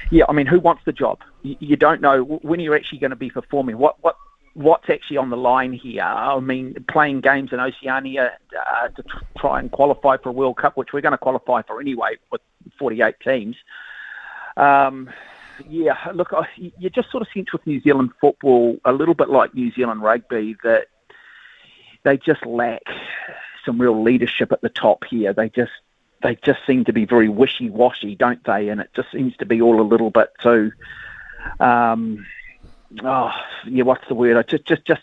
yeah, 0.09 0.24
I 0.28 0.32
mean, 0.32 0.47
who 0.47 0.59
wants 0.59 0.82
the 0.86 0.91
job? 0.91 1.20
You, 1.43 1.55
you 1.59 1.76
don't 1.76 2.01
know 2.01 2.24
when 2.24 2.61
you're 2.61 2.76
actually 2.76 2.97
going 2.97 3.11
to 3.11 3.15
be 3.15 3.30
performing. 3.30 3.78
What 3.78 3.97
what 4.01 4.15
what's 4.54 4.89
actually 4.89 5.18
on 5.18 5.30
the 5.30 5.38
line 5.38 5.74
here. 5.74 6.04
I 6.04 6.39
mean, 6.39 6.86
playing 6.89 7.22
games 7.22 7.52
in 7.54 7.60
Oceania 7.60 8.38
uh, 8.54 8.88
to 8.89 9.04
try 9.38 9.60
and 9.60 9.72
qualify 9.72 10.18
for 10.18 10.30
a 10.30 10.32
World 10.32 10.58
Cup, 10.58 10.78
which 10.78 10.93
we're 10.93 11.02
going 11.02 11.14
to 11.14 11.18
qualify 11.18 11.62
for 11.62 11.80
anyway 11.80 12.18
with 12.32 12.41
48 12.78 13.16
teams. 13.24 13.56
Um, 14.58 15.10
yeah, 15.68 15.97
look, 16.14 16.34
I, 16.34 16.47
you 16.56 16.89
just 16.89 17.12
sort 17.12 17.22
of 17.22 17.28
sense 17.34 17.52
with 17.52 17.66
New 17.68 17.82
Zealand 17.82 18.12
football 18.20 18.78
a 18.86 18.93
little 18.93 19.14
bit 19.14 19.30
like 19.30 19.54
New 19.54 19.72
Zealand 19.72 20.02
rugby 20.02 20.56
that 20.64 20.88
they 22.04 22.18
just 22.18 22.45
lack 22.45 22.84
some 23.66 23.80
real 23.80 24.02
leadership 24.02 24.52
at 24.52 24.62
the 24.62 24.70
top 24.70 25.04
here. 25.06 25.34
They 25.34 25.50
just 25.50 25.72
they 26.22 26.36
just 26.43 26.60
seem 26.68 26.84
to 26.86 26.93
be 26.93 27.06
very 27.06 27.30
wishy-washy, 27.30 28.16
don't 28.16 28.43
they? 28.43 28.70
And 28.70 28.82
it 28.82 28.89
just 28.93 29.12
seems 29.12 29.38
to 29.38 29.45
be 29.45 29.62
all 29.62 29.80
a 29.80 29.84
little 29.84 30.10
bit 30.10 30.30
too. 30.41 30.72
Um, 31.60 32.26
oh 33.04 33.32
yeah, 33.68 33.84
what's 33.84 34.08
the 34.08 34.16
word? 34.16 34.48
Just 34.48 34.66
just 34.66 34.86
just 34.86 35.02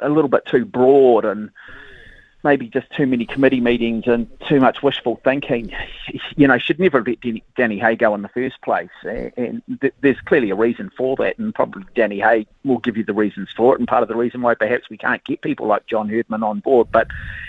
a 0.00 0.08
little 0.08 0.28
bit 0.28 0.46
too 0.46 0.64
broad 0.64 1.24
and 1.24 1.50
maybe 2.42 2.68
just 2.68 2.90
too 2.96 3.06
many 3.06 3.26
committee 3.26 3.60
meetings 3.60 4.04
and 4.06 4.26
too 4.48 4.60
much 4.60 4.82
wishful 4.82 5.20
thinking. 5.24 5.72
You 6.36 6.48
know, 6.48 6.58
should 6.58 6.80
never 6.80 7.04
let 7.04 7.18
Danny 7.54 7.78
Hay 7.78 7.96
go 7.96 8.14
in 8.14 8.22
the 8.22 8.28
first 8.28 8.60
place. 8.62 8.88
And 9.04 9.62
th- 9.80 9.92
there's 10.00 10.20
clearly 10.22 10.50
a 10.50 10.54
reason 10.54 10.90
for 10.96 11.14
that, 11.16 11.38
and 11.38 11.54
probably 11.54 11.84
Danny 11.94 12.18
Hay 12.18 12.46
will 12.64 12.78
give 12.78 12.96
you 12.96 13.04
the 13.04 13.12
reasons 13.12 13.50
for 13.54 13.74
it, 13.74 13.78
and 13.78 13.86
part 13.86 14.02
of 14.02 14.08
the 14.08 14.16
reason 14.16 14.40
why 14.40 14.54
perhaps 14.54 14.88
we 14.88 14.96
can't 14.96 15.22
get 15.24 15.42
people 15.42 15.66
like 15.66 15.86
John 15.86 16.08
Herdman 16.08 16.42
on 16.42 16.60
board. 16.60 16.88
But 16.90 17.08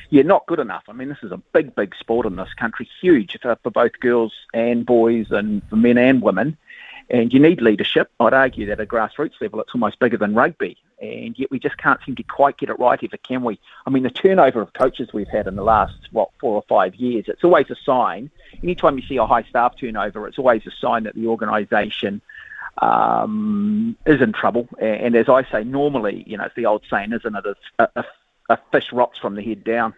yeah, 0.09 0.23
not 0.23 0.45
good 0.45 0.59
enough. 0.59 0.83
I 0.89 0.93
mean, 0.93 1.07
this 1.07 1.23
is 1.23 1.31
a 1.31 1.37
big, 1.53 1.73
big 1.73 1.95
sport 1.95 2.25
in 2.25 2.35
this 2.35 2.53
country, 2.55 2.89
huge 3.01 3.37
for, 3.41 3.57
for 3.63 3.71
both 3.71 3.99
girls 4.01 4.33
and 4.53 4.85
boys, 4.85 5.31
and 5.31 5.61
for 5.69 5.77
men 5.77 5.97
and 5.97 6.21
women. 6.21 6.57
And 7.11 7.33
you 7.33 7.41
need 7.41 7.61
leadership. 7.61 8.09
I'd 8.21 8.33
argue 8.33 8.65
that 8.67 8.79
at 8.79 8.81
a 8.81 8.85
grassroots 8.85 9.33
level, 9.41 9.59
it's 9.59 9.75
almost 9.75 9.99
bigger 9.99 10.15
than 10.15 10.33
rugby. 10.33 10.77
And 11.01 11.37
yet 11.37 11.51
we 11.51 11.59
just 11.59 11.77
can't 11.77 11.99
seem 12.05 12.15
to 12.15 12.23
quite 12.23 12.57
get 12.57 12.69
it 12.69 12.79
right 12.79 12.97
ever, 13.03 13.17
can 13.17 13.43
we? 13.43 13.59
I 13.85 13.89
mean, 13.89 14.03
the 14.03 14.09
turnover 14.09 14.61
of 14.61 14.71
coaches 14.73 15.09
we've 15.13 15.27
had 15.27 15.45
in 15.45 15.57
the 15.57 15.63
last, 15.63 15.93
what, 16.11 16.29
four 16.39 16.55
or 16.55 16.63
five 16.69 16.95
years, 16.95 17.25
it's 17.27 17.43
always 17.43 17.69
a 17.69 17.75
sign. 17.85 18.31
Anytime 18.63 18.97
you 18.97 19.05
see 19.05 19.17
a 19.17 19.25
high 19.25 19.43
staff 19.43 19.73
turnover, 19.77 20.25
it's 20.25 20.39
always 20.39 20.65
a 20.65 20.71
sign 20.71 21.03
that 21.03 21.15
the 21.15 21.27
organisation 21.27 22.21
um, 22.77 23.97
is 24.05 24.21
in 24.21 24.31
trouble. 24.31 24.69
And 24.79 25.13
as 25.15 25.27
I 25.27 25.43
say, 25.51 25.65
normally, 25.65 26.23
you 26.25 26.37
know, 26.37 26.45
it's 26.45 26.55
the 26.55 26.65
old 26.65 26.83
saying, 26.89 27.11
isn't 27.11 27.35
it? 27.35 27.45
A, 27.77 27.89
a, 27.97 28.05
a 28.49 28.59
fish 28.71 28.93
rots 28.93 29.19
from 29.19 29.35
the 29.35 29.43
head 29.43 29.65
down. 29.65 29.93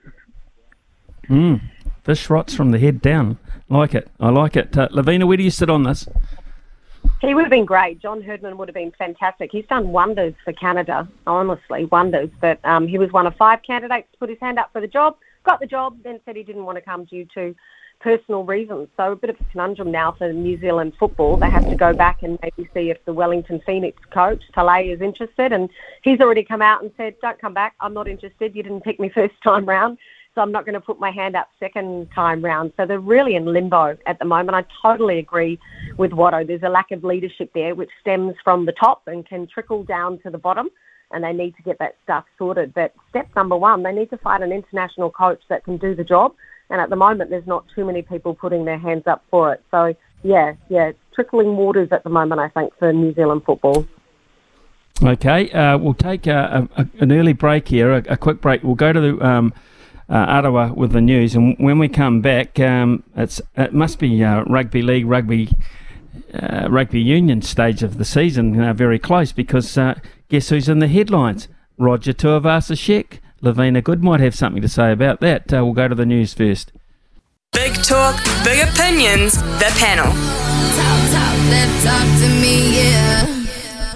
Mm, 1.30 1.62
fish 2.04 2.28
rots 2.32 2.56
from 2.56 2.72
the 2.72 2.80
head 2.80 3.02
down. 3.02 3.38
Like 3.70 3.94
it. 3.94 4.10
I 4.20 4.30
like 4.30 4.56
it. 4.56 4.76
Uh, 4.76 4.88
Lavina, 4.90 5.28
where 5.28 5.38
do 5.38 5.44
you 5.44 5.52
sit 5.52 5.70
on 5.70 5.84
this? 5.84 6.08
He 7.24 7.34
would 7.34 7.46
have 7.46 7.52
been 7.52 7.64
great. 7.64 8.02
John 8.02 8.22
Herdman 8.22 8.58
would 8.58 8.68
have 8.68 8.76
been 8.76 8.92
fantastic. 8.98 9.50
He's 9.50 9.66
done 9.68 9.94
wonders 9.94 10.34
for 10.44 10.52
Canada, 10.52 11.08
honestly, 11.26 11.86
wonders. 11.86 12.30
But 12.42 12.60
um, 12.66 12.86
he 12.86 12.98
was 12.98 13.14
one 13.14 13.26
of 13.26 13.34
five 13.38 13.62
candidates 13.66 14.10
to 14.12 14.18
put 14.18 14.30
his 14.30 14.40
hand 14.42 14.60
up 14.60 14.74
for 14.74 14.82
the 14.82 14.88
job, 14.88 15.16
got 15.46 15.62
the 15.62 15.66
job, 15.66 15.98
then 16.04 16.20
said 16.26 16.36
he 16.36 16.44
didn't 16.44 16.66
want 16.66 16.78
to 16.78 16.82
come 16.82 17.06
due 17.06 17.26
to 17.34 17.56
personal 18.02 18.44
reasons. 18.44 18.90
So 18.98 19.14
a 19.14 19.16
bit 19.16 19.30
of 19.30 19.38
a 19.40 19.44
conundrum 19.46 19.90
now 19.90 20.12
for 20.12 20.34
New 20.34 20.60
Zealand 20.60 20.96
football. 21.00 21.38
They 21.38 21.50
have 21.50 21.70
to 21.70 21.78
go 21.78 21.94
back 21.94 22.24
and 22.24 22.38
maybe 22.44 22.70
see 22.74 22.90
if 22.90 22.98
the 23.06 23.14
Wellington 23.14 23.62
Phoenix 23.66 23.98
coach, 24.14 24.44
Talay, 24.54 24.94
is 24.94 25.00
interested. 25.00 25.54
And 25.54 25.70
he's 26.02 26.20
already 26.20 26.44
come 26.44 26.62
out 26.62 26.84
and 26.84 26.92
said, 26.98 27.16
don't 27.22 27.40
come 27.40 27.54
back. 27.54 27.76
I'm 27.80 27.94
not 27.94 28.10
interested. 28.10 28.54
You 28.54 28.64
didn't 28.64 28.82
pick 28.82 29.00
me 29.00 29.08
first 29.16 29.36
time 29.42 29.66
round. 29.66 29.98
So 30.36 30.42
I'm 30.42 30.52
not 30.52 30.66
going 30.66 30.74
to 30.74 30.82
put 30.82 31.00
my 31.00 31.12
hand 31.12 31.36
up 31.36 31.50
second 31.60 32.10
time 32.14 32.44
round. 32.44 32.74
So 32.78 32.86
they're 32.86 33.00
really 33.00 33.36
in 33.36 33.46
limbo 33.46 33.98
at 34.06 34.20
the 34.20 34.26
moment. 34.26 34.56
I 34.56 34.66
totally 34.82 35.20
agree 35.20 35.60
with 35.98 36.12
Watto. 36.12 36.46
There's 36.46 36.64
a 36.64 36.70
lack 36.70 36.92
of 36.92 37.04
leadership 37.04 37.52
there, 37.54 37.76
which 37.76 37.90
stems 38.02 38.36
from 38.44 38.66
the 38.66 38.72
top 38.72 39.04
and 39.08 39.26
can 39.26 39.48
trickle 39.48 39.84
down 39.84 40.20
to 40.20 40.30
the 40.30 40.38
bottom. 40.38 40.70
And 41.12 41.24
they 41.24 41.34
need 41.34 41.56
to 41.58 41.64
get 41.64 41.78
that 41.78 41.96
stuff 42.04 42.26
sorted. 42.40 42.74
But 42.74 42.94
step 43.10 43.30
number 43.36 43.56
one, 43.56 43.84
they 43.84 43.92
need 43.92 44.10
to 44.10 44.18
find 44.18 44.44
an 44.44 44.52
international 44.52 45.12
coach 45.12 45.42
that 45.50 45.64
can 45.64 45.78
do 45.78 45.94
the 45.94 46.04
job. 46.04 46.34
And 46.72 46.82
at 46.82 46.90
the 46.90 46.96
moment, 46.96 47.30
there's 47.30 47.46
not 47.46 47.66
too 47.76 47.86
many 47.86 48.02
people 48.02 48.34
putting 48.34 48.66
their 48.66 48.80
hands 48.80 49.04
up 49.06 49.24
for 49.30 49.54
it. 49.54 49.64
So 49.70 49.94
yeah, 50.24 50.54
yeah, 50.70 50.94
trickling 51.14 51.56
waters 51.56 51.90
at 51.92 52.04
the 52.04 52.10
moment. 52.10 52.42
I 52.42 52.50
think 52.50 52.74
for 52.80 52.92
New 52.92 53.14
Zealand 53.14 53.44
football. 53.46 53.86
Okay, 55.04 55.52
uh, 55.52 55.78
we'll 55.78 55.94
take 55.94 56.28
a, 56.28 56.68
a, 56.78 56.88
an 57.00 57.12
early 57.12 57.34
break 57.34 57.68
here, 57.68 57.92
a, 57.92 58.04
a, 58.10 58.18
quick 58.18 58.42
break. 58.42 58.64
We'll 58.64 58.76
go 58.76 58.94
to 58.94 59.02
the 59.02 59.28
um, 59.28 59.54
uh, 60.10 60.26
Ottawa 60.28 60.74
with 60.74 60.92
the 60.92 61.02
news, 61.02 61.36
and 61.36 61.56
when 61.58 61.80
we 61.80 61.88
come 61.88 62.22
back, 62.22 62.60
um, 62.60 63.04
it's 63.16 63.42
it 63.56 63.74
must 63.74 64.00
be 64.00 64.24
uh, 64.24 64.44
rugby 64.44 64.82
league, 64.82 65.06
rugby, 65.06 65.50
uh, 66.34 66.68
rugby 66.70 67.02
union 67.02 67.42
stage 67.42 67.84
of 67.84 67.98
the 67.98 68.06
season, 68.06 68.60
uh, 68.60 68.74
very 68.74 69.00
close 69.00 69.32
because 69.32 69.78
uh, 69.78 69.96
guess 70.30 70.50
who's 70.50 70.70
in 70.70 70.80
the 70.80 70.88
headlines? 70.88 71.48
Roger 71.78 72.14
Tuivasa-Sheck. 72.14 73.20
Lavina 73.42 73.82
Good 73.82 74.04
might 74.04 74.22
have 74.22 74.36
something 74.36 74.62
to 74.62 74.70
say 74.70 74.92
about 74.92 75.20
that. 75.20 75.52
we'll 75.52 75.74
go 75.74 75.88
to 75.88 75.96
the 75.96 76.06
news 76.06 76.34
first. 76.34 76.72
Big 77.52 77.74
talk, 77.84 78.24
big 78.44 78.68
opinions. 78.68 79.42
The 79.60 79.72
panel. 79.78 80.06
Talk, 80.06 81.02
talk, 81.12 81.84
talk 81.84 82.20
to 82.22 82.30
me, 82.42 82.78
yeah. 82.78 83.43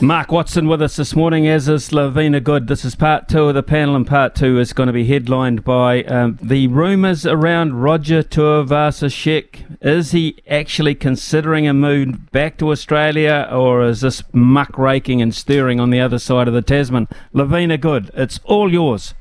Mark 0.02 0.32
Watson 0.32 0.68
with 0.68 0.82
us 0.82 0.96
this 0.96 1.16
morning, 1.16 1.48
as 1.48 1.68
is 1.68 1.92
Lavina 1.92 2.40
Good. 2.40 2.68
This 2.68 2.86
is 2.86 2.94
part 2.94 3.28
two 3.28 3.46
of 3.46 3.56
the 3.56 3.64
panel, 3.64 3.96
and 3.96 4.06
part 4.06 4.36
two 4.36 4.60
is 4.60 4.72
going 4.72 4.88
to 4.88 4.94
be 4.94 5.06
headlined 5.06 5.64
by 5.64 6.04
um, 6.04 6.38
the 6.40 6.68
rumours 6.68 7.26
around 7.26 7.82
Roger 7.82 8.22
Tuivasa-Sheck. 8.22 9.80
Is 9.82 10.12
he 10.12 10.38
actually 10.48 10.94
considering 10.94 11.68
a 11.68 11.74
move 11.74 12.32
back 12.32 12.60
to 12.60 12.70
Australia, 12.70 13.50
or 13.52 13.84
is 13.86 14.02
this 14.02 14.22
muck 14.34 14.78
raking 14.78 15.20
and 15.20 15.34
stirring 15.34 15.80
on 15.80 15.90
the 15.90 16.00
other 16.00 16.20
side 16.20 16.48
of 16.48 16.54
the 16.54 16.62
Tasman? 16.62 17.08
Lavina 17.34 17.78
Good, 17.78 18.12
it's 18.14 18.40
all 18.44 18.72
yours. 18.72 19.16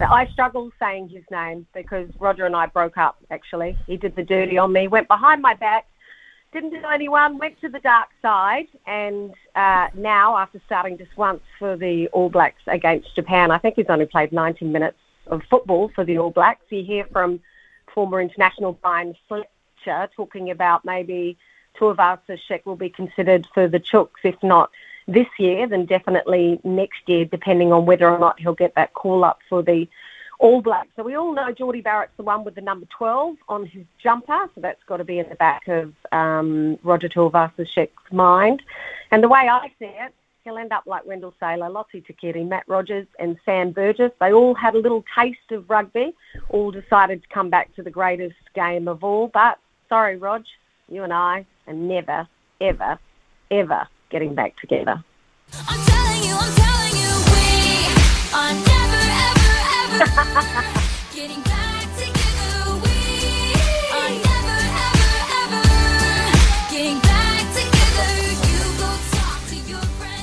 I 0.00 0.28
struggle 0.28 0.70
saying 0.78 1.08
his 1.08 1.24
name 1.32 1.66
because 1.74 2.08
Roger 2.20 2.46
and 2.46 2.54
I 2.54 2.66
broke 2.66 2.98
up, 2.98 3.16
actually. 3.32 3.76
He 3.88 3.96
did 3.96 4.14
the 4.14 4.22
dirty 4.22 4.58
on 4.58 4.72
me, 4.72 4.86
went 4.86 5.08
behind 5.08 5.42
my 5.42 5.54
back 5.54 5.86
didn't 6.52 6.72
tell 6.80 6.90
anyone, 6.90 7.38
went 7.38 7.60
to 7.62 7.68
the 7.68 7.80
dark 7.80 8.08
side, 8.20 8.68
and 8.86 9.32
uh, 9.56 9.88
now, 9.94 10.36
after 10.36 10.60
starting 10.66 10.98
just 10.98 11.16
once 11.16 11.40
for 11.58 11.76
the 11.76 12.08
All 12.08 12.28
Blacks 12.28 12.62
against 12.66 13.14
Japan, 13.14 13.50
I 13.50 13.58
think 13.58 13.76
he's 13.76 13.86
only 13.88 14.06
played 14.06 14.32
90 14.32 14.66
minutes 14.66 14.98
of 15.28 15.42
football 15.48 15.90
for 15.94 16.04
the 16.04 16.18
All 16.18 16.30
Blacks. 16.30 16.64
You 16.68 16.84
hear 16.84 17.06
from 17.10 17.40
former 17.94 18.20
international 18.20 18.74
Bryan 18.74 19.14
Fletcher 19.28 20.10
talking 20.14 20.50
about 20.50 20.84
maybe 20.84 21.38
Tuivasa-Sheck 21.78 22.66
will 22.66 22.76
be 22.76 22.90
considered 22.90 23.48
for 23.54 23.66
the 23.66 23.80
Chooks, 23.80 24.22
if 24.22 24.40
not 24.42 24.70
this 25.08 25.26
year, 25.38 25.66
then 25.66 25.86
definitely 25.86 26.60
next 26.64 27.00
year, 27.06 27.24
depending 27.24 27.72
on 27.72 27.86
whether 27.86 28.08
or 28.08 28.18
not 28.18 28.38
he'll 28.38 28.54
get 28.54 28.74
that 28.74 28.92
call 28.92 29.24
up 29.24 29.40
for 29.48 29.62
the 29.62 29.88
all 30.42 30.60
Black. 30.60 30.88
So 30.96 31.04
we 31.04 31.14
all 31.14 31.32
know 31.32 31.52
Jordie 31.52 31.80
Barrett's 31.80 32.12
the 32.16 32.24
one 32.24 32.44
with 32.44 32.56
the 32.56 32.60
number 32.60 32.86
12 32.98 33.36
on 33.48 33.64
his 33.64 33.84
jumper, 34.02 34.50
so 34.54 34.60
that's 34.60 34.82
got 34.86 34.96
to 34.98 35.04
be 35.04 35.20
in 35.20 35.28
the 35.28 35.36
back 35.36 35.68
of 35.68 35.94
um, 36.10 36.78
Roger 36.82 37.08
Tuivasa-Sheck's 37.08 38.12
mind. 38.12 38.60
And 39.12 39.22
the 39.22 39.28
way 39.28 39.48
I 39.48 39.68
see 39.78 39.86
it, 39.86 40.12
he'll 40.42 40.58
end 40.58 40.72
up 40.72 40.82
like 40.84 41.06
Wendell 41.06 41.32
Sailor, 41.38 41.70
Lote 41.70 41.86
Tuqiri, 41.92 42.46
Matt 42.46 42.64
Rogers, 42.66 43.06
and 43.20 43.38
Sam 43.44 43.70
Burgess. 43.70 44.10
They 44.20 44.32
all 44.32 44.54
had 44.54 44.74
a 44.74 44.78
little 44.78 45.04
taste 45.16 45.52
of 45.52 45.70
rugby, 45.70 46.12
all 46.48 46.72
decided 46.72 47.22
to 47.22 47.28
come 47.28 47.48
back 47.48 47.72
to 47.76 47.82
the 47.82 47.90
greatest 47.90 48.34
game 48.54 48.88
of 48.88 49.04
all. 49.04 49.28
But 49.28 49.58
sorry, 49.88 50.16
Rog, 50.16 50.44
you 50.88 51.04
and 51.04 51.12
I 51.12 51.46
are 51.68 51.72
never, 51.72 52.26
ever, 52.60 52.98
ever 53.52 53.86
getting 54.10 54.34
back 54.34 54.56
together. 54.56 55.02
I'm 55.68 55.86
telling 55.86 56.24
you, 56.24 56.34
I'm 56.34 56.54
telling 56.54 56.96
you, 57.00 58.66
we. 58.66 58.71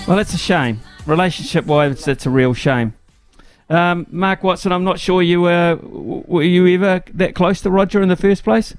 Well, 0.09 0.17
it's 0.17 0.33
a 0.33 0.39
shame. 0.39 0.79
Relationship 1.05 1.67
wise, 1.67 2.07
it's 2.07 2.25
a 2.25 2.31
real 2.31 2.55
shame. 2.55 2.95
Um, 3.69 4.07
Mark 4.09 4.43
Watson, 4.43 4.71
I'm 4.71 4.83
not 4.83 4.99
sure 4.99 5.21
you 5.21 5.41
were. 5.41 5.77
Were 5.83 6.41
you 6.41 6.65
ever 6.67 7.03
that 7.13 7.35
close 7.35 7.61
to 7.61 7.69
Roger 7.69 8.01
in 8.01 8.09
the 8.09 8.15
first 8.15 8.43
place? 8.43 8.75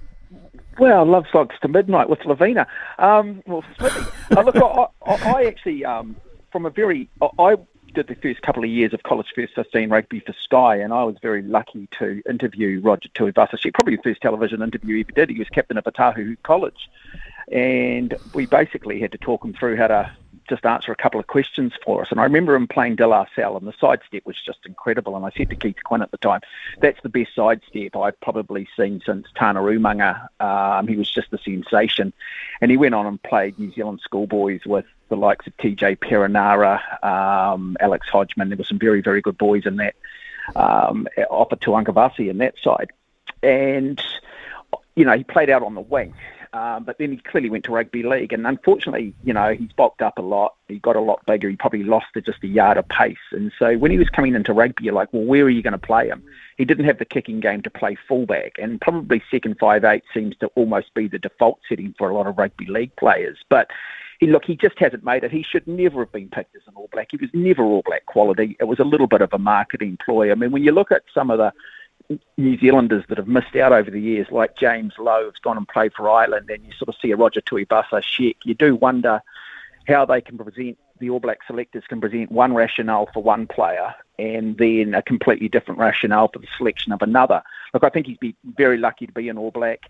Well, 0.80 1.06
love 1.06 1.26
slugs 1.30 1.54
to 1.62 1.68
midnight 1.68 2.08
with 2.08 2.18
Lavina. 2.24 2.66
Um, 2.98 3.44
well, 3.46 3.62
uh, 3.78 4.40
look, 4.40 4.56
I, 4.56 4.86
I, 5.06 5.14
I 5.14 5.44
actually, 5.44 5.84
um, 5.84 6.16
from 6.50 6.66
a 6.66 6.70
very, 6.70 7.08
I 7.38 7.54
did 7.90 8.06
the 8.06 8.14
first 8.14 8.42
couple 8.42 8.64
of 8.64 8.70
years 8.70 8.92
of 8.92 9.02
college 9.02 9.26
first 9.34 9.54
15 9.54 9.90
rugby 9.90 10.20
for 10.20 10.34
Sky, 10.44 10.76
and 10.76 10.92
I 10.92 11.04
was 11.04 11.16
very 11.22 11.42
lucky 11.42 11.88
to 11.98 12.22
interview 12.28 12.80
Roger 12.80 13.08
Tuivasa. 13.10 13.58
Probably 13.74 13.96
the 13.96 14.02
first 14.02 14.20
television 14.20 14.62
interview 14.62 14.96
he 14.96 15.00
ever 15.02 15.12
did. 15.12 15.30
He 15.30 15.38
was 15.38 15.48
captain 15.48 15.78
of 15.78 15.84
Otahuhu 15.84 16.36
College, 16.42 16.88
and 17.50 18.14
we 18.34 18.46
basically 18.46 19.00
had 19.00 19.12
to 19.12 19.18
talk 19.18 19.44
him 19.44 19.52
through 19.52 19.76
how 19.76 19.88
to 19.88 20.12
just 20.50 20.66
answer 20.66 20.92
a 20.92 20.96
couple 20.96 21.18
of 21.18 21.28
questions 21.28 21.72
for 21.82 22.02
us. 22.02 22.08
And 22.10 22.20
I 22.20 22.24
remember 22.24 22.54
him 22.54 22.66
playing 22.66 22.96
De 22.96 23.06
La 23.06 23.24
Salle, 23.34 23.56
and 23.56 23.66
the 23.66 23.72
sidestep 23.80 24.26
was 24.26 24.36
just 24.44 24.58
incredible. 24.66 25.16
And 25.16 25.24
I 25.24 25.30
said 25.30 25.48
to 25.50 25.56
Keith 25.56 25.82
Quinn 25.84 26.02
at 26.02 26.10
the 26.10 26.18
time, 26.18 26.40
that's 26.80 27.00
the 27.02 27.08
best 27.08 27.34
sidestep 27.34 27.96
I've 27.96 28.20
probably 28.20 28.68
seen 28.76 29.00
since 29.06 29.26
Tana 29.34 29.60
Umaga. 29.60 30.28
Um, 30.40 30.88
he 30.88 30.96
was 30.96 31.10
just 31.10 31.32
a 31.32 31.38
sensation. 31.38 32.12
And 32.60 32.70
he 32.70 32.76
went 32.76 32.94
on 32.94 33.06
and 33.06 33.22
played 33.22 33.58
New 33.58 33.72
Zealand 33.72 34.00
schoolboys 34.02 34.60
with 34.66 34.84
the 35.08 35.16
likes 35.16 35.46
of 35.46 35.56
TJ 35.56 35.98
Perenara, 35.98 37.04
um, 37.04 37.76
Alex 37.80 38.08
Hodgman. 38.08 38.48
There 38.48 38.58
were 38.58 38.64
some 38.64 38.78
very, 38.78 39.00
very 39.00 39.22
good 39.22 39.38
boys 39.38 39.64
in 39.64 39.76
that, 39.76 39.94
um, 40.56 41.08
of 41.30 41.48
Tuangavasi 41.50 42.28
in 42.28 42.38
that 42.38 42.54
side. 42.62 42.92
And, 43.42 44.02
you 44.96 45.04
know, 45.04 45.16
he 45.16 45.24
played 45.24 45.48
out 45.48 45.62
on 45.62 45.74
the 45.74 45.80
wing. 45.80 46.12
Um, 46.52 46.82
but 46.82 46.98
then 46.98 47.12
he 47.12 47.18
clearly 47.18 47.48
went 47.48 47.64
to 47.64 47.72
rugby 47.72 48.02
league, 48.02 48.32
and 48.32 48.44
unfortunately, 48.46 49.14
you 49.22 49.32
know, 49.32 49.54
he's 49.54 49.72
bulked 49.72 50.02
up 50.02 50.18
a 50.18 50.22
lot. 50.22 50.54
He 50.66 50.80
got 50.80 50.96
a 50.96 51.00
lot 51.00 51.24
bigger. 51.26 51.48
He 51.48 51.56
probably 51.56 51.84
lost 51.84 52.06
just 52.24 52.42
a 52.42 52.46
yard 52.46 52.76
of 52.76 52.88
pace. 52.88 53.16
And 53.30 53.52
so 53.56 53.78
when 53.78 53.92
he 53.92 53.98
was 53.98 54.08
coming 54.08 54.34
into 54.34 54.52
rugby, 54.52 54.84
you're 54.84 54.94
like, 54.94 55.12
well, 55.12 55.24
where 55.24 55.44
are 55.44 55.50
you 55.50 55.62
going 55.62 55.72
to 55.72 55.78
play 55.78 56.08
him? 56.08 56.24
He 56.56 56.64
didn't 56.64 56.86
have 56.86 56.98
the 56.98 57.04
kicking 57.04 57.38
game 57.38 57.62
to 57.62 57.70
play 57.70 57.96
fullback, 58.08 58.52
and 58.58 58.80
probably 58.80 59.22
second 59.30 59.58
five 59.60 59.84
eight 59.84 60.02
seems 60.12 60.36
to 60.38 60.48
almost 60.56 60.92
be 60.94 61.06
the 61.06 61.18
default 61.18 61.60
setting 61.68 61.94
for 61.96 62.10
a 62.10 62.14
lot 62.14 62.26
of 62.26 62.36
rugby 62.36 62.66
league 62.66 62.94
players. 62.96 63.38
But 63.48 63.70
he, 64.18 64.26
look, 64.26 64.44
he 64.44 64.56
just 64.56 64.78
hasn't 64.78 65.04
made 65.04 65.24
it. 65.24 65.30
He 65.30 65.42
should 65.42 65.66
never 65.66 66.00
have 66.00 66.12
been 66.12 66.28
picked 66.28 66.54
as 66.56 66.62
an 66.66 66.74
All 66.76 66.90
Black. 66.92 67.08
He 67.10 67.16
was 67.16 67.30
never 67.32 67.62
All 67.62 67.82
Black 67.86 68.06
quality. 68.06 68.56
It 68.60 68.64
was 68.64 68.78
a 68.78 68.84
little 68.84 69.06
bit 69.06 69.22
of 69.22 69.32
a 69.32 69.38
marketing 69.38 69.98
ploy. 70.04 70.30
I 70.30 70.34
mean, 70.34 70.50
when 70.50 70.64
you 70.64 70.72
look 70.72 70.92
at 70.92 71.02
some 71.14 71.30
of 71.30 71.38
the 71.38 71.52
New 72.36 72.58
Zealanders 72.58 73.04
that 73.08 73.18
have 73.18 73.28
missed 73.28 73.54
out 73.56 73.72
over 73.72 73.90
the 73.90 74.00
years, 74.00 74.26
like 74.30 74.56
James 74.56 74.94
Lowe, 74.98 75.24
has 75.24 75.34
gone 75.42 75.56
and 75.56 75.68
played 75.68 75.92
for 75.94 76.08
Ireland, 76.10 76.50
and 76.50 76.64
you 76.64 76.72
sort 76.72 76.88
of 76.88 76.96
see 77.00 77.10
a 77.10 77.16
Roger 77.16 77.40
Tuivasa-Sheck, 77.40 78.36
you 78.44 78.54
do 78.54 78.74
wonder 78.74 79.22
how 79.86 80.04
they 80.04 80.20
can 80.20 80.36
present 80.36 80.78
the 80.98 81.10
All 81.10 81.20
Black 81.20 81.38
selectors 81.46 81.84
can 81.88 82.00
present 82.00 82.30
one 82.30 82.54
rationale 82.54 83.08
for 83.12 83.22
one 83.22 83.46
player 83.46 83.94
and 84.18 84.58
then 84.58 84.94
a 84.94 85.02
completely 85.02 85.48
different 85.48 85.80
rationale 85.80 86.28
for 86.28 86.38
the 86.38 86.46
selection 86.58 86.92
of 86.92 87.00
another. 87.00 87.42
Look, 87.72 87.84
I 87.84 87.88
think 87.88 88.06
he'd 88.06 88.20
be 88.20 88.36
very 88.44 88.76
lucky 88.76 89.06
to 89.06 89.12
be 89.12 89.28
an 89.30 89.38
All 89.38 89.50
Black 89.50 89.80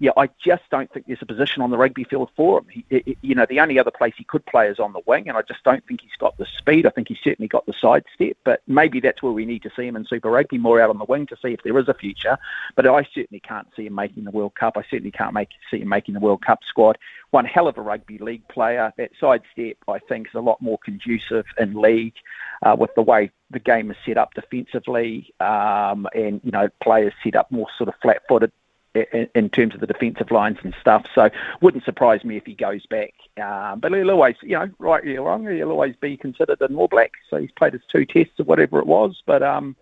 yeah, 0.00 0.12
I 0.16 0.30
just 0.42 0.62
don't 0.70 0.90
think 0.90 1.06
there's 1.06 1.20
a 1.20 1.26
position 1.26 1.62
on 1.62 1.70
the 1.70 1.76
rugby 1.76 2.04
field 2.04 2.30
for 2.34 2.58
him. 2.58 2.66
He, 2.70 3.18
you 3.20 3.34
know, 3.34 3.44
the 3.46 3.60
only 3.60 3.78
other 3.78 3.90
place 3.90 4.14
he 4.16 4.24
could 4.24 4.44
play 4.46 4.66
is 4.66 4.80
on 4.80 4.94
the 4.94 5.02
wing, 5.06 5.28
and 5.28 5.36
I 5.36 5.42
just 5.42 5.62
don't 5.62 5.86
think 5.86 6.00
he's 6.00 6.16
got 6.18 6.38
the 6.38 6.46
speed. 6.56 6.86
I 6.86 6.90
think 6.90 7.08
he's 7.08 7.18
certainly 7.22 7.48
got 7.48 7.66
the 7.66 7.74
sidestep, 7.78 8.38
but 8.42 8.62
maybe 8.66 9.00
that's 9.00 9.22
where 9.22 9.32
we 9.32 9.44
need 9.44 9.62
to 9.62 9.70
see 9.76 9.86
him 9.86 9.96
in 9.96 10.06
Super 10.06 10.30
Rugby, 10.30 10.56
more 10.56 10.80
out 10.80 10.88
on 10.88 10.96
the 10.96 11.04
wing 11.04 11.26
to 11.26 11.36
see 11.42 11.52
if 11.52 11.62
there 11.64 11.78
is 11.78 11.86
a 11.86 11.92
future. 11.92 12.38
But 12.76 12.86
I 12.86 13.06
certainly 13.14 13.40
can't 13.40 13.68
see 13.76 13.86
him 13.86 13.94
making 13.94 14.24
the 14.24 14.30
World 14.30 14.54
Cup. 14.54 14.78
I 14.78 14.84
certainly 14.90 15.10
can't 15.10 15.34
make 15.34 15.50
see 15.70 15.80
him 15.80 15.88
making 15.90 16.14
the 16.14 16.20
World 16.20 16.44
Cup 16.44 16.60
squad. 16.66 16.96
One 17.30 17.44
hell 17.44 17.68
of 17.68 17.76
a 17.76 17.82
rugby 17.82 18.16
league 18.16 18.48
player. 18.48 18.94
That 18.96 19.10
sidestep, 19.20 19.76
I 19.86 19.98
think, 19.98 20.28
is 20.28 20.34
a 20.34 20.40
lot 20.40 20.62
more 20.62 20.78
conducive 20.78 21.44
in 21.58 21.74
league 21.74 22.14
uh, 22.62 22.74
with 22.78 22.94
the 22.94 23.02
way 23.02 23.30
the 23.50 23.58
game 23.58 23.90
is 23.90 23.96
set 24.06 24.16
up 24.16 24.32
defensively, 24.32 25.34
um, 25.40 26.08
and 26.14 26.40
you 26.42 26.52
know 26.52 26.68
players 26.82 27.12
set 27.22 27.36
up 27.36 27.50
more 27.50 27.66
sort 27.76 27.88
of 27.88 27.94
flat-footed 28.00 28.52
in, 28.94 29.48
terms 29.50 29.74
of 29.74 29.80
the 29.80 29.86
defensive 29.86 30.30
lines 30.30 30.58
and 30.62 30.74
stuff. 30.80 31.06
So 31.14 31.30
wouldn't 31.60 31.84
surprise 31.84 32.24
me 32.24 32.36
if 32.36 32.44
he 32.44 32.54
goes 32.54 32.84
back. 32.86 33.14
Um, 33.42 33.80
but 33.80 33.92
he'll 33.92 34.10
always, 34.10 34.36
you 34.42 34.58
know, 34.58 34.68
right 34.78 35.06
or 35.06 35.22
wrong, 35.22 35.46
he'll 35.46 35.70
always 35.70 35.94
be 35.96 36.16
considered 36.16 36.60
an 36.60 36.76
All 36.76 36.88
Black. 36.88 37.12
So 37.28 37.36
he's 37.36 37.52
played 37.52 37.72
his 37.72 37.82
two 37.90 38.04
tests 38.04 38.40
or 38.40 38.44
whatever 38.44 38.78
it 38.78 38.86
was. 38.86 39.22
But 39.26 39.42
um, 39.42 39.76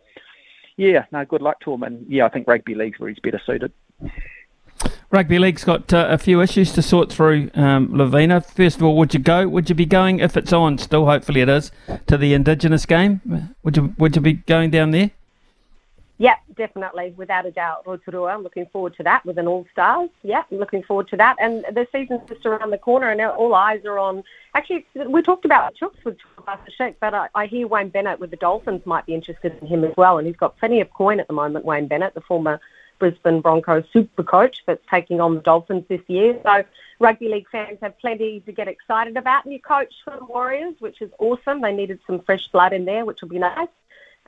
yeah, 0.77 1.07
no, 1.13 1.25
good 1.25 1.43
luck 1.43 1.61
to 1.61 1.73
him. 1.73 1.83
And 1.83 2.07
yeah, 2.09 2.27
I 2.27 2.29
think 2.29 2.47
rugby 2.47 2.75
league's 2.75 2.99
where 2.99 3.09
he's 3.09 3.19
better 3.19 3.41
suited. 3.45 3.73
Rugby 5.11 5.39
league's 5.39 5.65
got 5.65 5.91
uh, 5.93 6.07
a 6.11 6.19
few 6.19 6.43
issues 6.43 6.73
to 6.73 6.83
sort 6.83 7.11
through, 7.11 7.51
um, 7.55 7.89
Lavina. 7.97 8.43
First 8.43 8.77
of 8.77 8.83
all, 8.83 8.97
would 8.97 9.15
you 9.15 9.21
go? 9.21 9.49
Would 9.49 9.71
you 9.71 9.75
be 9.75 9.87
going 9.87 10.21
if 10.21 10.37
it's 10.37 10.53
on? 10.53 10.77
Still, 10.77 11.07
hopefully 11.07 11.41
it 11.41 11.49
is 11.49 11.73
to 12.07 12.19
the 12.19 12.35
Indigenous 12.35 12.85
game. 12.85 13.55
Would 13.63 13.79
you? 13.79 13.95
Would 13.97 14.17
you 14.17 14.23
be 14.23 14.35
going 14.35 14.71
down 14.71 14.91
there? 14.91 15.11
Yep, 16.21 16.37
definitely, 16.57 17.15
without 17.17 17.47
a 17.47 17.53
doubt. 17.53 17.87
Rotorua, 17.87 18.35
I'm 18.35 18.43
looking 18.43 18.67
forward 18.67 18.97
to 18.97 19.05
that 19.05 19.25
with 19.25 19.39
an 19.39 19.47
All 19.47 19.65
Stars. 19.71 20.11
I'm 20.25 20.59
looking 20.59 20.83
forward 20.83 21.07
to 21.09 21.17
that. 21.17 21.37
And 21.41 21.65
the 21.73 21.87
season's 21.93 22.29
just 22.29 22.45
around 22.45 22.71
the 22.71 22.79
corner, 22.79 23.11
and 23.11 23.21
all 23.21 23.55
eyes 23.55 23.85
are 23.85 24.01
on. 24.01 24.25
Actually, 24.55 24.85
we 25.07 25.23
talked 25.23 25.45
about 25.45 25.77
Chooks 25.77 26.05
with 26.05 26.17
Sheck, 26.79 26.97
but 27.01 27.15
I, 27.15 27.29
I 27.37 27.47
hear 27.47 27.69
Wayne 27.69 27.91
Bennett 27.91 28.19
with 28.19 28.31
the 28.31 28.37
Dolphins 28.37 28.85
might 28.85 29.07
be 29.07 29.15
interested 29.15 29.57
in 29.61 29.69
him 29.69 29.85
as 29.85 29.93
well. 29.97 30.19
And 30.19 30.27
he's 30.27 30.37
got 30.37 30.59
plenty 30.59 30.81
of 30.81 30.93
coin 30.93 31.21
at 31.21 31.29
the 31.29 31.35
moment, 31.35 31.65
Wayne 31.65 31.87
Bennett, 31.87 32.15
the 32.15 32.21
former 32.21 32.61
Brisbane 32.99 33.41
Broncos 33.41 33.85
super 33.93 34.25
coach 34.25 34.65
that's 34.67 34.85
taking 34.91 35.21
on 35.21 35.37
the 35.37 35.41
Dolphins 35.41 35.85
this 35.89 36.01
year. 36.09 36.37
So 36.43 36.65
rugby 36.99 37.29
league 37.29 37.49
fans 37.53 37.79
have 37.81 37.97
plenty 38.01 38.41
to 38.41 38.51
get 38.51 38.67
excited 38.67 39.17
about. 39.17 39.47
New 39.47 39.61
coach 39.61 39.95
for 40.05 40.17
the 40.19 40.25
Warriors, 40.25 40.75
which 40.81 41.01
is 41.01 41.13
awesome. 41.21 41.61
They 41.61 41.73
needed 41.73 42.01
some 42.09 42.21
fresh 42.23 42.49
blood 42.49 42.73
in 42.73 42.87
there, 42.87 43.05
which 43.05 43.23
will 43.23 43.29
be 43.29 43.39
nice 43.39 43.69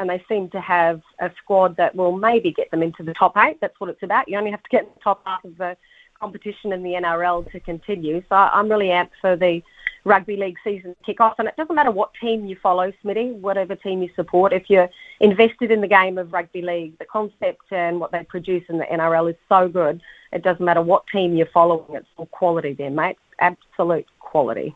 and 0.01 0.09
they 0.09 0.25
seem 0.29 0.49
to 0.49 0.61
have 0.61 1.03
a 1.21 1.31
squad 1.37 1.77
that 1.77 1.95
will 1.95 2.17
maybe 2.17 2.51
get 2.53 2.71
them 2.71 2.83
into 2.83 3.03
the 3.03 3.13
top 3.13 3.37
eight. 3.37 3.59
That's 3.61 3.79
what 3.79 3.91
it's 3.91 4.03
about. 4.03 4.29
You 4.29 4.39
only 4.39 4.51
have 4.51 4.63
to 4.63 4.71
get 4.71 4.85
in 4.85 4.89
the 4.95 5.01
top 5.05 5.21
half 5.27 5.45
of 5.45 5.57
the 5.59 5.77
competition 6.19 6.73
in 6.73 6.83
the 6.83 6.93
NRL 6.93 7.51
to 7.53 7.61
continue. 7.61 8.23
So 8.29 8.35
I'm 8.35 8.71
really 8.71 8.87
amped 8.87 9.11
for 9.21 9.37
the 9.37 9.63
rugby 10.05 10.37
league 10.37 10.57
season 10.65 10.95
to 10.95 11.05
kick 11.05 11.21
off. 11.21 11.35
And 11.39 11.47
it 11.47 11.57
doesn't 11.57 11.75
matter 11.75 11.91
what 11.91 12.13
team 12.19 12.47
you 12.47 12.57
follow, 12.63 12.91
Smitty, 13.05 13.35
whatever 13.41 13.77
team 13.77 14.03
you 14.03 14.09
support. 14.17 14.55
If 14.55 14.71
you're 14.71 14.89
invested 15.21 15.71
in 15.71 15.83
the 15.83 15.89
game 15.89 16.17
of 16.17 16.33
rugby 16.33 16.63
league, 16.63 16.99
the 16.99 17.05
concept 17.05 17.71
and 17.71 18.01
what 18.01 18.11
they 18.11 18.25
produce 18.25 18.65
in 18.71 18.79
the 18.79 18.87
NRL 18.87 19.31
is 19.31 19.37
so 19.51 19.69
good. 19.69 20.01
It 20.33 20.43
doesn't 20.43 20.65
matter 20.65 20.81
what 20.81 21.07
team 21.09 21.37
you're 21.37 21.47
following. 21.53 21.95
It's 21.95 22.09
all 22.17 22.27
quality 22.27 22.73
there, 22.73 22.91
mate. 22.91 23.19
Absolute 23.39 24.07
quality. 24.19 24.75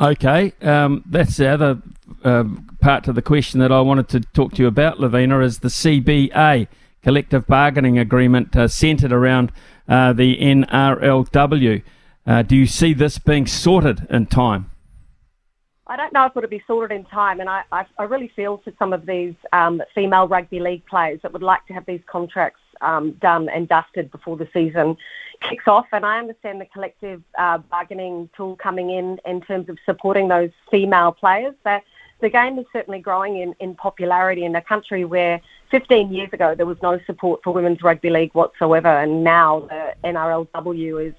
Okay, 0.00 0.54
um, 0.62 1.04
that's 1.04 1.36
the 1.36 1.46
other 1.46 1.82
uh, 2.24 2.44
part 2.80 3.04
to 3.04 3.12
the 3.12 3.20
question 3.20 3.60
that 3.60 3.70
I 3.70 3.82
wanted 3.82 4.08
to 4.08 4.20
talk 4.20 4.54
to 4.54 4.62
you 4.62 4.66
about, 4.66 4.98
Lavina, 4.98 5.40
is 5.40 5.58
the 5.58 5.68
CBA 5.68 6.68
collective 7.02 7.46
bargaining 7.46 7.98
agreement 7.98 8.56
uh, 8.56 8.66
centred 8.66 9.12
around 9.12 9.52
uh, 9.86 10.14
the 10.14 10.38
NRLW. 10.38 11.82
Uh, 12.26 12.42
do 12.42 12.56
you 12.56 12.66
see 12.66 12.94
this 12.94 13.18
being 13.18 13.46
sorted 13.46 14.06
in 14.08 14.24
time? 14.24 14.70
I 15.86 15.96
don't 15.96 16.14
know 16.14 16.24
if 16.24 16.34
it'll 16.34 16.48
be 16.48 16.62
sorted 16.66 16.96
in 16.96 17.04
time, 17.04 17.40
and 17.40 17.50
I, 17.50 17.64
I, 17.70 17.84
I 17.98 18.04
really 18.04 18.32
feel 18.34 18.62
for 18.64 18.72
some 18.78 18.94
of 18.94 19.04
these 19.04 19.34
um, 19.52 19.82
female 19.94 20.28
rugby 20.28 20.60
league 20.60 20.86
players 20.86 21.20
that 21.22 21.32
would 21.34 21.42
like 21.42 21.66
to 21.66 21.74
have 21.74 21.84
these 21.84 22.00
contracts 22.06 22.60
um, 22.80 23.12
done 23.20 23.48
and 23.48 23.68
dusted 23.68 24.10
before 24.10 24.36
the 24.36 24.48
season 24.52 24.96
kicks 25.48 25.64
off. 25.66 25.86
And 25.92 26.04
I 26.04 26.18
understand 26.18 26.60
the 26.60 26.66
collective 26.66 27.22
uh, 27.38 27.58
bargaining 27.58 28.28
tool 28.36 28.56
coming 28.56 28.90
in 28.90 29.18
in 29.26 29.40
terms 29.40 29.68
of 29.68 29.78
supporting 29.86 30.28
those 30.28 30.50
female 30.70 31.12
players. 31.12 31.54
That 31.64 31.84
the 32.20 32.28
game 32.28 32.58
is 32.58 32.66
certainly 32.72 33.00
growing 33.00 33.38
in, 33.38 33.54
in 33.60 33.74
popularity 33.74 34.44
in 34.44 34.54
a 34.54 34.62
country 34.62 35.04
where 35.04 35.40
15 35.70 36.12
years 36.12 36.30
ago 36.32 36.54
there 36.54 36.66
was 36.66 36.76
no 36.82 37.00
support 37.06 37.40
for 37.42 37.52
women's 37.52 37.82
rugby 37.82 38.10
league 38.10 38.32
whatsoever, 38.34 38.88
and 38.88 39.24
now 39.24 39.60
the 39.60 39.94
NRLW 40.04 41.08
is 41.08 41.14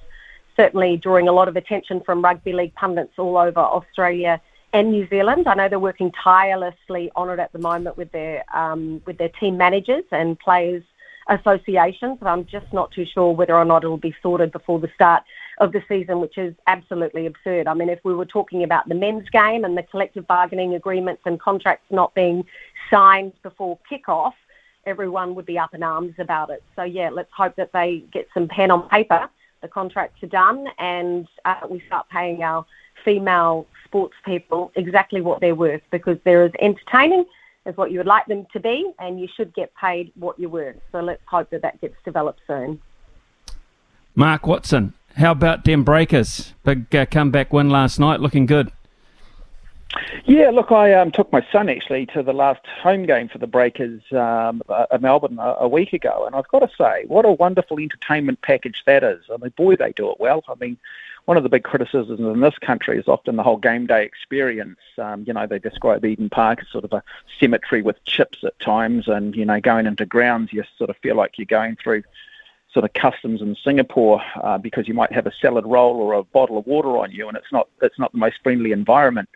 certainly 0.55 0.97
drawing 0.97 1.27
a 1.27 1.31
lot 1.31 1.47
of 1.47 1.55
attention 1.55 2.01
from 2.01 2.21
rugby 2.21 2.53
league 2.53 2.75
pundits 2.75 3.13
all 3.17 3.37
over 3.37 3.59
Australia 3.59 4.39
and 4.73 4.91
New 4.91 5.07
Zealand. 5.09 5.47
I 5.47 5.55
know 5.55 5.67
they're 5.69 5.79
working 5.79 6.11
tirelessly 6.11 7.11
on 7.15 7.29
it 7.29 7.39
at 7.39 7.51
the 7.51 7.59
moment 7.59 7.97
with 7.97 8.11
their 8.11 8.43
um, 8.55 9.01
with 9.05 9.17
their 9.17 9.29
team 9.29 9.57
managers 9.57 10.03
and 10.11 10.39
players 10.39 10.83
associations, 11.29 12.17
but 12.19 12.27
I'm 12.27 12.45
just 12.45 12.71
not 12.73 12.91
too 12.91 13.05
sure 13.05 13.31
whether 13.31 13.55
or 13.55 13.65
not 13.65 13.83
it 13.83 13.87
will 13.87 13.97
be 13.97 14.15
sorted 14.21 14.51
before 14.51 14.79
the 14.79 14.89
start 14.95 15.23
of 15.59 15.71
the 15.71 15.83
season, 15.87 16.19
which 16.19 16.37
is 16.37 16.55
absolutely 16.67 17.25
absurd. 17.25 17.67
I 17.67 17.73
mean, 17.73 17.89
if 17.89 17.99
we 18.03 18.13
were 18.13 18.25
talking 18.25 18.63
about 18.63 18.89
the 18.89 18.95
men's 18.95 19.29
game 19.29 19.63
and 19.63 19.77
the 19.77 19.83
collective 19.83 20.25
bargaining 20.27 20.73
agreements 20.73 21.21
and 21.25 21.39
contracts 21.39 21.85
not 21.91 22.13
being 22.15 22.45
signed 22.89 23.33
before 23.43 23.77
kick-off, 23.87 24.33
everyone 24.85 25.35
would 25.35 25.45
be 25.45 25.59
up 25.59 25.73
in 25.75 25.83
arms 25.83 26.15
about 26.17 26.49
it. 26.49 26.63
So, 26.75 26.83
yeah, 26.83 27.09
let's 27.09 27.31
hope 27.31 27.55
that 27.57 27.71
they 27.71 28.03
get 28.11 28.27
some 28.33 28.47
pen 28.47 28.71
on 28.71 28.89
paper, 28.89 29.29
the 29.61 29.67
contracts 29.67 30.23
are 30.23 30.27
done, 30.27 30.67
and 30.79 31.27
uh, 31.45 31.67
we 31.69 31.83
start 31.85 32.09
paying 32.09 32.41
our 32.41 32.65
female 33.05 33.67
sports 33.85 34.15
people 34.25 34.71
exactly 34.75 35.21
what 35.21 35.39
they're 35.39 35.55
worth 35.55 35.81
because 35.91 36.17
they're 36.23 36.43
as 36.43 36.51
entertaining– 36.59 37.25
is 37.65 37.77
what 37.77 37.91
you 37.91 37.99
would 37.99 38.07
like 38.07 38.25
them 38.25 38.47
to 38.53 38.59
be, 38.59 38.91
and 38.99 39.19
you 39.19 39.27
should 39.35 39.53
get 39.53 39.71
paid 39.79 40.11
what 40.15 40.39
you're 40.39 40.49
worth. 40.49 40.77
So 40.91 40.99
let's 40.99 41.21
hope 41.25 41.49
that 41.51 41.61
that 41.61 41.79
gets 41.81 41.95
developed 42.03 42.41
soon. 42.47 42.81
Mark 44.15 44.45
Watson, 44.47 44.93
how 45.15 45.31
about 45.31 45.63
Dem 45.63 45.83
Breakers? 45.83 46.53
Big 46.63 46.93
uh, 46.95 47.05
comeback 47.05 47.53
win 47.53 47.69
last 47.69 47.99
night, 47.99 48.19
looking 48.19 48.45
good. 48.45 48.71
Yeah, 50.25 50.51
look, 50.51 50.71
I 50.71 50.93
um, 50.93 51.11
took 51.11 51.31
my 51.31 51.45
son 51.51 51.67
actually 51.67 52.05
to 52.07 52.23
the 52.23 52.33
last 52.33 52.65
home 52.65 53.05
game 53.05 53.27
for 53.27 53.39
the 53.39 53.47
Breakers 53.47 54.01
um, 54.13 54.61
at 54.69 55.01
Melbourne 55.01 55.37
a, 55.39 55.55
a, 55.61 55.67
week 55.67 55.91
ago, 55.93 56.25
and 56.25 56.35
I've 56.35 56.47
got 56.47 56.59
to 56.59 56.69
say, 56.77 57.03
what 57.07 57.25
a 57.25 57.31
wonderful 57.31 57.79
entertainment 57.79 58.41
package 58.41 58.83
that 58.85 59.03
is. 59.03 59.23
I 59.31 59.37
mean, 59.37 59.51
boy, 59.57 59.75
they 59.75 59.91
do 59.91 60.09
it 60.09 60.19
well. 60.19 60.43
I 60.47 60.53
mean, 60.61 60.77
one 61.25 61.37
of 61.37 61.43
the 61.43 61.49
big 61.49 61.63
criticisms 61.63 62.19
in 62.19 62.39
this 62.39 62.57
country 62.59 62.97
is 62.97 63.07
often 63.07 63.35
the 63.35 63.43
whole 63.43 63.57
game 63.57 63.85
day 63.85 64.05
experience. 64.05 64.79
Um, 64.97 65.23
you 65.27 65.33
know, 65.33 65.45
they 65.45 65.59
describe 65.59 66.05
Eden 66.05 66.29
Park 66.29 66.59
as 66.61 66.69
sort 66.69 66.85
of 66.85 66.93
a 66.93 67.03
cemetery 67.39 67.81
with 67.81 68.03
chips 68.05 68.39
at 68.43 68.57
times, 68.59 69.07
and 69.07 69.35
you 69.35 69.45
know, 69.45 69.59
going 69.59 69.87
into 69.87 70.05
grounds, 70.05 70.53
you 70.53 70.63
sort 70.77 70.89
of 70.89 70.97
feel 70.97 71.15
like 71.15 71.37
you're 71.37 71.45
going 71.45 71.75
through 71.75 72.03
sort 72.73 72.85
of 72.85 72.93
customs 72.93 73.41
in 73.41 73.55
Singapore 73.63 74.21
uh, 74.41 74.57
because 74.57 74.87
you 74.87 74.93
might 74.93 75.11
have 75.11 75.27
a 75.27 75.33
salad 75.41 75.65
roll 75.65 75.97
or 75.97 76.13
a 76.13 76.23
bottle 76.23 76.57
of 76.57 76.65
water 76.65 76.97
on 76.97 77.11
you, 77.11 77.27
and 77.27 77.37
it's 77.37 77.51
not 77.51 77.67
it's 77.81 77.99
not 77.99 78.11
the 78.13 78.17
most 78.17 78.37
friendly 78.41 78.71
environment. 78.71 79.29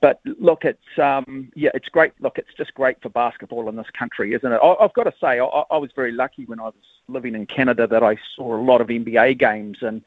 But 0.00 0.20
look, 0.24 0.64
it's 0.64 0.98
um, 0.98 1.50
yeah, 1.54 1.70
it's 1.74 1.88
great. 1.88 2.12
Look, 2.20 2.38
it's 2.38 2.54
just 2.56 2.74
great 2.74 3.00
for 3.02 3.08
basketball 3.08 3.68
in 3.68 3.76
this 3.76 3.90
country, 3.98 4.32
isn't 4.32 4.52
it? 4.52 4.60
I, 4.62 4.76
have 4.80 4.94
got 4.94 5.04
to 5.04 5.14
say, 5.20 5.40
I, 5.40 5.44
I 5.44 5.76
was 5.76 5.90
very 5.94 6.12
lucky 6.12 6.44
when 6.44 6.60
I 6.60 6.64
was 6.64 6.74
living 7.08 7.34
in 7.34 7.46
Canada 7.46 7.86
that 7.86 8.02
I 8.02 8.16
saw 8.36 8.56
a 8.56 8.62
lot 8.62 8.80
of 8.80 8.88
NBA 8.88 9.38
games, 9.38 9.78
and 9.80 10.02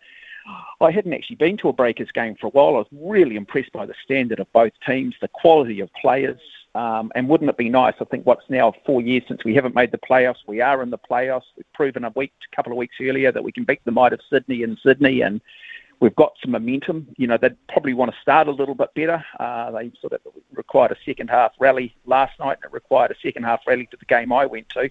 I 0.79 0.91
hadn't 0.91 1.13
actually 1.13 1.35
been 1.35 1.57
to 1.57 1.69
a 1.69 1.73
Breakers 1.73 2.11
game 2.11 2.35
for 2.39 2.47
a 2.47 2.51
while. 2.51 2.75
I 2.75 2.79
was 2.79 2.87
really 2.91 3.35
impressed 3.35 3.71
by 3.73 3.85
the 3.85 3.93
standard 4.03 4.39
of 4.39 4.51
both 4.53 4.73
teams, 4.85 5.15
the 5.21 5.27
quality 5.27 5.79
of 5.81 5.93
players, 5.93 6.39
um, 6.73 7.11
and 7.15 7.27
wouldn't 7.27 7.49
it 7.49 7.57
be 7.57 7.69
nice? 7.69 7.95
I 7.99 8.05
think 8.05 8.25
what's 8.25 8.49
now 8.49 8.73
four 8.85 9.01
years 9.01 9.23
since 9.27 9.43
we 9.43 9.53
haven't 9.53 9.75
made 9.75 9.91
the 9.91 9.97
playoffs. 9.97 10.47
We 10.47 10.61
are 10.61 10.81
in 10.81 10.89
the 10.89 10.97
playoffs. 10.97 11.43
We've 11.57 11.73
proven 11.73 12.05
a 12.05 12.13
week, 12.15 12.31
a 12.51 12.55
couple 12.55 12.71
of 12.71 12.77
weeks 12.77 12.95
earlier, 13.01 13.31
that 13.31 13.43
we 13.43 13.51
can 13.51 13.65
beat 13.65 13.81
the 13.83 13.91
might 13.91 14.13
of 14.13 14.21
Sydney 14.29 14.63
in 14.63 14.77
Sydney, 14.81 15.21
and 15.21 15.41
we've 16.01 16.15
got 16.15 16.33
some 16.41 16.51
momentum. 16.51 17.07
You 17.15 17.27
know, 17.27 17.37
they'd 17.37 17.55
probably 17.67 17.93
want 17.93 18.11
to 18.11 18.21
start 18.21 18.47
a 18.47 18.51
little 18.51 18.75
bit 18.75 18.93
better. 18.93 19.23
Uh, 19.39 19.71
they 19.71 19.91
sort 20.01 20.13
of 20.13 20.21
required 20.51 20.91
a 20.91 20.97
second 21.05 21.29
half 21.29 21.53
rally 21.59 21.95
last 22.05 22.37
night, 22.39 22.57
and 22.61 22.65
it 22.65 22.73
required 22.73 23.11
a 23.11 23.15
second 23.23 23.43
half 23.43 23.61
rally 23.65 23.85
to 23.91 23.97
the 23.97 24.05
game 24.05 24.33
I 24.33 24.45
went 24.47 24.67
to. 24.69 24.89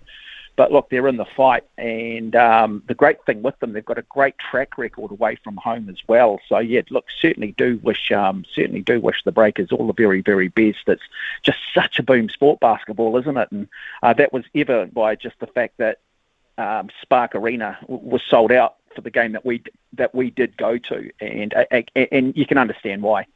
But 0.57 0.73
look, 0.73 0.91
they're 0.91 1.09
in 1.09 1.17
the 1.17 1.27
fight, 1.37 1.65
and 1.79 2.35
um, 2.37 2.83
the 2.87 2.95
great 2.95 3.25
thing 3.25 3.43
with 3.43 3.59
them, 3.61 3.73
they've 3.73 3.85
got 3.85 3.99
a 3.99 4.03
great 4.03 4.35
track 4.39 4.79
record 4.79 5.11
away 5.11 5.39
from 5.43 5.57
home 5.57 5.89
as 5.89 5.97
well. 6.07 6.39
So 6.49 6.59
yeah, 6.59 6.83
look, 6.91 7.07
certainly 7.21 7.55
do 7.57 7.81
wish, 7.83 8.11
um, 8.13 8.45
certainly 8.55 8.83
do 8.83 9.01
wish 9.01 9.23
the 9.25 9.33
Breakers 9.33 9.73
all 9.73 9.87
the 9.87 9.93
very, 9.93 10.21
very 10.21 10.49
best. 10.49 10.81
It's 10.87 11.03
just 11.43 11.59
such 11.75 11.99
a 11.99 12.03
boom 12.03 12.29
sport 12.29 12.61
basketball, 12.61 13.17
isn't 13.17 13.37
it? 13.37 13.51
And 13.51 13.69
uh, 14.03 14.13
that 14.15 14.33
was 14.33 14.45
evident 14.55 14.93
by 14.93 15.15
just 15.15 15.39
the 15.41 15.47
fact 15.47 15.79
that 15.79 15.99
um, 16.59 16.91
Spark 17.01 17.35
Arena 17.35 17.79
w- 17.83 18.11
was 18.11 18.23
sold 18.29 18.53
out 18.53 18.77
for 18.95 19.01
the 19.01 19.11
game 19.11 19.33
that 19.33 19.45
we 19.45 19.63
that 19.95 20.15
we 20.15 20.31
did 20.31 20.57
go 20.57 20.79
to, 20.79 21.11
and 21.21 21.55
and 21.97 22.37
you 22.37 22.47
can 22.47 22.59
understand 22.59 23.03
why. 23.03 23.27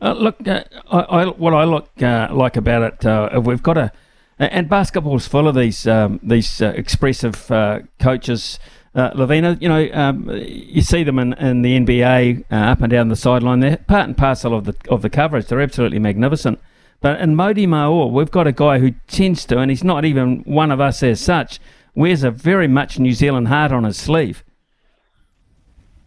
Uh, 0.00 0.12
look, 0.12 0.46
uh, 0.46 0.64
I, 0.90 0.98
I, 0.98 1.26
what 1.26 1.54
I 1.54 1.64
look 1.64 1.90
uh, 2.02 2.28
like 2.30 2.56
about 2.56 2.82
it, 2.82 3.06
uh, 3.06 3.40
we've 3.44 3.62
got 3.62 3.76
a 3.76 3.92
and 4.38 4.68
basketball's 4.68 5.26
full 5.26 5.48
of 5.48 5.56
these 5.56 5.86
um, 5.86 6.20
these 6.22 6.62
uh, 6.62 6.72
expressive 6.76 7.50
uh, 7.50 7.80
coaches. 7.98 8.58
Lavina, 8.94 9.56
you 9.60 9.68
know, 9.68 9.88
um, 9.92 10.28
you 10.28 10.82
see 10.82 11.04
them 11.04 11.20
in, 11.20 11.32
in 11.34 11.62
the 11.62 11.78
NBA 11.78 12.44
up 12.50 12.80
and 12.80 12.90
down 12.90 13.10
the 13.10 13.14
sideline. 13.14 13.60
They're 13.60 13.76
part 13.76 14.08
and 14.08 14.16
parcel 14.16 14.54
of 14.54 14.64
the 14.64 14.74
of 14.88 15.02
the 15.02 15.10
coverage. 15.10 15.46
They're 15.46 15.60
absolutely 15.60 16.00
magnificent. 16.00 16.58
But 17.00 17.20
in 17.20 17.36
Mody 17.36 17.68
Maor, 17.68 18.10
we've 18.10 18.30
got 18.30 18.48
a 18.48 18.52
guy 18.52 18.80
who 18.80 18.92
tends 19.06 19.44
to, 19.46 19.58
and 19.58 19.70
he's 19.70 19.84
not 19.84 20.04
even 20.04 20.40
one 20.40 20.72
of 20.72 20.80
us 20.80 21.00
as 21.04 21.20
such, 21.20 21.60
wears 21.98 22.22
a 22.22 22.30
very 22.30 22.68
much 22.68 22.98
New 22.98 23.12
Zealand 23.12 23.48
heart 23.48 23.72
on 23.72 23.84
his 23.84 23.96
sleeve. 23.96 24.44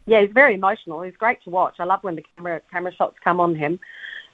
Yeah, 0.06 0.22
he's 0.22 0.32
very 0.32 0.56
emotional. 0.56 1.02
He's 1.02 1.16
great 1.18 1.44
to 1.44 1.50
watch. 1.50 1.76
I 1.80 1.84
love 1.84 2.00
when 2.04 2.16
the 2.16 2.24
camera 2.36 2.62
camera 2.72 2.94
shots 2.96 3.18
come 3.24 3.40
on 3.40 3.56
him. 3.56 3.80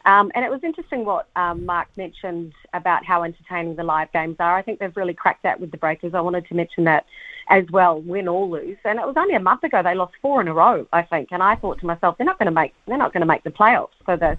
Um, 0.05 0.31
and 0.35 0.45
it 0.45 0.51
was 0.51 0.63
interesting 0.63 1.03
what 1.03 1.27
um, 1.35 1.65
Mark 1.65 1.89
mentioned 1.97 2.53
about 2.73 3.03
how 3.03 3.23
entertaining 3.23 3.75
the 3.75 3.83
live 3.83 4.09
games 4.13 4.37
are. 4.39 4.55
I 4.55 4.61
think 4.61 4.79
they've 4.79 4.95
really 4.95 5.13
cracked 5.13 5.43
that 5.43 5.59
with 5.59 5.71
the 5.71 5.77
Breakers. 5.77 6.13
I 6.13 6.21
wanted 6.21 6.47
to 6.47 6.55
mention 6.55 6.85
that 6.85 7.05
as 7.49 7.65
well, 7.71 7.99
win 8.01 8.27
or 8.27 8.45
lose. 8.45 8.77
And 8.85 8.99
it 8.99 9.05
was 9.05 9.15
only 9.17 9.35
a 9.35 9.39
month 9.39 9.63
ago 9.63 9.83
they 9.83 9.95
lost 9.95 10.13
four 10.21 10.39
in 10.39 10.47
a 10.47 10.53
row, 10.53 10.87
I 10.93 11.01
think. 11.01 11.29
And 11.31 11.43
I 11.43 11.55
thought 11.55 11.79
to 11.79 11.85
myself, 11.85 12.17
they're 12.17 12.25
not 12.25 12.39
going 12.39 12.45
to 12.45 12.51
make 12.51 12.73
they're 12.85 12.97
not 12.97 13.11
going 13.11 13.21
to 13.21 13.27
make 13.27 13.43
the 13.43 13.51
playoffs 13.51 13.97
for 14.05 14.15
the 14.15 14.37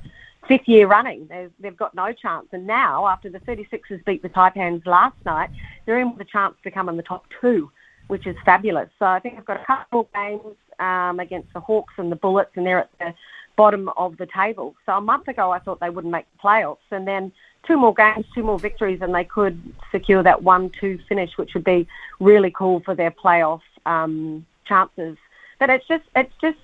fifth 0.48 0.66
year 0.66 0.86
running. 0.86 1.26
They've, 1.28 1.52
they've 1.60 1.76
got 1.76 1.94
no 1.94 2.12
chance. 2.12 2.46
And 2.52 2.66
now, 2.66 3.06
after 3.06 3.28
the 3.30 3.38
36ers 3.40 4.04
beat 4.04 4.22
the 4.22 4.30
Taipans 4.30 4.84
last 4.86 5.16
night, 5.24 5.50
they're 5.86 6.00
in 6.00 6.10
with 6.12 6.26
a 6.26 6.30
chance 6.30 6.56
to 6.64 6.70
come 6.70 6.88
in 6.88 6.96
the 6.96 7.02
top 7.02 7.26
two, 7.40 7.70
which 8.08 8.26
is 8.26 8.34
fabulous. 8.44 8.88
So 8.98 9.04
I 9.04 9.20
think 9.20 9.36
they've 9.36 9.44
got 9.44 9.60
a 9.60 9.64
couple 9.64 10.00
of 10.00 10.12
games 10.12 10.56
um, 10.80 11.20
against 11.20 11.52
the 11.52 11.60
Hawks 11.60 11.94
and 11.98 12.10
the 12.10 12.16
Bullets, 12.16 12.50
and 12.56 12.66
they're 12.66 12.80
at 12.80 12.90
the 12.98 13.14
bottom 13.56 13.90
of 13.96 14.16
the 14.16 14.26
table. 14.26 14.74
So 14.86 14.92
a 14.92 15.00
month 15.00 15.28
ago, 15.28 15.50
I 15.50 15.58
thought 15.58 15.80
they 15.80 15.90
wouldn't 15.90 16.12
make 16.12 16.26
the 16.32 16.48
playoffs, 16.48 16.88
and 16.90 17.06
then 17.06 17.30
two 17.66 17.76
more 17.76 17.92
games, 17.92 18.24
two 18.34 18.42
more 18.42 18.58
victories, 18.58 19.00
and 19.02 19.14
they 19.14 19.24
could 19.24 19.60
secure 19.92 20.22
that 20.22 20.42
one-two 20.42 20.98
finish, 21.08 21.36
which 21.36 21.54
would 21.54 21.64
be 21.64 21.86
really 22.20 22.50
cool 22.50 22.80
for 22.80 22.94
their 22.94 23.10
playoff 23.10 23.60
um, 23.84 24.46
chances. 24.64 25.18
But 25.58 25.70
it's 25.70 25.86
just, 25.86 26.04
it's 26.14 26.32
just, 26.40 26.58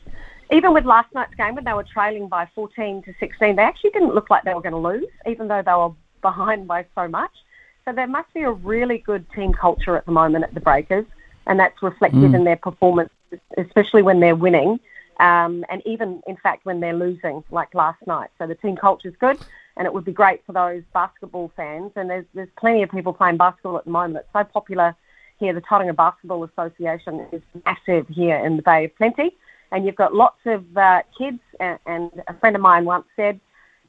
even 0.51 0.73
with 0.73 0.85
last 0.85 1.13
night's 1.15 1.35
game 1.35 1.55
when 1.55 1.65
they 1.65 1.73
were 1.73 1.85
trailing 1.85 2.29
by 2.29 2.49
14 2.55 3.03
to 3.03 3.15
16, 3.19 3.57
they 3.57 3.63
actually 3.63 3.91
didn't 3.91 4.15
look 4.15 4.31
like 4.31 4.45
they 4.45 4.55
were 4.55 4.61
going 4.61 4.73
to 4.73 4.79
lose, 4.79 5.09
even 5.27 5.49
though 5.49 5.63
they 5.63 5.73
were 5.73 5.91
behind 6.23 6.67
by 6.67 6.87
so 6.95 7.09
much. 7.09 7.33
So 7.85 7.93
there 7.93 8.07
must 8.07 8.33
be 8.33 8.43
a 8.43 8.51
really 8.51 8.99
good 8.99 9.27
team 9.33 9.53
culture 9.53 9.97
at 9.97 10.07
the 10.07 10.13
moment 10.13 10.45
at 10.45 10.55
the 10.55 10.61
Breakers, 10.61 11.05
and 11.47 11.61
that's 11.61 11.83
reflected 11.83 12.31
mm. 12.31 12.35
in 12.35 12.45
their 12.45 12.57
performance, 12.57 13.11
especially 13.59 14.03
when 14.03 14.21
they're 14.21 14.35
winning, 14.35 14.81
um, 15.21 15.65
and 15.69 15.83
even 15.85 16.23
in 16.27 16.37
fact 16.37 16.65
when 16.65 16.81
they're 16.81 16.95
losing, 16.95 17.45
like 17.51 17.75
last 17.75 18.05
night. 18.07 18.31
So 18.39 18.47
the 18.47 18.55
team 18.55 18.77
culture 18.77 19.09
is 19.09 19.15
good, 19.21 19.39
and 19.77 19.87
it 19.87 19.93
would 19.93 20.05
be 20.05 20.13
great 20.13 20.45
for 20.47 20.53
those 20.53 20.83
basketball 20.95 21.53
fans. 21.57 21.93
And 21.97 22.09
there's 22.09 22.25
there's 22.33 22.49
plenty 22.59 22.83
of 22.83 22.91
people 22.91 23.13
playing 23.13 23.37
basketball 23.37 23.77
at 23.77 23.85
the 23.85 23.91
moment. 23.91 24.25
It's 24.25 24.33
so 24.33 24.45
popular 24.45 24.97
here. 25.39 25.53
The 25.53 25.61
Tauranga 25.61 25.95
Basketball 25.95 26.45
Association 26.45 27.27
is 27.33 27.43
massive 27.67 28.09
here 28.09 28.37
in 28.37 28.57
the 28.57 28.63
Bay 28.63 28.85
of 28.87 28.97
Plenty, 28.97 29.37
and 29.75 29.85
you've 29.85 29.97
got 29.97 30.15
lots 30.15 30.39
of 30.47 30.65
uh, 30.77 31.03
kids. 31.17 31.41
And, 31.61 31.79
and 31.87 32.11
a 32.29 32.35
friend 32.39 32.57
of 32.57 32.63
mine 32.63 32.85
once 32.85 33.07
said 33.17 33.41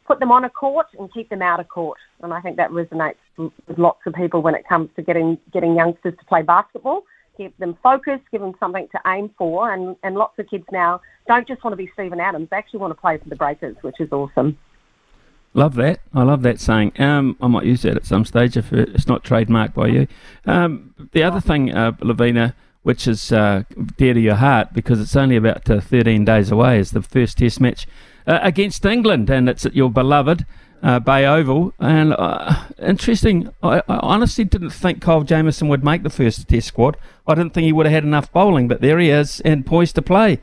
put 0.06 0.20
them 0.20 0.32
on 0.32 0.44
a 0.44 0.50
court 0.50 0.88
and 1.00 1.12
keep 1.12 1.30
them 1.30 1.42
out 1.42 1.60
of 1.60 1.68
court. 1.68 1.98
And 2.22 2.34
I 2.34 2.42
think 2.42 2.58
that 2.58 2.70
resonates 2.70 3.16
with 3.38 3.52
lots 3.78 4.02
of 4.06 4.14
people 4.14 4.42
when 4.42 4.54
it 4.54 4.68
comes 4.68 4.90
to 4.98 5.02
getting 5.02 5.38
getting 5.54 5.76
youngsters 5.76 6.14
to 6.20 6.26
play 6.26 6.42
basketball. 6.42 7.04
Keep 7.38 7.58
them 7.58 7.78
focused, 7.84 8.24
give 8.32 8.42
them 8.42 8.54
something 8.60 8.88
to 8.94 9.00
aim 9.08 9.30
for, 9.38 9.74
and, 9.74 9.98
and 10.04 10.16
lots 10.16 10.40
of 10.40 10.50
kids 10.50 10.64
now 10.72 11.02
don't 11.28 11.48
just 11.48 11.64
want 11.64 11.74
to 11.74 11.78
be 11.78 11.90
Steven 11.94 12.20
Adams, 12.20 12.50
they 12.50 12.58
actually 12.58 12.80
want 12.80 12.92
to 12.92 13.00
play 13.00 13.18
for 13.18 13.28
the 13.30 13.36
Breakers, 13.36 13.76
which 13.82 14.00
is 14.00 14.12
awesome. 14.12 14.58
Love 15.54 15.76
that. 15.76 16.02
I 16.14 16.24
love 16.24 16.42
that 16.42 16.60
saying. 16.60 16.92
Um, 17.00 17.38
I 17.42 17.48
might 17.48 17.64
use 17.64 17.84
that 17.84 17.96
at 17.96 18.06
some 18.06 18.26
stage 18.26 18.58
if 18.58 18.74
it's 18.74 19.08
not 19.08 19.24
trademarked 19.24 19.74
by 19.74 19.88
you. 19.88 20.08
Um, 20.46 20.94
the 21.14 21.24
other 21.24 21.40
thing, 21.40 21.74
uh, 21.74 21.94
Lavina, 22.02 22.54
which 22.86 23.08
is 23.08 23.32
uh, 23.32 23.64
dear 23.98 24.14
to 24.14 24.20
your 24.20 24.36
heart 24.36 24.72
because 24.72 25.02
it's 25.02 25.16
only 25.16 25.36
about 25.36 25.68
uh, 25.68 25.82
13 25.82 26.24
days 26.24 26.52
away, 26.52 26.78
is 26.78 26.92
the 26.92 27.02
first 27.02 27.40
Test 27.40 27.60
match 27.60 27.88
uh, 28.28 28.38
against 28.44 28.86
England, 28.86 29.28
and 29.28 29.50
it's 29.50 29.66
at 29.66 29.76
your 29.76 29.90
beloved 29.90 30.46
uh, 30.84 31.00
Bay 31.00 31.26
Oval. 31.26 31.74
And 31.80 32.14
uh, 32.14 32.66
interesting, 32.80 33.52
I, 33.64 33.80
I, 33.80 33.98
honestly 34.04 34.44
didn't 34.44 34.70
think 34.70 35.02
Kyle 35.02 35.24
Jamieson 35.24 35.68
would 35.68 35.84
make 35.84 36.04
the 36.04 36.12
first 36.12 36.48
Test 36.48 36.68
squad. 36.68 36.96
I 37.26 37.34
didn't 37.34 37.56
think 37.56 37.66
he 37.66 37.74
would 37.74 37.88
have 37.88 37.94
had 37.94 38.04
enough 38.04 38.32
bowling, 38.32 38.68
but 38.68 38.82
there 38.82 39.00
he 39.00 39.10
is 39.10 39.42
and 39.42 39.66
poised 39.66 39.96
to 39.96 40.04
play. 40.04 40.40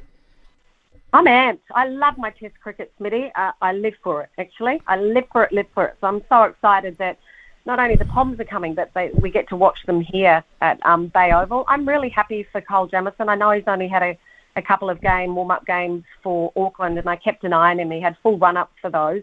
I'm 1.12 1.27
amped. 1.27 1.60
I 1.73 1.86
love 1.86 2.19
my 2.19 2.31
Test 2.31 2.59
cricket, 2.60 2.93
Smitty. 2.98 3.31
Uh, 3.36 3.52
I 3.62 3.73
live 3.73 3.94
for 4.02 4.20
it, 4.23 4.31
actually. 4.36 4.82
I 4.89 4.97
live 4.97 5.27
for 5.31 5.44
it, 5.44 5.52
live 5.52 5.66
for 5.74 5.85
it. 5.85 5.97
So 6.01 6.09
I'm 6.09 6.23
so 6.28 6.43
excited 6.43 6.98
that 6.98 7.19
not 7.64 7.78
only 7.78 7.97
the 7.97 8.05
Poms 8.06 8.40
are 8.40 8.44
coming, 8.44 8.74
but 8.74 8.90
they, 8.94 9.10
we 9.20 9.30
get 9.30 9.48
to 9.48 9.56
watch 9.56 9.78
them 9.86 10.01
here 10.01 10.43
at 10.60 10.84
um, 10.84 11.09
Bay 11.09 11.32
Oval. 11.32 11.64
I'm 11.68 11.89
really 11.89 12.09
happy 12.09 12.47
for 12.51 12.60
Kyle 12.60 12.86
Jamieson. 12.86 13.28
I 13.28 13.34
know 13.34 13.51
he's 13.52 13.64
only 13.66 13.89
had 13.89 14.02
a 14.02 14.18
a 14.56 14.62
couple 14.62 14.90
of 14.90 15.01
game 15.01 15.34
warm 15.34 15.51
up 15.51 15.66
games 15.66 16.05
for 16.22 16.52
Auckland, 16.56 16.98
and 16.98 17.09
I 17.09 17.16
kept 17.16 17.44
an 17.44 17.52
eye 17.52 17.70
on 17.70 17.80
him. 17.80 17.90
He 17.90 18.01
had 18.01 18.16
full 18.22 18.39
run 18.39 18.56
up 18.56 18.70
for 18.80 18.90
those. 18.90 19.22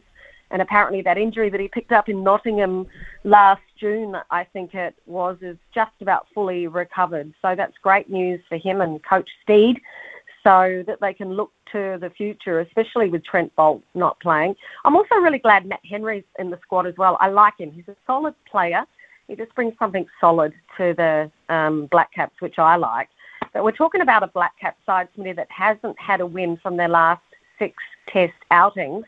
And 0.51 0.61
apparently, 0.61 1.01
that 1.03 1.17
injury 1.17 1.49
that 1.49 1.59
he 1.59 1.67
picked 1.67 1.91
up 1.91 2.09
in 2.09 2.23
Nottingham 2.23 2.87
last 3.23 3.61
June, 3.79 4.15
I 4.31 4.45
think 4.45 4.73
it 4.73 4.95
was, 5.05 5.37
is 5.41 5.57
just 5.75 5.91
about 6.01 6.25
fully 6.33 6.65
recovered. 6.65 7.33
So 7.41 7.53
that's 7.55 7.77
great 7.83 8.09
news 8.09 8.41
for 8.49 8.57
him 8.57 8.81
and 8.81 9.03
Coach 9.03 9.29
Stead 9.43 9.75
so 10.43 10.83
that 10.87 10.99
they 11.01 11.13
can 11.13 11.33
look 11.33 11.51
to 11.71 11.97
the 11.99 12.09
future, 12.09 12.59
especially 12.59 13.09
with 13.09 13.23
Trent 13.23 13.55
Boult 13.55 13.81
not 13.95 14.19
playing. 14.19 14.55
I'm 14.85 14.95
also 14.95 15.15
really 15.15 15.39
glad 15.39 15.65
Matt 15.65 15.81
Henry's 15.83 16.23
in 16.37 16.49
the 16.49 16.59
squad 16.61 16.87
as 16.87 16.95
well. 16.97 17.17
I 17.19 17.29
like 17.29 17.57
him. 17.57 17.71
He's 17.71 17.87
a 17.87 17.95
solid 18.05 18.33
player. 18.49 18.83
He 19.27 19.35
just 19.35 19.53
brings 19.55 19.73
something 19.77 20.07
solid 20.19 20.53
to 20.77 20.93
the 20.95 21.31
um, 21.53 21.85
Black 21.87 22.11
Caps, 22.13 22.41
which 22.41 22.57
I 22.57 22.75
like. 22.75 23.09
But 23.53 23.63
we're 23.63 23.71
talking 23.71 24.01
about 24.01 24.23
a 24.23 24.27
black 24.27 24.53
cap 24.59 24.77
side, 24.85 25.07
Smitty, 25.17 25.35
that 25.35 25.47
hasn't 25.49 25.99
had 25.99 26.21
a 26.21 26.25
win 26.25 26.57
from 26.57 26.77
their 26.77 26.87
last 26.87 27.21
six 27.57 27.75
test 28.07 28.33
outings, 28.51 29.05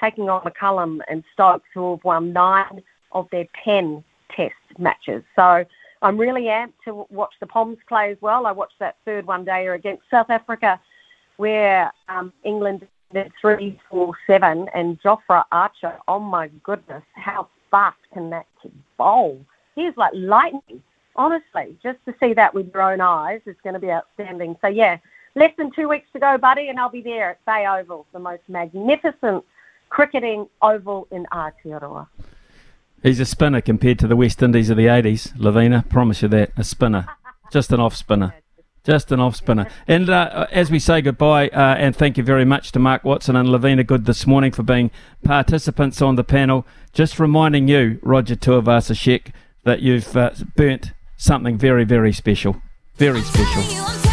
taking 0.00 0.28
on 0.28 0.42
McCullum 0.42 1.00
and 1.08 1.22
Stokes, 1.32 1.68
who 1.74 1.92
have 1.92 2.04
won 2.04 2.32
nine 2.32 2.82
of 3.12 3.28
their 3.30 3.46
ten 3.64 4.02
test 4.30 4.54
matches. 4.78 5.22
So 5.36 5.64
I'm 6.02 6.18
really 6.18 6.44
amped 6.44 6.74
to 6.84 7.06
watch 7.10 7.34
the 7.40 7.46
Poms 7.46 7.78
play 7.88 8.10
as 8.10 8.18
well. 8.20 8.46
I 8.46 8.52
watched 8.52 8.78
that 8.80 8.96
third 9.04 9.26
one 9.26 9.44
dayer 9.44 9.74
against 9.74 10.02
South 10.10 10.28
Africa, 10.28 10.80
where 11.36 11.92
um, 12.08 12.32
England 12.44 12.86
did 13.12 13.32
three, 13.40 13.80
four, 13.90 14.14
seven, 14.26 14.68
and 14.74 15.00
Jofra 15.02 15.44
Archer. 15.52 15.98
Oh 16.08 16.18
my 16.18 16.48
goodness, 16.62 17.02
how 17.14 17.48
fast 17.70 17.98
can 18.12 18.30
that 18.30 18.46
kid 18.62 18.72
bowl? 18.96 19.44
He's 19.74 19.96
like 19.96 20.12
lightning 20.14 20.82
honestly, 21.16 21.76
just 21.82 21.98
to 22.06 22.14
see 22.20 22.32
that 22.34 22.54
with 22.54 22.72
your 22.72 22.82
own 22.82 23.00
eyes 23.00 23.40
is 23.46 23.56
going 23.62 23.74
to 23.74 23.80
be 23.80 23.90
outstanding. 23.90 24.56
So, 24.60 24.68
yeah, 24.68 24.98
less 25.34 25.52
than 25.56 25.70
two 25.70 25.88
weeks 25.88 26.06
to 26.12 26.18
go, 26.18 26.38
buddy, 26.38 26.68
and 26.68 26.78
I'll 26.78 26.90
be 26.90 27.02
there 27.02 27.30
at 27.30 27.44
Bay 27.44 27.66
Oval, 27.66 28.06
the 28.12 28.18
most 28.18 28.42
magnificent 28.48 29.44
cricketing 29.88 30.48
oval 30.62 31.06
in 31.10 31.26
Aotearoa. 31.32 32.08
He's 33.02 33.20
a 33.20 33.26
spinner 33.26 33.60
compared 33.60 33.98
to 34.00 34.06
the 34.06 34.16
West 34.16 34.42
Indies 34.42 34.70
of 34.70 34.76
the 34.76 34.86
80s, 34.86 35.32
Lavina. 35.36 35.84
Promise 35.88 36.22
you 36.22 36.28
that. 36.28 36.52
A 36.56 36.64
spinner. 36.64 37.06
Just 37.52 37.70
an 37.70 37.80
off 37.80 37.94
spinner. 37.94 38.34
Just 38.84 39.10
an 39.10 39.18
off 39.20 39.34
spinner. 39.36 39.66
And 39.88 40.10
uh, 40.10 40.46
as 40.52 40.70
we 40.70 40.78
say 40.78 41.00
goodbye, 41.00 41.48
uh, 41.48 41.74
and 41.76 41.96
thank 41.96 42.18
you 42.18 42.22
very 42.22 42.44
much 42.44 42.70
to 42.72 42.78
Mark 42.78 43.02
Watson 43.02 43.34
and 43.34 43.48
Lavina 43.48 43.82
Good 43.82 44.04
this 44.04 44.26
morning 44.26 44.52
for 44.52 44.62
being 44.62 44.90
participants 45.24 46.02
on 46.02 46.16
the 46.16 46.24
panel. 46.24 46.66
Just 46.92 47.18
reminding 47.18 47.66
you, 47.66 47.98
Roger 48.02 48.36
Tuivasa-Sheck, 48.36 49.32
that 49.64 49.80
you've 49.80 50.14
uh, 50.14 50.32
burnt 50.54 50.92
something 51.16 51.56
very, 51.56 51.84
very 51.84 52.12
special. 52.12 52.60
Very 52.96 53.22
special. 53.22 54.03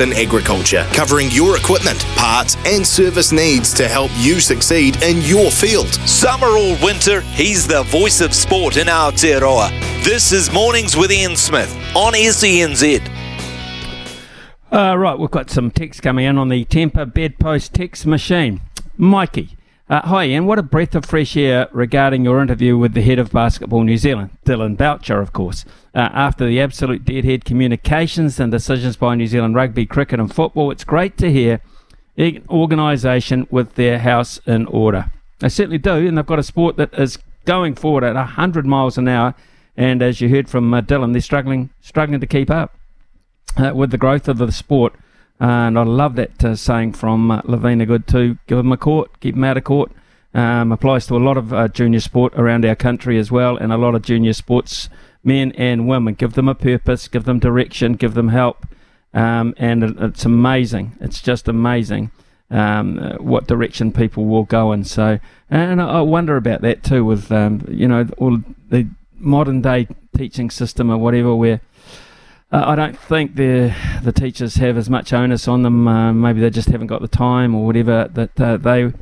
In 0.00 0.12
Agriculture, 0.12 0.86
covering 0.92 1.30
your 1.30 1.56
equipment, 1.56 2.04
parts, 2.16 2.56
and 2.66 2.86
service 2.86 3.32
needs 3.32 3.72
to 3.74 3.88
help 3.88 4.10
you 4.16 4.40
succeed 4.40 5.02
in 5.02 5.20
your 5.22 5.50
field. 5.50 5.88
Summer 6.06 6.48
or 6.48 6.76
winter, 6.82 7.20
he's 7.20 7.66
the 7.66 7.82
voice 7.84 8.20
of 8.20 8.34
sport 8.34 8.76
in 8.76 8.86
Aotearoa. 8.86 9.70
This 10.04 10.32
is 10.32 10.52
Mornings 10.52 10.96
with 10.96 11.10
Ian 11.10 11.36
Smith 11.36 11.74
on 11.94 12.12
SENZ. 12.12 13.00
Uh, 14.72 14.96
right, 14.96 15.18
we've 15.18 15.30
got 15.30 15.50
some 15.50 15.70
text 15.70 16.02
coming 16.02 16.26
in 16.26 16.38
on 16.38 16.48
the 16.48 16.64
Temper 16.64 17.06
Bedpost 17.06 17.72
text 17.72 18.06
machine. 18.06 18.60
Mikey, 18.96 19.55
uh, 19.88 20.00
hi, 20.02 20.24
Ian. 20.24 20.46
What 20.46 20.58
a 20.58 20.64
breath 20.64 20.96
of 20.96 21.04
fresh 21.04 21.36
air 21.36 21.68
regarding 21.70 22.24
your 22.24 22.42
interview 22.42 22.76
with 22.76 22.94
the 22.94 23.02
head 23.02 23.20
of 23.20 23.30
Basketball 23.30 23.84
New 23.84 23.96
Zealand, 23.96 24.30
Dillon 24.44 24.74
Boucher, 24.74 25.20
of 25.20 25.32
course. 25.32 25.64
Uh, 25.94 26.08
after 26.12 26.44
the 26.44 26.60
absolute 26.60 27.04
deadhead 27.04 27.44
communications 27.44 28.40
and 28.40 28.50
decisions 28.50 28.96
by 28.96 29.14
New 29.14 29.28
Zealand 29.28 29.54
rugby, 29.54 29.86
cricket, 29.86 30.18
and 30.18 30.34
football, 30.34 30.72
it's 30.72 30.82
great 30.82 31.16
to 31.18 31.30
hear 31.30 31.60
an 32.16 32.44
organisation 32.50 33.46
with 33.48 33.76
their 33.76 34.00
house 34.00 34.38
in 34.46 34.66
order. 34.66 35.12
They 35.38 35.48
certainly 35.48 35.78
do, 35.78 36.08
and 36.08 36.18
they've 36.18 36.26
got 36.26 36.40
a 36.40 36.42
sport 36.42 36.76
that 36.78 36.92
is 36.94 37.18
going 37.44 37.76
forward 37.76 38.02
at 38.02 38.16
100 38.16 38.66
miles 38.66 38.98
an 38.98 39.06
hour. 39.06 39.34
And 39.76 40.02
as 40.02 40.20
you 40.20 40.28
heard 40.28 40.48
from 40.48 40.74
uh, 40.74 40.80
Dillon, 40.80 41.12
they're 41.12 41.20
struggling, 41.20 41.70
struggling 41.80 42.20
to 42.20 42.26
keep 42.26 42.50
up 42.50 42.76
uh, 43.56 43.72
with 43.74 43.92
the 43.92 43.98
growth 43.98 44.26
of 44.26 44.38
the 44.38 44.50
sport. 44.50 44.94
And 45.38 45.78
I 45.78 45.82
love 45.82 46.16
that 46.16 46.42
uh, 46.44 46.56
saying 46.56 46.94
from 46.94 47.30
uh, 47.30 47.42
Lavina 47.44 47.86
Good 47.86 48.06
too. 48.06 48.38
Give 48.46 48.58
them 48.58 48.72
a 48.72 48.76
court, 48.76 49.20
keep 49.20 49.34
them 49.34 49.44
out 49.44 49.56
of 49.56 49.64
court. 49.64 49.92
Um, 50.34 50.70
applies 50.70 51.06
to 51.06 51.16
a 51.16 51.18
lot 51.18 51.38
of 51.38 51.52
uh, 51.52 51.68
junior 51.68 52.00
sport 52.00 52.34
around 52.36 52.66
our 52.66 52.74
country 52.74 53.18
as 53.18 53.30
well, 53.30 53.56
and 53.56 53.72
a 53.72 53.78
lot 53.78 53.94
of 53.94 54.02
junior 54.02 54.34
sports 54.34 54.90
men 55.24 55.52
and 55.52 55.88
women. 55.88 56.14
Give 56.14 56.34
them 56.34 56.48
a 56.48 56.54
purpose, 56.54 57.08
give 57.08 57.24
them 57.24 57.38
direction, 57.38 57.94
give 57.94 58.12
them 58.12 58.28
help, 58.28 58.66
um, 59.14 59.54
and 59.56 59.82
it's 59.82 60.26
amazing. 60.26 60.92
It's 61.00 61.22
just 61.22 61.48
amazing 61.48 62.10
um, 62.50 62.98
uh, 62.98 63.16
what 63.16 63.46
direction 63.46 63.92
people 63.92 64.26
will 64.26 64.44
go 64.44 64.72
in. 64.72 64.84
So, 64.84 65.18
and 65.50 65.80
I, 65.80 66.00
wonder 66.02 66.36
about 66.36 66.60
that 66.62 66.84
too, 66.84 67.04
with 67.04 67.32
um, 67.32 67.64
you 67.68 67.88
know 67.88 68.06
all 68.18 68.42
the 68.68 68.88
modern 69.14 69.62
day 69.62 69.88
teaching 70.16 70.50
system 70.50 70.90
or 70.90 70.98
whatever, 70.98 71.34
where 71.34 71.60
uh, 72.52 72.62
I 72.64 72.76
don't 72.76 72.98
think 72.98 73.34
the 73.34 73.74
the 74.02 74.12
teachers 74.12 74.56
have 74.56 74.76
as 74.76 74.88
much 74.88 75.12
onus 75.12 75.48
on 75.48 75.62
them. 75.62 75.88
Uh, 75.88 76.12
maybe 76.12 76.40
they 76.40 76.50
just 76.50 76.68
haven't 76.68 76.86
got 76.86 77.00
the 77.00 77.08
time 77.08 77.54
or 77.54 77.66
whatever 77.66 78.08
that 78.14 78.40
uh, 78.40 78.56
they 78.56 78.92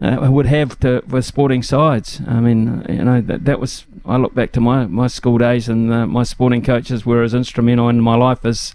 uh, 0.00 0.30
would 0.30 0.46
have 0.46 0.78
to 0.80 1.02
for 1.08 1.20
sporting 1.20 1.62
sides. 1.62 2.20
I 2.26 2.40
mean, 2.40 2.84
you 2.88 3.04
know 3.04 3.20
that 3.20 3.44
that 3.46 3.58
was. 3.58 3.84
I 4.06 4.18
look 4.18 4.34
back 4.34 4.52
to 4.52 4.60
my, 4.60 4.86
my 4.86 5.06
school 5.06 5.38
days, 5.38 5.68
and 5.68 5.92
uh, 5.92 6.06
my 6.06 6.24
sporting 6.24 6.62
coaches 6.62 7.06
were 7.06 7.22
as 7.22 7.32
instrumental 7.32 7.88
in 7.88 8.00
my 8.00 8.16
life 8.16 8.44
as 8.44 8.74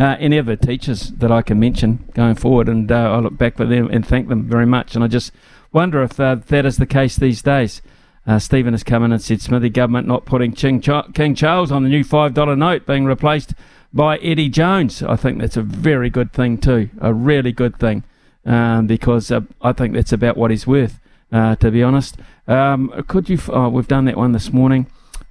uh, 0.00 0.16
any 0.18 0.38
other 0.38 0.56
teachers 0.56 1.10
that 1.10 1.30
I 1.30 1.42
can 1.42 1.60
mention 1.60 2.10
going 2.14 2.34
forward, 2.34 2.68
and 2.68 2.90
I 2.90 3.18
look 3.18 3.36
back 3.36 3.56
for 3.56 3.66
them 3.66 3.88
and 3.92 4.06
thank 4.06 4.28
them 4.28 4.48
very 4.48 4.66
much. 4.66 4.94
And 4.94 5.04
I 5.04 5.08
just 5.08 5.32
wonder 5.70 6.02
if 6.02 6.16
that 6.16 6.66
is 6.66 6.78
the 6.78 6.86
case 6.86 7.16
these 7.16 7.42
days. 7.42 7.82
Uh, 8.26 8.38
Stephen 8.38 8.72
has 8.72 8.82
come 8.82 9.04
in 9.04 9.12
and 9.12 9.20
said 9.20 9.42
Smithy 9.42 9.68
government 9.68 10.08
not 10.08 10.24
putting 10.24 10.52
King, 10.52 10.80
Charles 10.80 11.70
on 11.70 11.82
the 11.82 11.88
new 11.88 12.02
$5 12.04 12.58
note 12.58 12.86
being 12.86 13.04
replaced 13.04 13.54
by 13.92 14.16
Eddie 14.18 14.48
Jones. 14.48 15.02
I 15.02 15.16
think 15.16 15.38
that's 15.38 15.56
a 15.56 15.62
very 15.62 16.10
good 16.10 16.32
thing 16.32 16.58
too, 16.58 16.88
a 17.00 17.12
really 17.12 17.52
good 17.52 17.78
thing, 17.78 18.02
um, 18.46 18.86
because 18.86 19.30
uh, 19.30 19.42
I 19.60 19.72
think 19.72 19.94
that's 19.94 20.12
about 20.12 20.36
what 20.36 20.50
he's 20.50 20.66
worth, 20.66 21.00
uh, 21.30 21.56
to 21.56 21.70
be 21.70 21.82
honest. 21.82 22.16
Um, 22.48 23.04
could 23.06 23.28
you? 23.28 23.38
Oh, 23.48 23.68
we've 23.68 23.88
done 23.88 24.06
that 24.06 24.16
one 24.16 24.32
this 24.32 24.52
morning. 24.52 24.86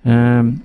Um, 0.06 0.64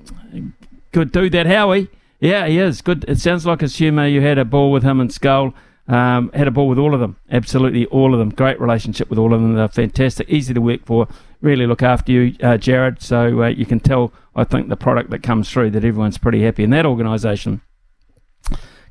good 0.93 1.13
dude, 1.13 1.33
that 1.33 1.47
Howie. 1.47 1.89
Yeah, 2.21 2.47
he 2.47 2.59
is 2.59 2.83
good. 2.83 3.05
It 3.07 3.19
sounds 3.21 3.47
like 3.47 3.63
a 3.63 3.69
humour. 3.69 4.07
You 4.07 4.21
had 4.21 4.39
a 4.39 4.45
ball 4.45 4.73
with 4.73 4.83
him 4.83 5.01
and 5.01 5.13
Skull. 5.13 5.55
Um, 5.87 6.31
had 6.35 6.47
a 6.47 6.51
ball 6.51 6.69
with 6.69 6.79
all 6.79 6.93
of 6.93 7.01
them, 7.01 7.17
absolutely 7.31 7.87
all 7.87 8.13
of 8.13 8.19
them. 8.19 8.29
Great 8.29 8.61
relationship 8.61 9.09
with 9.09 9.19
all 9.19 9.33
of 9.33 9.41
them. 9.41 9.55
They're 9.55 9.69
fantastic, 9.69 10.29
easy 10.29 10.53
to 10.53 10.61
work 10.61 10.85
for. 10.85 11.09
Really 11.41 11.67
look 11.67 11.83
after 11.83 12.11
you, 12.11 12.37
uh, 12.43 12.57
Jared. 12.57 13.01
So 13.01 13.43
uh, 13.43 13.49
you 13.49 13.65
can 13.65 13.81
tell, 13.81 14.13
I 14.35 14.45
think, 14.45 14.69
the 14.69 14.77
product 14.77 15.11
that 15.11 15.23
comes 15.23 15.51
through 15.51 15.71
that 15.71 15.85
everyone's 15.85 16.19
pretty 16.19 16.43
happy 16.43 16.65
in 16.65 16.71
that 16.71 16.87
organisation. 16.87 17.61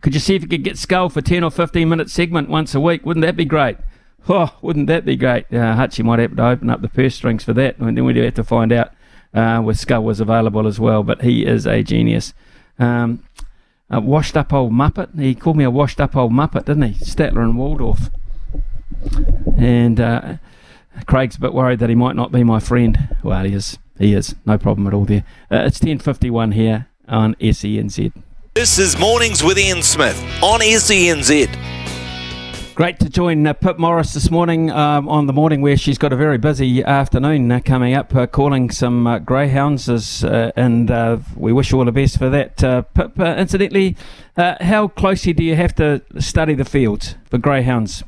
Could 0.02 0.14
you 0.14 0.20
see 0.20 0.36
if 0.36 0.44
you 0.44 0.48
could 0.48 0.64
get 0.64 0.78
Skull 0.78 1.10
for 1.10 1.22
10 1.22 1.44
or 1.44 1.52
15 1.52 1.90
minute 1.90 2.10
segment 2.10 2.50
once 2.50 2.74
a 2.76 2.80
week? 2.80 3.06
Wouldn't 3.06 3.26
that 3.26 3.36
be 3.36 3.46
great? 3.46 3.78
Oh, 4.30 4.56
wouldn't 4.62 4.88
that 4.88 5.06
be 5.06 5.16
great? 5.16 5.46
Uh, 5.52 5.76
Hutchie 5.76 6.04
might 6.04 6.20
have 6.20 6.36
to 6.36 6.46
open 6.46 6.70
up 6.70 6.82
the 6.82 6.90
purse 6.90 7.16
strings 7.16 7.44
for 7.44 7.54
that, 7.54 7.78
and 7.78 7.98
then 7.98 8.04
we'd 8.06 8.18
have 8.18 8.34
to 8.36 8.44
find 8.44 8.72
out 8.72 8.92
uh, 9.34 9.60
where 9.62 9.76
Skull 9.76 10.04
was 10.04 10.20
available 10.20 10.68
as 10.68 10.80
well. 10.80 11.04
But 11.04 11.22
he 11.22 11.46
is 11.46 11.66
a 11.66 11.82
genius. 11.82 12.34
Um, 12.78 13.24
a 13.90 14.02
washed 14.02 14.36
up 14.36 14.52
old 14.52 14.74
muppet. 14.74 15.18
He 15.18 15.34
called 15.34 15.58
me 15.58 15.64
a 15.64 15.72
washed 15.72 16.02
up 16.02 16.16
old 16.16 16.32
muppet, 16.32 16.66
didn't 16.66 16.94
he? 16.94 17.06
Statler 17.06 17.44
and 17.44 17.58
Waldorf. 17.58 18.10
And 19.58 20.00
uh, 20.00 20.38
Craig's 21.06 21.38
a 21.38 21.40
bit 21.40 21.54
worried 21.54 21.80
that 21.80 21.90
he 21.90 21.96
might 21.96 22.16
not 22.16 22.32
be 22.32 22.44
my 22.44 22.60
friend. 22.60 23.16
Well, 23.24 23.44
he 23.46 23.54
is. 23.54 23.78
He 23.98 24.14
is. 24.14 24.36
No 24.46 24.58
problem 24.58 24.88
at 24.88 24.94
all 24.94 25.06
there. 25.06 25.24
Uh, 25.52 25.64
it's 25.66 25.80
10.51 25.80 26.54
here 26.54 26.88
on 27.08 27.36
SENZ. 27.36 28.12
This 28.54 28.80
is 28.80 28.98
Mornings 28.98 29.44
with 29.44 29.58
Ian 29.58 29.84
Smith 29.84 30.20
on 30.42 30.62
SENZ. 30.62 31.78
Great 32.78 33.00
to 33.00 33.10
join 33.10 33.48
uh, 33.48 33.54
Pip 33.54 33.80
Morris 33.80 34.14
this 34.14 34.30
morning 34.30 34.70
um, 34.70 35.10
on 35.10 35.26
the 35.26 35.34
morning 35.34 35.62
where 35.62 35.76
she's 35.76 35.98
got 35.98 36.14
a 36.14 36.16
very 36.16 36.38
busy 36.38 36.84
afternoon 36.84 37.52
uh, 37.52 37.60
coming 37.60 37.96
up, 37.96 38.14
uh, 38.16 38.28
calling 38.28 38.70
some 38.70 39.08
uh, 39.08 39.18
greyhounds, 39.18 39.90
as, 39.90 40.24
uh, 40.24 40.52
and 40.56 40.92
uh, 40.92 41.18
we 41.36 41.52
wish 41.52 41.72
you 41.72 41.80
all 41.80 41.86
the 41.86 41.92
best 41.92 42.20
for 42.20 42.30
that. 42.30 42.58
Pip, 42.94 43.20
incidentally, 43.20 43.98
how 44.36 44.90
closely 44.90 45.34
do 45.34 45.44
you 45.44 45.56
have 45.56 45.74
to 45.74 46.04
study 46.20 46.54
the 46.54 46.66
fields 46.66 47.16
for 47.26 47.40
greyhounds? 47.40 48.04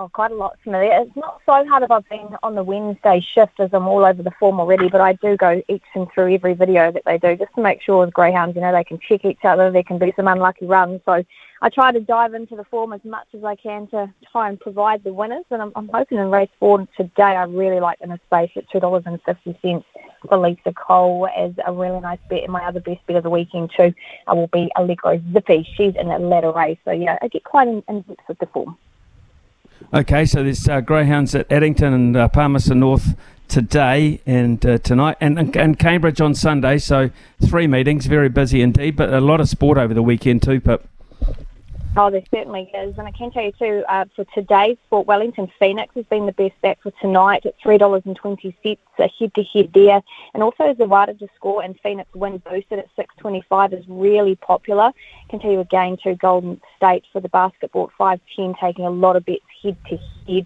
Oh, 0.00 0.08
quite 0.08 0.30
a 0.30 0.34
lot, 0.34 0.56
Smithy. 0.64 0.86
It's 0.86 1.14
not 1.14 1.42
so 1.44 1.62
hard 1.68 1.82
if 1.82 1.90
I've 1.90 2.08
been 2.08 2.34
on 2.42 2.54
the 2.54 2.64
Wednesday 2.64 3.20
shift 3.20 3.60
as 3.60 3.68
I'm 3.74 3.86
all 3.86 4.06
over 4.06 4.22
the 4.22 4.30
form 4.40 4.58
already, 4.58 4.88
but 4.88 5.02
I 5.02 5.12
do 5.12 5.36
go 5.36 5.60
each 5.68 5.82
and 5.94 6.10
through 6.10 6.32
every 6.32 6.54
video 6.54 6.90
that 6.90 7.02
they 7.04 7.18
do 7.18 7.36
just 7.36 7.54
to 7.56 7.60
make 7.60 7.82
sure 7.82 8.06
with 8.06 8.14
greyhounds, 8.14 8.54
you 8.56 8.62
know, 8.62 8.72
they 8.72 8.82
can 8.82 8.98
check 8.98 9.26
each 9.26 9.44
other, 9.44 9.70
there 9.70 9.82
can 9.82 9.98
be 9.98 10.14
some 10.16 10.26
unlucky 10.26 10.64
runs. 10.64 11.02
So 11.04 11.22
I 11.60 11.68
try 11.68 11.92
to 11.92 12.00
dive 12.00 12.32
into 12.32 12.56
the 12.56 12.64
form 12.64 12.94
as 12.94 13.04
much 13.04 13.26
as 13.34 13.44
I 13.44 13.56
can 13.56 13.88
to 13.88 14.10
try 14.32 14.48
and 14.48 14.58
provide 14.58 15.04
the 15.04 15.12
winners. 15.12 15.44
And 15.50 15.60
I'm, 15.60 15.72
I'm 15.76 15.90
hoping 15.92 16.16
in 16.16 16.30
race 16.30 16.48
four 16.58 16.88
today, 16.96 17.36
I 17.36 17.42
really 17.42 17.80
like 17.80 18.00
in 18.00 18.10
a 18.10 18.18
space 18.24 18.52
at 18.56 18.70
$2.50 18.70 19.84
for 20.26 20.38
Lisa 20.38 20.72
Cole 20.72 21.28
as 21.36 21.52
a 21.66 21.74
really 21.74 22.00
nice 22.00 22.20
bet. 22.30 22.44
And 22.44 22.52
my 22.54 22.64
other 22.64 22.80
best 22.80 23.06
bet 23.06 23.16
of 23.16 23.22
the 23.22 23.28
weekend, 23.28 23.70
too, 23.76 23.92
I 24.26 24.32
will 24.32 24.46
be 24.46 24.70
Allegro 24.78 25.20
Zippy. 25.34 25.68
She's 25.76 25.94
in 25.94 26.10
a 26.10 26.18
latter 26.18 26.52
race. 26.52 26.78
So, 26.86 26.90
yeah, 26.90 27.18
I 27.20 27.28
get 27.28 27.44
quite 27.44 27.68
in, 27.68 27.82
in 27.86 28.00
depth 28.00 28.22
with 28.26 28.38
the 28.38 28.46
form. 28.46 28.78
Okay, 29.92 30.24
so 30.24 30.42
there's 30.44 30.68
uh, 30.68 30.80
greyhounds 30.80 31.34
at 31.34 31.50
Addington 31.50 31.92
and 31.92 32.16
uh, 32.16 32.28
Palmerston 32.28 32.80
North 32.80 33.16
today 33.48 34.20
and 34.24 34.64
uh, 34.64 34.78
tonight, 34.78 35.16
and, 35.20 35.56
and, 35.56 35.78
Cambridge 35.78 36.20
on 36.20 36.34
Sunday. 36.34 36.78
So 36.78 37.10
three 37.44 37.66
meetings, 37.66 38.06
very 38.06 38.28
busy 38.28 38.62
indeed, 38.62 38.94
but 38.94 39.12
a 39.12 39.20
lot 39.20 39.40
of 39.40 39.48
sport 39.48 39.78
over 39.78 39.92
the 39.92 40.02
weekend 40.02 40.42
too, 40.42 40.60
Pip. 40.60 40.86
Oh, 41.96 42.08
there 42.08 42.22
certainly 42.32 42.70
is. 42.72 42.96
And 42.98 43.08
I 43.08 43.10
can 43.10 43.32
tell 43.32 43.42
you 43.42 43.52
too, 43.52 43.84
uh, 43.88 44.04
for 44.14 44.24
today's 44.26 44.76
sport, 44.86 45.08
Wellington 45.08 45.50
Phoenix 45.58 45.92
has 45.96 46.04
been 46.04 46.24
the 46.24 46.32
best 46.32 46.54
bet 46.62 46.78
for 46.80 46.92
tonight 47.00 47.44
at 47.44 47.58
$3.20, 47.60 48.78
a 49.00 49.08
head 49.08 49.34
to 49.34 49.42
head 49.42 49.70
there. 49.74 50.00
And 50.32 50.42
also 50.42 50.72
Zawada 50.74 51.18
to 51.18 51.26
score 51.34 51.64
and 51.64 51.78
Phoenix 51.82 52.08
win 52.14 52.38
boosted 52.38 52.78
at 52.78 52.86
625 52.94 53.72
is 53.72 53.84
really 53.88 54.36
popular. 54.36 54.92
Can 55.30 55.40
tell 55.40 55.50
you 55.50 55.58
again 55.58 55.96
too, 56.00 56.14
Golden 56.14 56.60
State 56.76 57.06
for 57.12 57.20
the 57.20 57.28
basketball 57.28 57.86
at 57.88 57.96
510, 57.98 58.54
taking 58.60 58.84
a 58.86 58.90
lot 58.90 59.16
of 59.16 59.24
bets 59.24 59.40
head 59.60 59.76
to 59.88 59.96
head. 60.28 60.44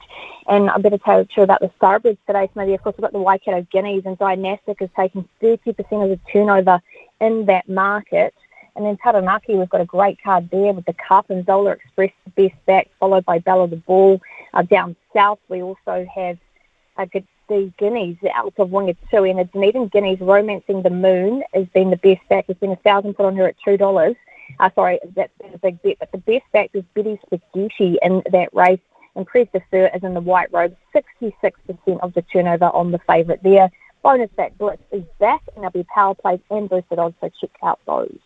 And 0.49 0.71
I 0.71 0.79
better 0.79 0.99
tell 0.99 1.21
you 1.21 1.29
too 1.35 1.43
about 1.43 1.61
the 1.61 1.71
Starbridge 1.79 2.17
today, 2.27 2.47
So 2.47 2.53
Maybe 2.61 2.73
Of 2.73 2.83
course, 2.83 2.97
we've 2.97 3.03
got 3.03 3.13
the 3.13 3.19
Waikato 3.19 3.67
Guineas 3.71 4.07
and 4.07 4.19
Dynastic 4.19 4.81
is 4.81 4.89
taking 4.97 5.29
30% 5.43 5.69
of 5.79 6.09
the 6.09 6.19
turnover 6.33 6.81
in 7.21 7.45
that 7.47 7.69
market. 7.69 8.33
And 8.77 8.85
then 8.85 8.97
Taranaki, 8.97 9.55
we've 9.55 9.69
got 9.69 9.81
a 9.81 9.87
great 9.87 10.21
card 10.23 10.51
there 10.51 10.73
with 10.73 10.85
the 10.85 10.95
Cup 10.95 11.31
and 11.31 11.47
Zola 11.47 11.73
Express, 11.73 12.11
the 12.25 12.49
best 12.49 12.67
back, 12.67 12.91
followed 12.99 13.25
by 13.25 13.39
Bella 13.39 13.69
the 13.69 13.77
Ball. 13.77 14.21
Uh, 14.53 14.63
down 14.63 14.97
south, 15.13 15.39
we 15.49 15.63
also 15.63 16.07
have 16.13 16.39
uh, 16.97 17.07
the 17.49 17.73
Guineas 17.79 18.17
out 18.35 18.55
of 18.59 18.69
Wingatui, 18.71 19.31
and 19.31 19.39
the 19.39 19.45
Dunedin 19.45 19.89
Guineas 19.89 20.21
Romancing 20.21 20.83
the 20.83 20.91
Moon 20.91 21.43
has 21.53 21.67
been 21.69 21.91
the 21.91 21.97
best 21.97 22.27
back. 22.29 22.47
It's 22.49 22.59
been 22.59 22.73
a 22.73 22.77
thousand 22.77 23.15
put 23.15 23.27
on 23.27 23.37
her 23.37 23.47
at 23.47 23.57
two 23.65 23.77
dollars. 23.77 24.17
Uh, 24.59 24.71
sorry, 24.75 24.99
that's 25.15 25.33
been 25.41 25.55
a 25.55 25.59
big 25.59 25.81
bet, 25.83 25.97
but 25.99 26.13
the 26.13 26.19
best 26.19 26.45
back 26.53 26.71
is 26.75 26.85
Betty 26.95 27.19
Spaghetti 27.27 27.99
in 28.03 28.23
that 28.33 28.49
race. 28.53 28.81
And 29.17 29.27
de 29.33 29.63
Fur 29.71 29.91
is 29.95 30.03
in 30.03 30.15
the 30.15 30.21
white 30.21 30.53
robe, 30.53 30.77
66% 30.93 32.01
of 32.01 32.15
the 32.15 32.23
turnover 32.23 32.67
on 32.67 32.91
the 32.91 32.99
favourite 33.07 33.43
there. 33.45 33.71
Bonus 34.03 34.31
back 34.37 34.59
Blitz 34.59 34.83
is 34.91 35.05
back, 35.21 35.41
and 35.55 35.63
there'll 35.63 35.71
be 35.71 35.85
power 35.85 36.15
plays 36.15 36.41
and 36.51 36.69
boosted 36.69 36.99
odds, 36.99 37.15
so 37.21 37.31
check 37.41 37.51
out 37.63 37.79
those. 37.87 38.19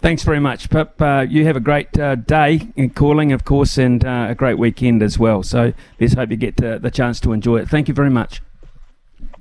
Thanks 0.00 0.22
very 0.22 0.40
much, 0.40 0.70
Pip. 0.70 1.00
Uh, 1.00 1.26
you 1.28 1.44
have 1.44 1.56
a 1.56 1.60
great 1.60 1.98
uh, 1.98 2.14
day 2.14 2.68
in 2.74 2.90
calling, 2.90 3.32
of 3.32 3.44
course, 3.44 3.76
and 3.76 4.04
uh, 4.04 4.28
a 4.30 4.34
great 4.34 4.58
weekend 4.58 5.02
as 5.02 5.18
well. 5.18 5.42
So 5.42 5.74
let's 6.00 6.14
hope 6.14 6.30
you 6.30 6.36
get 6.36 6.56
the 6.56 6.90
chance 6.92 7.20
to 7.20 7.32
enjoy 7.32 7.58
it. 7.58 7.68
Thank 7.68 7.86
you 7.86 7.94
very 7.94 8.10
much. 8.10 8.40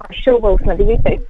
I 0.02 0.14
sure 0.14 0.38
will, 0.38 0.58
Smithy. 0.58 0.84
You 0.84 0.98
too. 1.06 1.28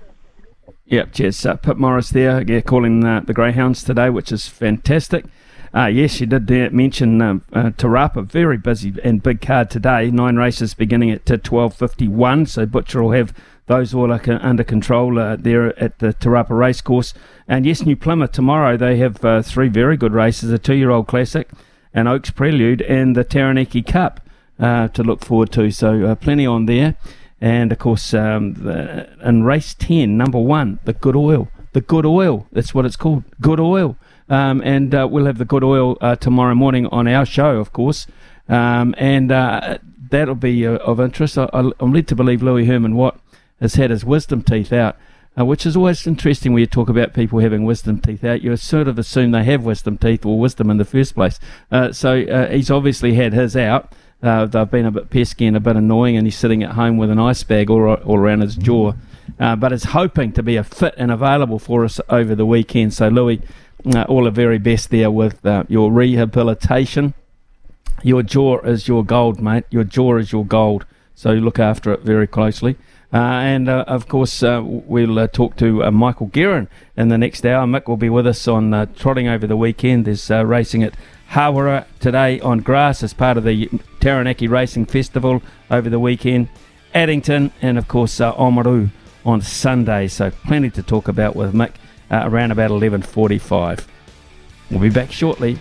Yep, 0.89 1.13
cheers. 1.13 1.45
Uh, 1.45 1.55
Pip 1.55 1.77
Morris 1.77 2.09
there, 2.09 2.41
yeah, 2.41 2.61
calling 2.61 3.05
uh, 3.05 3.19
the 3.19 3.33
Greyhounds 3.33 3.83
today, 3.83 4.09
which 4.09 4.31
is 4.31 4.47
fantastic. 4.47 5.25
Uh, 5.71 5.85
yes, 5.85 6.19
you 6.19 6.25
did 6.25 6.73
mention 6.73 7.21
um, 7.21 7.43
uh, 7.53 7.69
Te 7.69 7.85
Rapa, 7.85 8.25
very 8.25 8.57
busy 8.57 8.95
and 9.03 9.21
big 9.21 9.39
card 9.39 9.69
today. 9.69 10.09
Nine 10.09 10.35
races 10.35 10.73
beginning 10.73 11.11
at 11.11 11.25
12.51, 11.25 12.47
so 12.47 12.65
Butcher 12.65 13.03
will 13.03 13.11
have 13.11 13.35
those 13.69 13.93
all 13.93 14.11
are 14.11 14.21
under 14.41 14.63
control 14.63 15.19
uh, 15.19 15.35
there 15.35 15.77
at 15.79 15.99
the 15.99 16.11
Te 16.11 16.27
Rapa 16.27 16.49
Racecourse. 16.49 17.13
And 17.47 17.67
yes, 17.67 17.85
New 17.85 17.95
Plymouth 17.95 18.31
tomorrow, 18.31 18.75
they 18.75 18.97
have 18.97 19.23
uh, 19.23 19.43
three 19.43 19.67
very 19.69 19.95
good 19.95 20.11
races, 20.11 20.51
a 20.51 20.57
two-year-old 20.57 21.05
classic, 21.05 21.47
an 21.93 22.07
Oaks 22.07 22.31
Prelude, 22.31 22.81
and 22.81 23.15
the 23.15 23.23
Taranaki 23.23 23.83
Cup 23.83 24.27
uh, 24.59 24.87
to 24.87 25.03
look 25.03 25.23
forward 25.23 25.51
to. 25.51 25.69
So 25.69 26.03
uh, 26.03 26.15
plenty 26.15 26.47
on 26.47 26.65
there. 26.65 26.97
And, 27.39 27.71
of 27.71 27.77
course, 27.77 28.11
um, 28.11 28.55
the, 28.55 29.07
in 29.23 29.43
race 29.43 29.75
10, 29.75 30.17
number 30.17 30.39
one, 30.39 30.79
the 30.85 30.93
Good 30.93 31.15
Oil. 31.15 31.47
The 31.73 31.81
Good 31.81 32.07
Oil, 32.07 32.47
that's 32.51 32.73
what 32.73 32.85
it's 32.85 32.95
called, 32.95 33.23
Good 33.39 33.59
Oil. 33.59 33.95
Um, 34.29 34.63
and 34.65 34.95
uh, 34.95 35.07
we'll 35.09 35.27
have 35.27 35.37
the 35.37 35.45
Good 35.45 35.63
Oil 35.63 35.95
uh, 36.01 36.15
tomorrow 36.15 36.55
morning 36.55 36.87
on 36.87 37.07
our 37.07 37.23
show, 37.23 37.59
of 37.59 37.71
course. 37.71 38.07
Um, 38.47 38.95
and 38.97 39.29
that'll 39.29 40.33
be 40.33 40.65
of 40.65 40.99
interest. 40.99 41.37
I, 41.37 41.49
am 41.53 41.93
led 41.93 42.07
to 42.07 42.15
believe 42.15 42.41
Louis 42.41 42.65
Herman 42.65 42.95
Watt 42.95 43.19
has 43.59 43.75
had 43.75 43.89
his 43.89 44.05
wisdom 44.05 44.43
teeth 44.43 44.71
out, 44.71 44.97
uh, 45.37 45.45
which 45.45 45.65
is 45.65 45.75
always 45.75 46.05
interesting 46.07 46.53
when 46.53 46.61
you 46.61 46.67
talk 46.67 46.89
about 46.89 47.13
people 47.13 47.39
having 47.39 47.65
wisdom 47.65 47.99
teeth 47.99 48.23
out. 48.23 48.41
You 48.41 48.55
sort 48.57 48.87
of 48.87 48.97
assume 48.97 49.31
they 49.31 49.43
have 49.43 49.63
wisdom 49.63 49.97
teeth 49.97 50.25
or 50.25 50.39
wisdom 50.39 50.69
in 50.69 50.77
the 50.77 50.85
first 50.85 51.15
place. 51.15 51.39
Uh, 51.71 51.91
so 51.91 52.21
uh, 52.23 52.49
he's 52.49 52.71
obviously 52.71 53.13
had 53.13 53.33
his 53.33 53.55
out. 53.55 53.93
Uh, 54.21 54.45
they've 54.45 54.69
been 54.69 54.85
a 54.85 54.91
bit 54.91 55.09
pesky 55.09 55.45
and 55.45 55.55
a 55.55 55.61
bit 55.61 55.75
annoying, 55.75 56.17
and 56.17 56.27
he's 56.27 56.37
sitting 56.37 56.63
at 56.63 56.71
home 56.71 56.97
with 56.97 57.09
an 57.09 57.19
ice 57.19 57.43
bag 57.43 57.69
all, 57.69 57.93
all 57.93 58.17
around 58.17 58.41
his 58.41 58.55
jaw. 58.55 58.93
Uh, 59.39 59.55
but 59.55 59.71
is 59.71 59.85
hoping 59.85 60.33
to 60.33 60.43
be 60.43 60.55
a 60.55 60.63
fit 60.63 60.93
and 60.97 61.11
available 61.11 61.59
for 61.59 61.85
us 61.85 62.01
over 62.09 62.35
the 62.35 62.45
weekend. 62.45 62.93
So, 62.93 63.07
Louis, 63.07 63.41
all 64.07 64.23
the 64.23 64.31
very 64.31 64.57
best 64.57 64.89
there 64.89 65.11
with 65.11 65.39
your 65.69 65.91
rehabilitation. 65.91 67.13
Your 68.03 68.23
jaw 68.23 68.59
is 68.59 68.87
your 68.87 69.03
gold, 69.05 69.39
mate. 69.39 69.65
Your 69.69 69.83
jaw 69.83 70.17
is 70.17 70.31
your 70.31 70.45
gold. 70.45 70.85
So 71.15 71.31
look 71.31 71.59
after 71.59 71.91
it 71.91 72.01
very 72.01 72.27
closely. 72.27 72.77
Uh, 73.11 73.17
and 73.17 73.67
uh, 73.67 73.83
of 73.87 74.07
course, 74.07 74.43
uh, 74.43 74.61
we'll 74.63 75.27
talk 75.29 75.57
to 75.57 75.89
Michael 75.91 76.27
Guerin 76.27 76.67
in 76.95 77.09
the 77.09 77.17
next 77.17 77.45
hour. 77.45 77.65
Mick 77.65 77.87
will 77.87 77.97
be 77.97 78.09
with 78.09 78.27
us 78.27 78.47
on 78.47 78.93
trotting 78.95 79.27
over 79.27 79.47
the 79.47 79.57
weekend. 79.57 80.05
There's 80.05 80.29
racing 80.29 80.83
at 80.83 80.95
Hawera 81.31 81.85
today 81.99 82.39
on 82.39 82.59
grass 82.59 83.03
as 83.03 83.13
part 83.13 83.37
of 83.37 83.43
the 83.43 83.69
Taranaki 83.99 84.47
Racing 84.47 84.85
Festival 84.87 85.43
over 85.69 85.89
the 85.89 85.99
weekend. 85.99 86.49
Addington 86.93 87.51
and 87.61 87.77
of 87.77 87.87
course 87.87 88.19
uh, 88.19 88.33
Oamaru 88.33 88.89
on 89.25 89.41
Sunday. 89.41 90.07
So 90.07 90.31
plenty 90.31 90.71
to 90.71 90.81
talk 90.81 91.07
about 91.07 91.35
with 91.35 91.53
Mick 91.53 91.75
uh, 92.09 92.21
around 92.23 92.51
about 92.51 92.71
11:45. 92.71 93.85
We'll 94.71 94.79
be 94.79 94.89
back 94.89 95.11
shortly 95.11 95.59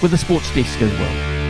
with 0.00 0.12
the 0.12 0.18
sports 0.18 0.52
desk 0.54 0.80
as 0.80 0.92
well. 0.92 1.43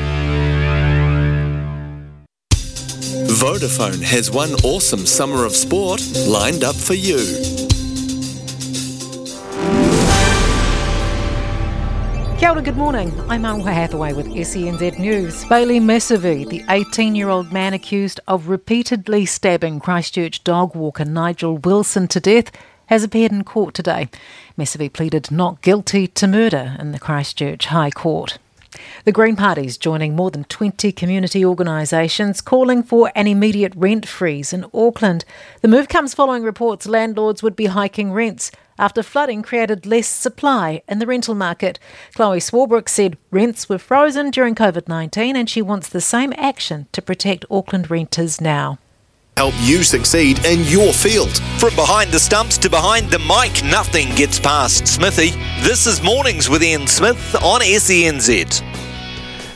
Vodafone 3.34 4.00
has 4.00 4.30
one 4.30 4.52
awesome 4.62 5.04
summer 5.04 5.44
of 5.44 5.56
sport 5.56 6.00
lined 6.28 6.62
up 6.62 6.76
for 6.76 6.94
you. 6.94 7.18
Kia 12.38 12.50
ora, 12.50 12.62
good 12.62 12.76
morning. 12.76 13.12
I'm 13.28 13.42
Aroha 13.42 13.72
Hathaway 13.72 14.12
with 14.12 14.28
SENZ 14.28 15.00
News. 15.00 15.44
Bailey 15.46 15.80
Mesevi, 15.80 16.48
the 16.48 16.64
18 16.68 17.16
year 17.16 17.28
old 17.28 17.52
man 17.52 17.74
accused 17.74 18.20
of 18.28 18.46
repeatedly 18.46 19.26
stabbing 19.26 19.80
Christchurch 19.80 20.44
dog 20.44 20.76
walker 20.76 21.04
Nigel 21.04 21.58
Wilson 21.58 22.06
to 22.08 22.20
death, 22.20 22.52
has 22.86 23.02
appeared 23.02 23.32
in 23.32 23.42
court 23.42 23.74
today. 23.74 24.08
Mesevi 24.56 24.92
pleaded 24.92 25.32
not 25.32 25.60
guilty 25.60 26.06
to 26.06 26.28
murder 26.28 26.76
in 26.78 26.92
the 26.92 27.00
Christchurch 27.00 27.66
High 27.66 27.90
Court. 27.90 28.38
The 29.04 29.12
Green 29.12 29.36
Party's 29.36 29.76
joining 29.76 30.16
more 30.16 30.30
than 30.30 30.44
20 30.44 30.92
community 30.92 31.44
organisations 31.44 32.40
calling 32.40 32.82
for 32.82 33.12
an 33.14 33.26
immediate 33.26 33.72
rent 33.76 34.06
freeze 34.06 34.52
in 34.52 34.66
Auckland. 34.72 35.24
The 35.60 35.68
move 35.68 35.88
comes 35.88 36.14
following 36.14 36.42
reports 36.42 36.86
landlords 36.86 37.42
would 37.42 37.56
be 37.56 37.66
hiking 37.66 38.12
rents 38.12 38.50
after 38.78 39.02
flooding 39.02 39.42
created 39.42 39.86
less 39.86 40.06
supply 40.06 40.82
in 40.88 40.98
the 40.98 41.06
rental 41.06 41.34
market. 41.34 41.78
Chloe 42.14 42.38
Swarbrick 42.38 42.88
said 42.88 43.18
rents 43.30 43.68
were 43.68 43.78
frozen 43.78 44.30
during 44.30 44.54
COVID 44.54 44.88
19 44.88 45.36
and 45.36 45.48
she 45.48 45.62
wants 45.62 45.88
the 45.88 46.00
same 46.00 46.32
action 46.36 46.86
to 46.92 47.02
protect 47.02 47.44
Auckland 47.50 47.90
renters 47.90 48.40
now 48.40 48.78
help 49.36 49.54
you 49.60 49.82
succeed 49.82 50.44
in 50.44 50.60
your 50.64 50.92
field. 50.92 51.36
From 51.58 51.74
behind 51.74 52.10
the 52.10 52.20
stumps 52.20 52.56
to 52.58 52.70
behind 52.70 53.10
the 53.10 53.18
mic, 53.18 53.64
nothing 53.64 54.14
gets 54.14 54.38
past 54.38 54.86
Smithy. 54.86 55.30
This 55.62 55.86
is 55.86 56.02
Mornings 56.02 56.48
with 56.48 56.62
Ian 56.62 56.86
Smith 56.86 57.34
on 57.42 57.60
SENZ. 57.60 58.62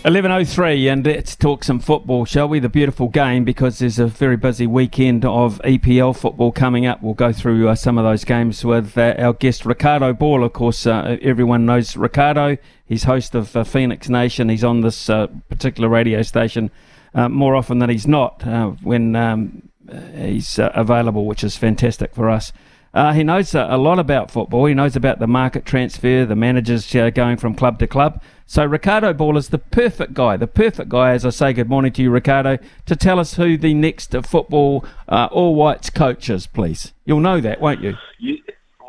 11.03 0.05 0.93
and 0.93 1.05
let's 1.05 1.37
talk 1.37 1.63
some 1.63 1.79
football, 1.79 2.25
shall 2.25 2.49
we? 2.49 2.61
The 2.61 2.69
beautiful 2.69 3.09
game 3.09 3.45
because 3.45 3.79
there's 3.79 3.99
a 3.99 4.07
very 4.07 4.37
busy 4.37 4.67
weekend 4.67 5.25
of 5.25 5.61
EPL 5.65 6.17
football 6.17 6.51
coming 6.51 6.87
up. 6.87 7.03
We'll 7.03 7.15
go 7.15 7.33
through 7.33 7.69
uh, 7.69 7.75
some 7.75 7.99
of 7.99 8.05
those 8.05 8.25
games 8.25 8.65
with 8.65 8.97
uh, 8.97 9.15
our 9.19 9.33
guest 9.33 9.67
Ricardo 9.67 10.13
Ball. 10.13 10.45
Of 10.45 10.55
course, 10.55 10.87
uh, 10.87 11.19
everyone 11.21 11.67
knows 11.67 11.97
Ricardo. 11.97 12.57
He's 12.87 13.05
host 13.05 13.35
of 13.35 13.55
uh, 13.55 13.65
Phoenix 13.65 14.09
Nation. 14.09 14.49
He's 14.49 14.65
on 14.65 14.81
this 14.81 15.11
uh, 15.11 15.27
particular 15.49 15.89
radio 15.89 16.23
station 16.23 16.71
uh, 17.15 17.29
more 17.29 17.55
often 17.55 17.79
than 17.79 17.91
he's 17.91 18.07
not 18.07 18.43
when 18.83 19.15
um, 19.17 19.68
he's 20.15 20.59
available, 20.59 21.27
which 21.27 21.45
is 21.45 21.57
fantastic 21.57 22.15
for 22.15 22.29
us. 22.29 22.53
Uh, 22.95 23.13
he 23.13 23.23
knows 23.23 23.55
a, 23.55 23.77
lot 23.77 23.99
about 23.99 24.31
football. 24.31 24.65
He 24.65 24.75
knows 24.75 24.97
about 24.97 25.19
the 25.19 25.27
market 25.27 25.67
transfer, 25.67 26.25
the 26.25 26.35
managers 26.35 26.95
uh, 26.95 27.11
going 27.11 27.37
from 27.37 27.55
club 27.55 27.79
to 27.81 27.87
club. 27.87 28.23
So 28.47 28.65
Ricardo 28.65 29.13
Ball 29.13 29.37
is 29.37 29.51
the 29.51 29.59
perfect 29.59 30.15
guy, 30.15 30.39
the 30.39 30.47
perfect 30.47 30.89
guy, 30.89 31.13
as 31.13 31.27
I 31.27 31.31
say 31.31 31.53
good 31.53 31.69
morning 31.69 31.93
to 31.93 32.03
you, 32.03 32.11
Ricardo, 32.11 32.59
to 32.87 32.97
tell 32.97 33.21
us 33.21 33.35
who 33.35 33.59
the 33.59 33.75
next 33.75 34.17
football 34.27 34.87
uh, 35.07 35.29
All 35.31 35.55
Whites 35.55 35.91
coach 35.91 36.31
is, 36.31 36.47
please. 36.47 36.95
You'll 37.05 37.21
know 37.21 37.43
that, 37.43 37.61
won't 37.61 37.83
you? 37.83 37.95
you 38.19 38.39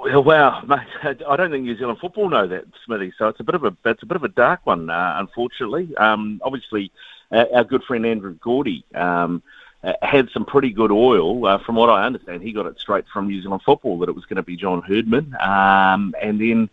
well, 0.01 0.23
wow, 0.23 0.63
mate, 0.65 1.19
I 1.27 1.35
don't 1.35 1.51
think 1.51 1.65
New 1.65 1.77
Zealand 1.77 1.99
football 1.99 2.29
know 2.29 2.47
that, 2.47 2.63
Smithy. 2.85 3.11
So 3.17 3.27
it's 3.27 3.41
a 3.41 3.43
bit 3.43 3.55
of 3.55 3.65
a 3.65 3.75
it's 3.85 4.01
a 4.01 4.05
bit 4.05 4.15
of 4.15 4.23
a 4.23 4.29
dark 4.29 4.61
one, 4.63 4.89
uh, 4.89 5.15
unfortunately. 5.17 5.93
Um, 5.97 6.39
obviously, 6.43 6.91
our 7.31 7.65
good 7.65 7.83
friend 7.83 8.05
Andrew 8.05 8.35
Gourdie. 8.35 8.85
Um, 8.95 9.43
uh, 9.83 9.93
had 10.01 10.29
some 10.31 10.45
pretty 10.45 10.71
good 10.71 10.91
oil. 10.91 11.45
Uh, 11.45 11.57
from 11.59 11.75
what 11.75 11.89
I 11.89 12.05
understand, 12.05 12.41
he 12.41 12.51
got 12.51 12.65
it 12.65 12.79
straight 12.79 13.05
from 13.07 13.27
New 13.27 13.41
Zealand 13.41 13.61
football 13.63 13.99
that 13.99 14.09
it 14.09 14.15
was 14.15 14.25
going 14.25 14.37
to 14.37 14.43
be 14.43 14.55
John 14.55 14.81
Herdman. 14.81 15.35
Um, 15.39 16.13
and 16.21 16.39
then 16.39 16.69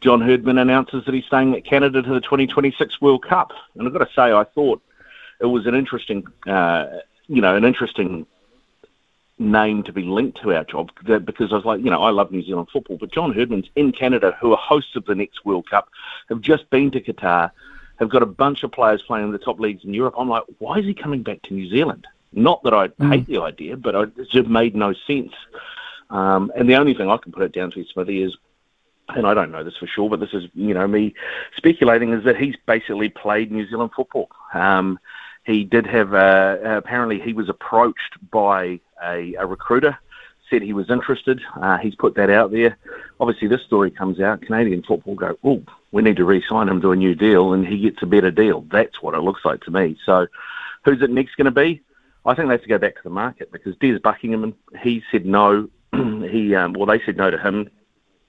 John 0.00 0.20
Herdman 0.20 0.58
announces 0.58 1.04
that 1.04 1.14
he's 1.14 1.24
staying 1.24 1.54
at 1.54 1.64
Canada 1.64 2.02
to 2.02 2.08
the 2.14 2.20
2026 2.20 3.00
World 3.00 3.24
Cup. 3.24 3.52
And 3.74 3.86
I've 3.86 3.92
got 3.92 4.06
to 4.06 4.14
say, 4.14 4.32
I 4.32 4.44
thought 4.44 4.82
it 5.40 5.46
was 5.46 5.66
an 5.66 5.74
interesting, 5.74 6.26
uh, 6.46 6.86
you 7.26 7.40
know, 7.40 7.56
an 7.56 7.64
interesting 7.64 8.26
name 9.40 9.84
to 9.84 9.92
be 9.92 10.02
linked 10.02 10.40
to 10.42 10.52
our 10.52 10.64
job 10.64 10.90
because 11.04 11.52
I 11.52 11.56
was 11.56 11.64
like, 11.64 11.82
you 11.82 11.90
know, 11.90 12.02
I 12.02 12.10
love 12.10 12.32
New 12.32 12.42
Zealand 12.42 12.68
football, 12.72 12.96
but 12.96 13.12
John 13.12 13.32
Herdman's 13.32 13.68
in 13.76 13.92
Canada 13.92 14.36
who 14.40 14.50
are 14.52 14.58
hosts 14.58 14.96
of 14.96 15.04
the 15.04 15.14
next 15.14 15.44
World 15.44 15.70
Cup, 15.70 15.88
have 16.28 16.40
just 16.40 16.68
been 16.70 16.90
to 16.90 17.00
Qatar, 17.00 17.52
have 18.00 18.08
got 18.08 18.22
a 18.22 18.26
bunch 18.26 18.64
of 18.64 18.72
players 18.72 19.02
playing 19.02 19.26
in 19.26 19.32
the 19.32 19.38
top 19.38 19.60
leagues 19.60 19.84
in 19.84 19.94
Europe. 19.94 20.14
I'm 20.18 20.28
like, 20.28 20.42
why 20.58 20.78
is 20.78 20.86
he 20.86 20.94
coming 20.94 21.22
back 21.22 21.42
to 21.42 21.54
New 21.54 21.68
Zealand? 21.68 22.06
Not 22.32 22.62
that 22.64 22.74
I 22.74 22.88
mm. 22.88 23.12
hate 23.12 23.26
the 23.26 23.40
idea, 23.40 23.76
but 23.76 23.94
it 23.94 24.30
just 24.30 24.48
made 24.48 24.74
no 24.74 24.94
sense. 25.06 25.32
Um, 26.10 26.52
and 26.56 26.68
the 26.68 26.76
only 26.76 26.94
thing 26.94 27.10
I 27.10 27.16
can 27.16 27.32
put 27.32 27.42
it 27.42 27.52
down 27.52 27.70
to, 27.72 27.84
Smithy, 27.92 28.22
is, 28.22 28.36
and 29.08 29.26
I 29.26 29.34
don't 29.34 29.50
know 29.50 29.64
this 29.64 29.76
for 29.76 29.86
sure, 29.86 30.10
but 30.10 30.20
this 30.20 30.32
is, 30.32 30.44
you 30.54 30.74
know, 30.74 30.86
me 30.86 31.14
speculating, 31.56 32.12
is 32.12 32.24
that 32.24 32.36
he's 32.36 32.56
basically 32.66 33.08
played 33.08 33.50
New 33.50 33.68
Zealand 33.68 33.90
football. 33.96 34.28
Um, 34.52 34.98
he 35.44 35.64
did 35.64 35.86
have, 35.86 36.12
uh, 36.12 36.58
apparently, 36.62 37.18
he 37.18 37.32
was 37.32 37.48
approached 37.48 38.16
by 38.30 38.80
a, 39.02 39.34
a 39.34 39.46
recruiter, 39.46 39.98
said 40.50 40.62
he 40.62 40.74
was 40.74 40.90
interested. 40.90 41.40
Uh, 41.56 41.78
he's 41.78 41.94
put 41.94 42.14
that 42.16 42.30
out 42.30 42.50
there. 42.52 42.76
Obviously, 43.20 43.48
this 43.48 43.62
story 43.62 43.90
comes 43.90 44.20
out. 44.20 44.42
Canadian 44.42 44.82
football 44.82 45.14
go, 45.14 45.38
oh, 45.44 45.62
we 45.90 46.02
need 46.02 46.16
to 46.16 46.24
re 46.24 46.44
sign 46.48 46.68
him 46.68 46.80
to 46.82 46.92
a 46.92 46.96
new 46.96 47.14
deal, 47.14 47.54
and 47.54 47.66
he 47.66 47.80
gets 47.80 48.02
a 48.02 48.06
better 48.06 48.30
deal. 48.30 48.66
That's 48.70 49.02
what 49.02 49.14
it 49.14 49.20
looks 49.20 49.44
like 49.44 49.62
to 49.62 49.70
me. 49.70 49.98
So, 50.04 50.26
who's 50.84 51.00
it 51.00 51.10
next 51.10 51.36
going 51.36 51.46
to 51.46 51.50
be? 51.50 51.82
I 52.28 52.34
think 52.34 52.48
they 52.48 52.54
have 52.54 52.62
to 52.62 52.68
go 52.68 52.78
back 52.78 52.96
to 52.96 53.02
the 53.02 53.10
market 53.10 53.50
because 53.50 53.74
Des 53.76 53.98
Buckingham, 53.98 54.54
he 54.82 55.02
said 55.10 55.24
no. 55.24 55.68
he 55.92 56.54
um, 56.54 56.74
well, 56.74 56.84
they 56.86 57.00
said 57.04 57.16
no 57.16 57.30
to 57.30 57.38
him, 57.38 57.70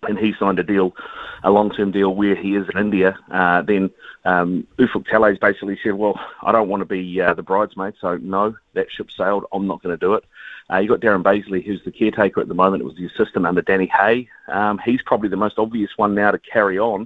and 0.07 0.17
he 0.17 0.33
signed 0.39 0.57
a 0.57 0.63
deal, 0.63 0.95
a 1.43 1.51
long-term 1.51 1.91
deal 1.91 2.15
where 2.15 2.35
he 2.35 2.55
is 2.55 2.65
in 2.73 2.79
India. 2.79 3.19
Uh, 3.29 3.61
then 3.61 3.89
um, 4.23 4.65
Ufuk 4.77 5.05
Talais 5.05 5.37
basically 5.39 5.77
said, 5.83 5.95
"Well, 5.95 6.17
I 6.41 6.53
don't 6.53 6.69
want 6.69 6.79
to 6.79 6.85
be 6.85 7.19
uh, 7.19 7.33
the 7.33 7.43
bridesmaid, 7.43 7.95
so 7.99 8.15
no, 8.17 8.55
that 8.73 8.89
ship 8.89 9.09
sailed. 9.11 9.43
I'm 9.51 9.67
not 9.67 9.83
going 9.83 9.97
to 9.97 10.05
do 10.05 10.13
it." 10.13 10.23
Uh, 10.71 10.77
you 10.77 10.87
got 10.87 11.01
Darren 11.01 11.23
Bazeley, 11.23 11.65
who's 11.65 11.83
the 11.83 11.91
caretaker 11.91 12.39
at 12.39 12.47
the 12.47 12.53
moment. 12.53 12.81
It 12.81 12.85
was 12.85 12.95
the 12.95 13.07
assistant 13.07 13.45
under 13.45 13.61
Danny 13.61 13.91
Hay. 13.99 14.29
Um, 14.47 14.79
he's 14.85 15.01
probably 15.01 15.27
the 15.27 15.35
most 15.35 15.59
obvious 15.59 15.91
one 15.97 16.15
now 16.15 16.31
to 16.31 16.39
carry 16.39 16.79
on. 16.79 17.05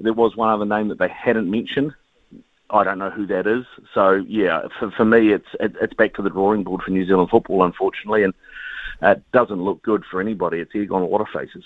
There 0.00 0.14
was 0.14 0.34
one 0.34 0.48
other 0.48 0.64
name 0.64 0.88
that 0.88 0.98
they 0.98 1.08
hadn't 1.08 1.50
mentioned, 1.50 1.92
I 2.72 2.84
don't 2.84 2.98
know 2.98 3.10
who 3.10 3.26
that 3.26 3.46
is. 3.46 3.64
So 3.94 4.24
yeah, 4.26 4.62
for, 4.78 4.90
for 4.90 5.04
me, 5.04 5.32
it's 5.32 5.46
it, 5.60 5.74
it's 5.80 5.94
back 5.94 6.14
to 6.14 6.22
the 6.22 6.30
drawing 6.30 6.64
board 6.64 6.82
for 6.82 6.90
New 6.90 7.06
Zealand 7.06 7.30
football, 7.30 7.62
unfortunately, 7.64 8.24
and 8.24 8.34
it 9.02 9.22
doesn't 9.32 9.62
look 9.62 9.82
good 9.82 10.04
for 10.10 10.20
anybody. 10.20 10.58
It's 10.58 10.72
egg 10.74 10.90
on 10.92 11.02
a 11.02 11.06
lot 11.06 11.20
of 11.20 11.28
faces. 11.28 11.64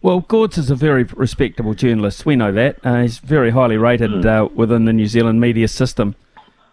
Well, 0.00 0.20
Gords 0.20 0.56
is 0.56 0.70
a 0.70 0.76
very 0.76 1.02
respectable 1.02 1.74
journalist. 1.74 2.24
We 2.24 2.36
know 2.36 2.52
that. 2.52 2.78
Uh, 2.84 3.02
he's 3.02 3.18
very 3.18 3.50
highly 3.50 3.76
rated 3.76 4.10
mm. 4.10 4.24
uh, 4.24 4.48
within 4.54 4.84
the 4.84 4.92
New 4.92 5.06
Zealand 5.06 5.40
media 5.40 5.66
system. 5.66 6.14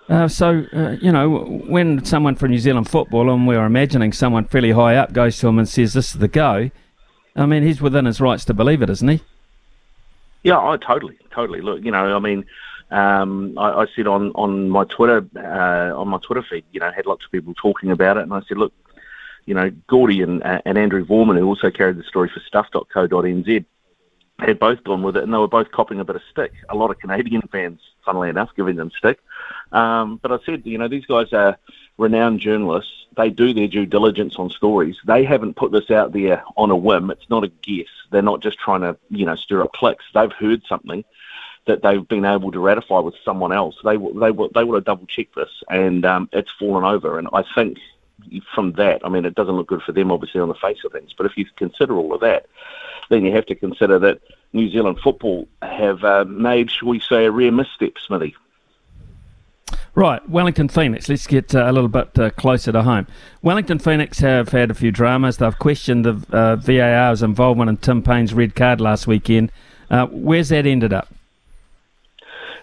Uh, 0.07 0.27
so, 0.27 0.63
uh, 0.71 0.91
you 1.01 1.11
know, 1.11 1.39
when 1.67 2.05
someone 2.05 2.35
from 2.35 2.51
New 2.51 2.59
Zealand 2.59 2.87
football, 2.87 3.31
and 3.33 3.47
we're 3.47 3.65
imagining 3.65 4.13
someone 4.13 4.45
fairly 4.45 4.71
high 4.71 4.95
up, 4.95 5.11
goes 5.11 5.39
to 5.39 5.47
him 5.47 5.57
and 5.57 5.67
says, 5.67 5.93
This 5.93 6.13
is 6.13 6.19
the 6.19 6.27
go, 6.27 6.69
I 7.35 7.45
mean, 7.45 7.63
he's 7.63 7.81
within 7.81 8.05
his 8.05 8.21
rights 8.21 8.45
to 8.45 8.53
believe 8.53 8.81
it, 8.81 8.89
isn't 8.89 9.07
he? 9.07 9.21
Yeah, 10.43 10.59
I 10.59 10.77
totally, 10.77 11.17
totally. 11.31 11.61
Look, 11.61 11.83
you 11.83 11.91
know, 11.91 12.15
I 12.15 12.19
mean, 12.19 12.45
um, 12.95 13.57
I, 13.57 13.81
I, 13.81 13.85
said 13.93 14.07
on 14.07 14.31
on 14.35 14.69
my 14.69 14.85
Twitter 14.85 15.27
uh, 15.35 15.99
on 15.99 16.07
my 16.07 16.17
Twitter 16.19 16.41
feed, 16.49 16.63
you 16.71 16.79
know, 16.79 16.91
had 16.91 17.05
lots 17.05 17.25
of 17.25 17.31
people 17.31 17.53
talking 17.53 17.91
about 17.91 18.15
it, 18.15 18.23
and 18.23 18.33
I 18.33 18.41
said, 18.47 18.57
look, 18.57 18.71
you 19.45 19.53
know, 19.53 19.69
Gourdie 19.87 20.21
and, 20.21 20.41
uh, 20.41 20.61
and 20.65 20.77
Andrew 20.77 21.05
Voerman, 21.05 21.37
who 21.37 21.45
also 21.45 21.69
carried 21.69 21.97
the 21.97 22.03
story 22.03 22.31
for 22.33 22.39
Stuff.co.nz, 22.39 23.65
had 24.39 24.59
both 24.59 24.81
gone 24.85 25.03
with 25.03 25.17
it, 25.17 25.23
and 25.23 25.33
they 25.33 25.37
were 25.37 25.47
both 25.47 25.71
copping 25.71 25.99
a 25.99 26.05
bit 26.05 26.15
of 26.15 26.21
stick. 26.31 26.53
A 26.69 26.75
lot 26.75 26.89
of 26.89 26.97
Canadian 26.99 27.41
fans, 27.51 27.81
funnily 28.05 28.29
enough, 28.29 28.51
giving 28.55 28.77
them 28.77 28.91
stick. 28.97 29.19
Um, 29.73 30.17
but 30.21 30.31
I 30.31 30.37
said, 30.45 30.61
you 30.65 30.77
know, 30.77 30.87
these 30.87 31.05
guys 31.05 31.33
are 31.33 31.57
renowned 31.97 32.39
journalists. 32.39 32.93
They 33.17 33.29
do 33.29 33.53
their 33.53 33.67
due 33.67 33.85
diligence 33.85 34.37
on 34.37 34.49
stories. 34.49 34.95
They 35.05 35.25
haven't 35.25 35.57
put 35.57 35.73
this 35.73 35.91
out 35.91 36.13
there 36.13 36.43
on 36.55 36.71
a 36.71 36.75
whim. 36.77 37.11
It's 37.11 37.29
not 37.29 37.43
a 37.43 37.49
guess. 37.49 37.87
They're 38.11 38.21
not 38.21 38.41
just 38.41 38.57
trying 38.57 38.81
to, 38.81 38.97
you 39.09 39.25
know, 39.25 39.35
stir 39.35 39.63
up 39.63 39.73
clicks. 39.73 40.05
They've 40.13 40.31
heard 40.31 40.63
something 40.67 41.03
that 41.67 41.81
they've 41.81 42.07
been 42.07 42.25
able 42.25 42.51
to 42.51 42.59
ratify 42.59 42.99
with 42.99 43.15
someone 43.23 43.51
else. 43.51 43.75
They 43.83 43.97
they 43.97 44.31
they 44.53 44.63
would 44.63 44.75
have 44.75 44.85
double 44.85 45.07
checked 45.07 45.35
this, 45.35 45.49
and 45.69 46.05
um, 46.05 46.29
it's 46.31 46.51
fallen 46.59 46.83
over. 46.83 47.17
And 47.17 47.27
I 47.33 47.43
think 47.55 47.77
from 48.53 48.73
that, 48.73 49.01
I 49.03 49.09
mean, 49.09 49.25
it 49.25 49.35
doesn't 49.35 49.55
look 49.55 49.67
good 49.67 49.81
for 49.81 49.91
them, 49.91 50.11
obviously, 50.11 50.41
on 50.41 50.47
the 50.47 50.55
face 50.55 50.77
of 50.85 50.91
things. 50.91 51.13
But 51.17 51.25
if 51.25 51.37
you 51.37 51.45
consider 51.57 51.95
all 51.95 52.13
of 52.13 52.21
that, 52.21 52.45
then 53.09 53.25
you 53.25 53.31
have 53.33 53.45
to 53.47 53.55
consider 53.55 53.99
that 53.99 54.21
New 54.53 54.69
Zealand 54.69 54.99
football 55.03 55.47
have 55.61 56.03
uh, 56.03 56.25
made, 56.25 56.71
shall 56.71 56.89
we 56.89 56.99
say, 56.99 57.25
a 57.25 57.31
rare 57.31 57.51
misstep, 57.51 57.93
Smithy. 58.05 58.35
Right, 59.95 60.27
Wellington 60.29 60.67
Phoenix. 60.67 61.07
Let's 61.07 61.25
get 61.25 61.55
uh, 61.55 61.69
a 61.69 61.71
little 61.71 61.87
bit 61.87 62.19
uh, 62.19 62.29
closer 62.31 62.71
to 62.73 62.83
home. 62.83 63.07
Wellington 63.41 63.79
Phoenix 63.79 64.19
have 64.19 64.49
had 64.49 64.69
a 64.69 64.73
few 64.73 64.91
dramas. 64.91 65.37
They've 65.37 65.57
questioned 65.57 66.03
the 66.03 66.21
uh, 66.35 66.57
VAR's 66.57 67.23
involvement 67.23 67.69
in 67.69 67.77
Tim 67.77 68.03
Payne's 68.03 68.33
red 68.33 68.55
card 68.55 68.81
last 68.81 69.07
weekend. 69.07 69.51
Uh, 69.89 70.07
where's 70.07 70.49
that 70.49 70.65
ended 70.65 70.91
up? 70.91 71.07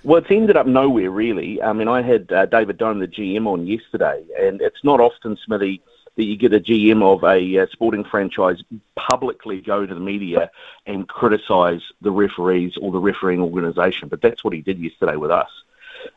Well, 0.04 0.18
it's 0.18 0.30
ended 0.30 0.56
up 0.56 0.66
nowhere 0.66 1.10
really. 1.10 1.62
I 1.62 1.72
mean, 1.72 1.88
I 1.88 2.02
had 2.02 2.32
uh, 2.32 2.46
David 2.46 2.78
Dome, 2.78 2.98
the 2.98 3.06
GM, 3.06 3.46
on 3.46 3.66
yesterday, 3.66 4.24
and 4.38 4.60
it's 4.60 4.82
not 4.82 5.00
often, 5.00 5.36
Smithy, 5.44 5.80
that 6.16 6.24
you 6.24 6.36
get 6.36 6.52
a 6.52 6.60
GM 6.60 7.02
of 7.02 7.22
a 7.22 7.62
uh, 7.62 7.66
sporting 7.70 8.04
franchise 8.04 8.62
publicly 8.96 9.60
go 9.60 9.86
to 9.86 9.94
the 9.94 10.00
media 10.00 10.50
and 10.86 11.08
criticise 11.08 11.82
the 12.00 12.10
referees 12.10 12.76
or 12.76 12.90
the 12.90 12.98
refereeing 12.98 13.40
organisation. 13.40 14.08
But 14.08 14.20
that's 14.20 14.42
what 14.42 14.52
he 14.52 14.60
did 14.60 14.78
yesterday 14.78 15.16
with 15.16 15.30
us. 15.30 15.50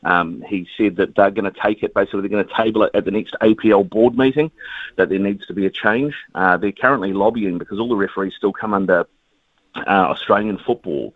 Um, 0.03 0.41
he 0.41 0.67
said 0.77 0.95
that 0.95 1.15
they're 1.15 1.29
going 1.29 1.51
to 1.51 1.59
take 1.59 1.83
it, 1.83 1.93
basically, 1.93 2.21
they're 2.21 2.29
going 2.29 2.47
to 2.47 2.53
table 2.55 2.83
it 2.83 2.91
at 2.95 3.05
the 3.05 3.11
next 3.11 3.35
APL 3.39 3.87
board 3.87 4.17
meeting, 4.17 4.51
that 4.95 5.09
there 5.09 5.19
needs 5.19 5.45
to 5.45 5.53
be 5.53 5.67
a 5.67 5.69
change. 5.69 6.15
Uh, 6.33 6.57
they're 6.57 6.71
currently 6.71 7.13
lobbying 7.13 7.59
because 7.59 7.79
all 7.79 7.89
the 7.89 7.95
referees 7.95 8.33
still 8.35 8.51
come 8.51 8.73
under 8.73 9.07
uh, 9.75 9.81
Australian 10.09 10.57
football, 10.57 11.13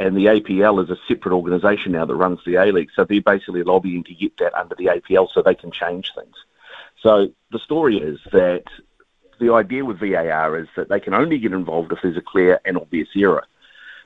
and 0.00 0.16
the 0.16 0.26
APL 0.26 0.82
is 0.82 0.88
a 0.88 0.96
separate 1.06 1.34
organisation 1.34 1.92
now 1.92 2.06
that 2.06 2.14
runs 2.14 2.40
the 2.46 2.54
A 2.54 2.72
League. 2.72 2.88
So 2.96 3.04
they're 3.04 3.20
basically 3.20 3.62
lobbying 3.62 4.02
to 4.04 4.14
get 4.14 4.34
that 4.38 4.54
under 4.54 4.74
the 4.74 4.86
APL 4.86 5.28
so 5.30 5.42
they 5.42 5.54
can 5.54 5.70
change 5.70 6.12
things. 6.14 6.34
So 7.02 7.28
the 7.52 7.58
story 7.58 7.98
is 7.98 8.18
that 8.32 8.64
the 9.40 9.52
idea 9.52 9.84
with 9.84 10.00
VAR 10.00 10.58
is 10.58 10.68
that 10.74 10.88
they 10.88 11.00
can 11.00 11.12
only 11.12 11.38
get 11.38 11.52
involved 11.52 11.92
if 11.92 11.98
there's 12.02 12.16
a 12.16 12.22
clear 12.22 12.60
and 12.64 12.78
obvious 12.78 13.08
error. 13.14 13.44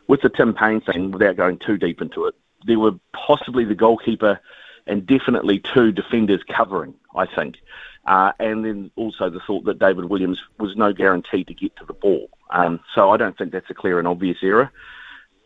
With 0.09 0.23
the 0.23 0.31
Tim 0.31 0.53
Payne 0.53 0.81
thing, 0.81 1.13
without 1.13 1.37
going 1.37 1.59
too 1.59 1.79
deep 1.79 2.03
into 2.03 2.25
it, 2.25 2.35
there 2.67 2.81
were 2.81 2.99
possibly 3.13 3.65
the 3.65 3.77
goalkeeper 3.77 4.41
and 4.89 5.07
definitely 5.07 5.61
two 5.61 5.93
defenders 5.93 6.43
covering, 6.43 6.95
I 7.15 7.27
think. 7.27 7.59
Uh, 8.05 8.33
and 8.41 8.65
then 8.65 8.91
also 8.97 9.31
the 9.31 9.41
thought 9.47 9.65
that 9.67 9.79
David 9.79 10.07
Williams 10.07 10.41
was 10.59 10.75
no 10.77 10.93
guarantee 10.93 11.45
to 11.45 11.55
get 11.55 11.77
to 11.77 11.85
the 11.85 11.95
ball. 11.95 12.31
Um, 12.51 12.81
so 12.97 13.11
I 13.11 13.17
don't 13.17 13.39
think 13.39 13.53
that's 13.53 13.71
a 13.71 13.75
clear 13.75 14.01
and 14.01 14.09
obvious 14.09 14.39
error. 14.43 14.73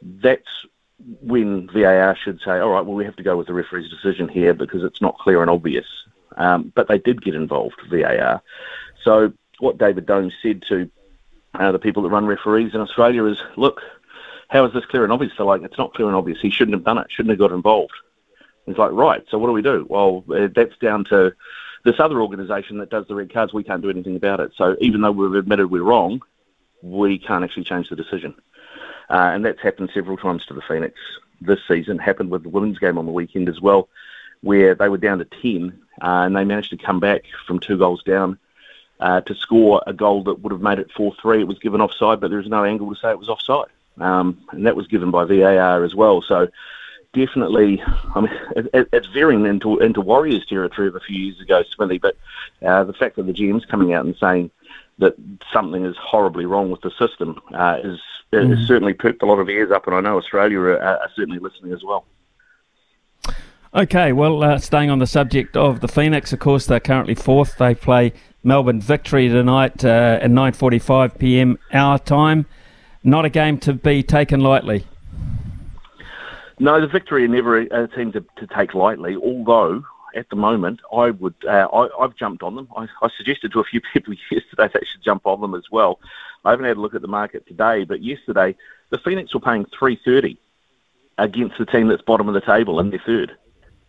That's 0.02 0.66
when 1.20 1.68
VAR 1.68 2.16
should 2.16 2.40
say, 2.40 2.58
all 2.58 2.70
right, 2.70 2.84
well, 2.84 2.94
we 2.94 3.04
have 3.04 3.16
to 3.16 3.22
go 3.22 3.36
with 3.36 3.46
the 3.46 3.54
referee's 3.54 3.90
decision 3.90 4.28
here 4.28 4.54
because 4.54 4.82
it's 4.82 5.00
not 5.00 5.18
clear 5.18 5.40
and 5.40 5.50
obvious. 5.50 5.86
Um, 6.36 6.72
but 6.74 6.88
they 6.88 6.98
did 6.98 7.22
get 7.22 7.34
involved, 7.34 7.80
VAR. 7.90 8.42
So 9.02 9.32
what 9.58 9.78
David 9.78 10.06
Domes 10.06 10.34
said 10.42 10.62
to 10.68 10.90
uh, 11.54 11.72
the 11.72 11.78
people 11.78 12.02
that 12.02 12.10
run 12.10 12.26
referees 12.26 12.74
in 12.74 12.80
Australia 12.80 13.24
is, 13.24 13.38
look, 13.56 13.80
how 14.48 14.64
is 14.64 14.72
this 14.72 14.86
clear 14.86 15.04
and 15.04 15.12
obvious? 15.12 15.32
They're 15.36 15.46
like, 15.46 15.62
it's 15.62 15.78
not 15.78 15.94
clear 15.94 16.08
and 16.08 16.16
obvious. 16.16 16.40
He 16.40 16.50
shouldn't 16.50 16.74
have 16.74 16.84
done 16.84 16.98
it. 16.98 17.08
Shouldn't 17.10 17.30
have 17.30 17.38
got 17.38 17.54
involved. 17.54 17.92
He's 18.66 18.78
like, 18.78 18.92
right. 18.92 19.24
So 19.30 19.38
what 19.38 19.46
do 19.46 19.52
we 19.52 19.62
do? 19.62 19.86
Well, 19.88 20.24
uh, 20.34 20.48
that's 20.54 20.76
down 20.78 21.04
to 21.06 21.32
this 21.84 21.98
other 21.98 22.20
organisation 22.20 22.78
that 22.78 22.90
does 22.90 23.06
the 23.08 23.14
red 23.14 23.32
cards. 23.32 23.52
We 23.52 23.64
can't 23.64 23.82
do 23.82 23.90
anything 23.90 24.16
about 24.16 24.40
it. 24.40 24.52
So 24.56 24.76
even 24.80 25.00
though 25.00 25.12
we've 25.12 25.34
admitted 25.34 25.70
we're 25.70 25.82
wrong, 25.82 26.22
we 26.82 27.18
can't 27.18 27.44
actually 27.44 27.64
change 27.64 27.88
the 27.88 27.96
decision. 27.96 28.34
Uh, 29.10 29.30
and 29.34 29.44
that's 29.44 29.60
happened 29.60 29.90
several 29.94 30.16
times 30.16 30.44
to 30.46 30.54
the 30.54 30.62
Phoenix 30.62 30.94
this 31.40 31.60
season. 31.66 31.98
Happened 31.98 32.30
with 32.30 32.42
the 32.42 32.48
women's 32.48 32.78
game 32.78 32.98
on 32.98 33.06
the 33.06 33.12
weekend 33.12 33.48
as 33.48 33.60
well, 33.60 33.88
where 34.42 34.74
they 34.74 34.88
were 34.88 34.98
down 34.98 35.18
to 35.18 35.24
ten 35.24 35.78
uh, 36.02 36.24
and 36.26 36.36
they 36.36 36.44
managed 36.44 36.70
to 36.70 36.76
come 36.76 37.00
back 37.00 37.24
from 37.46 37.58
two 37.58 37.78
goals 37.78 38.02
down 38.02 38.38
uh, 39.00 39.20
to 39.22 39.34
score 39.34 39.82
a 39.86 39.92
goal 39.92 40.24
that 40.24 40.40
would 40.40 40.52
have 40.52 40.62
made 40.62 40.78
it 40.78 40.90
four 40.92 41.14
three. 41.20 41.40
It 41.40 41.48
was 41.48 41.58
given 41.58 41.80
offside, 41.80 42.20
but 42.20 42.28
there 42.28 42.38
was 42.38 42.48
no 42.48 42.64
angle 42.64 42.92
to 42.92 43.00
say 43.00 43.10
it 43.10 43.18
was 43.18 43.28
offside, 43.28 43.68
um, 43.98 44.38
and 44.50 44.66
that 44.66 44.76
was 44.76 44.86
given 44.86 45.10
by 45.10 45.24
VAR 45.24 45.84
as 45.84 45.94
well. 45.94 46.22
So 46.22 46.48
definitely, 47.12 47.82
I 48.14 48.20
mean, 48.20 48.32
it, 48.56 48.88
it's 48.92 49.06
veering 49.08 49.46
into 49.46 49.78
into 49.78 50.00
Warriors 50.00 50.46
territory 50.46 50.88
of 50.88 50.96
a 50.96 51.00
few 51.00 51.18
years 51.18 51.40
ago, 51.40 51.62
Smithy. 51.62 51.98
But 51.98 52.16
uh, 52.62 52.84
the 52.84 52.92
fact 52.92 53.16
that 53.16 53.26
the 53.26 53.32
GM's 53.32 53.64
coming 53.64 53.92
out 53.92 54.04
and 54.04 54.16
saying 54.16 54.50
that 54.98 55.14
something 55.52 55.84
is 55.84 55.96
horribly 56.00 56.44
wrong 56.44 56.70
with 56.70 56.80
the 56.80 56.90
system 56.98 57.40
uh, 57.54 57.78
is, 57.82 58.00
mm. 58.32 58.66
certainly 58.66 58.92
perked 58.92 59.22
a 59.22 59.26
lot 59.26 59.38
of 59.38 59.48
ears 59.48 59.70
up, 59.70 59.86
and 59.86 59.94
I 59.94 60.00
know 60.00 60.18
Australia 60.18 60.58
are, 60.60 60.80
are 60.80 61.10
certainly 61.14 61.38
listening 61.38 61.72
as 61.72 61.82
well. 61.84 62.04
Okay, 63.74 64.12
well, 64.12 64.42
uh, 64.42 64.58
staying 64.58 64.90
on 64.90 64.98
the 64.98 65.06
subject 65.06 65.56
of 65.56 65.80
the 65.80 65.88
Phoenix, 65.88 66.32
of 66.32 66.38
course, 66.38 66.66
they're 66.66 66.80
currently 66.80 67.14
fourth. 67.14 67.58
They 67.58 67.74
play 67.74 68.14
Melbourne 68.42 68.80
Victory 68.80 69.28
tonight 69.28 69.84
uh, 69.84 70.18
at 70.22 70.30
9:45 70.30 71.18
p.m. 71.18 71.58
our 71.72 71.98
time. 71.98 72.46
Not 73.04 73.24
a 73.24 73.28
game 73.28 73.58
to 73.58 73.74
be 73.74 74.02
taken 74.02 74.40
lightly. 74.40 74.86
No, 76.58 76.80
the 76.80 76.88
Victory 76.88 77.24
are 77.24 77.28
never 77.28 77.58
a 77.58 77.88
team 77.88 78.10
to, 78.12 78.24
to 78.36 78.46
take 78.56 78.74
lightly. 78.74 79.16
Although 79.16 79.84
at 80.14 80.28
the 80.30 80.36
moment, 80.36 80.80
I 80.92 81.10
would 81.10 81.34
uh, 81.46 81.68
I, 81.72 82.02
have 82.02 82.16
jumped 82.16 82.42
on 82.42 82.54
them. 82.54 82.68
I, 82.76 82.88
I, 83.02 83.08
suggested 83.16 83.52
to 83.52 83.60
a 83.60 83.64
few 83.64 83.80
people 83.92 84.14
yesterday 84.30 84.46
that 84.56 84.72
they 84.74 84.86
should 84.86 85.02
jump 85.02 85.26
on 85.26 85.40
them 85.40 85.54
as 85.54 85.64
well. 85.70 86.00
I 86.44 86.50
haven't 86.50 86.66
had 86.66 86.76
a 86.76 86.80
look 86.80 86.94
at 86.94 87.02
the 87.02 87.08
market 87.08 87.46
today, 87.46 87.84
but 87.84 88.02
yesterday 88.02 88.56
the 88.90 88.98
Phoenix 88.98 89.34
were 89.34 89.40
paying 89.40 89.66
330 89.66 90.38
against 91.18 91.58
the 91.58 91.66
team 91.66 91.88
that's 91.88 92.02
bottom 92.02 92.28
of 92.28 92.34
the 92.34 92.40
table 92.40 92.78
and 92.78 92.92
they're 92.92 93.02
third 93.04 93.36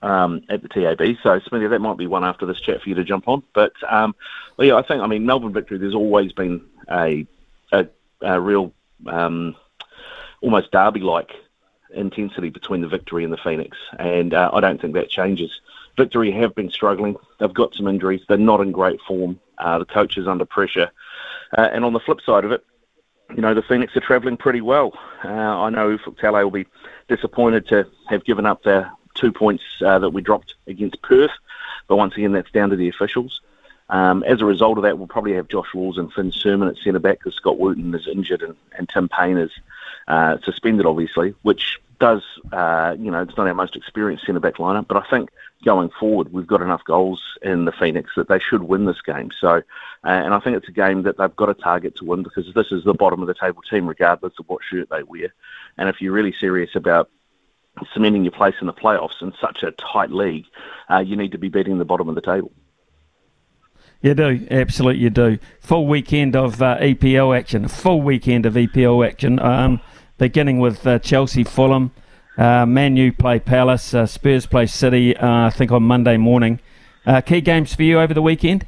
um, 0.01 0.41
at 0.49 0.61
the 0.61 0.67
TAB. 0.67 1.17
So, 1.21 1.39
Smithy, 1.39 1.67
that 1.67 1.79
might 1.79 1.97
be 1.97 2.07
one 2.07 2.23
after 2.23 2.45
this 2.45 2.59
chat 2.59 2.81
for 2.81 2.89
you 2.89 2.95
to 2.95 3.03
jump 3.03 3.27
on. 3.27 3.43
But 3.53 3.73
um, 3.87 4.15
well, 4.57 4.67
yeah, 4.67 4.75
I 4.75 4.81
think 4.81 5.01
I 5.01 5.07
mean 5.07 5.25
Melbourne 5.25 5.53
victory. 5.53 5.77
There's 5.77 5.95
always 5.95 6.31
been 6.31 6.65
a 6.89 7.25
a, 7.71 7.87
a 8.21 8.39
real 8.39 8.73
um, 9.07 9.55
almost 10.41 10.71
derby-like 10.71 11.31
intensity 11.93 12.49
between 12.49 12.81
the 12.81 12.87
victory 12.87 13.23
and 13.23 13.33
the 13.33 13.37
Phoenix, 13.37 13.77
and 13.97 14.33
uh, 14.33 14.49
I 14.53 14.59
don't 14.59 14.81
think 14.81 14.93
that 14.93 15.09
changes. 15.09 15.61
Victory 15.99 16.31
have 16.31 16.55
been 16.55 16.71
struggling. 16.71 17.17
They've 17.39 17.53
got 17.53 17.75
some 17.75 17.87
injuries. 17.87 18.21
They're 18.27 18.37
not 18.37 18.61
in 18.61 18.71
great 18.71 19.01
form. 19.01 19.39
Uh, 19.57 19.79
the 19.79 19.85
coach 19.85 20.17
is 20.17 20.27
under 20.27 20.45
pressure. 20.45 20.89
Uh, 21.55 21.67
and 21.73 21.83
on 21.83 21.93
the 21.93 21.99
flip 21.99 22.21
side 22.21 22.45
of 22.45 22.53
it, 22.53 22.65
you 23.35 23.41
know, 23.41 23.53
the 23.53 23.61
Phoenix 23.61 23.95
are 23.97 23.99
travelling 23.99 24.37
pretty 24.37 24.61
well. 24.61 24.97
Uh, 25.23 25.27
I 25.27 25.69
know 25.69 25.97
Talay 25.97 26.43
will 26.43 26.51
be 26.51 26.67
disappointed 27.09 27.67
to 27.67 27.85
have 28.07 28.23
given 28.23 28.45
up 28.45 28.63
their 28.63 28.91
two 29.13 29.33
points 29.33 29.63
uh, 29.85 29.99
that 29.99 30.11
we 30.11 30.21
dropped 30.21 30.55
against 30.67 31.01
Perth. 31.01 31.31
But 31.87 31.97
once 31.97 32.15
again, 32.15 32.31
that's 32.31 32.51
down 32.51 32.69
to 32.69 32.75
the 32.77 32.87
officials. 32.87 33.41
Um, 33.89 34.23
as 34.23 34.41
a 34.41 34.45
result 34.45 34.77
of 34.77 34.83
that, 34.83 34.97
we'll 34.97 35.07
probably 35.07 35.33
have 35.33 35.47
Josh 35.49 35.73
Walls 35.73 35.97
and 35.97 36.13
Finn 36.13 36.31
Surman 36.31 36.69
at 36.69 36.77
centre 36.77 36.99
back 36.99 37.19
because 37.19 37.35
Scott 37.35 37.59
Wootton 37.59 37.93
is 37.93 38.07
injured 38.07 38.43
and, 38.43 38.55
and 38.77 38.87
Tim 38.87 39.09
Payne 39.09 39.37
is 39.37 39.51
uh, 40.09 40.37
suspended, 40.43 40.85
obviously, 40.85 41.35
which 41.43 41.79
does, 41.99 42.23
uh, 42.51 42.95
you 42.97 43.11
know, 43.11 43.21
it's 43.21 43.37
not 43.37 43.47
our 43.47 43.53
most 43.53 43.75
experienced 43.75 44.25
centre 44.25 44.39
back 44.39 44.55
lineup. 44.55 44.87
But 44.87 44.97
I 44.97 45.09
think 45.09 45.29
going 45.63 45.89
forward, 45.99 46.33
we've 46.33 46.47
got 46.47 46.61
enough 46.61 46.83
goals 46.83 47.21
in 47.41 47.65
the 47.65 47.71
Phoenix 47.71 48.11
that 48.15 48.27
they 48.27 48.39
should 48.39 48.63
win 48.63 48.85
this 48.85 49.01
game. 49.01 49.29
So, 49.39 49.49
uh, 49.57 49.61
and 50.03 50.33
I 50.33 50.39
think 50.39 50.57
it's 50.57 50.67
a 50.67 50.73
game 50.73 51.03
that 51.03 51.17
they've 51.17 51.35
got 51.35 51.49
a 51.49 51.53
target 51.53 51.95
to 51.97 52.05
win 52.05 52.23
because 52.23 52.51
this 52.53 52.71
is 52.71 52.83
the 52.83 52.93
bottom 52.93 53.21
of 53.21 53.27
the 53.27 53.33
table 53.33 53.61
team, 53.69 53.87
regardless 53.87 54.33
of 54.39 54.47
what 54.47 54.63
shirt 54.63 54.89
they 54.89 55.03
wear. 55.03 55.33
And 55.77 55.89
if 55.89 56.01
you're 56.01 56.13
really 56.13 56.33
serious 56.39 56.75
about 56.75 57.09
cementing 57.93 58.23
your 58.23 58.31
place 58.31 58.55
in 58.61 58.67
the 58.67 58.73
playoffs 58.73 59.21
in 59.21 59.33
such 59.39 59.63
a 59.63 59.71
tight 59.71 60.11
league, 60.11 60.45
uh, 60.89 60.99
you 60.99 61.15
need 61.15 61.33
to 61.33 61.37
be 61.37 61.49
beating 61.49 61.77
the 61.77 61.85
bottom 61.85 62.09
of 62.09 62.15
the 62.15 62.21
table. 62.21 62.51
You 64.01 64.13
do, 64.13 64.47
absolutely, 64.49 65.03
you 65.03 65.09
do. 65.09 65.39
Full 65.59 65.85
weekend 65.85 66.35
of 66.35 66.61
uh, 66.61 66.77
EPL 66.79 67.37
action, 67.37 67.67
full 67.67 68.01
weekend 68.01 68.45
of 68.45 68.53
EPL 68.53 69.05
action. 69.05 69.39
Um, 69.39 69.81
beginning 70.19 70.59
with 70.59 70.85
uh, 70.85 70.99
Chelsea, 70.99 71.43
Fulham, 71.43 71.91
uh, 72.37 72.65
Man 72.65 72.95
U 72.95 73.11
play 73.11 73.39
Palace, 73.39 73.93
uh, 73.93 74.05
Spurs 74.05 74.45
play 74.45 74.67
City. 74.67 75.17
Uh, 75.17 75.47
I 75.47 75.49
think 75.49 75.71
on 75.71 75.83
Monday 75.83 76.17
morning. 76.17 76.59
Uh, 77.05 77.21
key 77.21 77.41
games 77.41 77.73
for 77.73 77.81
you 77.81 77.99
over 77.99 78.13
the 78.13 78.21
weekend. 78.21 78.67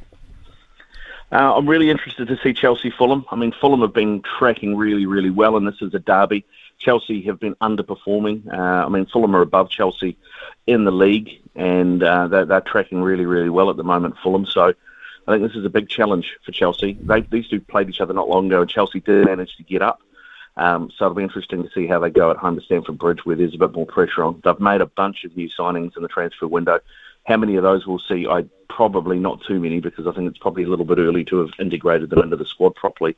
I'm 1.33 1.67
really 1.67 1.89
interested 1.89 2.27
to 2.27 2.37
see 2.43 2.53
Chelsea 2.53 2.89
Fulham. 2.89 3.25
I 3.31 3.35
mean, 3.37 3.53
Fulham 3.61 3.81
have 3.81 3.93
been 3.93 4.21
tracking 4.37 4.75
really, 4.75 5.05
really 5.05 5.29
well, 5.29 5.55
and 5.55 5.65
this 5.65 5.81
is 5.81 5.93
a 5.93 5.99
derby. 5.99 6.43
Chelsea 6.77 7.21
have 7.23 7.39
been 7.39 7.55
underperforming. 7.55 8.51
Uh, 8.51 8.85
I 8.85 8.89
mean, 8.89 9.05
Fulham 9.05 9.35
are 9.35 9.41
above 9.41 9.69
Chelsea 9.69 10.17
in 10.67 10.83
the 10.83 10.91
league, 10.91 11.29
and 11.55 12.03
uh, 12.03 12.27
they're, 12.27 12.45
they're, 12.45 12.61
tracking 12.61 13.01
really, 13.01 13.25
really 13.25 13.49
well 13.49 13.69
at 13.69 13.77
the 13.77 13.83
moment, 13.83 14.15
Fulham. 14.21 14.45
So 14.45 14.73
I 15.27 15.31
think 15.31 15.47
this 15.47 15.55
is 15.55 15.63
a 15.63 15.69
big 15.69 15.87
challenge 15.87 16.35
for 16.43 16.51
Chelsea. 16.51 16.97
They, 17.01 17.21
these 17.21 17.47
two 17.47 17.61
played 17.61 17.87
each 17.87 18.01
other 18.01 18.13
not 18.13 18.27
long 18.27 18.47
ago, 18.47 18.61
and 18.61 18.69
Chelsea 18.69 18.99
did 18.99 19.25
manage 19.25 19.55
to 19.57 19.63
get 19.63 19.81
up. 19.81 20.01
Um, 20.57 20.91
so 20.95 21.05
it'll 21.05 21.15
be 21.15 21.23
interesting 21.23 21.63
to 21.63 21.69
see 21.73 21.87
how 21.87 21.99
they 21.99 22.09
go 22.09 22.29
at 22.29 22.37
home 22.37 22.55
to 22.55 22.61
Stamford 22.61 22.97
Bridge, 22.97 23.25
where 23.25 23.35
there's 23.35 23.55
a 23.55 23.57
bit 23.59 23.73
more 23.73 23.85
pressure 23.85 24.23
on. 24.23 24.41
They've 24.43 24.59
made 24.59 24.81
a 24.81 24.85
bunch 24.85 25.23
of 25.23 25.35
new 25.35 25.49
signings 25.49 25.95
in 25.95 26.03
the 26.03 26.09
transfer 26.09 26.47
window. 26.47 26.79
How 27.25 27.37
many 27.37 27.55
of 27.55 27.63
those 27.63 27.87
we'll 27.87 27.99
see? 27.99 28.27
I 28.27 28.45
probably 28.67 29.19
not 29.19 29.41
too 29.43 29.59
many 29.59 29.79
because 29.79 30.07
I 30.07 30.11
think 30.11 30.29
it's 30.29 30.39
probably 30.39 30.63
a 30.63 30.67
little 30.67 30.85
bit 30.85 30.97
early 30.97 31.23
to 31.25 31.37
have 31.37 31.51
integrated 31.59 32.09
them 32.09 32.19
into 32.19 32.35
the 32.35 32.45
squad 32.45 32.75
properly. 32.75 33.15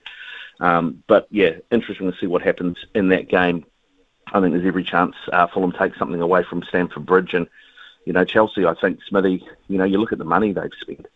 Um, 0.59 1.03
but 1.07 1.27
yeah, 1.31 1.51
interesting 1.71 2.11
to 2.11 2.17
see 2.17 2.27
what 2.27 2.41
happens 2.41 2.77
in 2.93 3.09
that 3.09 3.29
game. 3.29 3.65
I 4.33 4.39
think 4.39 4.53
there's 4.53 4.65
every 4.65 4.83
chance 4.83 5.15
uh, 5.31 5.47
Fulham 5.47 5.71
take 5.71 5.95
something 5.95 6.21
away 6.21 6.43
from 6.43 6.63
Stamford 6.63 7.05
Bridge, 7.05 7.33
and 7.33 7.47
you 8.05 8.13
know 8.13 8.25
Chelsea. 8.25 8.65
I 8.65 8.73
think 8.75 8.99
Smithy. 9.07 9.45
You 9.67 9.77
know, 9.77 9.83
you 9.83 9.97
look 9.97 10.11
at 10.11 10.17
the 10.17 10.25
money 10.25 10.53
they've 10.53 10.71
spent. 10.79 11.07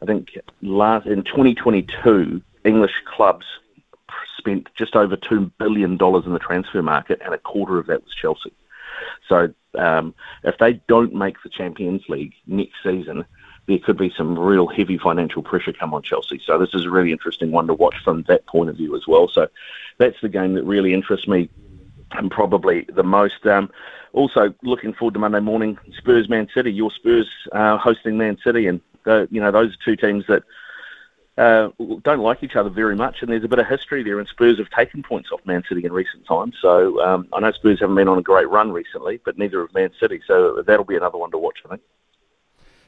I 0.00 0.06
think 0.06 0.38
last 0.60 1.06
in 1.06 1.22
2022, 1.22 2.42
English 2.64 2.92
clubs 3.06 3.46
spent 4.42 4.68
just 4.74 4.96
over 4.96 5.16
two 5.16 5.52
billion 5.58 5.96
dollars 5.96 6.26
in 6.26 6.32
the 6.32 6.38
transfer 6.38 6.82
market, 6.82 7.20
and 7.24 7.32
a 7.32 7.38
quarter 7.38 7.78
of 7.78 7.86
that 7.86 8.02
was 8.02 8.14
Chelsea. 8.14 8.52
So 9.28 9.52
um, 9.78 10.14
if 10.42 10.58
they 10.58 10.74
don't 10.88 11.14
make 11.14 11.36
the 11.42 11.48
Champions 11.48 12.02
League 12.08 12.34
next 12.46 12.74
season, 12.82 13.24
there 13.66 13.78
could 13.78 13.96
be 13.96 14.12
some 14.16 14.38
real 14.38 14.66
heavy 14.66 14.98
financial 14.98 15.42
pressure 15.42 15.72
come 15.72 15.94
on 15.94 16.02
Chelsea. 16.02 16.40
So 16.44 16.58
this 16.58 16.74
is 16.74 16.84
a 16.84 16.90
really 16.90 17.12
interesting 17.12 17.52
one 17.52 17.68
to 17.68 17.74
watch 17.74 17.94
from 18.04 18.22
that 18.24 18.46
point 18.46 18.70
of 18.70 18.76
view 18.76 18.96
as 18.96 19.06
well. 19.06 19.28
So 19.28 19.48
that's 19.98 20.20
the 20.20 20.28
game 20.28 20.54
that 20.54 20.64
really 20.64 20.92
interests 20.92 21.28
me 21.28 21.48
and 22.12 22.30
probably 22.30 22.86
the 22.92 23.04
most. 23.04 23.46
Um, 23.46 23.70
also 24.12 24.54
looking 24.62 24.92
forward 24.92 25.14
to 25.14 25.20
Monday 25.20 25.40
morning, 25.40 25.78
Spurs 25.96 26.28
Man 26.28 26.48
City. 26.52 26.72
Your 26.72 26.90
Spurs 26.90 27.28
uh, 27.52 27.78
hosting 27.78 28.18
Man 28.18 28.36
City, 28.44 28.66
and 28.66 28.80
uh, 29.06 29.26
you 29.30 29.40
know 29.40 29.50
those 29.50 29.72
are 29.72 29.84
two 29.84 29.96
teams 29.96 30.24
that 30.28 30.42
uh, 31.38 31.70
don't 32.02 32.20
like 32.20 32.42
each 32.42 32.56
other 32.56 32.68
very 32.68 32.94
much, 32.94 33.22
and 33.22 33.30
there's 33.30 33.44
a 33.44 33.48
bit 33.48 33.58
of 33.58 33.66
history 33.66 34.02
there. 34.02 34.18
And 34.18 34.28
Spurs 34.28 34.58
have 34.58 34.68
taken 34.70 35.02
points 35.02 35.30
off 35.32 35.40
Man 35.46 35.62
City 35.68 35.84
in 35.84 35.92
recent 35.92 36.26
times. 36.26 36.56
So 36.60 37.02
um, 37.02 37.28
I 37.32 37.40
know 37.40 37.52
Spurs 37.52 37.80
haven't 37.80 37.96
been 37.96 38.08
on 38.08 38.18
a 38.18 38.22
great 38.22 38.48
run 38.50 38.70
recently, 38.70 39.20
but 39.24 39.38
neither 39.38 39.60
have 39.60 39.72
Man 39.72 39.90
City. 39.98 40.20
So 40.26 40.62
that'll 40.66 40.84
be 40.84 40.96
another 40.96 41.18
one 41.18 41.30
to 41.30 41.38
watch, 41.38 41.58
I 41.64 41.70
think. 41.70 41.82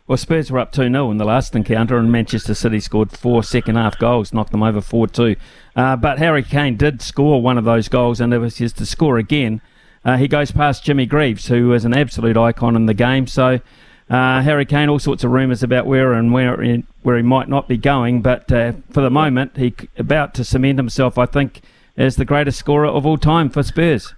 Well, 0.06 0.18
Spurs 0.18 0.50
were 0.50 0.58
up 0.58 0.72
2 0.72 0.82
0 0.90 1.10
in 1.10 1.16
the 1.16 1.24
last 1.24 1.56
encounter, 1.56 1.96
and 1.96 2.12
Manchester 2.12 2.52
City 2.52 2.78
scored 2.78 3.10
four 3.10 3.42
second 3.42 3.76
half 3.76 3.98
goals, 3.98 4.34
knocked 4.34 4.50
them 4.52 4.62
over 4.62 4.82
4 4.82 5.06
2. 5.08 5.36
Uh, 5.74 5.96
but 5.96 6.18
Harry 6.18 6.42
Kane 6.42 6.76
did 6.76 7.00
score 7.00 7.40
one 7.40 7.56
of 7.56 7.64
those 7.64 7.88
goals, 7.88 8.20
and 8.20 8.34
it 8.34 8.38
was 8.38 8.56
just 8.56 8.76
to 8.76 8.84
score 8.84 9.16
again. 9.16 9.62
Uh, 10.04 10.18
he 10.18 10.28
goes 10.28 10.50
past 10.50 10.84
Jimmy 10.84 11.06
Greaves, 11.06 11.46
who 11.46 11.72
is 11.72 11.86
an 11.86 11.94
absolute 11.94 12.36
icon 12.36 12.76
in 12.76 12.84
the 12.84 12.92
game. 12.92 13.26
So 13.26 13.60
uh, 14.10 14.42
Harry 14.42 14.66
Kane, 14.66 14.88
all 14.88 14.98
sorts 14.98 15.24
of 15.24 15.30
rumours 15.30 15.62
about 15.62 15.86
where 15.86 16.12
and 16.12 16.32
where 16.32 16.60
he, 16.60 16.84
where 17.02 17.16
he 17.16 17.22
might 17.22 17.48
not 17.48 17.68
be 17.68 17.76
going, 17.76 18.20
but 18.20 18.50
uh, 18.52 18.72
for 18.90 19.00
the 19.00 19.10
moment, 19.10 19.56
he 19.56 19.74
about 19.96 20.34
to 20.34 20.44
cement 20.44 20.78
himself, 20.78 21.16
I 21.18 21.26
think, 21.26 21.62
as 21.96 22.16
the 22.16 22.24
greatest 22.24 22.58
scorer 22.58 22.86
of 22.86 23.06
all 23.06 23.16
time 23.16 23.48
for 23.48 23.62
Spurs. 23.62 24.14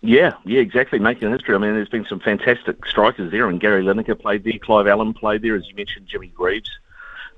Yeah, 0.00 0.34
yeah, 0.44 0.60
exactly. 0.60 0.98
Making 0.98 1.30
history. 1.30 1.54
I 1.54 1.58
mean, 1.58 1.74
there's 1.74 1.88
been 1.88 2.04
some 2.04 2.20
fantastic 2.20 2.84
strikers 2.84 3.30
there, 3.30 3.48
and 3.48 3.58
Gary 3.58 3.84
Lineker 3.84 4.20
played 4.20 4.44
there, 4.44 4.58
Clive 4.60 4.86
Allen 4.86 5.14
played 5.14 5.40
there, 5.40 5.56
as 5.56 5.66
you 5.66 5.74
mentioned, 5.74 6.08
Jimmy 6.08 6.26
Greaves. 6.28 6.70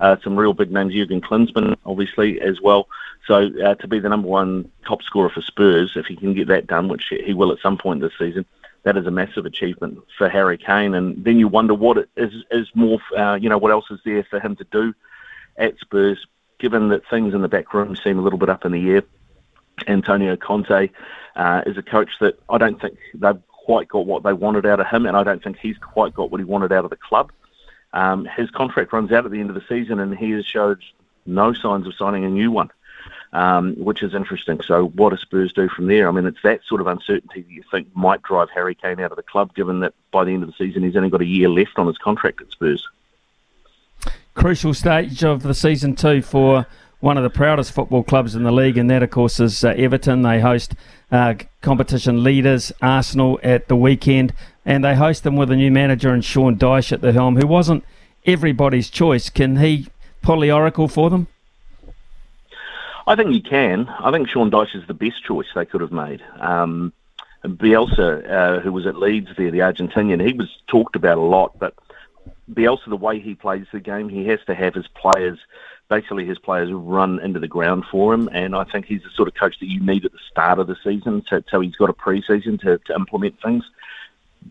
Uh, 0.01 0.17
some 0.23 0.37
real 0.37 0.53
big 0.53 0.73
names, 0.73 0.93
Jurgen 0.93 1.21
Klinsmann, 1.21 1.77
obviously, 1.87 2.41
as 2.41 2.61
well. 2.61 2.89
So 3.27 3.51
uh, 3.65 3.75
to 3.77 3.89
be 3.89 3.99
the 3.99 4.09
number 4.09 4.29
one 4.29 4.71
top 4.87 5.03
scorer 5.03 5.31
for 5.31 5.43
Spurs, 5.43 5.93
if 5.97 6.07
he 6.07 6.17
can 6.17 6.35
get 6.35 6.49
that 6.49 6.67
done, 6.67 6.89
which 6.89 7.05
he 7.09 7.35
will 7.35 7.53
at 7.53 7.61
some 7.61 7.79
point 7.79 8.01
this 8.01 8.13
season, 8.19 8.45
that 8.87 8.97
is 8.97 9.05
a 9.05 9.11
massive 9.11 9.45
achievement 9.45 9.99
for 10.17 10.29
Harry 10.29 10.57
Kane. 10.57 10.95
And 10.95 11.25
then 11.25 11.41
you 11.41 11.49
wonder 11.49 11.75
what 11.75 12.09
is 12.17 12.33
is 12.53 12.69
more, 12.73 13.01
uh, 13.19 13.35
you 13.35 13.49
know, 13.49 13.59
what 13.59 13.73
else 13.73 13.87
is 13.91 13.99
there 14.05 14.23
for 14.23 14.39
him 14.39 14.55
to 14.57 14.65
do 14.71 14.95
at 15.57 15.77
Spurs, 15.81 16.25
given 16.61 16.89
that 16.91 17.03
things 17.11 17.35
in 17.35 17.43
the 17.43 17.49
back 17.49 17.75
room 17.75 17.97
seem 17.97 18.17
a 18.17 18.23
little 18.23 18.39
bit 18.39 18.49
up 18.49 18.65
in 18.65 18.71
the 18.71 18.91
air. 18.91 19.03
Antonio 19.89 20.37
Conte 20.37 20.89
uh, 21.35 21.63
is 21.67 21.77
a 21.77 21.83
coach 21.83 22.11
that 22.21 22.39
I 22.49 22.59
don't 22.59 22.81
think 22.81 22.97
they've 23.13 23.43
quite 23.49 23.89
got 23.89 24.07
what 24.07 24.23
they 24.23 24.33
wanted 24.33 24.65
out 24.65 24.79
of 24.79 24.87
him, 24.87 25.05
and 25.05 25.17
I 25.17 25.25
don't 25.25 25.43
think 25.43 25.59
he's 25.59 25.79
quite 25.79 26.15
got 26.15 26.31
what 26.31 26.39
he 26.39 26.45
wanted 26.45 26.71
out 26.71 26.85
of 26.85 26.91
the 26.91 26.97
club. 26.97 27.33
Um, 27.93 28.25
his 28.25 28.53
contract 28.53 28.93
runs 28.93 29.11
out 29.11 29.25
at 29.25 29.33
the 29.33 29.41
end 29.41 29.51
of 29.51 29.57
the 29.57 29.65
season, 29.69 29.99
and 29.99 30.17
he 30.17 30.31
has 30.31 30.47
showed 30.47 30.81
no 31.27 31.53
signs 31.53 31.89
of 31.89 31.95
signing 31.97 32.25
a 32.25 32.29
new 32.29 32.53
one 32.53 32.71
um, 33.33 33.75
which 33.75 34.03
is 34.03 34.15
interesting. 34.15 34.61
So, 34.61 34.87
what 34.89 35.11
do 35.11 35.17
Spurs 35.17 35.53
do 35.53 35.69
from 35.69 35.87
there? 35.87 36.09
I 36.09 36.13
mean, 36.13 36.27
it's 36.27 36.43
that 36.43 36.61
sort 36.67 36.81
of 36.81 36.87
uncertainty 36.87 37.43
that 37.43 37.51
you 37.51 37.63
think 37.71 37.89
might 37.95 38.23
drive 38.23 38.49
Harry 38.55 38.75
Kane 38.75 39.01
out 39.01 39.11
of 39.11 39.17
the 39.17 39.23
club, 39.23 39.55
given 39.55 39.81
that 39.81 39.95
by 40.11 40.25
the 40.25 40.33
end 40.33 40.43
of 40.43 40.49
the 40.49 40.55
season 40.57 40.83
he's 40.83 40.97
only 40.97 41.11
got 41.11 41.21
a 41.21 41.27
year 41.27 41.49
left 41.49 41.79
on 41.79 41.87
his 41.87 41.99
contract 41.99 42.41
at 42.41 42.51
Spurs. 42.51 42.87
Crucial 44.35 44.75
stage 44.75 45.25
of 45.25 45.43
the 45.43 45.55
season 45.55 45.97
too 45.97 46.21
for 46.23 46.67
one 47.01 47.17
of 47.17 47.23
the 47.23 47.31
proudest 47.31 47.73
football 47.73 48.03
clubs 48.03 48.35
in 48.35 48.43
the 48.43 48.53
league, 48.53 48.79
and 48.79 48.91
that, 48.91 49.03
of 49.03 49.11
course, 49.11 49.39
is 49.39 49.65
uh, 49.65 49.69
Everton. 49.77 50.23
They 50.23 50.41
host 50.41 50.75
uh, 51.13 51.35
competition 51.61 52.23
leaders 52.23 52.73
Arsenal 52.81 53.39
at 53.43 53.69
the 53.69 53.77
weekend, 53.77 54.33
and 54.65 54.85
they 54.85 54.95
host 54.95 55.23
them 55.23 55.37
with 55.37 55.51
a 55.51 55.57
new 55.57 55.71
manager 55.71 56.11
and 56.11 56.25
Sean 56.25 56.57
Dyche 56.57 56.93
at 56.93 57.03
the 57.03 57.13
helm, 57.13 57.37
who 57.37 57.47
wasn't 57.47 57.85
everybody's 58.25 58.91
choice. 58.91 59.29
Can 59.31 59.57
he 59.57 59.89
pull 60.23 60.41
the 60.41 60.51
oracle 60.51 60.89
for 60.89 61.11
them? 61.11 61.29
I 63.07 63.15
think 63.15 63.33
you 63.33 63.43
can. 63.43 63.89
I 63.89 64.11
think 64.11 64.29
Sean 64.29 64.51
Dyche 64.51 64.75
is 64.75 64.87
the 64.87 64.95
best 64.95 65.23
choice 65.25 65.47
they 65.55 65.65
could 65.65 65.81
have 65.81 65.93
made. 65.93 66.23
Um, 66.41 66.93
Bielsa, 67.45 68.29
uh, 68.29 68.61
who 68.61 68.73
was 68.73 68.87
at 68.87 68.97
Leeds 68.97 69.31
there, 69.37 69.51
the 69.51 69.61
Argentinian, 69.61 70.25
he 70.27 70.33
was 70.33 70.49
talked 70.67 70.97
about 70.97 71.19
a 71.19 71.23
lot, 71.23 71.57
but 71.59 71.75
Bielsa, 72.51 72.89
the 72.89 72.97
way 72.97 73.21
he 73.21 73.35
plays 73.35 73.67
the 73.73 73.79
game, 73.79 74.09
he 74.09 74.27
has 74.27 74.41
to 74.47 74.55
have 74.55 74.75
his 74.75 74.89
players, 74.89 75.39
basically 75.89 76.27
his 76.27 76.39
players 76.41 76.73
run 76.73 77.21
into 77.21 77.39
the 77.39 77.47
ground 77.47 77.85
for 77.91 78.13
him, 78.13 78.29
and 78.33 78.57
I 78.57 78.65
think 78.65 78.87
he's 78.87 79.03
the 79.03 79.11
sort 79.11 79.29
of 79.29 79.35
coach 79.35 79.59
that 79.61 79.71
you 79.71 79.81
need 79.81 80.05
at 80.05 80.13
the 80.13 80.19
start 80.29 80.59
of 80.59 80.67
the 80.67 80.77
season, 80.83 81.25
so, 81.29 81.43
so 81.49 81.61
he's 81.61 81.77
got 81.77 81.91
a 81.91 81.93
pre-season 81.93 82.59
to, 82.59 82.79
to 82.79 82.95
implement 82.95 83.41
things 83.41 83.65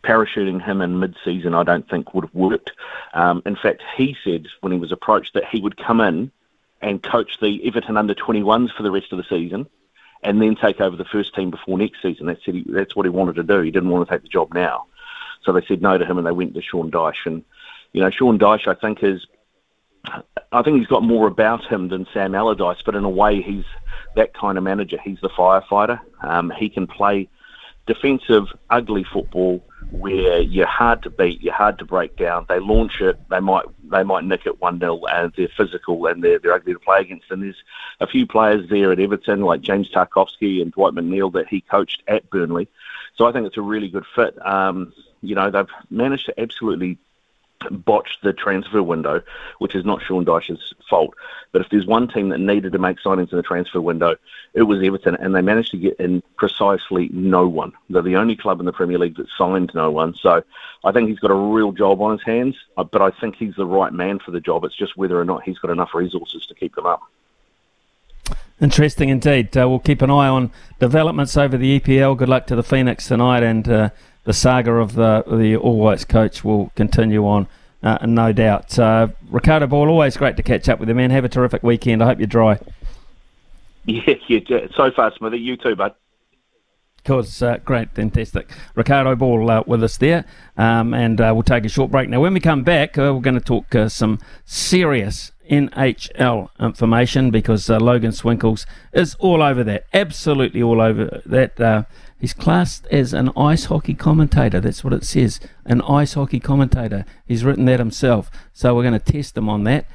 parachuting 0.01 0.63
him 0.63 0.81
in 0.81 0.99
mid-season, 0.99 1.53
I 1.53 1.63
don't 1.63 1.89
think 1.89 2.13
would 2.13 2.25
have 2.25 2.35
worked. 2.35 2.71
Um, 3.13 3.41
in 3.45 3.55
fact, 3.55 3.81
he 3.95 4.15
said 4.23 4.47
when 4.61 4.73
he 4.73 4.79
was 4.79 4.91
approached 4.91 5.33
that 5.33 5.45
he 5.45 5.61
would 5.61 5.77
come 5.77 6.01
in 6.01 6.31
and 6.85 7.01
coach 7.01 7.39
the 7.41 7.65
Everton 7.65 7.97
under 7.97 8.13
21s 8.13 8.71
for 8.71 8.83
the 8.83 8.91
rest 8.91 9.11
of 9.11 9.17
the 9.17 9.23
season 9.23 9.65
and 10.21 10.39
then 10.39 10.55
take 10.55 10.79
over 10.79 10.95
the 10.95 11.03
first 11.03 11.33
team 11.33 11.49
before 11.49 11.79
next 11.79 11.99
season. 11.99 12.27
That's, 12.27 12.41
that's 12.67 12.95
what 12.95 13.07
he 13.07 13.09
wanted 13.09 13.35
to 13.37 13.43
do. 13.43 13.61
He 13.61 13.71
didn't 13.71 13.89
want 13.89 14.07
to 14.07 14.13
take 14.13 14.21
the 14.21 14.29
job 14.29 14.53
now. 14.53 14.85
So 15.43 15.51
they 15.51 15.65
said 15.65 15.81
no 15.81 15.97
to 15.97 16.05
him 16.05 16.19
and 16.19 16.27
they 16.27 16.31
went 16.31 16.53
to 16.53 16.61
Sean 16.61 16.91
Dyche. 16.91 17.25
And, 17.25 17.43
you 17.91 18.01
know, 18.01 18.11
Sean 18.11 18.37
Dyche, 18.37 18.67
I 18.67 18.75
think, 18.75 19.03
is. 19.03 19.25
I 20.51 20.61
think 20.61 20.77
he's 20.77 20.85
got 20.85 21.01
more 21.01 21.25
about 21.25 21.65
him 21.65 21.89
than 21.89 22.05
Sam 22.13 22.35
Allardyce, 22.35 22.83
but 22.85 22.93
in 22.93 23.03
a 23.03 23.09
way, 23.09 23.41
he's 23.41 23.65
that 24.15 24.35
kind 24.35 24.55
of 24.55 24.63
manager. 24.63 24.99
He's 25.03 25.19
the 25.19 25.29
firefighter. 25.29 25.99
Um, 26.21 26.53
he 26.55 26.69
can 26.69 26.85
play 26.85 27.27
defensive, 27.87 28.45
ugly 28.69 29.03
football 29.03 29.63
where 29.91 30.41
you're 30.41 30.65
hard 30.65 31.03
to 31.03 31.09
beat, 31.09 31.41
you're 31.41 31.53
hard 31.53 31.77
to 31.79 31.85
break 31.85 32.17
down. 32.17 32.45
They 32.49 32.59
launch 32.59 33.01
it, 33.01 33.17
they 33.29 33.39
might 33.39 33.65
they 33.89 34.03
might 34.03 34.23
nick 34.23 34.45
it 34.45 34.59
one 34.59 34.79
0 34.79 35.01
and 35.05 35.31
they're 35.37 35.47
physical 35.47 36.05
and 36.07 36.23
they're 36.23 36.39
they're 36.39 36.53
ugly 36.53 36.73
to 36.73 36.79
play 36.79 37.01
against. 37.01 37.29
And 37.29 37.43
there's 37.43 37.63
a 37.99 38.07
few 38.07 38.25
players 38.25 38.69
there 38.69 38.91
at 38.91 38.99
Everton 38.99 39.41
like 39.41 39.61
James 39.61 39.89
Tarkowski 39.91 40.61
and 40.61 40.71
Dwight 40.71 40.93
McNeil 40.93 41.31
that 41.33 41.47
he 41.47 41.61
coached 41.61 42.01
at 42.07 42.29
Burnley. 42.29 42.67
So 43.15 43.25
I 43.25 43.31
think 43.31 43.47
it's 43.47 43.57
a 43.57 43.61
really 43.61 43.87
good 43.87 44.05
fit. 44.15 44.35
Um, 44.45 44.93
you 45.21 45.35
know, 45.35 45.49
they've 45.49 45.69
managed 45.89 46.25
to 46.25 46.39
absolutely 46.39 46.97
botched 47.71 48.21
the 48.23 48.33
transfer 48.33 48.81
window, 48.81 49.21
which 49.59 49.75
is 49.75 49.85
not 49.85 50.01
Sean 50.01 50.25
Dyche's 50.25 50.73
fault. 50.89 51.13
But 51.51 51.61
if 51.61 51.69
there's 51.69 51.85
one 51.85 52.07
team 52.07 52.29
that 52.29 52.39
needed 52.39 52.73
to 52.73 52.79
make 52.79 52.99
signings 52.99 53.31
in 53.31 53.37
the 53.37 53.43
transfer 53.43 53.79
window, 53.79 54.15
it 54.53 54.63
was 54.63 54.83
Everton, 54.83 55.15
and 55.15 55.35
they 55.35 55.41
managed 55.41 55.71
to 55.71 55.77
get 55.77 55.99
in 55.99 56.21
precisely 56.37 57.09
no 57.13 57.47
one. 57.47 57.73
They're 57.89 58.01
the 58.01 58.17
only 58.17 58.35
club 58.35 58.59
in 58.59 58.65
the 58.65 58.73
Premier 58.73 58.97
League 58.97 59.17
that 59.17 59.27
signed 59.37 59.71
no 59.73 59.91
one. 59.91 60.15
So 60.15 60.43
I 60.83 60.91
think 60.91 61.09
he's 61.09 61.19
got 61.19 61.31
a 61.31 61.35
real 61.35 61.71
job 61.71 62.01
on 62.01 62.17
his 62.17 62.25
hands, 62.25 62.55
uh, 62.77 62.83
but 62.83 63.01
I 63.01 63.11
think 63.11 63.35
he's 63.35 63.55
the 63.55 63.65
right 63.65 63.93
man 63.93 64.19
for 64.19 64.31
the 64.31 64.41
job. 64.41 64.63
It's 64.65 64.75
just 64.75 64.97
whether 64.97 65.19
or 65.19 65.25
not 65.25 65.43
he's 65.43 65.59
got 65.59 65.71
enough 65.71 65.93
resources 65.93 66.45
to 66.47 66.55
keep 66.55 66.75
them 66.75 66.85
up. 66.85 67.01
Interesting 68.61 69.09
indeed. 69.09 69.55
Uh, 69.57 69.67
we'll 69.67 69.79
keep 69.79 70.01
an 70.01 70.09
eye 70.09 70.29
on 70.29 70.51
developments 70.79 71.35
over 71.35 71.57
the 71.57 71.79
EPL. 71.79 72.17
Good 72.17 72.29
luck 72.29 72.47
to 72.47 72.55
the 72.55 72.63
Phoenix 72.63 73.07
tonight 73.07 73.43
and. 73.43 73.67
Uh, 73.67 73.89
the 74.25 74.33
saga 74.33 74.73
of 74.73 74.93
the 74.93 75.23
the 75.27 75.55
All 75.55 75.77
Whites 75.77 76.03
coach 76.03 76.43
will 76.43 76.71
continue 76.75 77.25
on, 77.25 77.47
uh, 77.81 78.05
no 78.05 78.33
doubt. 78.33 78.77
Uh, 78.77 79.07
Ricardo 79.29 79.67
Ball, 79.67 79.87
always 79.87 80.17
great 80.17 80.35
to 80.37 80.43
catch 80.43 80.67
up 80.67 80.79
with 80.79 80.89
you, 80.89 80.95
man. 80.95 81.11
Have 81.11 81.25
a 81.25 81.29
terrific 81.29 81.63
weekend. 81.63 82.03
I 82.03 82.07
hope 82.07 82.19
you're 82.19 82.27
dry. 82.27 82.59
Yeah, 83.87 84.15
yeah. 84.27 84.65
So 84.75 84.89
far, 84.89 85.13
Smithy. 85.15 85.37
You 85.37 85.57
too, 85.57 85.75
bud. 85.75 85.93
Course, 87.05 87.39
uh, 87.43 87.57
great, 87.63 87.91
fantastic. 87.91 88.49
Ricardo 88.73 89.15
Ball 89.15 89.51
uh, 89.51 89.63
with 89.67 89.83
us 89.83 89.97
there, 89.97 90.25
um, 90.57 90.91
and 90.91 91.21
uh, 91.21 91.31
we'll 91.35 91.43
take 91.43 91.63
a 91.63 91.69
short 91.69 91.91
break. 91.91 92.09
Now, 92.09 92.19
when 92.19 92.33
we 92.33 92.39
come 92.39 92.63
back, 92.63 92.97
uh, 92.97 93.13
we're 93.13 93.21
going 93.21 93.37
to 93.37 93.39
talk 93.39 93.75
uh, 93.75 93.89
some 93.89 94.17
serious 94.43 95.31
NHL 95.47 96.49
information 96.59 97.29
because 97.29 97.69
uh, 97.69 97.77
Logan 97.79 98.09
Swinkles 98.09 98.65
is 98.91 99.13
all 99.19 99.43
over 99.43 99.63
that, 99.65 99.85
absolutely 99.93 100.63
all 100.63 100.81
over 100.81 101.21
that. 101.27 101.85
He's 102.19 102.33
classed 102.33 102.87
as 102.87 103.13
an 103.13 103.29
ice 103.37 103.65
hockey 103.65 103.93
commentator. 103.93 104.59
That's 104.59 104.83
what 104.83 104.93
it 104.93 105.03
says. 105.03 105.39
An 105.63 105.83
ice 105.83 106.15
hockey 106.15 106.39
commentator. 106.39 107.05
He's 107.27 107.43
written 107.43 107.65
that 107.65 107.77
himself. 107.77 108.31
So 108.51 108.73
we're 108.73 108.81
going 108.81 108.99
to 108.99 109.11
test 109.11 109.37
him 109.37 109.47
on 109.47 109.63
that 109.65 109.85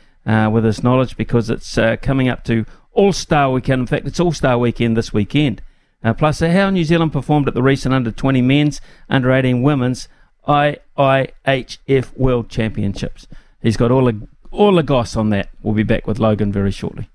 with 0.53 0.65
his 0.65 0.85
knowledge 0.85 1.17
because 1.17 1.51
it's 1.51 1.75
coming 2.03 2.29
up 2.29 2.45
to 2.45 2.67
All 2.93 3.13
Star 3.13 3.51
Weekend. 3.51 3.81
In 3.81 3.87
fact, 3.89 4.07
it's 4.07 4.21
All 4.21 4.31
Star 4.31 4.57
Weekend 4.59 4.97
this 4.97 5.13
weekend. 5.13 5.61
Uh, 6.03 6.15
plus, 6.15 6.41
how 6.41 6.71
New 6.71 6.85
Zealand 6.85 7.13
performed 7.13 7.47
at 7.49 7.55
the 7.55 7.63
recent 7.63 7.95
Under 7.95 8.11
20 8.11 8.41
Men's, 8.41 8.81
Under 9.09 9.33
18 9.33 9.63
Women's 9.63 10.09
IIHF 10.49 12.17
World 12.17 12.49
Championships. 12.49 13.27
He's 13.63 13.77
got 13.77 13.91
all 13.91 14.07
the 14.07 14.27
all 14.51 14.75
the 14.75 14.83
goss 14.83 15.17
on 15.17 15.31
that. 15.31 15.49
We'll 15.63 15.75
be 15.75 15.83
back 15.83 16.07
with 16.07 16.19
Logan 16.19 16.51
very 16.53 16.71
shortly. 16.73 17.09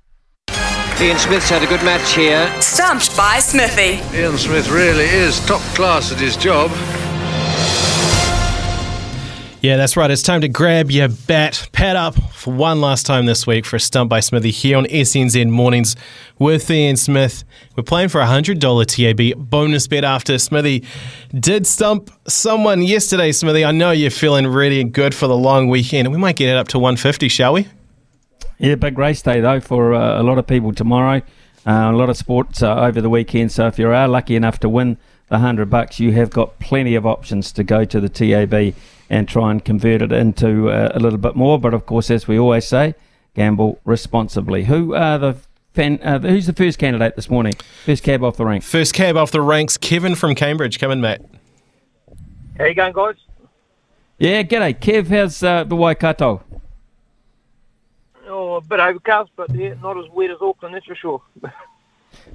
Ian 1.02 1.18
Smith's 1.18 1.50
had 1.50 1.62
a 1.62 1.68
good 1.68 1.84
match 1.84 2.14
here. 2.14 2.50
Stumped 2.62 3.18
by 3.18 3.40
Smithy. 3.40 4.00
Ian 4.18 4.38
Smith 4.38 4.70
really 4.70 5.04
is 5.04 5.46
top 5.46 5.62
class 5.76 6.14
at 6.14 6.20
his 6.20 6.38
job. 6.38 6.72
Yeah, 9.66 9.78
that's 9.78 9.98
right. 9.98 10.12
It's 10.12 10.22
time 10.22 10.42
to 10.42 10.48
grab 10.48 10.92
your 10.92 11.10
bat, 11.10 11.70
pad 11.72 11.96
up 11.96 12.14
for 12.34 12.54
one 12.54 12.82
last 12.82 13.08
time 13.08 13.26
this 13.26 13.48
week 13.48 13.66
for 13.66 13.78
a 13.78 13.80
Stump 13.80 14.12
by 14.12 14.20
Smithy 14.20 14.52
here 14.52 14.78
on 14.78 14.86
SENZ 14.86 15.50
Mornings 15.50 15.96
with 16.38 16.70
Ian 16.70 16.98
Smith. 16.98 17.44
We're 17.76 17.82
playing 17.82 18.10
for 18.10 18.22
a 18.22 18.28
$100 18.28 18.60
TAB 18.60 19.50
bonus 19.50 19.88
bet 19.88 20.04
after 20.04 20.38
Smithy 20.38 20.84
did 21.34 21.66
stump 21.66 22.12
someone 22.28 22.84
yesterday, 22.84 23.32
Smithy. 23.32 23.66
I 23.66 23.72
know 23.72 23.90
you're 23.90 24.12
feeling 24.12 24.46
really 24.46 24.84
good 24.84 25.16
for 25.16 25.26
the 25.26 25.36
long 25.36 25.68
weekend, 25.68 26.12
we 26.12 26.20
might 26.20 26.36
get 26.36 26.50
it 26.50 26.58
up 26.58 26.68
to 26.68 26.78
150, 26.78 27.28
shall 27.28 27.54
we? 27.54 27.68
Yeah, 28.60 28.76
big 28.76 29.00
race 29.00 29.24
day 29.24 29.42
though 29.42 29.62
for 29.62 29.96
uh, 29.96 30.22
a 30.22 30.24
lot 30.24 30.38
of 30.38 30.46
people 30.46 30.74
tomorrow. 30.74 31.24
Uh, 31.66 31.90
a 31.92 31.92
lot 31.92 32.12
of 32.12 32.18
sports 32.18 32.62
uh, 32.62 32.82
over 32.82 33.02
the 33.02 33.10
weekend. 33.10 33.52
So 33.52 33.66
if 33.66 33.80
you 33.80 33.90
are 33.90 34.08
lucky 34.08 34.36
enough 34.36 34.60
to 34.60 34.70
win 34.70 35.00
the 35.30 35.40
hundred 35.40 35.72
bucks, 35.72 36.00
you 36.00 36.12
have 36.12 36.30
got 36.30 36.60
plenty 36.60 36.94
of 36.94 37.08
options 37.08 37.52
to 37.54 37.64
go 37.64 37.84
to 37.84 38.00
the 38.00 38.10
TAB 38.10 38.76
and 39.10 39.28
try 39.28 39.52
and 39.52 39.64
convert 39.64 40.02
it 40.02 40.12
into 40.12 40.70
uh, 40.70 40.92
a 40.94 41.00
little 41.00 41.20
bit 41.20 41.36
more. 41.36 41.60
But 41.60 41.74
of 41.74 41.86
course, 41.86 42.10
as 42.10 42.28
we 42.28 42.40
always 42.40 42.68
say, 42.68 42.96
Gamble 43.36 43.80
responsibly. 43.84 44.64
Who 44.64 44.96
are 44.96 45.18
the 45.18 45.36
fan, 45.74 46.00
uh, 46.02 46.20
who's 46.20 46.46
the 46.46 46.54
first 46.54 46.80
candidate 46.80 47.18
this 47.18 47.30
morning? 47.30 47.54
First 47.86 48.02
cab 48.02 48.24
off 48.24 48.38
the 48.38 48.46
rank. 48.46 48.64
First 48.64 48.94
cab 48.94 49.18
off 49.18 49.32
the 49.32 49.42
ranks, 49.42 49.78
Kevin 49.78 50.16
from 50.16 50.36
Cambridge. 50.36 50.80
Come 50.80 50.92
in, 50.92 51.02
mate. 51.02 51.20
How 52.58 52.64
you 52.66 52.74
going, 52.74 52.94
guys? 52.94 53.16
Yeah, 54.18 54.44
g'day, 54.44 54.80
Kev. 54.80 55.08
How's 55.08 55.44
uh, 55.44 55.66
the 55.66 55.76
Waikato? 55.76 56.42
Oh, 58.26 58.56
a 58.56 58.62
bit 58.62 58.80
overcast, 58.80 59.32
but 59.36 59.54
yeah, 59.54 59.74
not 59.82 59.98
as 59.98 60.10
wet 60.12 60.32
as 60.32 60.38
Auckland, 60.40 60.74
that's 60.74 60.86
for 60.86 60.96
sure. 60.96 61.22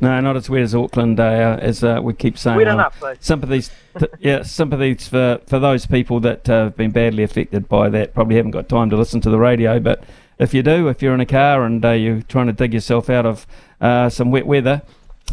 No, 0.01 0.20
not 0.20 0.36
as 0.36 0.48
wet 0.48 0.62
as 0.62 0.74
Auckland, 0.74 1.20
uh, 1.20 1.59
as 1.61 1.85
uh, 1.85 2.01
we 2.02 2.15
keep 2.15 2.39
saying. 2.39 2.66
Uh, 2.66 2.73
enough, 2.73 2.98
though. 3.01 3.15
Sympathies, 3.20 3.70
t- 3.98 4.07
yeah, 4.20 4.43
sympathies 4.43 5.09
for, 5.09 5.40
for 5.47 5.59
those 5.59 5.86
people 5.86 6.20
that 6.20 6.48
uh, 6.48 6.65
have 6.65 6.77
been 6.77 6.90
badly 6.90 7.23
affected 7.23 7.69
by 7.69 7.89
that. 7.90 8.15
Probably 8.15 8.36
haven't 8.36 8.52
got 8.52 8.69
time 8.69 8.90
to 8.90 8.97
listen 8.97 9.20
to 9.23 9.31
the 9.31 9.39
radio, 9.39 9.81
but 9.81 10.05
if 10.39 10.55
you 10.55 10.62
do, 10.62 10.89
if 10.89 11.02
you're 11.02 11.15
in 11.15 11.20
a 11.20 11.27
car 11.27 11.65
and 11.65 11.85
uh, 11.85 11.90
you're 11.90 12.23
trying 12.23 12.47
to 12.47 12.52
dig 12.52 12.73
yourself 12.73 13.11
out 13.11 13.27
of 13.27 13.47
uh, 13.81 14.09
some 14.09 14.31
wet 14.31 14.47
weather, 14.47 14.82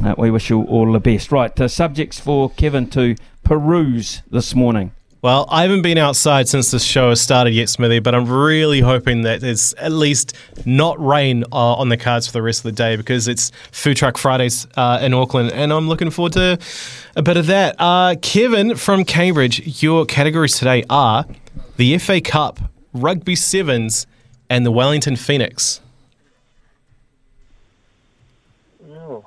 uh, 0.03 0.13
we 0.17 0.29
wish 0.29 0.49
you 0.49 0.63
all 0.63 0.91
the 0.91 0.99
best. 0.99 1.31
Right, 1.31 1.57
uh, 1.59 1.67
subjects 1.67 2.19
for 2.19 2.49
Kevin 2.51 2.89
to 2.91 3.15
peruse 3.43 4.21
this 4.29 4.53
morning. 4.53 4.91
Well, 5.23 5.47
I 5.49 5.63
haven't 5.63 5.81
been 5.81 5.97
outside 5.97 6.47
since 6.47 6.69
this 6.69 6.83
show 6.83 7.09
has 7.09 7.19
started 7.19 7.51
yet, 7.51 7.69
Smithy, 7.69 7.99
but 7.99 8.13
I'm 8.13 8.29
really 8.29 8.81
hoping 8.81 9.23
that 9.23 9.41
there's 9.41 9.73
at 9.73 9.91
least 9.91 10.35
not 10.63 11.03
rain 11.03 11.43
uh, 11.51 11.73
on 11.73 11.89
the 11.89 11.97
cards 11.97 12.27
for 12.27 12.33
the 12.33 12.43
rest 12.43 12.59
of 12.59 12.63
the 12.65 12.71
day 12.71 12.95
because 12.97 13.27
it's 13.27 13.51
Food 13.71 13.97
Truck 13.97 14.17
Fridays 14.19 14.67
uh, 14.77 14.99
in 15.01 15.15
Auckland, 15.15 15.51
and 15.53 15.73
I'm 15.73 15.87
looking 15.87 16.11
forward 16.11 16.33
to 16.33 16.59
a 17.15 17.23
bit 17.23 17.35
of 17.35 17.47
that. 17.47 17.75
Uh, 17.79 18.13
Kevin 18.21 18.75
from 18.75 19.03
Cambridge, 19.03 19.81
your 19.81 20.05
categories 20.05 20.55
today 20.55 20.83
are 20.87 21.25
the 21.77 21.97
FA 21.97 22.21
Cup, 22.21 22.59
Rugby 22.93 23.35
Sevens, 23.35 24.05
and 24.51 24.67
the 24.67 24.71
Wellington 24.71 25.15
Phoenix. 25.15 25.81
Oh. 28.87 29.25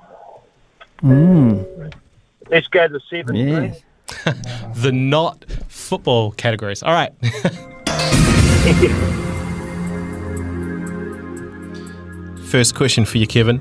Mm. 1.03 1.93
Let's 2.49 2.69
go 2.69 2.87
to 2.87 2.93
the 2.93 3.01
seven. 3.11 3.35
Yes. 3.35 3.83
the 4.75 4.91
not 4.93 5.45
football 5.69 6.33
categories. 6.33 6.83
All 6.83 6.93
right. 6.93 7.13
First 12.51 12.75
question 12.75 13.05
for 13.05 13.19
you, 13.19 13.27
Kevin. 13.27 13.59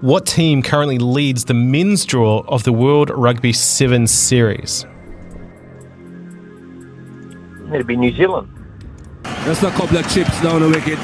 What 0.00 0.26
team 0.26 0.62
currently 0.62 0.98
leads 0.98 1.44
the 1.44 1.54
men's 1.54 2.04
draw 2.04 2.40
of 2.48 2.64
the 2.64 2.72
World 2.72 3.10
Rugby 3.10 3.52
Sevens 3.52 4.10
Series? 4.10 4.84
It'd 7.72 7.86
be 7.86 7.96
New 7.96 8.14
Zealand. 8.14 8.48
Just 9.44 9.62
a 9.62 9.70
couple 9.70 9.96
of 9.96 10.12
chips 10.12 10.42
down 10.42 10.60
the 10.60 10.68
wicket, 10.68 10.98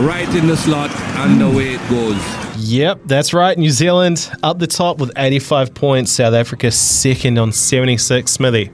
right 0.00 0.28
in 0.34 0.46
the 0.46 0.56
slot, 0.56 0.90
and 0.90 1.42
away 1.42 1.74
it 1.74 1.90
goes. 1.90 2.22
Yep, 2.58 3.02
that's 3.06 3.32
right. 3.32 3.56
New 3.56 3.70
Zealand 3.70 4.30
up 4.42 4.58
the 4.58 4.66
top 4.66 4.98
with 4.98 5.12
85 5.16 5.74
points. 5.74 6.12
South 6.12 6.34
Africa 6.34 6.70
second 6.70 7.38
on 7.38 7.52
76. 7.52 8.30
Smithy. 8.30 8.70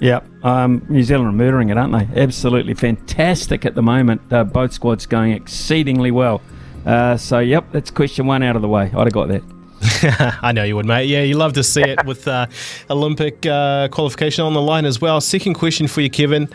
Yep, 0.00 0.44
um, 0.44 0.84
New 0.88 1.04
Zealand 1.04 1.28
are 1.28 1.32
murdering 1.32 1.68
it, 1.68 1.78
aren't 1.78 1.92
they? 1.92 2.20
Absolutely 2.20 2.74
fantastic 2.74 3.64
at 3.64 3.76
the 3.76 3.82
moment. 3.82 4.20
Uh, 4.32 4.42
both 4.42 4.72
squads 4.72 5.06
going 5.06 5.30
exceedingly 5.30 6.10
well. 6.10 6.42
Uh, 6.84 7.16
so, 7.16 7.38
yep, 7.38 7.70
that's 7.70 7.90
question 7.90 8.26
one 8.26 8.42
out 8.42 8.56
of 8.56 8.62
the 8.62 8.68
way. 8.68 8.86
I'd 8.86 9.04
have 9.04 9.12
got 9.12 9.28
that. 9.28 9.42
I 10.42 10.52
know 10.52 10.64
you 10.64 10.76
would, 10.76 10.86
mate. 10.86 11.04
Yeah, 11.04 11.22
you 11.22 11.36
love 11.36 11.52
to 11.54 11.62
see 11.62 11.82
it 11.82 12.04
with 12.04 12.26
uh, 12.26 12.46
Olympic 12.90 13.46
uh, 13.46 13.88
qualification 13.88 14.44
on 14.44 14.54
the 14.54 14.62
line 14.62 14.84
as 14.84 15.00
well. 15.00 15.20
Second 15.20 15.54
question 15.54 15.86
for 15.86 16.00
you, 16.00 16.10
Kevin. 16.10 16.48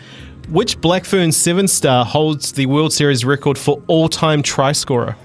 Which 0.49 0.79
Blackfern 0.79 1.33
seven 1.33 1.67
star 1.67 2.05
holds 2.05 2.53
the 2.53 2.67
World 2.67 2.93
Series 2.93 3.25
record 3.25 3.57
for 3.57 3.81
all 3.87 4.07
time 4.07 4.41
try 4.41 4.71
scorer? 4.71 5.15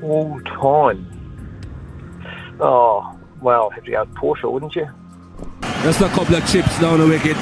All 0.00 0.40
time. 0.42 1.12
Oh, 2.60 3.18
well, 3.42 3.70
have 3.70 3.82
to 3.84 3.90
go 3.90 4.04
with 4.04 4.14
Portia, 4.14 4.48
wouldn't 4.48 4.76
you? 4.76 4.88
Just 5.82 6.00
a 6.00 6.08
couple 6.08 6.36
of 6.36 6.46
chips 6.48 6.80
down 6.80 7.00
the 7.00 7.06
wicket, 7.06 7.36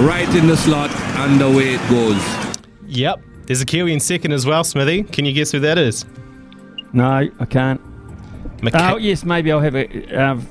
right 0.00 0.28
in 0.34 0.48
the 0.48 0.56
slot, 0.56 0.90
and 0.90 1.40
away 1.40 1.74
it 1.74 1.90
goes. 1.90 2.20
Yep. 2.86 3.22
There's 3.46 3.60
a 3.60 3.66
Kiwi 3.66 3.92
in 3.92 4.00
second 4.00 4.32
as 4.32 4.44
well, 4.44 4.64
Smithy. 4.64 5.04
Can 5.04 5.24
you 5.24 5.32
guess 5.32 5.52
who 5.52 5.60
that 5.60 5.78
is? 5.78 6.04
No, 6.92 7.04
I 7.38 7.44
can't. 7.44 7.80
Maca- 8.58 8.92
oh, 8.92 8.96
yes, 8.96 9.24
maybe 9.24 9.50
I'll 9.52 9.60
have 9.60 9.74
a. 9.76 10.14
Um, 10.14 10.46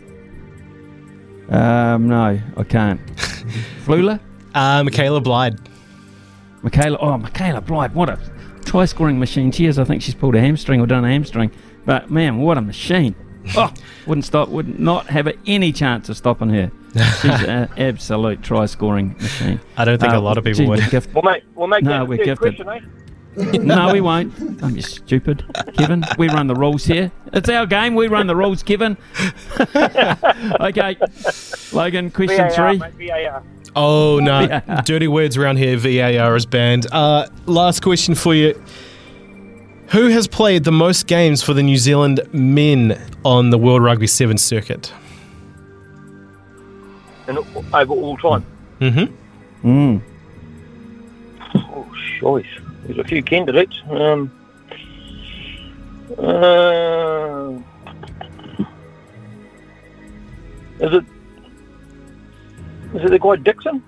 um, 1.52 2.08
no, 2.08 2.40
I 2.58 2.64
can't. 2.64 3.00
Flula? 3.86 4.20
Uh, 4.54 4.84
Michaela 4.84 5.22
Blyde. 5.22 5.60
Michaela, 6.64 6.98
oh, 7.00 7.18
Michaela 7.18 7.62
Blyde, 7.62 7.94
what 7.94 8.10
a 8.10 8.20
try 8.66 8.86
scoring 8.86 9.20
machine 9.20 9.52
she 9.52 9.66
is. 9.66 9.80
I 9.80 9.84
think 9.84 10.02
she's 10.02 10.14
pulled 10.16 10.36
a 10.36 10.40
hamstring 10.40 10.80
or 10.80 10.86
done 10.86 11.04
a 11.04 11.10
hamstring. 11.10 11.52
But 11.86 12.12
man, 12.12 12.38
what 12.38 12.58
a 12.58 12.62
machine. 12.62 13.16
Oh, 13.58 13.74
wouldn't 14.06 14.24
stop, 14.26 14.50
would 14.50 14.80
not 14.80 15.08
have 15.08 15.28
any 15.48 15.72
chance 15.72 16.10
of 16.10 16.16
stopping 16.18 16.50
her. 16.50 16.72
She's 16.94 17.42
an 17.48 17.68
absolute 17.76 18.44
try 18.44 18.68
scoring 18.68 19.16
machine. 19.20 19.60
I 19.76 19.84
don't 19.84 20.00
think 20.00 20.14
a 20.14 20.20
lot 20.20 20.38
of 20.38 20.44
people 20.44 20.60
geez, 20.60 20.70
would. 20.70 20.80
we're 20.80 20.90
gifted. 20.90 21.16
We'll 21.16 21.24
make, 21.24 21.44
we'll 21.56 21.68
make 21.68 21.84
No, 21.84 21.90
that 21.90 22.08
we're 22.08 22.24
gifted. 22.24 22.38
question, 22.38 22.70
eh? 22.70 22.80
no, 23.36 23.94
we 23.94 24.02
won't. 24.02 24.34
I'm 24.62 24.76
just 24.76 24.96
stupid, 24.96 25.46
Kevin. 25.78 26.04
We 26.18 26.28
run 26.28 26.48
the 26.48 26.56
rules 26.56 26.84
here. 26.84 27.12
It's 27.32 27.48
our 27.48 27.66
game. 27.66 27.96
We 27.96 28.08
run 28.08 28.28
the 28.28 28.36
rules, 28.36 28.62
Kevin. 28.62 28.98
okay, 30.60 30.98
Logan. 31.72 32.12
Question 32.12 32.50
VAR, 32.50 32.52
three. 32.52 32.78
mate, 32.78 33.10
VAR. 33.10 33.44
Oh, 33.74 34.20
no. 34.20 34.48
VAR. 34.48 34.82
Dirty 34.84 35.08
words 35.08 35.38
around 35.38 35.58
here. 35.58 35.78
VAR 35.78 36.36
is 36.36 36.46
banned. 36.46 36.88
Uh, 36.92 37.28
last 37.46 37.82
question 37.82 38.16
for 38.16 38.36
you. 38.36 38.62
Who 39.92 40.08
has 40.08 40.28
played 40.28 40.66
the 40.66 40.72
most 40.72 41.08
games 41.08 41.42
for 41.42 41.54
the 41.54 41.64
New 41.64 41.78
Zealand 41.78 42.22
men 42.34 43.02
on 43.24 43.50
the 43.50 43.58
World 43.58 43.82
Rugby 43.82 44.08
Sevens 44.08 44.42
circuit? 44.42 44.92
And 47.28 47.38
over 47.38 47.94
all 47.94 48.18
time. 48.18 48.46
Mm-hmm. 48.82 49.70
Mm. 49.70 50.02
Oh, 51.56 51.88
choice. 52.20 52.46
There's 52.84 52.98
a 52.98 53.04
few 53.04 53.22
candidates. 53.22 53.82
Um, 53.90 54.32
uh, 56.18 57.52
is 60.80 60.94
it? 60.94 61.06
Is 62.94 63.04
it 63.06 63.10
the 63.10 63.20
guy 63.20 63.36
Dickson? 63.38 63.84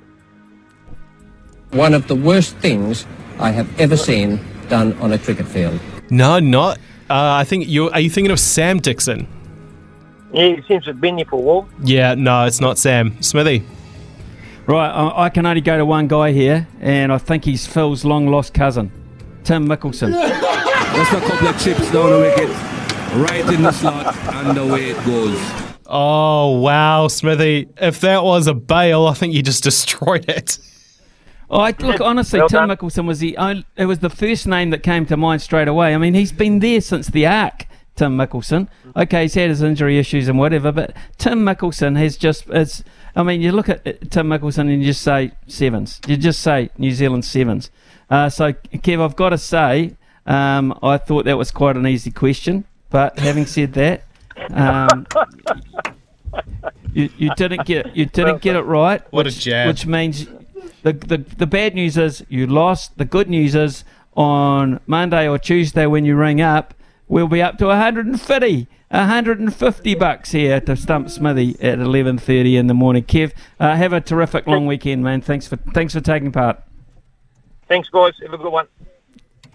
One 1.72 1.94
of 1.94 2.08
the 2.08 2.16
worst 2.16 2.56
things 2.58 3.06
I 3.40 3.52
have 3.52 3.68
ever 3.80 3.98
seen 3.98 4.40
done 4.70 4.94
on 5.00 5.12
a 5.12 5.18
cricket 5.18 5.48
field. 5.48 5.80
No, 6.10 6.40
not. 6.40 6.78
Uh, 7.10 7.34
I 7.34 7.44
think 7.44 7.66
you're. 7.68 7.96
You 7.98 8.10
thinking 8.10 8.32
of 8.32 8.40
Sam 8.40 8.80
Dickson? 8.80 9.28
Yeah, 10.32 10.56
he 10.56 10.62
seems 10.68 10.86
to 10.86 10.92
have 10.92 11.02
been 11.02 11.16
there 11.18 11.26
for 11.26 11.36
a 11.36 11.40
while. 11.40 11.70
Yeah, 11.84 12.16
no, 12.16 12.46
it's 12.46 12.62
not 12.62 12.78
Sam. 12.78 13.22
Smithy. 13.22 13.64
Right, 14.66 14.90
I, 14.90 15.26
I 15.26 15.30
can 15.30 15.46
only 15.46 15.60
go 15.62 15.78
to 15.78 15.86
one 15.86 16.08
guy 16.08 16.32
here, 16.32 16.68
and 16.80 17.12
I 17.12 17.18
think 17.18 17.44
he's 17.44 17.68
Phil's 17.68 18.06
long 18.06 18.28
lost 18.28 18.54
cousin, 18.54 18.92
Tim 19.44 19.68
Mikkelson. 19.68 20.12
Just 20.96 21.12
a 21.12 21.20
couple 21.20 21.48
of 21.48 21.60
chips 21.60 21.92
down 21.92 22.12
the 22.12 22.20
wicket, 22.20 22.50
right 23.30 23.54
in 23.54 23.62
the 23.64 23.72
slot, 23.72 24.16
and 24.16 24.58
away 24.58 24.92
it 24.92 25.06
goes. 25.06 25.38
Oh 25.86 26.60
wow, 26.60 27.08
Smithy! 27.10 27.68
If 27.78 28.00
that 28.02 28.24
was 28.24 28.48
a 28.48 28.54
bail, 28.54 29.06
I 29.08 29.14
think 29.16 29.34
you 29.34 29.44
just 29.44 29.64
destroyed 29.66 30.30
it. 30.30 30.60
Oh, 31.50 31.60
I, 31.60 31.76
look, 31.80 32.00
honestly, 32.00 32.40
Well 32.40 32.50
Tim. 32.50 32.70
Mikkelson 32.70 33.06
was 33.06 33.20
the 33.20 33.38
only, 33.38 33.66
it 33.76 33.86
was 33.86 34.00
the 34.00 34.10
first 34.10 34.48
name 34.48 34.70
that 34.70 34.82
came 34.82 35.06
to 35.08 35.18
mind 35.18 35.42
straight 35.42 35.68
away. 35.68 35.94
I 35.94 35.98
mean, 35.98 36.14
he's 36.14 36.32
been 36.32 36.60
there 36.60 36.80
since 36.80 37.08
the 37.08 37.28
Ark, 37.28 37.66
Tim 37.96 38.18
Mikkelson. 38.18 38.70
Okay, 38.96 39.24
he's 39.24 39.34
had 39.34 39.50
his 39.50 39.62
injury 39.62 40.00
issues 40.00 40.28
and 40.28 40.40
whatever, 40.40 40.72
but 40.72 40.96
Tim 41.18 41.44
Mikkelson 41.44 41.98
has 41.98 42.18
just 42.18 42.46
it's. 42.50 42.84
I 43.16 43.24
mean, 43.24 43.42
you 43.42 43.52
look 43.52 43.70
at 43.70 43.86
uh, 43.86 43.94
Tim 44.10 44.28
Mikkelson 44.28 44.62
and 44.62 44.82
you 44.82 44.86
just 44.86 45.02
say 45.02 45.32
sevens. 45.48 46.02
You 46.08 46.18
just 46.18 46.42
say 46.42 46.70
New 46.78 46.92
Zealand 46.92 47.26
sevens. 47.26 47.70
Uh, 48.10 48.30
so, 48.30 48.54
Kev, 48.54 49.02
I've 49.02 49.16
got 49.16 49.30
to 49.30 49.38
say, 49.38 49.96
um, 50.26 50.78
I 50.82 50.98
thought 50.98 51.26
that 51.26 51.38
was 51.38 51.52
quite 51.52 51.76
an 51.76 51.88
easy 51.88 52.12
question. 52.12 52.66
But 52.90 53.18
having 53.20 53.46
said 53.46 53.74
that, 53.74 54.04
um, 54.52 55.08
you, 56.94 57.10
you 57.18 57.34
didn't 57.36 57.66
get 57.66 57.96
you 57.96 58.06
didn't 58.06 58.42
get 58.42 58.56
it 58.56 58.62
right. 58.62 59.02
What 59.12 59.26
a 59.26 59.30
which, 59.30 59.40
jab. 59.40 59.68
Which 59.68 59.86
means 59.86 60.28
the, 60.84 60.94
the 60.94 61.18
the 61.18 61.48
bad 61.48 61.76
news 61.76 61.98
is 61.98 62.24
you 62.30 62.46
lost. 62.46 62.98
The 62.98 63.06
good 63.06 63.30
news 63.30 63.56
is 63.56 63.84
on 64.16 64.80
Monday 64.86 65.28
or 65.28 65.40
Tuesday 65.40 65.88
when 65.88 66.06
you 66.06 66.16
ring 66.16 66.40
up, 66.40 66.74
we'll 67.14 67.28
be 67.28 67.44
up 67.44 67.60
to 67.60 67.68
150, 67.68 68.68
150 68.90 69.96
bucks 69.96 70.32
here 70.32 70.60
to 70.60 70.76
stump 70.76 71.10
Smithy 71.10 71.56
at 71.62 71.78
11:30 71.78 72.58
in 72.58 72.66
the 72.66 72.74
morning. 72.74 73.04
Kev, 73.04 73.32
uh, 73.60 73.76
have 73.76 73.94
a 73.94 74.02
terrific 74.02 74.48
long 74.48 74.66
weekend, 74.66 75.04
man. 75.04 75.22
Thanks 75.22 75.48
for 75.48 75.58
thanks 75.58 75.94
for 75.94 76.02
taking 76.02 76.32
part. 76.32 76.62
Thanks, 77.68 77.88
guys. 77.90 78.14
Have 78.24 78.34
a 78.34 78.38
good 78.38 78.52
one. 78.52 78.68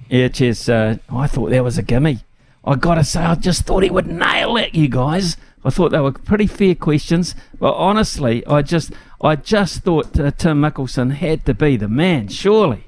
Yeah, 0.09 0.29
cheers. 0.29 0.69
Uh, 0.69 0.99
I 1.11 1.27
thought 1.27 1.51
that 1.51 1.65
was 1.65 1.77
a 1.77 1.83
gimme. 1.83 2.21
I 2.65 2.77
gotta 2.77 3.05
say, 3.05 3.21
I 3.21 3.35
just 3.35 3.67
thought 3.67 3.83
he 3.83 3.91
would 3.91 4.07
nail 4.07 4.57
it, 4.57 4.75
you 4.75 4.89
guys. 4.89 5.37
I 5.65 5.71
thought 5.71 5.91
they 5.91 6.01
were 6.01 6.13
pretty 6.13 6.47
fair 6.47 6.77
questions, 6.77 7.35
but 7.59 7.75
honestly, 7.75 8.47
I 8.47 8.63
just 8.63 8.93
I 9.21 9.35
just 9.35 9.83
thought 9.83 10.19
uh, 10.19 10.31
Tim 10.31 10.63
Mikkelson 10.63 11.13
had 11.13 11.45
to 11.47 11.55
be 11.55 11.77
the 11.77 11.89
man, 11.89 12.29
surely. 12.29 12.85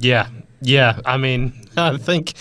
Yeah, 0.00 0.28
yeah. 0.60 1.00
I 1.04 1.16
mean, 1.16 1.52
I 1.76 1.96
think 1.96 2.34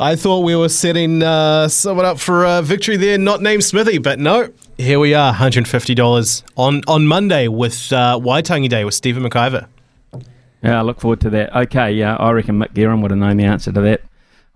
I 0.00 0.16
thought 0.16 0.40
we 0.40 0.54
were 0.54 0.68
setting 0.68 1.22
uh, 1.22 1.68
someone 1.68 2.06
up 2.06 2.18
for 2.20 2.44
a 2.44 2.62
victory 2.62 2.96
there, 2.96 3.18
not 3.18 3.42
named 3.42 3.64
Smithy, 3.64 3.98
but 3.98 4.18
no. 4.18 4.52
Here 4.76 5.00
we 5.00 5.12
are, 5.14 5.34
$150 5.34 6.42
on, 6.56 6.82
on 6.86 7.06
Monday 7.06 7.48
with 7.48 7.92
uh, 7.92 8.18
Waitangi 8.20 8.68
Day 8.68 8.84
with 8.84 8.94
Stephen 8.94 9.24
McIver. 9.24 9.66
Yeah, 10.62 10.78
I 10.78 10.82
look 10.82 11.00
forward 11.00 11.20
to 11.22 11.30
that. 11.30 11.54
Okay, 11.54 11.92
yeah, 11.92 12.16
I 12.16 12.30
reckon 12.30 12.58
Mick 12.58 12.74
Guerin 12.74 13.00
would 13.00 13.10
have 13.10 13.18
known 13.18 13.36
the 13.36 13.44
answer 13.44 13.72
to 13.72 13.80
that. 13.80 14.02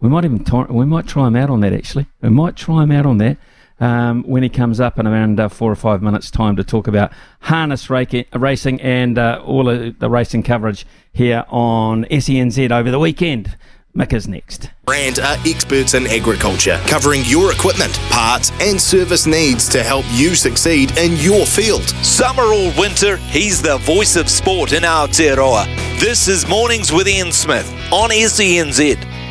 We 0.01 0.09
might 0.09 0.25
even 0.25 0.45
t- 0.45 0.65
we 0.69 0.85
might 0.85 1.07
try 1.07 1.29
him 1.29 1.37
out 1.37 1.49
on 1.49 1.61
that 1.61 1.73
actually. 1.73 2.07
We 2.23 2.29
might 2.29 2.57
try 2.57 2.83
him 2.83 2.91
out 2.91 3.07
on 3.07 3.19
that 3.19 3.37
um, 3.83 4.23
when 4.23 4.45
he 4.45 4.49
comes 4.49 4.79
up 4.79 4.99
in 4.99 5.09
around 5.09 5.41
uh, 5.41 5.49
four 5.49 5.71
or 5.71 5.75
five 5.75 6.03
minutes' 6.03 6.31
time 6.31 6.55
to 6.55 6.63
talk 6.63 6.87
about 6.87 7.13
harness 7.41 7.91
racing 7.91 8.81
and 8.81 9.19
uh, 9.19 9.43
all 9.45 9.69
of 9.69 9.99
the 9.99 10.09
racing 10.09 10.45
coverage 10.45 10.87
here 11.13 11.45
on 11.49 12.05
SENZ 12.05 12.71
over 12.71 12.93
the 12.93 13.01
weekend. 13.01 13.57
Mick 13.95 14.13
is 14.13 14.29
next. 14.29 14.71
Brandt 14.87 15.19
are 15.19 15.37
experts 15.45 15.95
in 15.95 16.07
agriculture, 16.07 16.81
covering 16.87 17.23
your 17.27 17.53
equipment, 17.53 17.93
parts, 18.09 18.53
and 18.61 18.81
service 18.81 19.27
needs 19.27 19.69
to 19.69 19.83
help 19.83 20.07
you 20.13 20.37
succeed 20.37 20.97
in 20.97 21.17
your 21.17 21.45
field. 21.45 21.83
Summer 22.03 22.45
or 22.45 22.73
winter, 22.79 23.17
he's 23.17 23.61
the 23.61 23.79
voice 23.79 24.15
of 24.15 24.31
sport 24.31 24.73
in 24.73 24.85
Aotearoa. 24.85 25.67
This 25.99 26.29
is 26.29 26.49
Mornings 26.49 26.93
with 26.93 27.09
Ian 27.09 27.33
Smith 27.33 27.69
on 27.93 28.11
SENZ. 28.11 29.22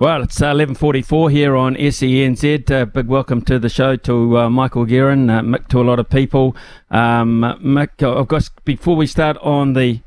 Well, 0.00 0.22
it's 0.22 0.40
uh, 0.40 0.54
11.44 0.54 1.30
here 1.30 1.54
on 1.54 1.74
SENZ. 1.74 2.70
Uh, 2.70 2.86
big 2.86 3.06
welcome 3.06 3.42
to 3.42 3.58
the 3.58 3.68
show 3.68 3.96
to 3.96 4.38
uh, 4.38 4.48
Michael 4.48 4.86
Guerin, 4.86 5.28
uh, 5.28 5.42
Mick 5.42 5.68
to 5.68 5.78
a 5.78 5.84
lot 5.84 5.98
of 5.98 6.08
people. 6.08 6.56
Um, 6.90 7.42
Mick, 7.62 8.02
of 8.02 8.26
course, 8.26 8.48
before 8.64 8.96
we 8.96 9.06
start 9.06 9.36
on 9.42 9.74
the 9.74 10.00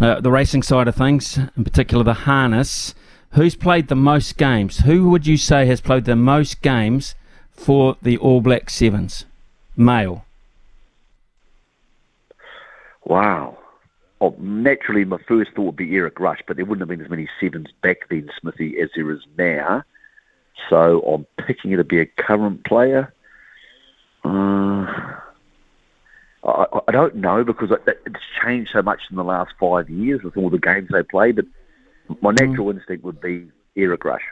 uh, 0.00 0.20
the 0.20 0.30
racing 0.30 0.62
side 0.62 0.86
of 0.86 0.94
things, 0.94 1.36
in 1.36 1.64
particular 1.64 2.04
the 2.04 2.14
harness, 2.14 2.94
who's 3.32 3.56
played 3.56 3.88
the 3.88 3.96
most 3.96 4.36
games? 4.36 4.78
Who 4.82 5.10
would 5.10 5.26
you 5.26 5.36
say 5.36 5.66
has 5.66 5.80
played 5.80 6.04
the 6.04 6.14
most 6.14 6.62
games 6.62 7.16
for 7.50 7.96
the 8.00 8.18
All 8.18 8.40
Black 8.40 8.70
Sevens? 8.70 9.24
Male. 9.76 10.24
Wow. 13.04 13.58
Well, 14.20 14.36
naturally, 14.38 15.04
my 15.04 15.18
first 15.26 15.52
thought 15.52 15.62
would 15.62 15.76
be 15.76 15.96
Eric 15.96 16.20
Rush, 16.20 16.40
but 16.46 16.56
there 16.56 16.66
wouldn't 16.66 16.82
have 16.82 16.88
been 16.96 17.04
as 17.04 17.10
many 17.10 17.28
sevens 17.40 17.68
back 17.82 18.08
then, 18.10 18.30
Smithy, 18.38 18.78
as 18.78 18.90
there 18.94 19.10
is 19.10 19.20
now. 19.38 19.82
So 20.68 21.00
I'm 21.00 21.26
picking 21.46 21.72
it 21.72 21.76
to 21.76 21.84
be 21.84 22.00
a 22.00 22.06
current 22.06 22.64
player. 22.64 23.14
Uh, 24.22 24.86
I, 26.44 26.66
I 26.88 26.92
don't 26.92 27.16
know 27.16 27.44
because 27.44 27.70
it's 27.86 28.20
changed 28.44 28.72
so 28.72 28.82
much 28.82 29.00
in 29.10 29.16
the 29.16 29.24
last 29.24 29.54
five 29.58 29.88
years 29.88 30.22
with 30.22 30.36
all 30.36 30.50
the 30.50 30.58
games 30.58 30.88
they 30.92 31.02
play. 31.02 31.32
But 31.32 31.46
my 32.20 32.32
mm. 32.32 32.46
natural 32.46 32.66
mm. 32.66 32.76
instinct 32.76 33.04
would 33.04 33.22
be 33.22 33.48
Eric 33.74 34.04
Rush. 34.04 34.22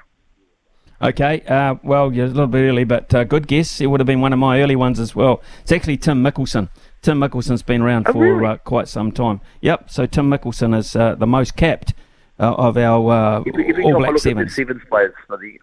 Okay, 1.00 1.42
uh, 1.42 1.76
well, 1.84 2.12
you're 2.12 2.26
a 2.26 2.28
little 2.28 2.48
bit 2.48 2.68
early, 2.68 2.82
but 2.82 3.14
uh, 3.14 3.22
good 3.22 3.46
guess. 3.46 3.80
It 3.80 3.86
would 3.86 4.00
have 4.00 4.06
been 4.06 4.20
one 4.20 4.32
of 4.32 4.38
my 4.40 4.60
early 4.60 4.74
ones 4.74 4.98
as 4.98 5.14
well. 5.14 5.40
It's 5.62 5.70
actually 5.70 5.96
Tim 5.96 6.24
Mikkelson. 6.24 6.68
Tim 7.02 7.20
Mikkelson's 7.20 7.62
been 7.62 7.82
around 7.82 8.08
oh, 8.08 8.12
for 8.12 8.22
really? 8.22 8.46
uh, 8.46 8.56
quite 8.58 8.88
some 8.88 9.12
time. 9.12 9.40
Yep, 9.60 9.90
so 9.90 10.06
Tim 10.06 10.30
Mikkelson 10.30 10.76
is 10.76 10.96
uh, 10.96 11.14
the 11.14 11.26
most 11.26 11.56
capped 11.56 11.94
uh, 12.40 12.54
of 12.54 12.76
our 12.76 13.10
uh, 13.10 13.42
if, 13.46 13.78
if 13.78 13.84
All 13.84 13.98
Black 13.98 14.18
Sevens. 14.18 14.54
Sevens 14.54 14.82
players, 14.88 15.14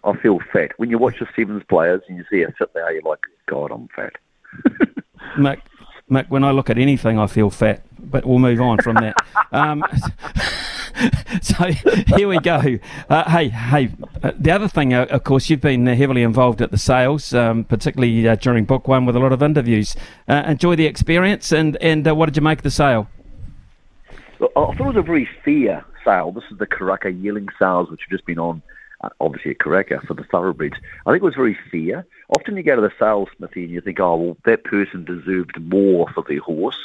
I 0.04 0.16
feel 0.16 0.38
fat. 0.52 0.72
When 0.78 0.90
you 0.90 0.98
watch 0.98 1.18
the 1.18 1.26
Sevens 1.36 1.62
players 1.68 2.02
and 2.08 2.18
you 2.18 2.24
see 2.30 2.42
a 2.42 2.52
sit 2.58 2.72
there, 2.74 2.90
you're 2.92 3.02
like, 3.02 3.20
God, 3.46 3.70
I'm 3.70 3.88
fat. 3.88 4.12
Mick, 5.36 5.60
Mick, 6.10 6.28
when 6.28 6.44
I 6.44 6.50
look 6.50 6.70
at 6.70 6.78
anything, 6.78 7.18
I 7.18 7.26
feel 7.26 7.50
fat. 7.50 7.82
But 7.98 8.24
we'll 8.24 8.38
move 8.38 8.60
on 8.60 8.78
from 8.78 8.96
that. 8.96 9.16
Um, 9.52 9.84
so 11.42 11.64
here 12.16 12.28
we 12.28 12.38
go. 12.40 12.78
Uh, 13.08 13.30
hey, 13.30 13.48
hey. 13.48 13.90
Uh, 14.22 14.32
the 14.38 14.50
other 14.50 14.68
thing, 14.68 14.94
uh, 14.94 15.06
of 15.10 15.24
course, 15.24 15.50
you've 15.50 15.60
been 15.60 15.86
heavily 15.86 16.22
involved 16.22 16.62
at 16.62 16.70
the 16.70 16.78
sales, 16.78 17.34
um, 17.34 17.64
particularly 17.64 18.26
uh, 18.28 18.36
during 18.36 18.64
book 18.64 18.88
one 18.88 19.04
with 19.06 19.16
a 19.16 19.18
lot 19.18 19.32
of 19.32 19.42
interviews. 19.42 19.94
Uh, 20.28 20.42
enjoy 20.46 20.76
the 20.76 20.86
experience, 20.86 21.52
and 21.52 21.76
and 21.82 22.06
uh, 22.08 22.14
what 22.14 22.26
did 22.26 22.36
you 22.36 22.42
make 22.42 22.58
of 22.58 22.64
the 22.64 22.70
sale? 22.70 23.08
Well, 24.38 24.50
I 24.56 24.74
thought 24.74 24.80
it 24.80 24.86
was 24.86 24.96
a 24.96 25.02
very 25.02 25.28
fair 25.44 25.84
sale. 26.04 26.32
This 26.32 26.44
is 26.50 26.58
the 26.58 26.66
Karaka 26.66 27.10
yearling 27.22 27.48
sales, 27.58 27.90
which 27.90 28.02
have 28.02 28.10
just 28.10 28.26
been 28.26 28.38
on 28.38 28.62
uh, 29.02 29.10
obviously 29.20 29.52
at 29.52 29.58
Karaka 29.58 30.06
for 30.06 30.14
the 30.14 30.24
thoroughbreds. 30.24 30.76
I 31.04 31.12
think 31.12 31.22
it 31.22 31.26
was 31.26 31.34
very 31.34 31.58
fair. 31.70 32.06
Often 32.36 32.56
you 32.56 32.62
go 32.62 32.76
to 32.76 32.82
the 32.82 32.92
sales 32.98 33.28
smithy 33.36 33.64
and 33.64 33.72
you 33.72 33.80
think, 33.80 34.00
oh, 34.00 34.16
well, 34.16 34.36
that 34.44 34.64
person 34.64 35.04
deserved 35.04 35.60
more 35.60 36.08
for 36.14 36.24
their 36.26 36.40
horse 36.40 36.78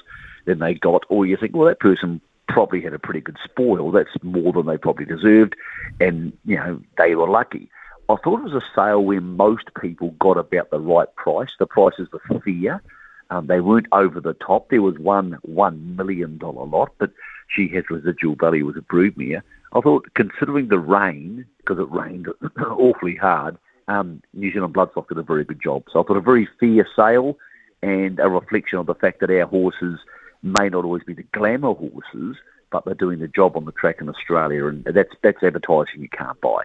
than 0.45 0.59
they 0.59 0.73
got, 0.73 1.03
or 1.09 1.25
you 1.25 1.37
think, 1.37 1.55
well, 1.55 1.67
that 1.67 1.79
person 1.79 2.21
probably 2.51 2.81
had 2.81 2.93
a 2.93 2.99
pretty 2.99 3.21
good 3.21 3.37
spoil. 3.43 3.91
That's 3.91 4.09
more 4.21 4.53
than 4.53 4.65
they 4.65 4.77
probably 4.77 5.05
deserved, 5.05 5.55
and 5.99 6.33
you 6.45 6.57
know 6.57 6.81
they 6.97 7.15
were 7.15 7.29
lucky. 7.29 7.69
I 8.09 8.15
thought 8.17 8.39
it 8.39 8.51
was 8.51 8.63
a 8.63 8.75
sale 8.75 9.03
where 9.03 9.21
most 9.21 9.73
people 9.79 10.11
got 10.19 10.37
about 10.37 10.69
the 10.69 10.79
right 10.79 11.13
price. 11.15 11.51
The 11.57 11.65
prices 11.65 12.09
were 12.11 12.41
fair. 12.41 12.81
Um, 13.29 13.47
they 13.47 13.61
weren't 13.61 13.87
over 13.93 14.19
the 14.19 14.33
top. 14.33 14.69
There 14.69 14.81
was 14.81 14.99
one 14.99 15.37
one 15.43 15.95
million 15.95 16.37
dollar 16.37 16.65
lot, 16.65 16.91
but 16.97 17.11
she 17.47 17.69
has 17.69 17.89
residual 17.89 18.35
value 18.35 18.69
as 18.69 18.75
a 18.75 18.81
broodmare. 18.81 19.41
I 19.73 19.79
thought, 19.79 20.13
considering 20.15 20.67
the 20.67 20.79
rain, 20.79 21.45
because 21.57 21.79
it 21.79 21.89
rained 21.89 22.27
awfully 22.59 23.15
hard, 23.15 23.57
um, 23.87 24.21
New 24.33 24.51
Zealand 24.51 24.73
Bloodstock 24.73 25.07
did 25.07 25.17
a 25.17 25.23
very 25.23 25.45
good 25.45 25.61
job. 25.61 25.83
So 25.91 26.01
I 26.01 26.03
thought 26.03 26.17
a 26.17 26.21
very 26.21 26.47
fair 26.59 26.85
sale 26.95 27.37
and 27.81 28.19
a 28.19 28.29
reflection 28.29 28.79
of 28.79 28.85
the 28.85 28.95
fact 28.95 29.21
that 29.21 29.31
our 29.31 29.45
horses 29.45 29.99
may 30.43 30.69
not 30.69 30.85
always 30.85 31.03
be 31.03 31.13
the 31.13 31.23
glamour 31.33 31.73
horses, 31.73 32.37
but 32.71 32.85
they're 32.85 32.93
doing 32.93 33.19
the 33.19 33.27
job 33.27 33.57
on 33.57 33.65
the 33.65 33.71
track 33.71 33.97
in 34.01 34.09
Australia, 34.09 34.67
and 34.67 34.83
that's 34.85 35.13
that's 35.21 35.43
advertising 35.43 36.01
you 36.01 36.09
can't 36.09 36.39
buy. 36.41 36.63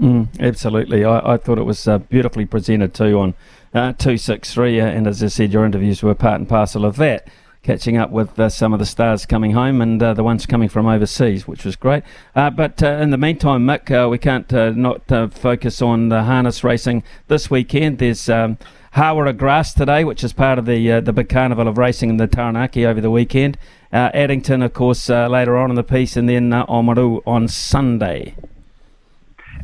Mm, 0.00 0.40
absolutely, 0.40 1.04
I, 1.04 1.34
I, 1.34 1.36
thought 1.36 1.58
it 1.58 1.64
was 1.64 1.86
uh, 1.86 1.98
beautifully 1.98 2.46
presented 2.46 2.94
too 2.94 3.18
on 3.18 3.34
uh, 3.74 3.92
two 3.92 4.16
six 4.16 4.54
three, 4.54 4.80
uh, 4.80 4.86
and 4.86 5.06
as 5.06 5.22
I 5.22 5.26
said, 5.26 5.52
your 5.52 5.66
interviews 5.66 6.02
were 6.02 6.14
part 6.14 6.40
and 6.40 6.48
parcel 6.48 6.84
of 6.84 6.96
that 6.96 7.28
catching 7.62 7.96
up 7.96 8.10
with 8.10 8.40
uh, 8.40 8.48
some 8.48 8.72
of 8.72 8.80
the 8.80 8.86
stars 8.86 9.24
coming 9.24 9.52
home 9.52 9.80
and 9.80 10.02
uh, 10.02 10.12
the 10.12 10.24
ones 10.24 10.46
coming 10.46 10.68
from 10.68 10.84
overseas, 10.84 11.46
which 11.46 11.64
was 11.64 11.76
great. 11.76 12.02
Uh, 12.34 12.50
but 12.50 12.82
in 12.82 13.10
the 13.10 13.16
meantime, 13.16 13.64
Mick, 13.64 14.10
we 14.10 14.18
can't 14.18 14.50
not 14.76 15.06
focus 15.32 15.80
on 15.80 16.08
the 16.08 16.24
harness 16.24 16.64
racing 16.64 17.04
this 17.28 17.52
weekend. 17.52 17.98
There's 17.98 18.28
um, 18.28 18.58
Hawera 18.94 19.34
Grass 19.34 19.72
today, 19.72 20.04
which 20.04 20.22
is 20.22 20.34
part 20.34 20.58
of 20.58 20.66
the 20.66 21.00
the 21.00 21.12
big 21.14 21.30
carnival 21.30 21.66
of 21.66 21.78
racing 21.78 22.10
in 22.10 22.18
the 22.18 22.26
Taranaki 22.26 22.84
over 22.84 23.00
the 23.00 23.10
weekend. 23.10 23.56
Addington, 23.90 24.62
of 24.62 24.74
course, 24.74 25.08
later 25.08 25.56
on 25.56 25.70
in 25.70 25.76
the 25.76 25.82
piece, 25.82 26.16
and 26.16 26.28
then 26.28 26.52
uh, 26.52 26.64
on 26.64 27.48
Sunday. 27.48 28.34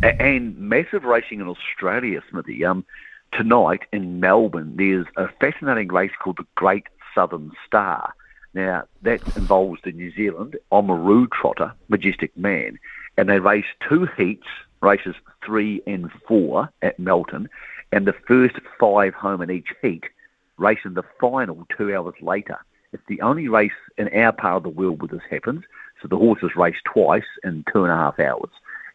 And 0.02 0.56
massive 0.58 1.04
racing 1.04 1.40
in 1.40 1.48
Australia, 1.48 2.22
Smithy. 2.30 2.64
Um, 2.64 2.86
tonight 3.32 3.82
in 3.92 4.20
Melbourne, 4.20 4.74
there's 4.76 5.06
a 5.16 5.28
fascinating 5.40 5.88
race 5.88 6.12
called 6.22 6.38
the 6.38 6.46
Great 6.54 6.86
Southern 7.14 7.52
Star. 7.66 8.14
Now, 8.54 8.84
that 9.02 9.20
involves 9.36 9.82
the 9.84 9.92
New 9.92 10.10
Zealand 10.12 10.56
Oamaru 10.72 11.30
trotter, 11.30 11.74
Majestic 11.88 12.34
Man, 12.36 12.78
and 13.18 13.28
they 13.28 13.40
race 13.40 13.66
two 13.86 14.08
heats, 14.16 14.46
races 14.80 15.16
three 15.44 15.82
and 15.86 16.10
four 16.26 16.70
at 16.80 16.98
Melton, 16.98 17.50
and 17.92 18.06
the 18.06 18.14
first 18.26 18.56
five 18.78 19.14
home 19.14 19.42
in 19.42 19.50
each 19.50 19.68
heat 19.82 20.04
race 20.56 20.80
in 20.84 20.94
the 20.94 21.04
final 21.20 21.66
two 21.76 21.94
hours 21.94 22.14
later. 22.20 22.58
It's 22.92 23.02
the 23.06 23.20
only 23.20 23.48
race 23.48 23.70
in 23.96 24.08
our 24.08 24.32
part 24.32 24.56
of 24.56 24.62
the 24.64 24.68
world 24.70 25.00
where 25.00 25.08
this 25.08 25.28
happens, 25.30 25.64
so 26.00 26.08
the 26.08 26.16
horses 26.16 26.56
race 26.56 26.76
twice 26.84 27.22
in 27.44 27.64
two 27.72 27.84
and 27.84 27.92
a 27.92 27.96
half 27.96 28.18
hours. 28.18 28.50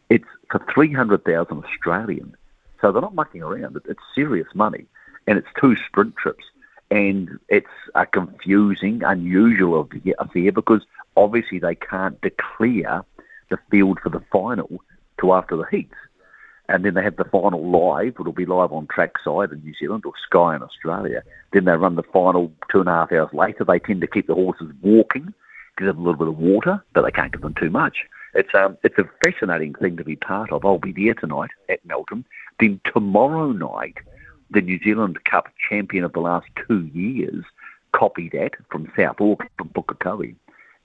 It's 0.09 0.27
for 0.51 0.61
300,000 0.73 1.63
Australian, 1.63 2.35
so 2.81 2.91
they're 2.91 3.01
not 3.01 3.15
mucking 3.15 3.41
around. 3.43 3.79
It's 3.85 3.99
serious 4.13 4.47
money, 4.53 4.85
and 5.27 5.37
it's 5.37 5.47
two 5.59 5.75
sprint 5.87 6.15
trips 6.17 6.43
and 6.93 7.39
it's 7.49 7.65
a 7.95 8.05
confusing, 8.05 9.01
unusual 9.03 9.89
affair 10.19 10.51
because 10.51 10.81
obviously 11.17 11.57
they 11.57 11.73
can't 11.73 12.21
declare 12.21 13.03
the 13.49 13.57
field 13.71 13.99
for 13.99 14.09
the 14.09 14.21
final 14.31 14.79
to 15.19 15.33
after 15.33 15.57
the 15.57 15.65
heats. 15.71 15.95
And 16.69 16.85
then 16.85 16.93
they 16.93 17.03
have 17.03 17.17
the 17.17 17.25
final 17.25 17.69
live, 17.69 18.15
it'll 18.19 18.31
be 18.31 18.45
live 18.45 18.71
on 18.71 18.87
trackside 18.87 19.51
in 19.51 19.63
New 19.63 19.73
Zealand 19.77 20.05
or 20.05 20.13
Sky 20.25 20.55
in 20.55 20.63
Australia. 20.63 21.21
Then 21.51 21.65
they 21.65 21.73
run 21.73 21.95
the 21.95 22.03
final 22.03 22.51
two 22.71 22.79
and 22.79 22.87
a 22.87 22.93
half 22.93 23.11
hours 23.11 23.33
later. 23.33 23.65
They 23.65 23.79
tend 23.79 24.01
to 24.01 24.07
keep 24.07 24.27
the 24.27 24.35
horses 24.35 24.71
walking, 24.81 25.33
give 25.77 25.87
them 25.87 25.99
a 25.99 26.01
little 26.01 26.17
bit 26.19 26.29
of 26.29 26.37
water, 26.37 26.81
but 26.93 27.01
they 27.01 27.11
can't 27.11 27.33
give 27.33 27.41
them 27.41 27.55
too 27.55 27.69
much. 27.69 28.05
It's 28.33 28.53
um, 28.55 28.77
it's 28.83 28.97
a 28.97 29.09
fascinating 29.23 29.75
thing 29.75 29.97
to 29.97 30.03
be 30.03 30.15
part 30.15 30.51
of. 30.51 30.65
I'll 30.65 30.79
be 30.79 30.91
there 30.91 31.13
tonight 31.13 31.51
at 31.69 31.85
Melton. 31.85 32.25
Then 32.59 32.79
tomorrow 32.91 33.51
night, 33.51 33.97
the 34.49 34.61
New 34.61 34.79
Zealand 34.83 35.23
Cup 35.25 35.49
champion 35.69 36.03
of 36.03 36.13
the 36.13 36.19
last 36.19 36.47
two 36.67 36.89
years, 36.93 37.43
Copy 37.91 38.29
That 38.29 38.53
from 38.71 38.91
South 38.97 39.19
Auckland, 39.19 39.51
from 39.57 39.69
Pukekohe, 39.69 40.35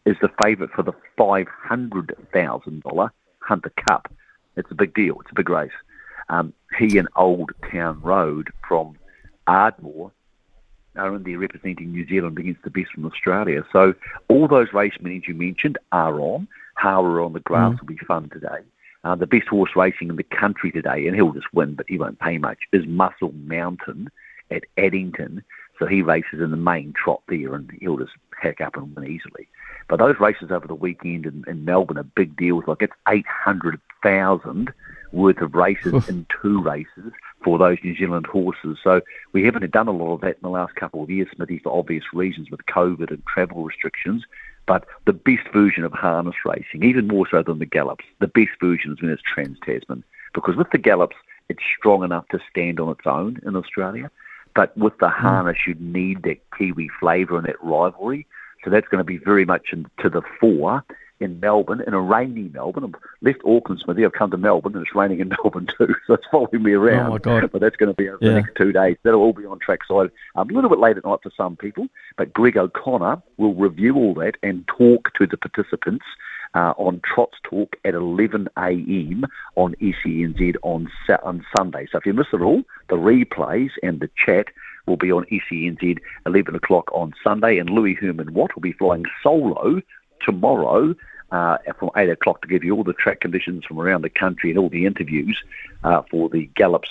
is 0.05 0.17
the 0.21 0.31
favourite 0.43 0.73
for 0.73 0.83
the 0.83 0.93
$500,000 1.19 3.11
Hunter 3.41 3.73
Cup. 3.87 4.13
It's 4.59 4.71
a 4.71 4.75
big 4.75 4.95
deal. 4.95 5.21
It's 5.21 5.31
a 5.31 5.35
big 5.35 5.49
race. 5.49 5.71
Um, 6.29 6.53
he 6.79 6.99
and 6.99 7.09
Old 7.17 7.53
Town 7.73 8.01
Road 8.03 8.51
from 8.67 8.97
Ardmore 9.47 10.13
are 10.97 11.15
in 11.15 11.23
there 11.23 11.39
representing 11.39 11.93
New 11.93 12.07
Zealand 12.07 12.39
against 12.39 12.63
the 12.63 12.71
best 12.71 12.93
from 12.93 13.07
Australia. 13.07 13.65
So 13.73 13.95
all 14.29 14.49
those 14.49 14.73
race 14.73 14.95
meetings 15.01 15.29
you 15.29 15.35
mentioned 15.35 15.79
are 15.93 16.21
on. 16.21 16.49
Hawera 16.83 17.25
on 17.25 17.33
the 17.33 17.41
grass 17.41 17.75
Mm. 17.75 17.81
will 17.81 17.87
be 17.87 17.97
fun 17.99 18.29
today. 18.31 18.61
Uh, 19.05 19.15
the 19.15 19.27
best 19.27 19.47
horse 19.49 19.75
racing 19.77 20.09
in 20.09 20.17
the 20.17 20.23
country 20.25 20.71
today, 20.73 21.07
and 21.07 21.15
he'll 21.15 21.33
just 21.33 21.53
win, 21.55 21.75
but 21.75 21.87
he 21.89 21.99
won't 21.99 22.19
pay 22.19 22.37
much, 22.37 22.59
is 22.73 22.87
Muscle 22.87 23.33
Mountain 23.47 24.11
at 24.51 24.65
Addington. 24.77 25.43
So 25.79 25.87
he 25.87 26.03
races 26.03 26.41
in 26.41 26.51
the 26.51 26.57
main 26.57 26.93
trot 26.93 27.23
there, 27.29 27.55
and 27.55 27.71
he'll 27.81 27.99
just 27.99 28.13
hack 28.41 28.61
up 28.61 28.77
and 28.77 28.95
win 28.95 29.07
easily. 29.07 29.49
But 29.89 29.99
those 29.99 30.21
races 30.21 30.51
over 30.51 30.67
the 30.67 30.75
weekend 30.75 31.25
in, 31.25 31.45
in 31.47 31.65
Melbourne 31.65 31.99
are 31.99 32.03
big 32.03 32.37
deals. 32.37 32.65
Like 32.67 32.83
it's 32.83 32.93
eight 33.09 33.27
hundred 33.27 33.81
thousand 34.03 34.73
worth 35.13 35.41
of 35.41 35.55
races 35.55 36.09
in 36.09 36.27
two 36.43 36.61
races 36.61 37.13
for 37.43 37.59
those 37.59 37.79
New 37.83 37.97
Zealand 37.97 38.27
horses. 38.27 38.77
So 38.85 39.01
we 39.33 39.45
haven't 39.45 39.71
done 39.71 39.89
a 39.89 39.93
lot 39.93 40.15
of 40.15 40.21
that 40.21 40.37
in 40.37 40.43
the 40.43 40.51
last 40.51 40.75
couple 40.75 41.03
of 41.03 41.11
years, 41.11 41.29
Smithy, 41.35 41.61
for 41.61 41.77
obvious 41.77 42.05
reasons 42.13 42.51
with 42.51 42.67
COVID 42.67 43.11
and 43.11 43.25
travel 43.27 43.65
restrictions. 43.65 44.25
But 44.67 44.87
the 45.07 45.15
best 45.15 45.49
version 45.51 45.85
of 45.85 45.93
harness 45.93 46.35
racing, 46.45 46.83
even 46.85 47.07
more 47.07 47.27
so 47.31 47.43
than 47.43 47.59
the 47.59 47.65
gallops, 47.65 48.05
the 48.21 48.27
best 48.27 48.51
version 48.61 48.93
is 48.93 49.01
when 49.01 49.11
it's 49.11 49.23
Trans 49.23 49.59
Tasman. 49.65 50.05
Because 50.35 50.57
with 50.57 50.71
the 50.71 50.79
gallops, 50.79 51.17
it's 51.49 51.63
strong 51.79 52.05
enough 52.05 52.29
to 52.29 52.39
stand 52.51 52.79
on 52.79 52.91
its 52.91 53.07
own 53.07 53.41
in 53.47 53.57
Australia. 53.57 54.11
But 54.59 54.77
with 54.77 54.99
the 54.99 55.09
harness, 55.09 55.57
you'd 55.69 55.81
need 55.81 56.25
that 56.25 56.39
Kiwi 56.59 56.89
flavour 56.99 57.37
and 57.39 57.47
that 57.47 57.63
rivalry. 57.63 58.27
So 58.65 58.71
that's 58.71 58.89
going 58.89 58.99
to 58.99 59.05
be 59.05 59.17
very 59.17 59.45
much 59.45 59.69
in, 59.73 59.87
to 60.01 60.11
the 60.11 60.21
fore 60.41 60.83
in 61.21 61.39
Melbourne, 61.39 61.81
in 61.87 61.95
a 61.95 62.01
rainy 62.01 62.51
Melbourne. 62.53 62.83
I've 62.93 63.01
left 63.23 63.39
Auckland, 63.47 63.81
Smithy. 63.85 64.05
I've 64.05 64.15
come 64.15 64.33
to 64.33 64.37
Melbourne, 64.37 64.75
and 64.75 64.85
it's 64.85 64.97
raining 64.97 65.21
in 65.21 65.29
Melbourne 65.45 65.69
too. 65.79 65.95
So 66.09 66.15
it's 66.15 66.27
following 66.33 66.65
me 66.65 66.73
around. 66.73 67.07
Oh, 67.07 67.11
my 67.11 67.19
God. 67.19 67.49
But 67.53 67.61
that's 67.61 67.77
going 67.77 67.93
to 67.93 67.97
be 67.97 68.09
over 68.09 68.19
Yeah. 68.21 68.31
the 68.31 68.35
next 68.41 68.57
two 68.57 68.73
days. 68.73 68.97
That'll 69.05 69.21
all 69.21 69.33
be 69.33 69.47
on 69.47 69.61
trackside. 69.61 70.11
Um, 70.35 70.51
a 70.51 70.53
little 70.53 70.71
bit 70.71 70.81
late 70.81 70.97
at 70.97 71.05
night 71.05 71.21
for 71.23 71.31
some 71.37 71.55
people, 71.55 71.87
but 72.17 72.33
Greg 72.33 72.57
O'Connor 72.57 73.23
will 73.37 73.55
review 73.55 73.95
all 73.95 74.15
that 74.15 74.39
and 74.43 74.67
talk 74.67 75.13
to 75.19 75.27
the 75.29 75.37
participants 75.37 76.05
uh, 76.55 76.75
on 76.77 77.01
Trots 77.05 77.39
Talk 77.43 77.77
at 77.85 77.95
11 77.95 78.49
a.m. 78.57 79.25
on 79.57 79.75
SENZ 79.81 80.57
on, 80.63 80.89
on 81.23 81.47
Sunday. 81.57 81.87
So 81.91 81.99
if 81.99 82.07
you 82.07 82.13
miss 82.13 82.27
it 82.33 82.41
all, 82.41 82.63
the 82.89 82.97
replays 82.97 83.71
and 83.83 84.01
the 84.01 84.11
chat 84.17 84.47
will 84.87 84.97
be 84.97 85.13
on 85.13 85.27
SENZ 85.27 85.99
11 86.27 86.55
o'clock 86.55 86.91
on 86.93 87.15
Sunday, 87.23 87.59
and 87.59 87.71
Louis 87.71 87.95
Herman 87.95 88.33
Watt 88.33 88.55
will 88.55 88.63
be 88.63 88.73
flying 88.73 89.05
solo 89.23 89.81
tomorrow 90.21 90.95
uh, 91.31 91.59
from 91.79 91.91
8 91.97 92.09
o'clock 92.11 92.43
to 92.43 92.49
give 92.49 92.65
you 92.65 92.75
all 92.75 92.85
the 92.85 92.95
track 92.95 93.21
conditions 93.21 93.65
from 93.65 93.79
around 93.79 94.03
the 94.03 94.11
country 94.11 94.51
and 94.51 94.59
all 94.59 94.71
the 94.71 94.87
interviews 94.87 95.43
uh, 95.85 96.03
for 96.11 96.29
the 96.29 96.47
Gallops 96.55 96.91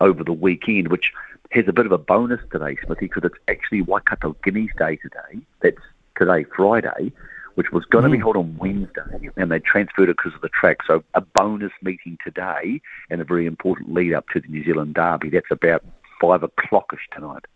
over 0.00 0.22
the 0.22 0.32
weekend, 0.32 0.88
which 0.88 1.12
has 1.50 1.66
a 1.66 1.72
bit 1.72 1.86
of 1.86 1.92
a 1.92 1.98
bonus 1.98 2.40
today, 2.52 2.76
Smithy, 2.84 3.06
because 3.06 3.24
it's 3.24 3.38
actually 3.48 3.82
Waikato 3.82 4.36
Guineas 4.44 4.70
Day 4.78 4.96
today. 4.96 5.40
That's 5.60 5.80
today, 6.16 6.44
Friday, 6.54 7.12
which 7.58 7.72
was 7.72 7.84
going 7.86 8.04
to 8.04 8.10
be 8.10 8.18
held 8.18 8.36
on 8.36 8.56
Wednesday, 8.56 9.28
and 9.36 9.50
they 9.50 9.58
transferred 9.58 10.08
it 10.08 10.16
because 10.16 10.32
of 10.32 10.40
the 10.42 10.48
track. 10.48 10.76
So 10.86 11.02
a 11.14 11.20
bonus 11.20 11.72
meeting 11.82 12.16
today 12.24 12.80
and 13.10 13.20
a 13.20 13.24
very 13.24 13.46
important 13.46 13.92
lead 13.92 14.14
up 14.14 14.26
to 14.32 14.40
the 14.40 14.46
New 14.46 14.64
Zealand 14.64 14.94
Derby. 14.94 15.28
That's 15.28 15.50
about 15.50 15.84
five 16.20 16.44
o'clockish 16.44 17.00
tonight. 17.12 17.46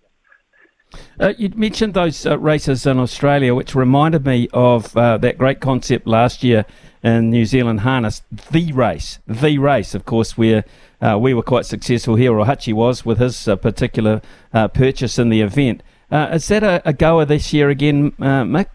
Uh, 1.21 1.35
you 1.39 1.51
mentioned 1.51 1.95
those 1.95 2.27
uh, 2.27 2.37
races 2.37 2.85
in 2.85 2.99
Australia, 2.99 3.55
which 3.55 3.77
reminded 3.77 4.27
me 4.27 4.49
of 4.53 4.97
uh, 4.97 5.19
that 5.19 5.39
great 5.39 5.61
concept 5.61 6.09
last 6.09 6.43
year 6.43 6.67
in 7.05 7.31
New 7.31 7.45
Zealand 7.45 7.81
harness, 7.81 8.23
the 8.51 8.73
race, 8.73 9.21
the 9.29 9.59
race. 9.59 9.95
Of 9.95 10.05
course, 10.05 10.37
where 10.37 10.65
uh, 11.01 11.17
we 11.17 11.33
were 11.33 11.45
quite 11.45 11.65
successful 11.65 12.17
here, 12.17 12.37
or 12.37 12.45
Hutchie 12.45 12.75
was 12.75 13.07
with 13.07 13.19
his 13.19 13.47
uh, 13.47 13.55
particular 13.55 14.21
uh, 14.53 14.67
purchase 14.67 15.17
in 15.17 15.29
the 15.29 15.43
event. 15.43 15.85
Uh, 16.11 16.31
is 16.33 16.49
that 16.49 16.65
a, 16.65 16.83
a 16.85 16.93
goer 16.93 17.25
this 17.25 17.53
year 17.53 17.71
again, 17.71 18.13
uh, 18.19 18.43
Mick? 18.43 18.67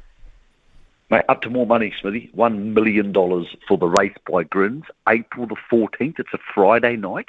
Mate, 1.09 1.23
up 1.29 1.41
to 1.43 1.49
more 1.49 1.65
money, 1.65 1.93
Smithy. 2.01 2.29
One 2.33 2.73
million 2.73 3.11
dollars 3.13 3.47
for 3.67 3.77
the 3.77 3.87
race 3.87 4.15
by 4.29 4.43
Grins, 4.43 4.83
April 5.07 5.47
the 5.47 5.55
fourteenth. 5.69 6.19
It's 6.19 6.33
a 6.33 6.39
Friday 6.53 6.97
night, 6.97 7.27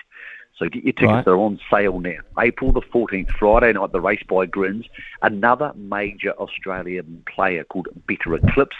so 0.56 0.68
get 0.68 0.82
your 0.82 0.92
tickets. 0.92 1.12
Right. 1.12 1.24
They're 1.24 1.36
on 1.36 1.60
sale 1.70 2.00
now. 2.00 2.18
April 2.38 2.72
the 2.72 2.80
fourteenth, 2.80 3.30
Friday 3.30 3.72
night. 3.72 3.92
The 3.92 4.00
race 4.00 4.22
by 4.28 4.46
Grins. 4.46 4.86
Another 5.22 5.72
major 5.76 6.32
Australian 6.32 7.22
player 7.32 7.62
called 7.64 7.88
Better 8.08 8.34
Eclipse 8.34 8.76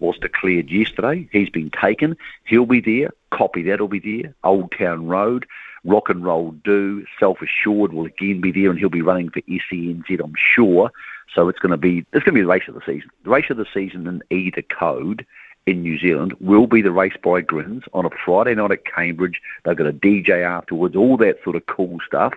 was 0.00 0.18
declared 0.18 0.68
yesterday. 0.70 1.28
He's 1.30 1.50
been 1.50 1.70
taken. 1.70 2.16
He'll 2.44 2.66
be 2.66 2.80
there. 2.80 3.10
Copy 3.30 3.62
that'll 3.62 3.86
be 3.86 4.00
there. 4.00 4.34
Old 4.42 4.72
Town 4.76 5.06
Road. 5.06 5.46
Rock 5.84 6.10
and 6.10 6.24
Roll 6.24 6.50
Do, 6.50 7.06
Self 7.18 7.38
Assured 7.40 7.92
will 7.92 8.04
again 8.04 8.40
be 8.40 8.52
there, 8.52 8.68
and 8.68 8.78
he'll 8.78 8.90
be 8.90 9.00
running 9.00 9.30
for 9.30 9.40
SENZ, 9.42 10.22
I'm 10.22 10.34
sure. 10.36 10.90
So 11.34 11.48
it's 11.48 11.58
going 11.58 11.70
to 11.70 11.76
be 11.76 12.04
it's 12.12 12.24
going 12.24 12.34
to 12.34 12.40
be 12.40 12.40
the 12.40 12.46
race 12.46 12.64
of 12.68 12.74
the 12.74 12.80
season. 12.84 13.10
The 13.24 13.30
race 13.30 13.50
of 13.50 13.56
the 13.56 13.66
season 13.72 14.06
in 14.06 14.22
either 14.30 14.62
code 14.62 15.26
in 15.66 15.82
New 15.82 15.98
Zealand 15.98 16.34
will 16.40 16.66
be 16.66 16.82
the 16.82 16.90
race 16.90 17.16
by 17.22 17.40
Grins 17.40 17.84
on 17.92 18.04
a 18.04 18.10
Friday 18.24 18.54
night 18.54 18.72
at 18.72 18.84
Cambridge. 18.84 19.40
They've 19.64 19.76
got 19.76 19.86
a 19.86 19.92
DJ 19.92 20.44
afterwards, 20.44 20.96
all 20.96 21.16
that 21.18 21.36
sort 21.44 21.56
of 21.56 21.66
cool 21.66 21.98
stuff. 22.06 22.34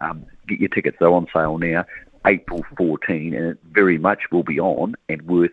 Um, 0.00 0.26
get 0.46 0.60
your 0.60 0.68
tickets; 0.68 0.96
they're 1.00 1.08
on 1.08 1.26
sale 1.32 1.58
now, 1.58 1.84
April 2.26 2.64
14, 2.76 3.34
and 3.34 3.46
it 3.52 3.58
very 3.70 3.98
much 3.98 4.30
will 4.30 4.42
be 4.42 4.60
on 4.60 4.94
and 5.08 5.22
worth 5.22 5.52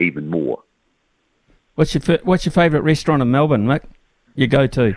even 0.00 0.28
more. 0.28 0.62
What's 1.74 1.94
your 1.94 2.18
What's 2.24 2.44
your 2.44 2.52
favourite 2.52 2.84
restaurant 2.84 3.22
in 3.22 3.30
Melbourne, 3.30 3.66
Mick? 3.66 3.84
You 4.34 4.46
go 4.46 4.66
to? 4.66 4.96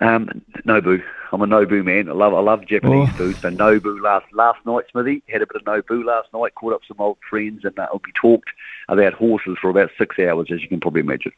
Um, 0.00 0.42
Nobu. 0.66 1.02
I'm 1.32 1.42
a 1.42 1.46
Nobu 1.46 1.84
man. 1.84 2.08
I 2.08 2.12
love 2.12 2.34
I 2.34 2.40
love 2.40 2.66
Japanese 2.66 3.08
Oh. 3.12 3.16
food. 3.16 3.36
So 3.36 3.50
Nobu 3.50 4.00
last 4.02 4.26
last 4.32 4.58
night, 4.66 4.84
Smithy 4.90 5.22
had 5.28 5.42
a 5.42 5.46
bit 5.46 5.56
of 5.56 5.62
Nobu 5.64 6.04
last 6.04 6.28
night. 6.34 6.54
Caught 6.56 6.74
up 6.74 6.80
some 6.88 6.96
old 6.98 7.18
friends, 7.28 7.64
and 7.64 7.78
uh, 7.78 7.86
we 7.92 8.10
talked 8.20 8.48
about 8.88 9.12
horses 9.12 9.56
for 9.60 9.70
about 9.70 9.90
six 9.96 10.18
hours, 10.18 10.48
as 10.52 10.60
you 10.62 10.68
can 10.68 10.80
probably 10.80 11.00
imagine. 11.02 11.32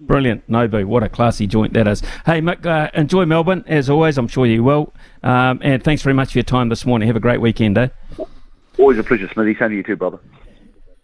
Brilliant, 0.00 0.48
Nobu. 0.50 0.84
What 0.86 1.02
a 1.02 1.08
classy 1.08 1.46
joint 1.46 1.72
that 1.74 1.86
is. 1.86 2.00
Hey, 2.26 2.40
Mick, 2.40 2.64
uh, 2.66 2.90
enjoy 2.94 3.26
Melbourne 3.26 3.64
as 3.66 3.88
always. 3.90 4.18
I'm 4.18 4.28
sure 4.28 4.46
you 4.46 4.64
will. 4.64 4.92
Um, 5.22 5.60
and 5.62 5.82
thanks 5.84 6.02
very 6.02 6.14
much 6.14 6.32
for 6.32 6.38
your 6.38 6.44
time 6.44 6.68
this 6.68 6.84
morning. 6.86 7.06
Have 7.06 7.16
a 7.16 7.20
great 7.20 7.40
weekend, 7.40 7.78
eh? 7.78 7.88
Always 8.78 8.98
a 8.98 9.04
pleasure, 9.04 9.28
Smithy. 9.32 9.54
Same 9.56 9.70
to 9.70 9.76
you 9.76 9.82
too, 9.82 9.96
brother. 9.96 10.18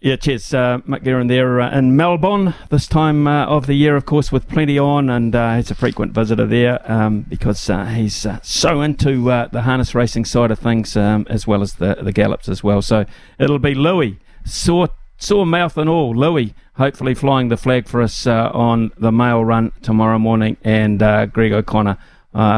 Yeah, 0.03 0.17
cheers. 0.17 0.55
Uh, 0.55 0.79
Mick 0.89 1.05
Guerin 1.05 1.27
there 1.27 1.61
uh, 1.61 1.77
in 1.77 1.95
Melbourne 1.95 2.55
this 2.71 2.87
time 2.87 3.27
uh, 3.27 3.45
of 3.45 3.67
the 3.67 3.75
year, 3.75 3.97
of 3.97 4.07
course, 4.07 4.33
with 4.33 4.49
plenty 4.49 4.79
on, 4.79 5.11
and 5.11 5.37
uh, 5.37 5.57
he's 5.57 5.71
a 5.71 5.75
frequent 5.75 6.15
visitor 6.15 6.47
there 6.47 6.81
um, 6.91 7.21
because 7.29 7.69
uh, 7.69 7.85
he's 7.85 8.25
uh, 8.25 8.39
so 8.43 8.81
into 8.81 9.31
uh, 9.31 9.49
the 9.49 9.61
harness 9.61 9.95
racing 9.95 10.25
side 10.25 10.51
of 10.51 10.59
things 10.59 10.97
um, 10.97 11.27
as 11.29 11.47
well 11.47 11.61
as 11.61 11.75
the, 11.75 11.97
the 12.01 12.13
gallops 12.13 12.49
as 12.49 12.65
well. 12.65 12.81
So 12.81 13.05
it'll 13.39 13.59
be 13.59 13.75
Louis, 13.75 14.19
sore, 14.47 14.89
sore 15.19 15.45
mouth 15.45 15.77
and 15.77 15.91
all. 15.91 16.17
Louis, 16.17 16.55
hopefully 16.77 17.13
flying 17.13 17.49
the 17.49 17.59
flag 17.59 17.87
for 17.87 18.01
us 18.01 18.27
on 18.27 18.93
the 18.97 19.13
mail 19.13 19.45
run 19.45 19.71
tomorrow 19.83 20.19
morning, 20.19 20.57
and 20.65 21.01
Greg 21.31 21.53
O'Connor 21.53 21.99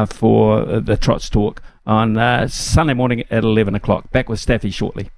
for 0.07 0.79
the 0.79 0.95
Trots 0.95 1.29
Talk 1.29 1.61
on 1.85 2.47
Sunday 2.47 2.93
morning 2.93 3.25
at 3.29 3.43
11 3.43 3.75
o'clock. 3.75 4.09
Back 4.11 4.29
with 4.29 4.39
Staffy 4.39 4.69
shortly. 4.69 5.09